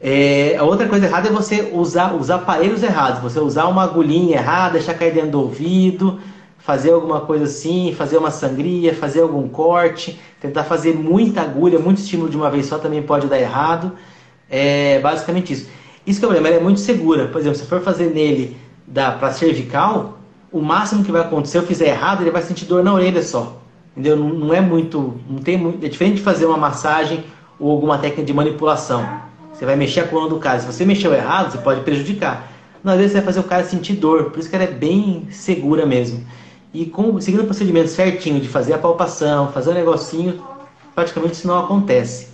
É, 0.00 0.56
a 0.56 0.64
outra 0.64 0.88
coisa 0.88 1.06
errada 1.06 1.28
é 1.28 1.30
você 1.30 1.70
usar 1.72 2.14
os 2.14 2.30
aparelhos 2.30 2.82
errados. 2.82 3.20
Você 3.20 3.38
usar 3.38 3.66
uma 3.66 3.84
agulhinha 3.84 4.38
errada, 4.38 4.72
deixar 4.72 4.94
cair 4.94 5.12
dentro 5.12 5.32
do 5.32 5.40
ouvido, 5.40 6.18
fazer 6.58 6.92
alguma 6.92 7.20
coisa 7.20 7.44
assim, 7.44 7.94
fazer 7.94 8.16
uma 8.16 8.30
sangria, 8.30 8.94
fazer 8.94 9.20
algum 9.20 9.46
corte, 9.46 10.18
tentar 10.40 10.64
fazer 10.64 10.94
muita 10.94 11.42
agulha, 11.42 11.78
muito 11.78 11.98
estímulo 11.98 12.30
de 12.30 12.36
uma 12.36 12.50
vez 12.50 12.66
só 12.66 12.78
também 12.78 13.02
pode 13.02 13.26
dar 13.26 13.38
errado. 13.38 13.92
É 14.48 14.98
basicamente 15.00 15.52
isso. 15.52 15.68
Isso 16.06 16.18
que 16.18 16.24
é 16.24 16.28
o 16.28 16.30
problema, 16.30 16.48
ela 16.54 16.62
é 16.62 16.64
muito 16.64 16.80
segura. 16.80 17.28
Por 17.28 17.40
exemplo, 17.40 17.58
se 17.58 17.66
for 17.66 17.80
fazer 17.82 18.06
nele 18.06 18.56
para 19.18 19.32
cervical, 19.32 20.18
o 20.50 20.60
máximo 20.60 21.04
que 21.04 21.10
vai 21.10 21.22
acontecer, 21.22 21.58
eu 21.58 21.62
fizer 21.62 21.88
errado, 21.88 22.22
ele 22.22 22.30
vai 22.30 22.42
sentir 22.42 22.66
dor 22.66 22.84
na 22.84 22.92
orelha 22.92 23.22
só. 23.22 23.56
Entendeu? 23.92 24.16
Não, 24.16 24.28
não 24.28 24.54
é 24.54 24.60
muito, 24.60 25.20
não 25.28 25.38
tem 25.38 25.56
muito, 25.56 25.84
é 25.84 25.88
diferente 25.88 26.16
de 26.16 26.22
fazer 26.22 26.46
uma 26.46 26.56
massagem 26.56 27.24
ou 27.58 27.70
alguma 27.70 27.98
técnica 27.98 28.24
de 28.24 28.32
manipulação. 28.32 29.06
Você 29.52 29.64
vai 29.64 29.76
mexer 29.76 30.00
a 30.00 30.08
coluna 30.08 30.30
do 30.30 30.38
cara. 30.38 30.60
Se 30.60 30.66
você 30.66 30.84
mexeu 30.84 31.12
errado, 31.12 31.52
você 31.52 31.58
pode 31.58 31.82
prejudicar. 31.82 32.50
Não, 32.82 32.92
às 32.92 32.98
vezes 32.98 33.12
você 33.12 33.18
vai 33.18 33.26
fazer 33.26 33.40
o 33.40 33.44
cara 33.44 33.64
sentir 33.64 33.94
dor. 33.94 34.30
Por 34.30 34.40
isso 34.40 34.48
que 34.48 34.56
ela 34.56 34.64
é 34.64 34.70
bem 34.70 35.28
segura 35.30 35.86
mesmo. 35.86 36.24
E 36.74 36.86
com, 36.86 37.20
seguindo 37.20 37.42
o 37.42 37.44
procedimento 37.44 37.88
certinho 37.88 38.40
de 38.40 38.48
fazer 38.48 38.72
a 38.72 38.78
palpação, 38.78 39.52
fazer 39.52 39.70
o 39.70 39.72
um 39.72 39.76
negocinho, 39.76 40.42
praticamente 40.94 41.34
isso 41.34 41.46
não 41.46 41.58
acontece. 41.58 42.31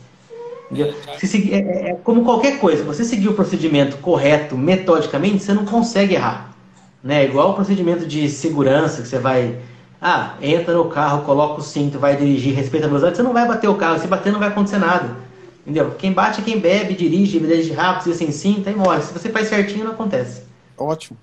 Seguir, 1.19 1.55
é, 1.55 1.59
é, 1.59 1.91
é, 1.91 1.95
como 1.95 2.25
qualquer 2.25 2.59
coisa, 2.59 2.85
você 2.85 3.05
seguir 3.05 3.29
o 3.29 3.35
procedimento 3.35 3.97
correto, 3.99 4.57
metodicamente, 4.57 5.43
você 5.43 5.55
não 5.55 5.65
consegue 5.65 6.15
errar. 6.15 6.55
Né? 7.03 7.25
Igual 7.25 7.53
o 7.53 7.55
procedimento 7.55 8.07
de 8.07 8.29
segurança, 8.29 9.03
que 9.03 9.09
você 9.09 9.19
vai. 9.19 9.59
Ah, 10.01 10.37
entra 10.41 10.75
no 10.75 10.89
carro, 10.89 11.25
coloca 11.25 11.61
o 11.61 11.63
cinto, 11.63 11.99
vai 11.99 12.17
dirigir, 12.17 12.55
respeita 12.55 12.87
a 12.87 12.89
velocidade, 12.89 13.17
você 13.17 13.23
não 13.23 13.33
vai 13.33 13.49
bater 13.49 13.69
o 13.69 13.75
carro, 13.75 13.99
se 13.99 14.07
bater 14.07 14.33
não 14.33 14.39
vai 14.39 14.49
acontecer 14.49 14.79
nada. 14.79 15.17
Entendeu? 15.63 15.91
Quem 15.97 16.13
bate 16.13 16.41
é 16.41 16.45
quem 16.45 16.59
bebe, 16.59 16.95
dirige, 16.95 17.41
dirige 17.41 17.73
rápido, 17.73 18.15
sem 18.15 18.31
cinto, 18.31 18.69
aí 18.69 18.77
morre. 18.77 19.03
Se 19.03 19.13
você 19.13 19.29
faz 19.29 19.49
certinho, 19.49 19.85
não 19.85 19.93
acontece. 19.93 20.43
Ótimo. 20.77 21.19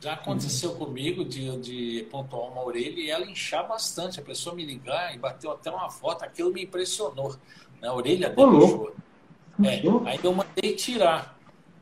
Já 0.00 0.12
aconteceu 0.12 0.74
comigo 0.76 1.24
de, 1.24 1.56
de 1.58 2.06
pontuar 2.08 2.52
uma 2.52 2.64
orelha 2.64 3.00
e 3.00 3.10
ela 3.10 3.26
inchar 3.26 3.66
bastante. 3.66 4.20
A 4.20 4.22
pessoa 4.22 4.54
me 4.54 4.64
ligar 4.64 5.12
e 5.12 5.18
bateu 5.18 5.50
até 5.50 5.70
uma 5.70 5.90
foto, 5.90 6.22
aquilo 6.24 6.52
me 6.52 6.62
impressionou. 6.62 7.34
Né? 7.80 7.88
A 7.88 7.94
orelha 7.94 8.30
dele 8.30 8.56
inchou. 8.56 8.94
É, 9.64 10.10
aí 10.10 10.20
eu 10.22 10.32
mandei 10.32 10.74
tirar. 10.74 11.38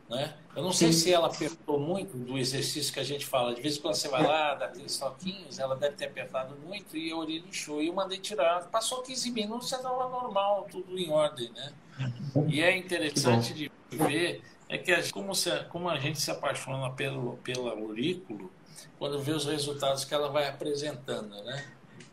Né? 0.09 0.35
Eu 0.55 0.63
não 0.63 0.73
sei 0.73 0.93
Sim. 0.93 1.01
se 1.01 1.13
ela 1.13 1.27
apertou 1.27 1.79
muito 1.79 2.17
do 2.17 2.39
exercício 2.39 2.93
que 2.93 3.01
a 3.01 3.05
gente 3.05 3.27
fala. 3.27 3.55
De 3.55 3.61
vez 3.61 3.77
em 3.77 3.81
quando 3.81 3.95
você 3.95 4.09
vai 4.09 4.27
lá, 4.27 4.55
dá 4.55 4.67
aqueles 4.67 4.97
toquinhos, 4.97 5.59
ela 5.59 5.77
deve 5.77 5.97
ter 5.97 6.07
apertado 6.07 6.57
muito 6.65 6.97
e 6.97 7.13
a 7.13 7.17
orelha 7.17 7.45
inchou. 7.47 7.83
E 7.83 7.89
eu 7.89 7.93
mandei 7.93 8.19
tirar. 8.19 8.65
Passou 8.69 9.03
15 9.03 9.31
minutos, 9.33 9.69
já 9.69 9.77
estava 9.77 10.09
normal, 10.09 10.67
tudo 10.71 10.99
em 10.99 11.11
ordem. 11.11 11.51
Né? 11.53 11.73
E 12.49 12.63
é 12.63 12.77
interessante 12.77 13.55
de 13.55 13.71
ver 13.91 14.43
é 14.69 14.77
que 14.77 15.13
como, 15.13 15.35
se, 15.35 15.51
como 15.67 15.89
a 15.89 15.99
gente 15.99 16.21
se 16.21 16.31
apaixona 16.31 16.91
pelo, 16.91 17.37
pelo 17.39 17.69
aurículo 17.69 18.51
quando 18.99 19.21
vê 19.21 19.33
os 19.33 19.45
resultados 19.45 20.05
que 20.05 20.13
ela 20.13 20.29
vai 20.29 20.49
apresentando, 20.49 21.43
né? 21.45 21.65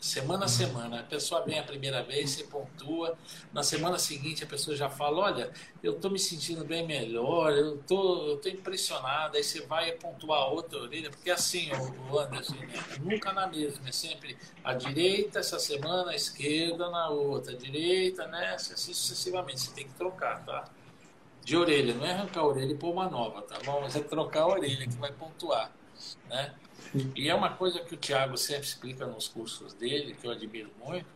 Semana 0.04 0.44
a 0.44 0.48
semana, 0.50 1.00
a 1.00 1.04
pessoa 1.04 1.46
vem 1.46 1.58
a 1.58 1.64
primeira 1.64 2.04
vez, 2.04 2.32
se 2.32 2.44
pontua, 2.44 3.18
na 3.54 3.64
semana 3.64 3.98
seguinte 3.98 4.44
a 4.44 4.46
pessoa 4.46 4.76
já 4.76 4.90
fala, 4.90 5.20
olha, 5.20 5.54
eu 5.82 5.94
estou 5.94 6.12
me 6.12 6.20
sentindo 6.20 6.66
bem 6.66 6.86
melhor, 6.86 7.54
eu 7.54 7.78
tô, 7.88 8.32
eu 8.32 8.38
tô 8.38 8.50
impressionado, 8.50 9.38
aí 9.38 9.44
você 9.46 9.62
vai 9.62 9.94
pontuar 9.94 10.42
a 10.42 10.48
outra 10.48 10.78
orelha, 10.78 11.10
porque 11.10 11.32
assim, 11.32 11.72
o 12.12 12.20
Anderson, 12.20 12.54
né? 12.54 12.74
nunca 13.00 13.32
na 13.32 13.48
mesma, 13.48 13.88
é 13.88 13.94
sempre 13.94 14.38
a 14.62 14.74
direita 14.74 15.40
essa 15.40 15.58
semana, 15.58 16.12
a 16.12 16.16
esquerda 16.16 16.90
na 16.90 17.08
outra, 17.08 17.54
a 17.54 17.56
direita 17.56 18.28
nessa, 18.28 18.74
assim 18.74 18.94
sucessivamente, 18.94 19.62
você 19.62 19.72
tem 19.72 19.88
que 19.88 19.94
trocar, 19.94 20.44
tá? 20.44 20.66
de 21.46 21.56
orelha, 21.56 21.94
não 21.94 22.06
é 22.06 22.12
arrancar 22.12 22.42
a 22.42 22.48
orelha 22.48 22.74
e 22.74 22.78
pôr 22.78 22.92
uma 22.92 23.10
nova, 23.10 23.42
tá 23.42 23.58
bom? 23.64 23.80
Mas 23.80 23.96
é 23.96 24.02
trocar 24.02 24.42
a 24.42 24.48
orelha 24.48 24.86
que 24.86 24.98
vai 24.98 25.14
pontuar, 25.14 25.72
né? 26.28 26.54
E 27.16 27.30
é 27.30 27.36
uma 27.36 27.50
coisa 27.50 27.80
que 27.80 27.94
o 27.94 27.98
Tiago 27.98 28.38
sempre 28.38 28.68
explica 28.68 29.06
nos 29.06 29.28
cursos 29.28 29.74
dele, 29.74 30.16
que 30.20 30.28
eu 30.28 30.32
admiro 30.32 30.72
muito, 30.84 31.08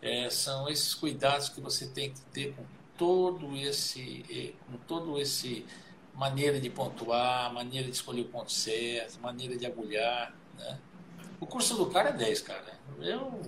é, 0.00 0.30
são 0.30 0.68
esses 0.68 0.94
cuidados 0.94 1.48
que 1.48 1.60
você 1.60 1.86
tem 1.86 2.12
que 2.12 2.20
ter 2.32 2.54
com 2.54 2.64
todo 2.96 3.56
esse, 3.56 4.54
com 4.70 4.76
todo 4.78 5.18
esse 5.18 5.66
maneira 6.14 6.58
de 6.60 6.70
pontuar, 6.70 7.52
maneira 7.52 7.86
de 7.86 7.94
escolher 7.94 8.22
o 8.22 8.26
ponto 8.26 8.50
certo, 8.50 9.20
maneira 9.20 9.56
de 9.56 9.66
agulhar, 9.66 10.34
né? 10.56 10.78
O 11.38 11.46
curso 11.46 11.76
do 11.76 11.86
cara 11.86 12.08
é 12.08 12.12
10, 12.12 12.40
cara. 12.40 12.78
Eu, 12.98 13.42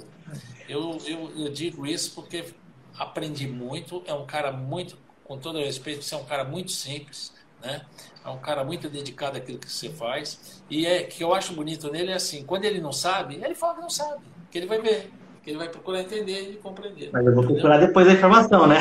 eu, 0.69 0.99
eu, 1.07 1.45
eu 1.45 1.49
digo 1.51 1.87
isso 1.87 2.13
porque 2.15 2.53
aprendi 2.99 3.47
muito, 3.47 4.03
é 4.07 4.13
um 4.13 4.27
cara 4.27 4.53
muito 4.53 4.99
com 5.25 5.39
todo 5.39 5.59
respeito, 5.59 6.03
você 6.03 6.15
é 6.15 6.19
um 6.19 6.25
cara 6.25 6.45
muito 6.45 6.71
simples, 6.71 7.33
né? 7.63 7.83
É 8.25 8.29
um 8.31 8.39
cara 8.39 8.63
muito 8.65 8.89
dedicado 8.89 9.37
àquilo 9.39 9.59
que 9.59 9.71
você 9.71 9.89
faz. 9.89 10.63
E 10.71 10.87
é 10.87 11.03
que 11.03 11.23
eu 11.23 11.35
acho 11.35 11.55
bonito 11.55 11.91
nele 11.91 12.11
é 12.11 12.15
assim, 12.15 12.45
quando 12.45 12.65
ele 12.65 12.81
não 12.81 12.93
sabe, 12.93 13.41
ele 13.43 13.55
fala 13.55 13.77
que 13.77 13.81
não 13.81 13.91
sabe, 13.91 14.21
que 14.51 14.59
ele 14.59 14.67
vai 14.67 14.81
ver, 14.81 15.11
que 15.43 15.51
ele 15.51 15.59
vai 15.59 15.69
procurar 15.69 16.01
entender 16.01 16.53
e 16.53 16.57
compreender. 16.57 17.11
Mas 17.13 17.25
eu 17.25 17.35
vou 17.35 17.45
procurar 17.45 17.79
depois 17.79 18.07
da 18.07 18.13
informação, 18.13 18.67
né? 18.67 18.77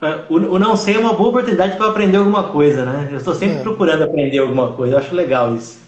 o, 0.28 0.58
não 0.58 0.76
sei 0.76 0.96
é 0.96 0.98
uma 0.98 1.14
boa 1.14 1.30
oportunidade 1.30 1.76
para 1.76 1.88
aprender 1.88 2.16
alguma 2.16 2.50
coisa, 2.50 2.84
né? 2.84 3.08
Eu 3.12 3.18
estou 3.18 3.34
sempre 3.34 3.58
é. 3.58 3.62
procurando 3.62 4.02
aprender 4.02 4.38
alguma 4.38 4.72
coisa, 4.72 4.94
eu 4.94 4.98
acho 4.98 5.14
legal 5.14 5.54
isso. 5.54 5.78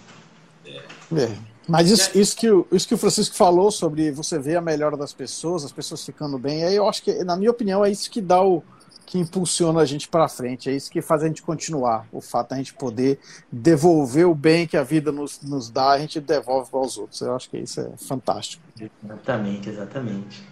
É. 0.64 1.22
é. 1.22 1.50
Mas 1.68 1.88
isso, 1.88 2.18
isso, 2.18 2.36
que, 2.36 2.50
o, 2.50 2.66
isso 2.72 2.88
que 2.88 2.94
o 2.94 2.98
Francisco 2.98 3.36
falou 3.36 3.70
sobre 3.70 4.10
você 4.10 4.38
ver 4.38 4.56
a 4.56 4.60
melhora 4.60 4.96
das 4.96 5.12
pessoas, 5.12 5.64
as 5.64 5.70
pessoas 5.70 6.04
ficando 6.04 6.36
bem, 6.36 6.64
aí 6.64 6.74
eu 6.74 6.88
acho 6.88 7.00
que, 7.02 7.22
na 7.22 7.36
minha 7.36 7.50
opinião, 7.50 7.84
é 7.84 7.90
isso 7.90 8.10
que 8.10 8.20
dá 8.20 8.42
o, 8.42 8.62
que 9.10 9.18
impulsiona 9.18 9.80
a 9.80 9.84
gente 9.84 10.08
para 10.08 10.28
frente, 10.28 10.70
é 10.70 10.72
isso 10.72 10.88
que 10.88 11.02
faz 11.02 11.24
a 11.24 11.26
gente 11.26 11.42
continuar. 11.42 12.06
O 12.12 12.20
fato 12.20 12.50
de 12.50 12.54
a 12.54 12.56
gente 12.58 12.72
poder 12.74 13.18
devolver 13.50 14.24
o 14.24 14.36
bem 14.36 14.68
que 14.68 14.76
a 14.76 14.84
vida 14.84 15.10
nos, 15.10 15.42
nos 15.42 15.68
dá, 15.68 15.90
a 15.90 15.98
gente 15.98 16.20
devolve 16.20 16.70
para 16.70 16.78
os 16.78 16.96
outros. 16.96 17.20
Eu 17.20 17.34
acho 17.34 17.50
que 17.50 17.58
isso 17.58 17.80
é 17.80 17.88
fantástico. 17.96 18.62
Exatamente, 19.04 19.68
exatamente. 19.68 20.44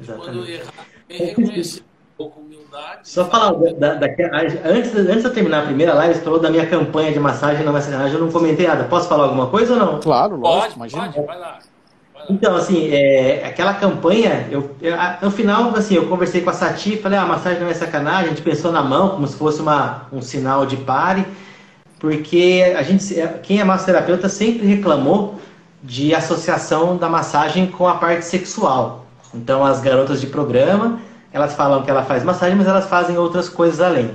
exatamente. 0.00 0.62
reconhecer 1.08 1.80
um 1.80 2.16
pouco 2.16 2.40
humildade. 2.40 3.08
Só 3.08 3.24
falar, 3.30 3.52
da, 3.74 3.94
da, 3.94 4.06
antes, 4.32 4.96
antes 4.96 5.22
de 5.22 5.24
eu 5.24 5.32
terminar 5.32 5.62
a 5.62 5.66
primeira 5.66 5.94
live, 5.94 6.16
você 6.16 6.22
falou 6.22 6.40
da 6.40 6.50
minha 6.50 6.66
campanha 6.66 7.12
de 7.12 7.20
massagem 7.20 7.64
na 7.64 7.70
massagem, 7.70 8.14
eu 8.14 8.20
não 8.20 8.32
comentei 8.32 8.66
nada. 8.66 8.82
Posso 8.82 9.08
falar 9.08 9.26
alguma 9.26 9.46
coisa 9.46 9.74
ou 9.74 9.78
não? 9.78 10.00
Claro, 10.00 10.34
lógico, 10.34 10.76
pode, 10.76 10.92
imagina. 10.92 11.12
Pode, 11.12 11.24
vai 11.24 11.38
lá. 11.38 11.60
Então, 12.28 12.54
assim, 12.56 12.88
é, 12.88 13.44
aquela 13.44 13.74
campanha, 13.74 14.46
eu, 14.50 14.74
eu, 14.80 14.96
no 15.20 15.30
final, 15.30 15.74
assim, 15.74 15.94
eu 15.94 16.06
conversei 16.06 16.40
com 16.40 16.50
a 16.50 16.52
Sati, 16.52 16.96
falei, 16.96 17.18
ah, 17.18 17.22
a 17.22 17.26
massagem 17.26 17.60
não 17.60 17.68
é 17.68 17.74
sacanagem, 17.74 18.26
a 18.26 18.28
gente 18.28 18.42
pensou 18.42 18.70
na 18.70 18.82
mão 18.82 19.10
como 19.10 19.26
se 19.26 19.36
fosse 19.36 19.60
uma, 19.60 20.06
um 20.12 20.22
sinal 20.22 20.64
de 20.64 20.76
pare, 20.76 21.26
porque 21.98 22.74
a 22.76 22.82
gente, 22.82 23.14
quem 23.42 23.60
é 23.60 23.64
massoterapeuta 23.64 24.28
sempre 24.28 24.66
reclamou 24.66 25.40
de 25.82 26.14
associação 26.14 26.96
da 26.96 27.08
massagem 27.08 27.66
com 27.66 27.88
a 27.88 27.94
parte 27.94 28.24
sexual. 28.24 29.06
Então, 29.34 29.64
as 29.64 29.80
garotas 29.80 30.20
de 30.20 30.26
programa, 30.26 31.00
elas 31.32 31.54
falam 31.54 31.82
que 31.82 31.90
ela 31.90 32.04
faz 32.04 32.22
massagem, 32.22 32.56
mas 32.56 32.68
elas 32.68 32.86
fazem 32.86 33.18
outras 33.18 33.48
coisas 33.48 33.80
além. 33.80 34.10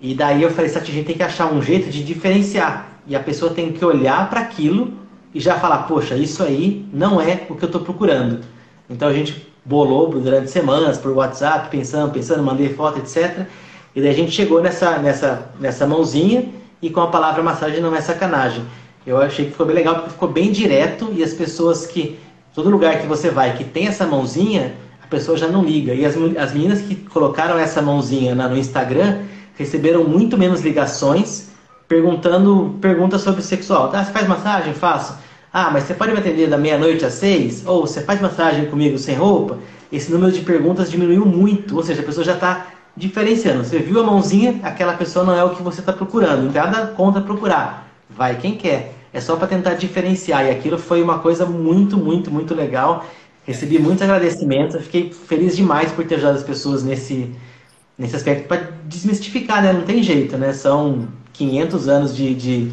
E 0.00 0.14
daí 0.14 0.42
eu 0.42 0.50
falei, 0.50 0.70
Sati, 0.70 0.90
a 0.90 0.94
gente 0.94 1.06
tem 1.06 1.16
que 1.16 1.22
achar 1.22 1.52
um 1.52 1.62
jeito 1.62 1.90
de 1.90 2.04
diferenciar. 2.04 2.86
E 3.06 3.16
a 3.16 3.20
pessoa 3.20 3.52
tem 3.52 3.72
que 3.72 3.84
olhar 3.84 4.30
para 4.30 4.40
aquilo 4.40 5.01
e 5.34 5.40
já 5.40 5.58
falar, 5.58 5.84
poxa, 5.84 6.14
isso 6.14 6.42
aí 6.42 6.86
não 6.92 7.20
é 7.20 7.46
o 7.48 7.54
que 7.54 7.64
eu 7.64 7.66
estou 7.66 7.80
procurando. 7.80 8.40
Então 8.88 9.08
a 9.08 9.12
gente 9.12 9.46
bolou 9.64 10.08
durante 10.08 10.50
semanas 10.50 10.98
por 10.98 11.12
WhatsApp, 11.12 11.70
pensando, 11.70 12.12
pensando, 12.12 12.42
mandei 12.42 12.68
foto, 12.70 12.98
etc. 12.98 13.46
E 13.94 14.00
daí 14.00 14.10
a 14.10 14.14
gente 14.14 14.32
chegou 14.32 14.60
nessa, 14.60 14.98
nessa, 14.98 15.50
nessa 15.60 15.86
mãozinha 15.86 16.48
e 16.80 16.90
com 16.90 17.00
a 17.00 17.06
palavra 17.06 17.42
massagem 17.42 17.80
não 17.80 17.94
é 17.94 18.00
sacanagem. 18.00 18.64
Eu 19.06 19.18
achei 19.18 19.46
que 19.46 19.52
ficou 19.52 19.66
bem 19.66 19.76
legal 19.76 19.96
porque 19.96 20.10
ficou 20.10 20.28
bem 20.28 20.52
direto 20.52 21.12
e 21.12 21.22
as 21.22 21.32
pessoas 21.32 21.86
que. 21.86 22.18
Todo 22.54 22.68
lugar 22.68 23.00
que 23.00 23.06
você 23.06 23.30
vai 23.30 23.56
que 23.56 23.64
tem 23.64 23.86
essa 23.86 24.06
mãozinha, 24.06 24.74
a 25.02 25.06
pessoa 25.06 25.38
já 25.38 25.48
não 25.48 25.64
liga. 25.64 25.94
E 25.94 26.04
as, 26.04 26.14
as 26.36 26.52
meninas 26.52 26.82
que 26.82 26.94
colocaram 26.96 27.58
essa 27.58 27.80
mãozinha 27.80 28.34
na, 28.34 28.46
no 28.46 28.58
Instagram 28.58 29.22
receberam 29.56 30.04
muito 30.04 30.36
menos 30.36 30.60
ligações 30.60 31.50
perguntando 31.88 32.76
perguntas 32.80 33.22
sobre 33.22 33.40
sexual. 33.42 33.90
Ah, 33.94 34.04
você 34.04 34.12
faz 34.12 34.28
massagem? 34.28 34.74
Faço. 34.74 35.16
Ah, 35.52 35.70
mas 35.70 35.84
você 35.84 35.92
pode 35.92 36.12
me 36.12 36.18
atender 36.18 36.48
da 36.48 36.56
meia-noite 36.56 37.04
às 37.04 37.14
seis? 37.14 37.62
Ou 37.66 37.86
você 37.86 38.00
faz 38.00 38.20
massagem 38.20 38.66
comigo 38.66 38.96
sem 38.96 39.14
roupa? 39.14 39.58
Esse 39.92 40.10
número 40.10 40.32
de 40.32 40.40
perguntas 40.40 40.90
diminuiu 40.90 41.26
muito. 41.26 41.76
Ou 41.76 41.82
seja, 41.82 42.00
a 42.00 42.04
pessoa 42.04 42.24
já 42.24 42.34
está 42.34 42.68
diferenciando. 42.96 43.62
Você 43.62 43.78
viu 43.78 44.00
a 44.00 44.02
mãozinha, 44.02 44.60
aquela 44.62 44.94
pessoa 44.94 45.24
não 45.24 45.36
é 45.36 45.44
o 45.44 45.50
que 45.50 45.62
você 45.62 45.80
está 45.80 45.92
procurando. 45.92 46.50
Nada 46.50 46.86
contra 46.88 47.20
procurar. 47.20 47.86
Vai 48.08 48.36
quem 48.36 48.56
quer. 48.56 48.94
É 49.12 49.20
só 49.20 49.36
para 49.36 49.46
tentar 49.46 49.74
diferenciar. 49.74 50.46
E 50.46 50.50
aquilo 50.50 50.78
foi 50.78 51.02
uma 51.02 51.18
coisa 51.18 51.44
muito, 51.44 51.98
muito, 51.98 52.30
muito 52.30 52.54
legal. 52.54 53.04
Recebi 53.46 53.78
muitos 53.78 54.02
agradecimentos. 54.02 54.80
Fiquei 54.84 55.12
feliz 55.12 55.54
demais 55.54 55.92
por 55.92 56.06
ter 56.06 56.14
ajudado 56.14 56.38
as 56.38 56.44
pessoas 56.44 56.82
nesse, 56.82 57.30
nesse 57.98 58.16
aspecto 58.16 58.48
para 58.48 58.70
desmistificar, 58.86 59.62
né? 59.62 59.74
Não 59.74 59.82
tem 59.82 60.02
jeito, 60.02 60.38
né? 60.38 60.54
São 60.54 61.08
500 61.34 61.88
anos 61.88 62.16
de, 62.16 62.34
de, 62.34 62.72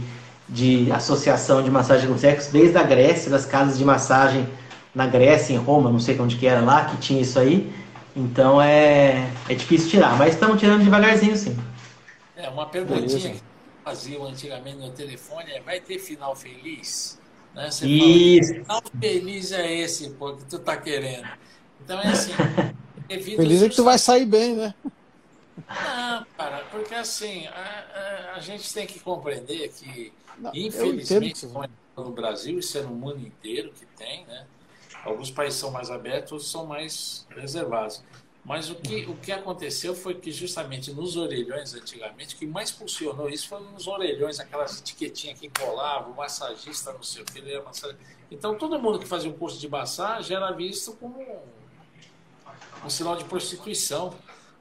de 0.49 0.91
associação 0.91 1.63
de 1.63 1.69
massagem 1.69 2.07
com 2.07 2.17
sexo, 2.17 2.51
desde 2.51 2.77
a 2.77 2.83
Grécia, 2.83 3.29
das 3.29 3.45
casas 3.45 3.77
de 3.77 3.85
massagem 3.85 4.47
na 4.93 5.05
Grécia, 5.05 5.53
em 5.53 5.57
Roma, 5.57 5.91
não 5.91 5.99
sei 5.99 6.19
onde 6.19 6.35
que 6.35 6.47
era 6.47 6.61
lá, 6.61 6.85
que 6.85 6.97
tinha 6.97 7.21
isso 7.21 7.39
aí. 7.39 7.71
Então 8.15 8.61
é, 8.61 9.29
é 9.47 9.53
difícil 9.53 9.89
tirar, 9.89 10.17
mas 10.17 10.33
estamos 10.33 10.59
tirando 10.59 10.83
devagarzinho 10.83 11.35
sim. 11.37 11.55
É, 12.35 12.49
uma 12.49 12.65
perguntinha 12.65 13.33
que 13.33 13.41
faziam 13.83 14.25
antigamente 14.25 14.77
no 14.77 14.89
telefone 14.89 15.51
é, 15.51 15.61
vai 15.61 15.79
ter 15.79 15.99
final 15.99 16.35
feliz? 16.35 17.19
Né? 17.53 17.69
Você 17.69 17.87
Isso. 17.87 18.53
Fala, 18.65 18.81
final 18.81 18.83
feliz 18.99 19.51
é 19.51 19.73
esse, 19.75 20.09
pô, 20.11 20.33
que 20.33 20.45
tu 20.45 20.59
tá 20.59 20.75
querendo. 20.77 21.27
Então 21.83 21.99
é 22.01 22.07
assim. 22.07 22.31
Feliz 23.09 23.63
é 23.63 23.69
que 23.69 23.75
tu 23.75 23.83
vai 23.83 23.97
sair 23.97 24.23
bem, 24.23 24.55
né? 24.55 24.71
Não, 25.67 26.25
cara, 26.37 26.65
porque 26.71 26.95
assim, 26.95 27.47
a, 27.47 28.31
a, 28.33 28.35
a 28.35 28.39
gente 28.39 28.71
tem 28.73 28.85
que 28.85 28.99
compreender 28.99 29.69
que, 29.69 30.13
Não, 30.37 30.51
infelizmente, 30.53 31.45
no 31.95 32.11
Brasil, 32.11 32.59
isso 32.59 32.77
é 32.77 32.81
no 32.81 32.95
mundo 32.95 33.19
inteiro 33.19 33.71
que 33.71 33.85
tem, 33.85 34.25
né? 34.25 34.45
Alguns 35.03 35.31
países 35.31 35.59
são 35.59 35.71
mais 35.71 35.89
abertos, 35.89 36.31
outros 36.31 36.51
são 36.51 36.65
mais 36.65 37.25
reservados. 37.29 38.03
Mas 38.43 38.69
o 38.69 38.75
que, 38.75 39.05
o 39.05 39.15
que 39.15 39.31
aconteceu 39.31 39.93
foi 39.93 40.15
que 40.15 40.31
justamente 40.31 40.91
nos 40.91 41.15
orelhões, 41.15 41.73
antigamente, 41.73 42.35
o 42.35 42.37
que 42.37 42.47
mais 42.47 42.71
funcionou 42.71 43.29
isso 43.29 43.47
foi 43.47 43.59
nos 43.61 43.85
orelhões, 43.85 44.39
aquelas 44.39 44.79
etiquetinhas 44.79 45.37
que 45.37 45.49
colavam, 45.49 46.13
o 46.13 46.15
massagista, 46.15 46.91
não 46.93 47.03
sei 47.03 47.21
o 47.21 47.25
que, 47.25 47.37
ele 47.37 47.53
era 47.53 47.63
massagista. 47.63 48.01
Então, 48.31 48.55
todo 48.55 48.79
mundo 48.79 48.99
que 48.99 49.05
fazia 49.05 49.29
um 49.29 49.33
curso 49.33 49.59
de 49.59 49.67
massagem 49.69 50.35
era 50.35 50.51
visto 50.51 50.93
como 50.93 51.19
um, 51.21 52.85
um 52.85 52.89
sinal 52.89 53.15
de 53.15 53.25
prostituição. 53.25 54.13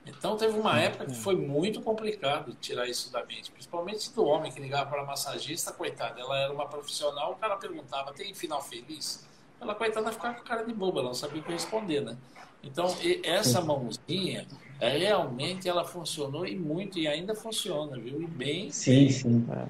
Então 0.08 0.36
teve 0.36 0.58
uma 0.58 0.78
época 0.80 1.06
que 1.06 1.14
foi 1.14 1.36
muito 1.36 1.80
complicado 1.80 2.56
tirar 2.60 2.88
isso 2.88 3.12
da 3.12 3.24
mente, 3.24 3.50
principalmente 3.50 4.12
do 4.14 4.24
homem 4.24 4.50
que 4.50 4.60
ligava 4.60 4.90
para 4.90 5.02
a 5.02 5.06
massagista, 5.06 5.72
coitada, 5.72 6.20
ela 6.20 6.38
era 6.38 6.52
uma 6.52 6.66
profissional, 6.66 7.32
o 7.32 7.36
cara 7.36 7.56
perguntava, 7.56 8.12
tem 8.12 8.32
final 8.34 8.62
feliz? 8.62 9.26
Ela, 9.60 9.74
coitada, 9.74 10.12
ficava 10.12 10.34
com 10.34 10.44
cara 10.44 10.64
de 10.64 10.72
boba, 10.72 11.00
ela 11.00 11.08
não 11.08 11.14
sabia 11.14 11.40
o 11.40 11.44
que 11.44 11.52
responder, 11.52 12.00
né? 12.00 12.16
Então, 12.62 12.86
essa 13.24 13.60
mãozinha, 13.60 14.46
é, 14.80 14.98
realmente 14.98 15.68
ela 15.68 15.84
funcionou 15.84 16.46
e 16.46 16.56
muito, 16.56 16.98
e 16.98 17.06
ainda 17.06 17.34
funciona, 17.34 17.98
viu? 17.98 18.22
E 18.22 18.26
bem. 18.26 18.70
Sim, 18.70 19.08
sim. 19.08 19.46
É. 19.50 19.66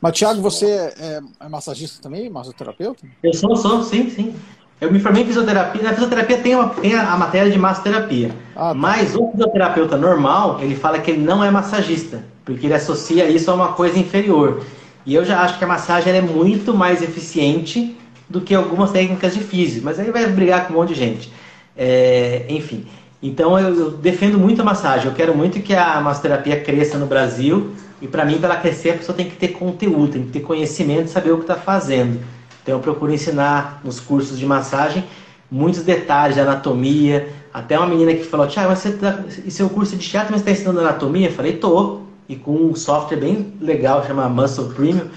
Mas, 0.00 0.18
Thiago, 0.18 0.40
você 0.40 0.92
é, 0.98 1.20
é 1.40 1.48
massagista 1.48 2.02
também, 2.02 2.28
massoterapeuta? 2.28 3.06
Eu 3.22 3.32
sou, 3.32 3.56
sou, 3.56 3.82
sim, 3.82 4.10
sim. 4.10 4.34
Eu 4.82 4.90
me 4.90 4.98
formei 4.98 5.22
em 5.22 5.26
fisioterapia. 5.26 5.80
Na 5.80 5.92
fisioterapia 5.92 6.38
tem, 6.38 6.56
uma, 6.56 6.70
tem 6.70 6.92
a, 6.96 7.16
matéria 7.16 7.48
de 7.48 7.56
massoterapia. 7.56 8.32
Ah, 8.56 8.70
tá. 8.70 8.74
Mas 8.74 9.14
o 9.14 9.30
fisioterapeuta 9.30 9.96
normal, 9.96 10.58
ele 10.60 10.74
fala 10.74 10.98
que 10.98 11.12
ele 11.12 11.22
não 11.22 11.42
é 11.42 11.52
massagista, 11.52 12.24
porque 12.44 12.66
ele 12.66 12.74
associa 12.74 13.28
isso 13.28 13.48
a 13.48 13.54
uma 13.54 13.68
coisa 13.74 13.96
inferior. 13.96 14.64
E 15.06 15.14
eu 15.14 15.24
já 15.24 15.40
acho 15.42 15.56
que 15.56 15.62
a 15.62 15.68
massagem 15.68 16.12
é 16.12 16.20
muito 16.20 16.74
mais 16.74 17.00
eficiente 17.00 17.96
do 18.28 18.40
que 18.40 18.56
algumas 18.56 18.90
técnicas 18.90 19.34
de 19.34 19.44
físico. 19.44 19.84
Mas 19.84 20.00
aí 20.00 20.10
vai 20.10 20.26
brigar 20.26 20.66
com 20.66 20.72
um 20.72 20.76
monte 20.78 20.88
de 20.88 20.94
gente. 20.96 21.32
É, 21.76 22.44
enfim. 22.48 22.84
Então 23.22 23.56
eu, 23.56 23.78
eu, 23.78 23.90
defendo 23.92 24.36
muito 24.36 24.62
a 24.62 24.64
massagem. 24.64 25.06
Eu 25.06 25.14
quero 25.14 25.32
muito 25.32 25.60
que 25.60 25.76
a 25.76 26.00
massoterapia 26.00 26.60
cresça 26.60 26.98
no 26.98 27.06
Brasil. 27.06 27.70
E 28.00 28.08
para 28.08 28.24
mim, 28.24 28.38
para 28.38 28.54
ela 28.54 28.60
crescer, 28.60 28.90
a 28.90 28.94
pessoa 28.94 29.16
tem 29.16 29.26
que 29.30 29.36
ter 29.36 29.48
conteúdo, 29.52 30.14
tem 30.14 30.24
que 30.24 30.32
ter 30.32 30.40
conhecimento, 30.40 31.08
saber 31.08 31.30
o 31.30 31.36
que 31.36 31.44
está 31.44 31.54
fazendo. 31.54 32.18
Então 32.62 32.76
eu 32.76 32.80
procuro 32.80 33.12
ensinar 33.12 33.80
nos 33.84 34.00
cursos 34.00 34.38
de 34.38 34.46
massagem 34.46 35.04
muitos 35.52 35.82
detalhes 35.82 36.34
de 36.34 36.40
anatomia. 36.40 37.28
Até 37.52 37.78
uma 37.78 37.86
menina 37.86 38.14
que 38.14 38.24
falou, 38.24 38.46
Tiago, 38.46 38.74
você 38.74 38.92
tá, 38.92 39.22
seu 39.50 39.68
curso 39.68 39.94
de 39.94 40.08
teatro, 40.08 40.32
mas 40.32 40.40
está 40.40 40.50
ensinando 40.50 40.80
anatomia? 40.80 41.28
Eu 41.28 41.32
falei, 41.32 41.58
tô. 41.58 42.00
E 42.28 42.34
com 42.34 42.52
um 42.52 42.74
software 42.74 43.18
bem 43.18 43.52
legal, 43.60 44.06
chama 44.06 44.26
Muscle 44.28 44.72
Premium, 44.72 45.08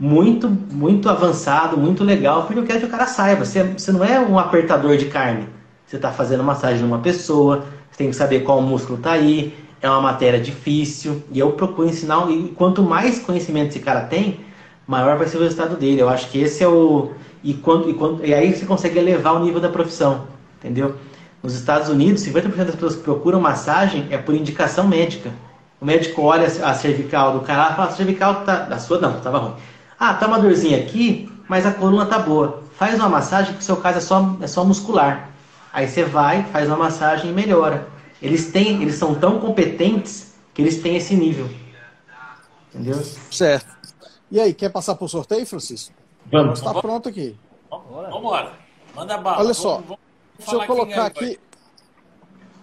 muito, 0.00 0.48
muito 0.48 1.08
avançado, 1.08 1.76
muito 1.76 2.02
legal, 2.02 2.44
porque 2.44 2.58
eu 2.58 2.64
quero 2.64 2.80
que 2.80 2.86
o 2.86 2.88
cara 2.88 3.06
saiba. 3.06 3.44
Você, 3.44 3.62
você 3.62 3.92
não 3.92 4.02
é 4.02 4.18
um 4.18 4.36
apertador 4.36 4.96
de 4.96 5.04
carne. 5.04 5.46
Você 5.86 5.96
está 5.96 6.10
fazendo 6.10 6.42
massagem 6.42 6.82
numa 6.82 6.98
pessoa, 6.98 7.64
você 7.90 7.98
tem 7.98 8.10
que 8.10 8.16
saber 8.16 8.40
qual 8.40 8.60
músculo 8.60 8.98
está 8.98 9.12
aí, 9.12 9.54
é 9.80 9.88
uma 9.88 10.00
matéria 10.00 10.40
difícil. 10.40 11.22
E 11.30 11.38
eu 11.38 11.52
procuro 11.52 11.86
ensinar, 11.86 12.28
e 12.30 12.48
quanto 12.56 12.82
mais 12.82 13.20
conhecimento 13.20 13.68
esse 13.68 13.78
cara 13.78 14.00
tem, 14.00 14.40
maior 14.86 15.16
vai 15.18 15.26
ser 15.26 15.38
o 15.38 15.42
resultado 15.42 15.76
dele. 15.76 16.00
Eu 16.00 16.08
acho 16.08 16.30
que 16.30 16.38
esse 16.38 16.62
é 16.62 16.68
o. 16.68 17.12
E, 17.42 17.54
quando, 17.54 17.88
e, 17.90 17.94
quando, 17.94 18.24
e 18.24 18.34
aí 18.34 18.54
você 18.54 18.66
consegue 18.66 18.98
elevar 18.98 19.34
o 19.34 19.44
nível 19.44 19.60
da 19.60 19.68
profissão, 19.68 20.26
entendeu? 20.58 20.96
Nos 21.42 21.54
Estados 21.54 21.88
Unidos, 21.88 22.24
50% 22.24 22.54
das 22.56 22.74
pessoas 22.74 22.96
que 22.96 23.02
procuram 23.02 23.40
massagem 23.40 24.06
é 24.10 24.18
por 24.18 24.34
indicação 24.34 24.86
médica. 24.86 25.30
O 25.80 25.84
médico 25.84 26.22
olha 26.22 26.46
a 26.46 26.74
cervical 26.74 27.32
do 27.32 27.40
cara 27.40 27.72
e 27.72 27.76
fala: 27.76 27.88
a 27.88 27.92
cervical 27.92 28.44
tá. 28.44 28.60
Da 28.60 28.78
sua 28.78 28.98
não, 28.98 29.20
tava 29.20 29.38
ruim. 29.38 29.54
Ah, 29.98 30.14
tá 30.14 30.26
uma 30.26 30.38
dorzinha 30.38 30.78
aqui, 30.78 31.30
mas 31.48 31.66
a 31.66 31.72
coluna 31.72 32.06
tá 32.06 32.18
boa. 32.18 32.62
Faz 32.76 32.98
uma 32.98 33.08
massagem 33.08 33.54
que 33.54 33.60
o 33.60 33.64
seu 33.64 33.76
caso 33.76 33.98
é 33.98 34.00
só, 34.00 34.36
é 34.40 34.46
só 34.46 34.64
muscular. 34.64 35.30
Aí 35.72 35.86
você 35.86 36.04
vai, 36.04 36.42
faz 36.44 36.66
uma 36.68 36.76
massagem 36.76 37.30
e 37.30 37.32
melhora. 37.32 37.86
Eles 38.20 38.50
têm, 38.50 38.82
eles 38.82 38.94
são 38.96 39.14
tão 39.14 39.38
competentes 39.38 40.34
que 40.54 40.62
eles 40.62 40.78
têm 40.78 40.96
esse 40.96 41.14
nível. 41.14 41.48
Entendeu? 42.74 43.02
Certo. 43.30 43.75
E 44.30 44.40
aí, 44.40 44.52
quer 44.52 44.70
passar 44.70 44.94
para 44.94 45.04
o 45.04 45.08
sorteio, 45.08 45.46
Francisco? 45.46 45.94
Vamos. 46.30 46.58
Está 46.58 46.74
pronto 46.74 47.08
aqui. 47.08 47.36
Vamos 47.70 48.18
embora. 48.18 48.52
Manda 48.94 49.18
bala. 49.18 49.38
Olha 49.38 49.54
só. 49.54 49.74
Vamos, 49.74 49.88
vamos 49.88 50.00
deixa 50.38 50.54
eu 50.54 50.66
colocar 50.66 51.02
é, 51.02 51.06
aqui. 51.06 51.40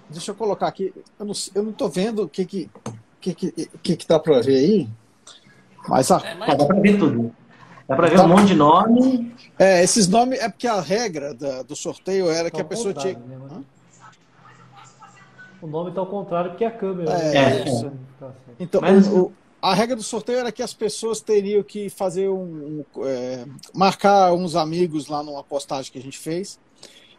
Deixa 0.10 0.32
eu 0.32 0.36
colocar 0.36 0.68
aqui. 0.68 0.94
Eu 1.20 1.26
não, 1.26 1.34
eu 1.56 1.64
não 1.64 1.72
tô 1.72 1.88
vendo 1.88 2.24
o 2.24 2.30
que 2.30 2.46
que 2.46 2.70
que 3.22 3.34
que, 3.34 3.52
que, 3.82 3.96
que 3.96 4.08
tá 4.08 4.20
para 4.20 4.42
ver 4.42 4.58
aí. 4.58 4.90
Mas, 5.88 6.12
a... 6.12 6.18
é, 6.18 6.36
mas... 6.36 6.58
dá 6.58 6.66
para 6.66 6.80
ver 6.80 7.00
tudo. 7.00 7.36
Dá 7.88 7.96
para 7.96 8.10
ver 8.10 8.18
tá. 8.18 8.26
um 8.26 8.28
monte 8.28 8.48
de 8.48 8.56
nome. 8.56 9.36
É, 9.58 9.84
esses 9.84 10.08
nomes 10.08 10.40
é 10.40 10.50
porque 10.50 10.68
a 10.68 10.82
regra 10.82 11.34
da, 11.34 11.64
do 11.64 11.76
sorteio 11.76 12.30
era 12.30 12.52
que 12.52 12.60
a 12.60 12.66
pessoa 12.66 12.94
tinha. 12.94 13.18
Né, 13.18 13.64
o 15.62 15.68
nome 15.68 15.90
está 15.90 16.02
ao 16.02 16.08
contrário 16.08 16.52
porque 16.52 16.66
a 16.66 16.72
câmera. 16.72 17.12
É, 17.14 17.38
é. 17.38 17.66
Isso. 17.66 17.92
Tá 18.20 18.32
então, 18.60 18.82
Mas... 18.82 19.08
o, 19.08 19.32
a 19.64 19.74
regra 19.74 19.96
do 19.96 20.04
sorteio 20.04 20.40
era 20.40 20.52
que 20.52 20.62
as 20.62 20.74
pessoas 20.74 21.22
teriam 21.22 21.64
que 21.64 21.90
fazer 21.90 22.28
um. 22.28 22.84
um 22.98 23.06
é, 23.06 23.46
marcar 23.74 24.34
uns 24.34 24.58
amigos 24.58 25.08
lá 25.08 25.24
numa 25.24 25.42
postagem 25.42 25.90
que 25.90 25.98
a 25.98 26.02
gente 26.02 26.20
fez. 26.20 26.60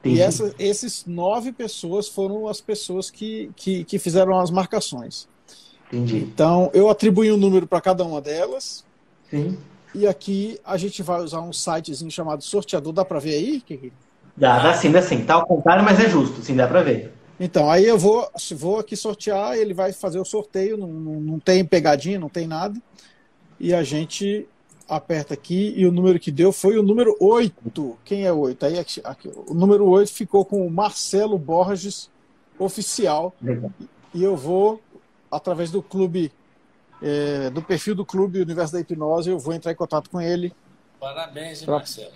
Entendi. 0.00 0.16
E 0.16 0.20
essa, 0.20 0.54
esses 0.58 1.06
nove 1.06 1.52
pessoas 1.52 2.06
foram 2.06 2.46
as 2.46 2.60
pessoas 2.60 3.10
que, 3.10 3.50
que, 3.56 3.82
que 3.84 3.98
fizeram 3.98 4.38
as 4.38 4.50
marcações. 4.50 5.26
Entendi. 5.86 6.18
Então, 6.18 6.70
eu 6.74 6.90
atribuí 6.90 7.32
um 7.32 7.38
número 7.38 7.66
para 7.66 7.80
cada 7.80 8.04
uma 8.04 8.20
delas. 8.20 8.84
Sim. 9.30 9.56
E 9.94 10.06
aqui 10.06 10.60
a 10.62 10.76
gente 10.76 11.02
vai 11.02 11.22
usar 11.22 11.40
um 11.40 11.52
sitezinho 11.52 12.10
chamado 12.10 12.42
sorteador. 12.42 12.92
Dá 12.92 13.06
para 13.06 13.20
ver 13.20 13.36
aí? 13.36 13.62
Dá, 14.36 14.58
dá 14.58 14.74
sim, 14.74 14.92
dá 14.92 15.00
sim. 15.00 15.24
Tá 15.24 15.34
ao 15.34 15.46
contrário, 15.46 15.82
mas 15.82 15.98
é 15.98 16.10
justo. 16.10 16.42
Sim, 16.42 16.56
dá 16.56 16.66
para 16.66 16.82
ver. 16.82 17.13
Então, 17.38 17.70
aí 17.70 17.84
eu 17.84 17.98
vou, 17.98 18.28
vou 18.52 18.78
aqui 18.78 18.96
sortear, 18.96 19.56
ele 19.56 19.74
vai 19.74 19.92
fazer 19.92 20.20
o 20.20 20.24
sorteio, 20.24 20.76
não, 20.76 20.88
não 20.88 21.38
tem 21.40 21.64
pegadinha, 21.64 22.18
não 22.18 22.28
tem 22.28 22.46
nada. 22.46 22.80
E 23.58 23.74
a 23.74 23.82
gente 23.82 24.46
aperta 24.88 25.34
aqui 25.34 25.72
e 25.76 25.86
o 25.86 25.92
número 25.92 26.20
que 26.20 26.30
deu 26.30 26.52
foi 26.52 26.78
o 26.78 26.82
número 26.82 27.16
8. 27.18 27.98
Quem 28.04 28.24
é 28.24 28.32
8? 28.32 28.66
Aí 28.66 28.78
aqui, 28.78 29.00
aqui, 29.02 29.30
o 29.46 29.54
número 29.54 29.86
8 29.86 30.12
ficou 30.12 30.44
com 30.44 30.64
o 30.66 30.70
Marcelo 30.70 31.38
Borges 31.38 32.10
oficial. 32.58 33.34
Legal. 33.42 33.72
E 34.12 34.22
eu 34.22 34.36
vou, 34.36 34.80
através 35.30 35.70
do 35.70 35.82
clube, 35.82 36.30
é, 37.02 37.50
do 37.50 37.62
perfil 37.62 37.94
do 37.96 38.04
clube 38.04 38.40
Universo 38.40 38.72
da 38.74 38.80
Hipnose, 38.80 39.30
eu 39.30 39.38
vou 39.38 39.54
entrar 39.54 39.72
em 39.72 39.76
contato 39.76 40.08
com 40.08 40.20
ele. 40.20 40.52
Parabéns, 41.00 41.60
hein, 41.60 41.66
Pra- 41.66 41.76
Marcelo. 41.78 42.12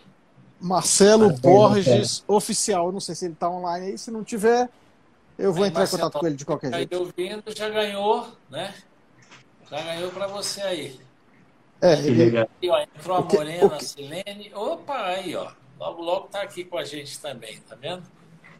Marcelo 0.60 1.40
Parabéns, 1.40 1.40
Borges 1.86 2.24
oficial. 2.28 2.92
Não 2.92 3.00
sei 3.00 3.14
se 3.14 3.24
ele 3.24 3.34
está 3.34 3.50
online 3.50 3.86
aí. 3.86 3.98
Se 3.98 4.10
não 4.10 4.22
tiver, 4.24 4.68
eu 5.38 5.52
vou 5.52 5.62
Aí, 5.64 5.70
entrar 5.70 5.84
em 5.84 5.88
contato 5.88 6.18
com 6.18 6.26
ele 6.26 6.36
de 6.36 6.44
qualquer 6.44 6.66
Aí 6.68 6.80
jeito. 6.80 6.98
ouvindo, 6.98 7.42
já 7.56 7.68
ganhou, 7.68 8.28
né? 8.50 8.74
Já 9.70 9.80
ganhou 9.82 10.10
para 10.10 10.26
você 10.26 10.60
aí. 10.62 11.00
É, 11.80 11.94
Que 11.96 12.08
ele, 12.08 12.24
legal. 12.24 12.48
E, 12.60 12.68
ó, 12.70 12.78
entrou 12.80 13.16
a 13.18 13.26
que- 13.26 13.36
Morena, 13.36 13.76
a 13.76 13.80
Silene. 13.80 14.52
Opa, 14.54 14.96
aí, 15.06 15.36
ó. 15.36 15.50
Logo, 15.78 16.02
logo 16.02 16.26
tá 16.28 16.42
aqui 16.42 16.64
com 16.64 16.76
a 16.76 16.84
gente 16.84 17.20
também, 17.20 17.60
tá 17.60 17.76
vendo? 17.76 18.02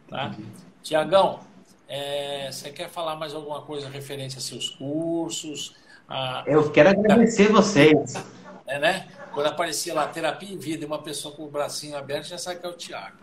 Tá? 0.07 0.33
Tiagão, 0.81 1.41
é, 1.87 2.49
você 2.51 2.69
quer 2.71 2.89
falar 2.89 3.15
mais 3.17 3.33
alguma 3.33 3.61
coisa 3.63 3.89
referente 3.89 4.37
a 4.37 4.41
seus 4.41 4.69
cursos? 4.69 5.75
A, 6.07 6.43
Eu 6.47 6.71
quero 6.71 6.89
agradecer 6.89 7.49
vocês. 7.51 8.13
é, 8.65 8.79
né? 8.79 9.07
Quando 9.33 9.47
aparecia 9.47 9.93
lá 9.93 10.07
terapia 10.07 10.51
em 10.53 10.57
vida 10.57 10.83
e 10.83 10.87
uma 10.87 11.01
pessoa 11.01 11.35
com 11.35 11.43
o 11.43 11.49
bracinho 11.49 11.97
aberto, 11.97 12.25
já 12.27 12.37
sabe 12.37 12.59
que 12.61 12.65
é 12.65 12.69
o 12.69 12.73
Tiago. 12.73 13.17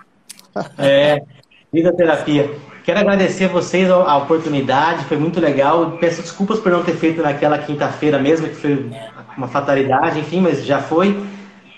É, 0.78 1.22
fisioterapia. 1.70 2.50
Quero 2.84 3.00
agradecer 3.00 3.48
vocês 3.48 3.90
a 3.90 4.16
oportunidade, 4.16 5.04
foi 5.06 5.16
muito 5.16 5.40
legal. 5.40 5.98
Peço 5.98 6.22
desculpas 6.22 6.60
por 6.60 6.70
não 6.70 6.84
ter 6.84 6.94
feito 6.94 7.20
naquela 7.20 7.58
quinta-feira 7.58 8.18
mesmo, 8.18 8.48
que 8.48 8.54
foi 8.54 8.90
uma 9.36 9.48
fatalidade, 9.48 10.20
enfim, 10.20 10.40
mas 10.40 10.64
já 10.64 10.80
foi. 10.80 11.20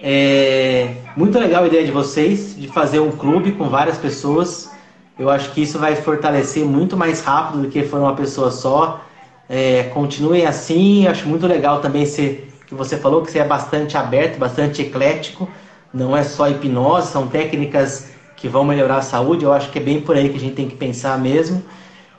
É, 0.02 0.94
muito 1.16 1.38
legal 1.38 1.64
a 1.64 1.66
ideia 1.66 1.84
de 1.84 1.90
vocês 1.90 2.54
de 2.54 2.68
fazer 2.68 3.00
um 3.00 3.10
clube 3.10 3.52
com 3.52 3.68
várias 3.70 3.96
pessoas. 3.96 4.70
Eu 5.18 5.30
acho 5.30 5.50
que 5.52 5.62
isso 5.62 5.78
vai 5.78 5.96
fortalecer 5.96 6.64
muito 6.64 6.96
mais 6.96 7.22
rápido 7.22 7.62
do 7.62 7.68
que 7.68 7.82
for 7.84 8.00
uma 8.00 8.14
pessoa 8.14 8.50
só. 8.50 9.00
É, 9.48 9.84
continuem 9.94 10.46
assim. 10.46 11.08
Acho 11.08 11.26
muito 11.26 11.46
legal 11.46 11.80
também 11.80 12.04
ser, 12.04 12.52
que 12.66 12.74
você 12.74 12.98
falou 12.98 13.22
que 13.22 13.32
você 13.32 13.38
é 13.38 13.44
bastante 13.44 13.96
aberto, 13.96 14.38
bastante 14.38 14.82
eclético. 14.82 15.48
Não 15.92 16.14
é 16.14 16.22
só 16.22 16.48
hipnose, 16.48 17.10
são 17.10 17.26
técnicas 17.26 18.12
que 18.38 18.48
vão 18.48 18.64
melhorar 18.64 18.96
a 18.98 19.02
saúde. 19.02 19.44
Eu 19.44 19.52
acho 19.52 19.70
que 19.70 19.78
é 19.78 19.82
bem 19.82 20.00
por 20.00 20.16
aí 20.16 20.28
que 20.30 20.36
a 20.36 20.40
gente 20.40 20.54
tem 20.54 20.68
que 20.68 20.76
pensar 20.76 21.18
mesmo. 21.18 21.62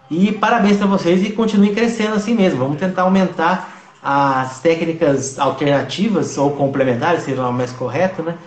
E 0.10 0.32
parabéns 0.32 0.78
para 0.78 0.88
vocês 0.88 1.24
e 1.24 1.32
continuem 1.32 1.74
crescendo 1.74 2.16
assim 2.16 2.34
mesmo. 2.34 2.60
Vamos 2.60 2.78
tentar 2.78 3.04
aumentar 3.04 3.78
as 4.02 4.60
técnicas 4.60 5.38
alternativas 5.38 6.38
ou 6.38 6.52
complementares, 6.52 7.24
seja 7.24 7.48
o 7.48 7.54
mais 7.54 7.72
correto, 7.72 8.24
né? 8.24 8.38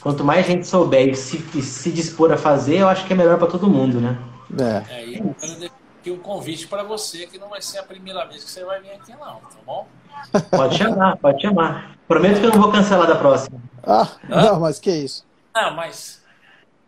Quanto 0.00 0.24
mais 0.24 0.46
gente 0.46 0.66
souber 0.66 1.08
e 1.08 1.14
se, 1.14 1.44
e 1.54 1.62
se 1.62 1.90
dispor 1.92 2.32
a 2.32 2.36
fazer, 2.36 2.78
eu 2.78 2.88
acho 2.88 3.06
que 3.06 3.12
é 3.12 3.16
melhor 3.16 3.38
para 3.38 3.46
todo 3.46 3.68
mundo, 3.68 4.00
né? 4.00 4.18
é, 4.58 4.82
É, 4.88 5.06
e 5.06 5.18
eu 5.18 5.34
quero 5.38 5.54
deixar 5.54 5.74
aqui 6.00 6.10
um 6.10 6.18
convite 6.18 6.66
para 6.66 6.82
você, 6.82 7.26
que 7.26 7.38
não 7.38 7.48
vai 7.48 7.62
ser 7.62 7.78
a 7.78 7.82
primeira 7.84 8.24
vez 8.24 8.42
que 8.42 8.50
você 8.50 8.64
vai 8.64 8.80
vir 8.80 8.90
aqui, 8.90 9.12
não, 9.12 9.18
tá 9.18 9.58
bom? 9.64 9.86
Pode 10.50 10.76
chamar, 10.76 11.16
pode 11.16 11.42
chamar. 11.42 11.96
Prometo 12.06 12.40
que 12.40 12.46
eu 12.46 12.50
não 12.50 12.60
vou 12.60 12.70
cancelar 12.70 13.06
da 13.06 13.16
próxima. 13.16 13.58
Ah, 13.82 14.06
não, 14.28 14.60
mas 14.60 14.78
que 14.78 14.90
isso. 14.90 15.24
Ah, 15.52 15.70
mas. 15.70 16.21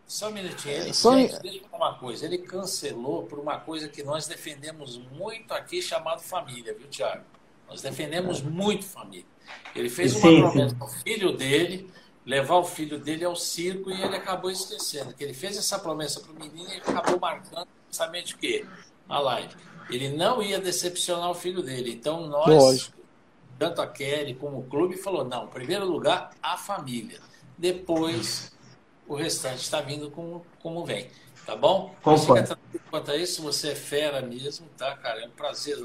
Só 0.07 0.29
um 0.29 0.31
minutinho. 0.33 0.75
Ele, 0.75 0.93
Só- 0.93 1.15
gente, 1.17 1.39
deixa 1.41 1.57
eu 1.59 1.67
falar 1.69 1.89
uma 1.91 1.97
coisa. 1.99 2.25
Ele 2.25 2.37
cancelou 2.37 3.23
por 3.23 3.39
uma 3.39 3.59
coisa 3.59 3.87
que 3.87 4.03
nós 4.03 4.27
defendemos 4.27 4.97
muito 4.97 5.53
aqui, 5.53 5.81
chamado 5.81 6.21
família, 6.21 6.75
viu, 6.77 6.87
Tiago? 6.87 7.23
Nós 7.67 7.81
defendemos 7.81 8.41
muito 8.41 8.85
família. 8.85 9.25
Ele 9.75 9.89
fez 9.89 10.13
uma 10.15 10.29
Sim, 10.29 10.39
promessa 10.41 10.75
ao 10.79 10.87
filho 10.87 11.35
dele, 11.35 11.89
levar 12.25 12.57
o 12.57 12.63
filho 12.63 12.99
dele 12.99 13.25
ao 13.25 13.35
circo, 13.35 13.89
e 13.89 13.99
ele 14.01 14.15
acabou 14.15 14.51
esquecendo. 14.51 15.13
Que 15.13 15.23
ele 15.23 15.33
fez 15.33 15.57
essa 15.57 15.79
promessa 15.79 16.19
para 16.19 16.31
o 16.31 16.35
menino 16.35 16.69
e 16.71 16.77
acabou 16.77 17.19
marcando 17.19 17.67
justamente 17.87 18.35
o 18.35 18.37
quê? 18.37 18.63
A 19.09 19.19
live. 19.19 19.55
Ele 19.89 20.09
não 20.09 20.41
ia 20.41 20.59
decepcionar 20.59 21.29
o 21.31 21.35
filho 21.35 21.61
dele. 21.63 21.91
Então, 21.91 22.27
nós, 22.27 22.47
Lógico. 22.47 22.97
tanto 23.57 23.81
a 23.81 23.87
Kelly 23.87 24.35
como 24.35 24.59
o 24.59 24.63
clube, 24.63 24.97
falou: 24.97 25.23
não, 25.23 25.45
em 25.45 25.49
primeiro 25.49 25.85
lugar, 25.85 26.31
a 26.41 26.57
família. 26.57 27.19
Depois, 27.57 28.51
o 29.07 29.15
restante 29.15 29.61
está 29.61 29.81
vindo 29.81 30.09
como, 30.11 30.45
como 30.61 30.85
vem. 30.85 31.07
Tá 31.45 31.55
bom? 31.55 31.93
Concordo. 32.01 32.57
quanto 32.89 33.11
a 33.11 33.15
isso, 33.17 33.41
você 33.43 33.69
é 33.71 33.75
fera 33.75 34.21
mesmo, 34.21 34.65
tá, 34.77 34.95
cara? 34.97 35.21
É 35.23 35.27
um 35.27 35.31
prazer 35.31 35.77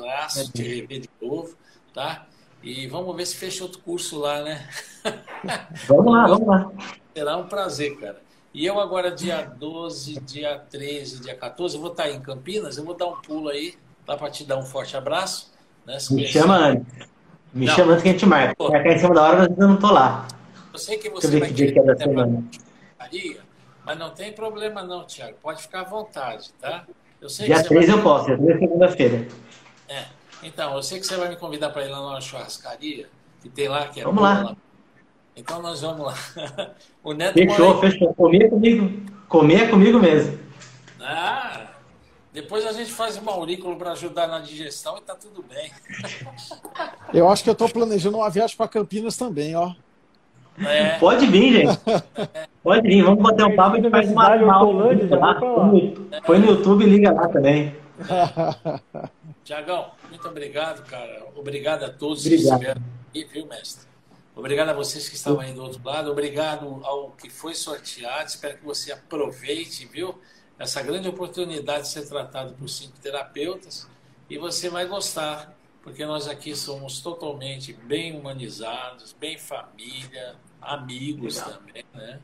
te 0.55 0.62
rever 0.62 1.01
de 1.01 1.10
novo, 1.20 1.55
tá? 1.92 2.26
E 2.62 2.86
vamos 2.86 3.14
ver 3.14 3.26
se 3.26 3.36
fecha 3.36 3.62
outro 3.64 3.78
curso 3.80 4.18
lá, 4.18 4.42
né? 4.42 4.68
Vamos 5.88 6.12
lá, 6.12 6.26
vamos 6.26 6.47
lá. 6.47 6.70
Será 7.14 7.36
um 7.38 7.47
prazer, 7.47 7.98
cara. 7.98 8.20
E 8.52 8.66
eu 8.66 8.78
agora, 8.78 9.10
dia 9.10 9.42
12, 9.42 10.20
dia 10.20 10.59
13, 10.70 11.20
dia 11.20 11.34
14, 11.34 11.76
eu 11.76 11.80
vou 11.80 11.90
estar 11.90 12.10
em 12.10 12.20
Campinas, 12.20 12.76
eu 12.76 12.84
vou 12.84 12.94
dar 12.94 13.06
um 13.06 13.20
pulo 13.22 13.48
aí, 13.48 13.74
lá 14.06 14.16
para 14.16 14.30
te 14.30 14.44
dar 14.44 14.59
um 14.59 14.62
forte 14.62 14.94
abraço. 14.97 15.51
Né? 15.86 15.98
Se 15.98 16.12
Me 16.12 16.22
conhecer. 16.22 16.40
chama 16.40 16.56
antes. 16.59 17.09
Me 17.55 17.66
Não. 17.66 17.74
chama 17.74 17.92
antes 17.92 18.02
que 18.02 18.09
a 18.10 18.12
gente 18.12 18.26
marca. 18.26 18.55
Marcar 18.62 18.92
em 18.92 18.98
cima 18.98 19.14
da 19.14 19.22
hora, 19.22 19.36
mas 19.48 19.59
eu 19.59 19.68
não 19.68 19.76
tô 19.78 19.90
lá. 19.90 20.28
Eu 20.72 20.78
sei 20.78 20.98
que 20.98 21.09
Deixa 21.09 21.20
você 21.20 21.26
eu 21.28 21.30
ver 21.30 21.40
vai 21.40 21.48
que 21.48 21.55
dia 21.55 21.72
que 21.72 21.78
é 21.78 21.82
da 21.82 21.92
até 21.92 22.05
pra 22.05 22.12
semana. 22.12 22.44
Maria, 23.01 23.40
mas 23.85 23.98
não 23.98 24.10
tem 24.10 24.32
problema 24.32 24.82
não, 24.82 25.06
Tiago. 25.06 25.39
Pode 25.43 25.62
ficar 25.62 25.81
à 25.81 25.85
vontade, 25.85 26.52
tá? 26.60 26.85
Eu 27.20 27.31
sei 27.31 27.47
Dia 27.47 27.56
que 27.56 27.62
você 27.62 27.68
13 27.68 27.86
vai... 27.86 27.98
eu 27.98 28.02
posso, 28.02 28.27
dia 28.27 28.36
13 28.36 28.52
é 28.52 28.59
segunda-feira. 28.59 29.28
É. 29.89 30.05
Então, 30.43 30.74
eu 30.74 30.82
sei 30.82 31.01
que 31.01 31.06
você 31.06 31.16
vai 31.16 31.31
me 31.31 31.36
convidar 31.36 31.70
para 31.70 31.85
ir 31.85 31.89
lá 31.89 31.98
numa 31.98 32.20
churrascaria 32.20 33.09
que 33.43 33.48
tem 33.48 33.68
lá, 33.68 33.89
que 33.89 34.01
é 34.01 34.05
Vamos 34.05 34.20
boa 34.20 34.43
lá. 34.43 34.56
Então 35.35 35.62
nós 35.62 35.81
vamos 35.81 36.06
lá. 36.06 36.14
O 37.02 37.14
Neto 37.14 37.32
Fechou, 37.32 37.74
mora 37.74 37.90
fechou. 37.90 38.14
Comer 38.14 38.43
é 38.43 38.48
comigo. 38.51 39.02
Comer 39.27 39.62
é 39.62 39.68
comigo 39.68 39.98
mesmo. 39.98 40.39
Ah, 41.01 41.68
depois 42.31 42.66
a 42.66 42.72
gente 42.72 42.93
faz 42.93 43.16
uma 43.16 43.32
aurícula 43.32 43.74
para 43.77 43.93
ajudar 43.93 44.27
na 44.27 44.40
digestão 44.40 44.98
e 44.98 45.01
tá 45.01 45.14
tudo 45.14 45.43
bem. 45.43 45.72
Eu 47.14 47.27
acho 47.31 47.43
que 47.43 47.48
eu 47.48 47.55
estou 47.55 47.70
planejando 47.70 48.18
uma 48.18 48.28
viagem 48.28 48.55
para 48.55 48.68
Campinas 48.68 49.16
também, 49.16 49.56
ó. 49.56 49.72
É, 50.66 50.99
Pode 50.99 51.27
vir, 51.27 51.53
gente. 51.66 51.78
Pode 52.62 52.87
vir, 52.89 53.03
vamos 53.03 53.23
bater 53.23 53.45
um 53.45 53.57
papo 53.57 53.77
e 53.78 53.91
faz 53.91 54.11
uma, 54.11 54.28
lá. 54.37 54.59
Põe 54.61 54.74
no- 54.74 56.20
Põe 56.23 56.39
no 56.39 56.47
YouTube 56.47 56.85
e 56.85 56.89
liga 56.89 57.12
lá 57.12 57.28
também. 57.28 57.74
Tiagão, 59.45 59.91
muito 60.09 60.28
obrigado, 60.28 60.85
cara. 60.87 61.24
Obrigado 61.35 61.85
a 61.85 61.91
todos 61.91 62.24
Obrigado. 62.27 62.47
que 62.47 62.53
estiveram 62.53 62.82
aqui, 63.09 63.24
viu, 63.24 63.47
mestre? 63.47 63.89
Obrigado 64.37 64.69
a 64.70 64.73
vocês 64.74 65.09
que 65.09 65.16
estavam 65.16 65.41
aí 65.41 65.53
do 65.53 65.62
outro 65.62 65.81
lado. 65.85 66.11
Obrigado 66.11 66.81
ao 66.85 67.11
que 67.11 67.28
foi 67.28 67.55
sorteado. 67.55 68.27
Espero 68.28 68.59
que 68.59 68.65
você 68.65 68.93
aproveite, 68.93 69.87
viu? 69.87 70.19
Essa 70.59 70.82
grande 70.82 71.09
oportunidade 71.09 71.82
de 71.82 71.89
ser 71.89 72.07
tratado 72.09 72.53
por 72.55 72.69
cinco 72.69 72.99
terapeutas. 73.03 73.89
E 74.28 74.39
você 74.39 74.69
vai 74.69 74.87
gostar, 74.87 75.53
porque 75.82 76.07
nós 76.07 76.28
aqui 76.28 76.55
somos 76.55 77.01
totalmente 77.01 77.73
bem 77.73 78.16
humanizados, 78.19 79.15
bem 79.19 79.37
família, 79.37 80.37
amigos 80.61 81.39
também, 81.39 81.85
né? 81.95 82.19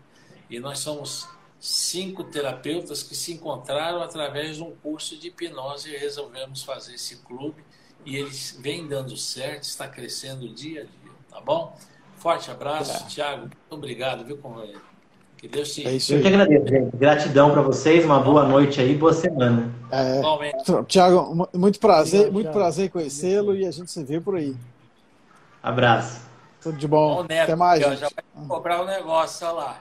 E 0.48 0.58
nós 0.60 0.78
somos 0.78 1.28
cinco 1.58 2.22
terapeutas 2.24 3.02
que 3.02 3.14
se 3.16 3.32
encontraram 3.32 4.02
através 4.02 4.56
de 4.56 4.62
um 4.62 4.70
curso 4.82 5.16
de 5.18 5.28
hipnose 5.28 5.90
e 5.92 5.96
resolvemos 5.96 6.62
fazer 6.62 6.94
esse 6.94 7.16
clube. 7.16 7.64
E 8.04 8.16
eles 8.16 8.56
vem 8.60 8.86
dando 8.86 9.16
certo, 9.16 9.64
está 9.64 9.88
crescendo 9.88 10.48
dia 10.48 10.82
a 10.82 10.84
dia, 10.84 11.12
tá 11.30 11.40
bom? 11.40 11.76
Forte 12.16 12.50
abraço, 12.50 13.06
Thiago. 13.08 13.42
Muito 13.42 13.54
obrigado, 13.70 14.24
viu, 14.24 14.38
companheiro? 14.38 14.80
Que 15.36 15.48
Deus 15.48 15.74
te 15.74 15.86
É 15.86 15.92
isso 15.92 16.14
Eu 16.14 16.22
que 16.22 16.28
aí. 16.28 16.34
agradeço, 16.34 16.66
gente. 16.68 16.96
Gratidão 16.96 17.50
para 17.50 17.60
vocês, 17.62 18.04
uma 18.04 18.20
boa 18.20 18.46
noite 18.48 18.80
aí, 18.80 18.94
boa 18.96 19.12
semana. 19.12 19.70
É. 19.90 20.22
Tiago, 20.84 21.48
muito 21.52 21.78
prazer, 21.78 22.20
Obrigado, 22.20 22.32
muito 22.32 22.44
Thiago. 22.46 22.58
prazer 22.58 22.90
conhecê-lo 22.90 23.54
e 23.56 23.66
a 23.66 23.70
gente 23.70 23.90
se 23.90 24.02
vê 24.04 24.20
por 24.20 24.36
aí. 24.36 24.56
Abraço. 25.62 26.25
Tudo 26.66 26.78
de 26.78 26.86
Ó 26.86 26.88
bom. 26.88 27.20
o 27.20 27.22
Neto, 27.22 27.42
Até 27.44 27.54
mais. 27.54 27.80
ó, 27.86 27.94
já 27.94 28.08
vai 28.08 28.48
cobrar 28.48 28.82
o 28.82 28.86
negócio, 28.86 29.46
olha 29.46 29.54
lá. 29.56 29.76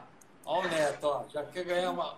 Olha 0.45 0.67
o 0.67 0.71
Neto, 0.71 1.03
ó, 1.07 1.21
já 1.33 1.41
quer 1.41 1.63
ganhar 1.63 1.89
uma. 1.89 2.13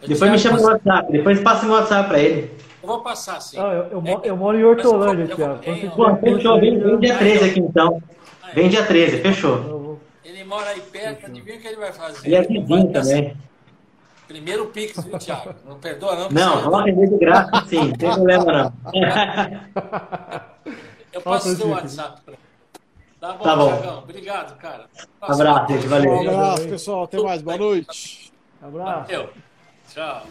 Eu 0.00 0.08
Depois 0.08 0.30
me 0.30 0.38
chama 0.38 0.56
no 0.58 0.64
WhatsApp, 0.68 1.12
depois 1.12 1.40
passa 1.42 1.66
meu 1.66 1.74
WhatsApp 1.74 2.08
para 2.08 2.18
ele. 2.18 2.56
Eu 2.82 2.88
vou 2.88 3.02
passar, 3.02 3.40
sim. 3.42 3.58
Ah, 3.60 3.64
eu, 3.74 3.84
eu, 3.90 4.00
mo- 4.00 4.20
eu 4.24 4.36
moro 4.38 4.58
em 4.58 4.64
Hortolândia, 4.64 5.26
tiver 5.26 5.58
fechou, 5.58 6.58
vem, 6.60 6.78
vem 6.80 6.98
dia 6.98 7.12
eu- 7.12 7.18
13 7.18 7.50
aqui 7.50 7.60
então. 7.60 8.02
Vem 8.54 8.68
dia 8.70 8.86
13, 8.86 9.18
fechou. 9.20 10.00
Ele 10.24 10.44
mora 10.44 10.70
aí 10.70 10.80
perto, 10.80 11.26
adivinha 11.26 11.58
o 11.58 11.60
que 11.60 11.66
ele 11.68 11.76
vai 11.76 11.92
fazer? 11.92 12.26
E 12.26 12.34
é 12.34 12.38
Ele 12.38 12.46
vai 12.46 12.62
vizinho 12.62 12.88
dar- 12.92 13.00
também. 13.02 13.36
Primeiro 14.26 14.66
Pix, 14.66 15.04
viu, 15.04 15.18
Thiago? 15.18 15.54
Não 15.68 15.78
perdoa, 15.78 16.16
não? 16.16 16.28
Não, 16.30 16.60
vamos 16.62 16.80
atender 16.80 17.08
de 17.10 17.18
graça 17.18 17.64
sim, 17.68 17.76
não 17.88 17.92
tem 17.92 18.10
problema 18.10 18.52
não. 18.52 18.72
Eu 21.12 21.20
passo 21.20 21.66
o. 21.66 21.70
WhatsApp 21.70 22.22
pra 22.24 22.32
ele. 22.34 22.44
Tá 23.24 23.32
bom, 23.32 23.44
Tá 23.44 23.56
bom. 23.56 23.68
Thiagão. 23.68 23.98
Obrigado, 24.00 24.58
cara. 24.58 24.86
Abraço, 25.22 25.72
gente, 25.72 25.86
valeu. 25.86 26.12
Um 26.12 26.28
abraço, 26.28 26.68
pessoal. 26.68 27.04
Até 27.04 27.22
mais. 27.22 27.40
Boa 27.40 27.56
noite. 27.56 28.32
Abraço. 28.60 29.06
Valeu. 29.12 29.30
Tchau. 29.88 30.22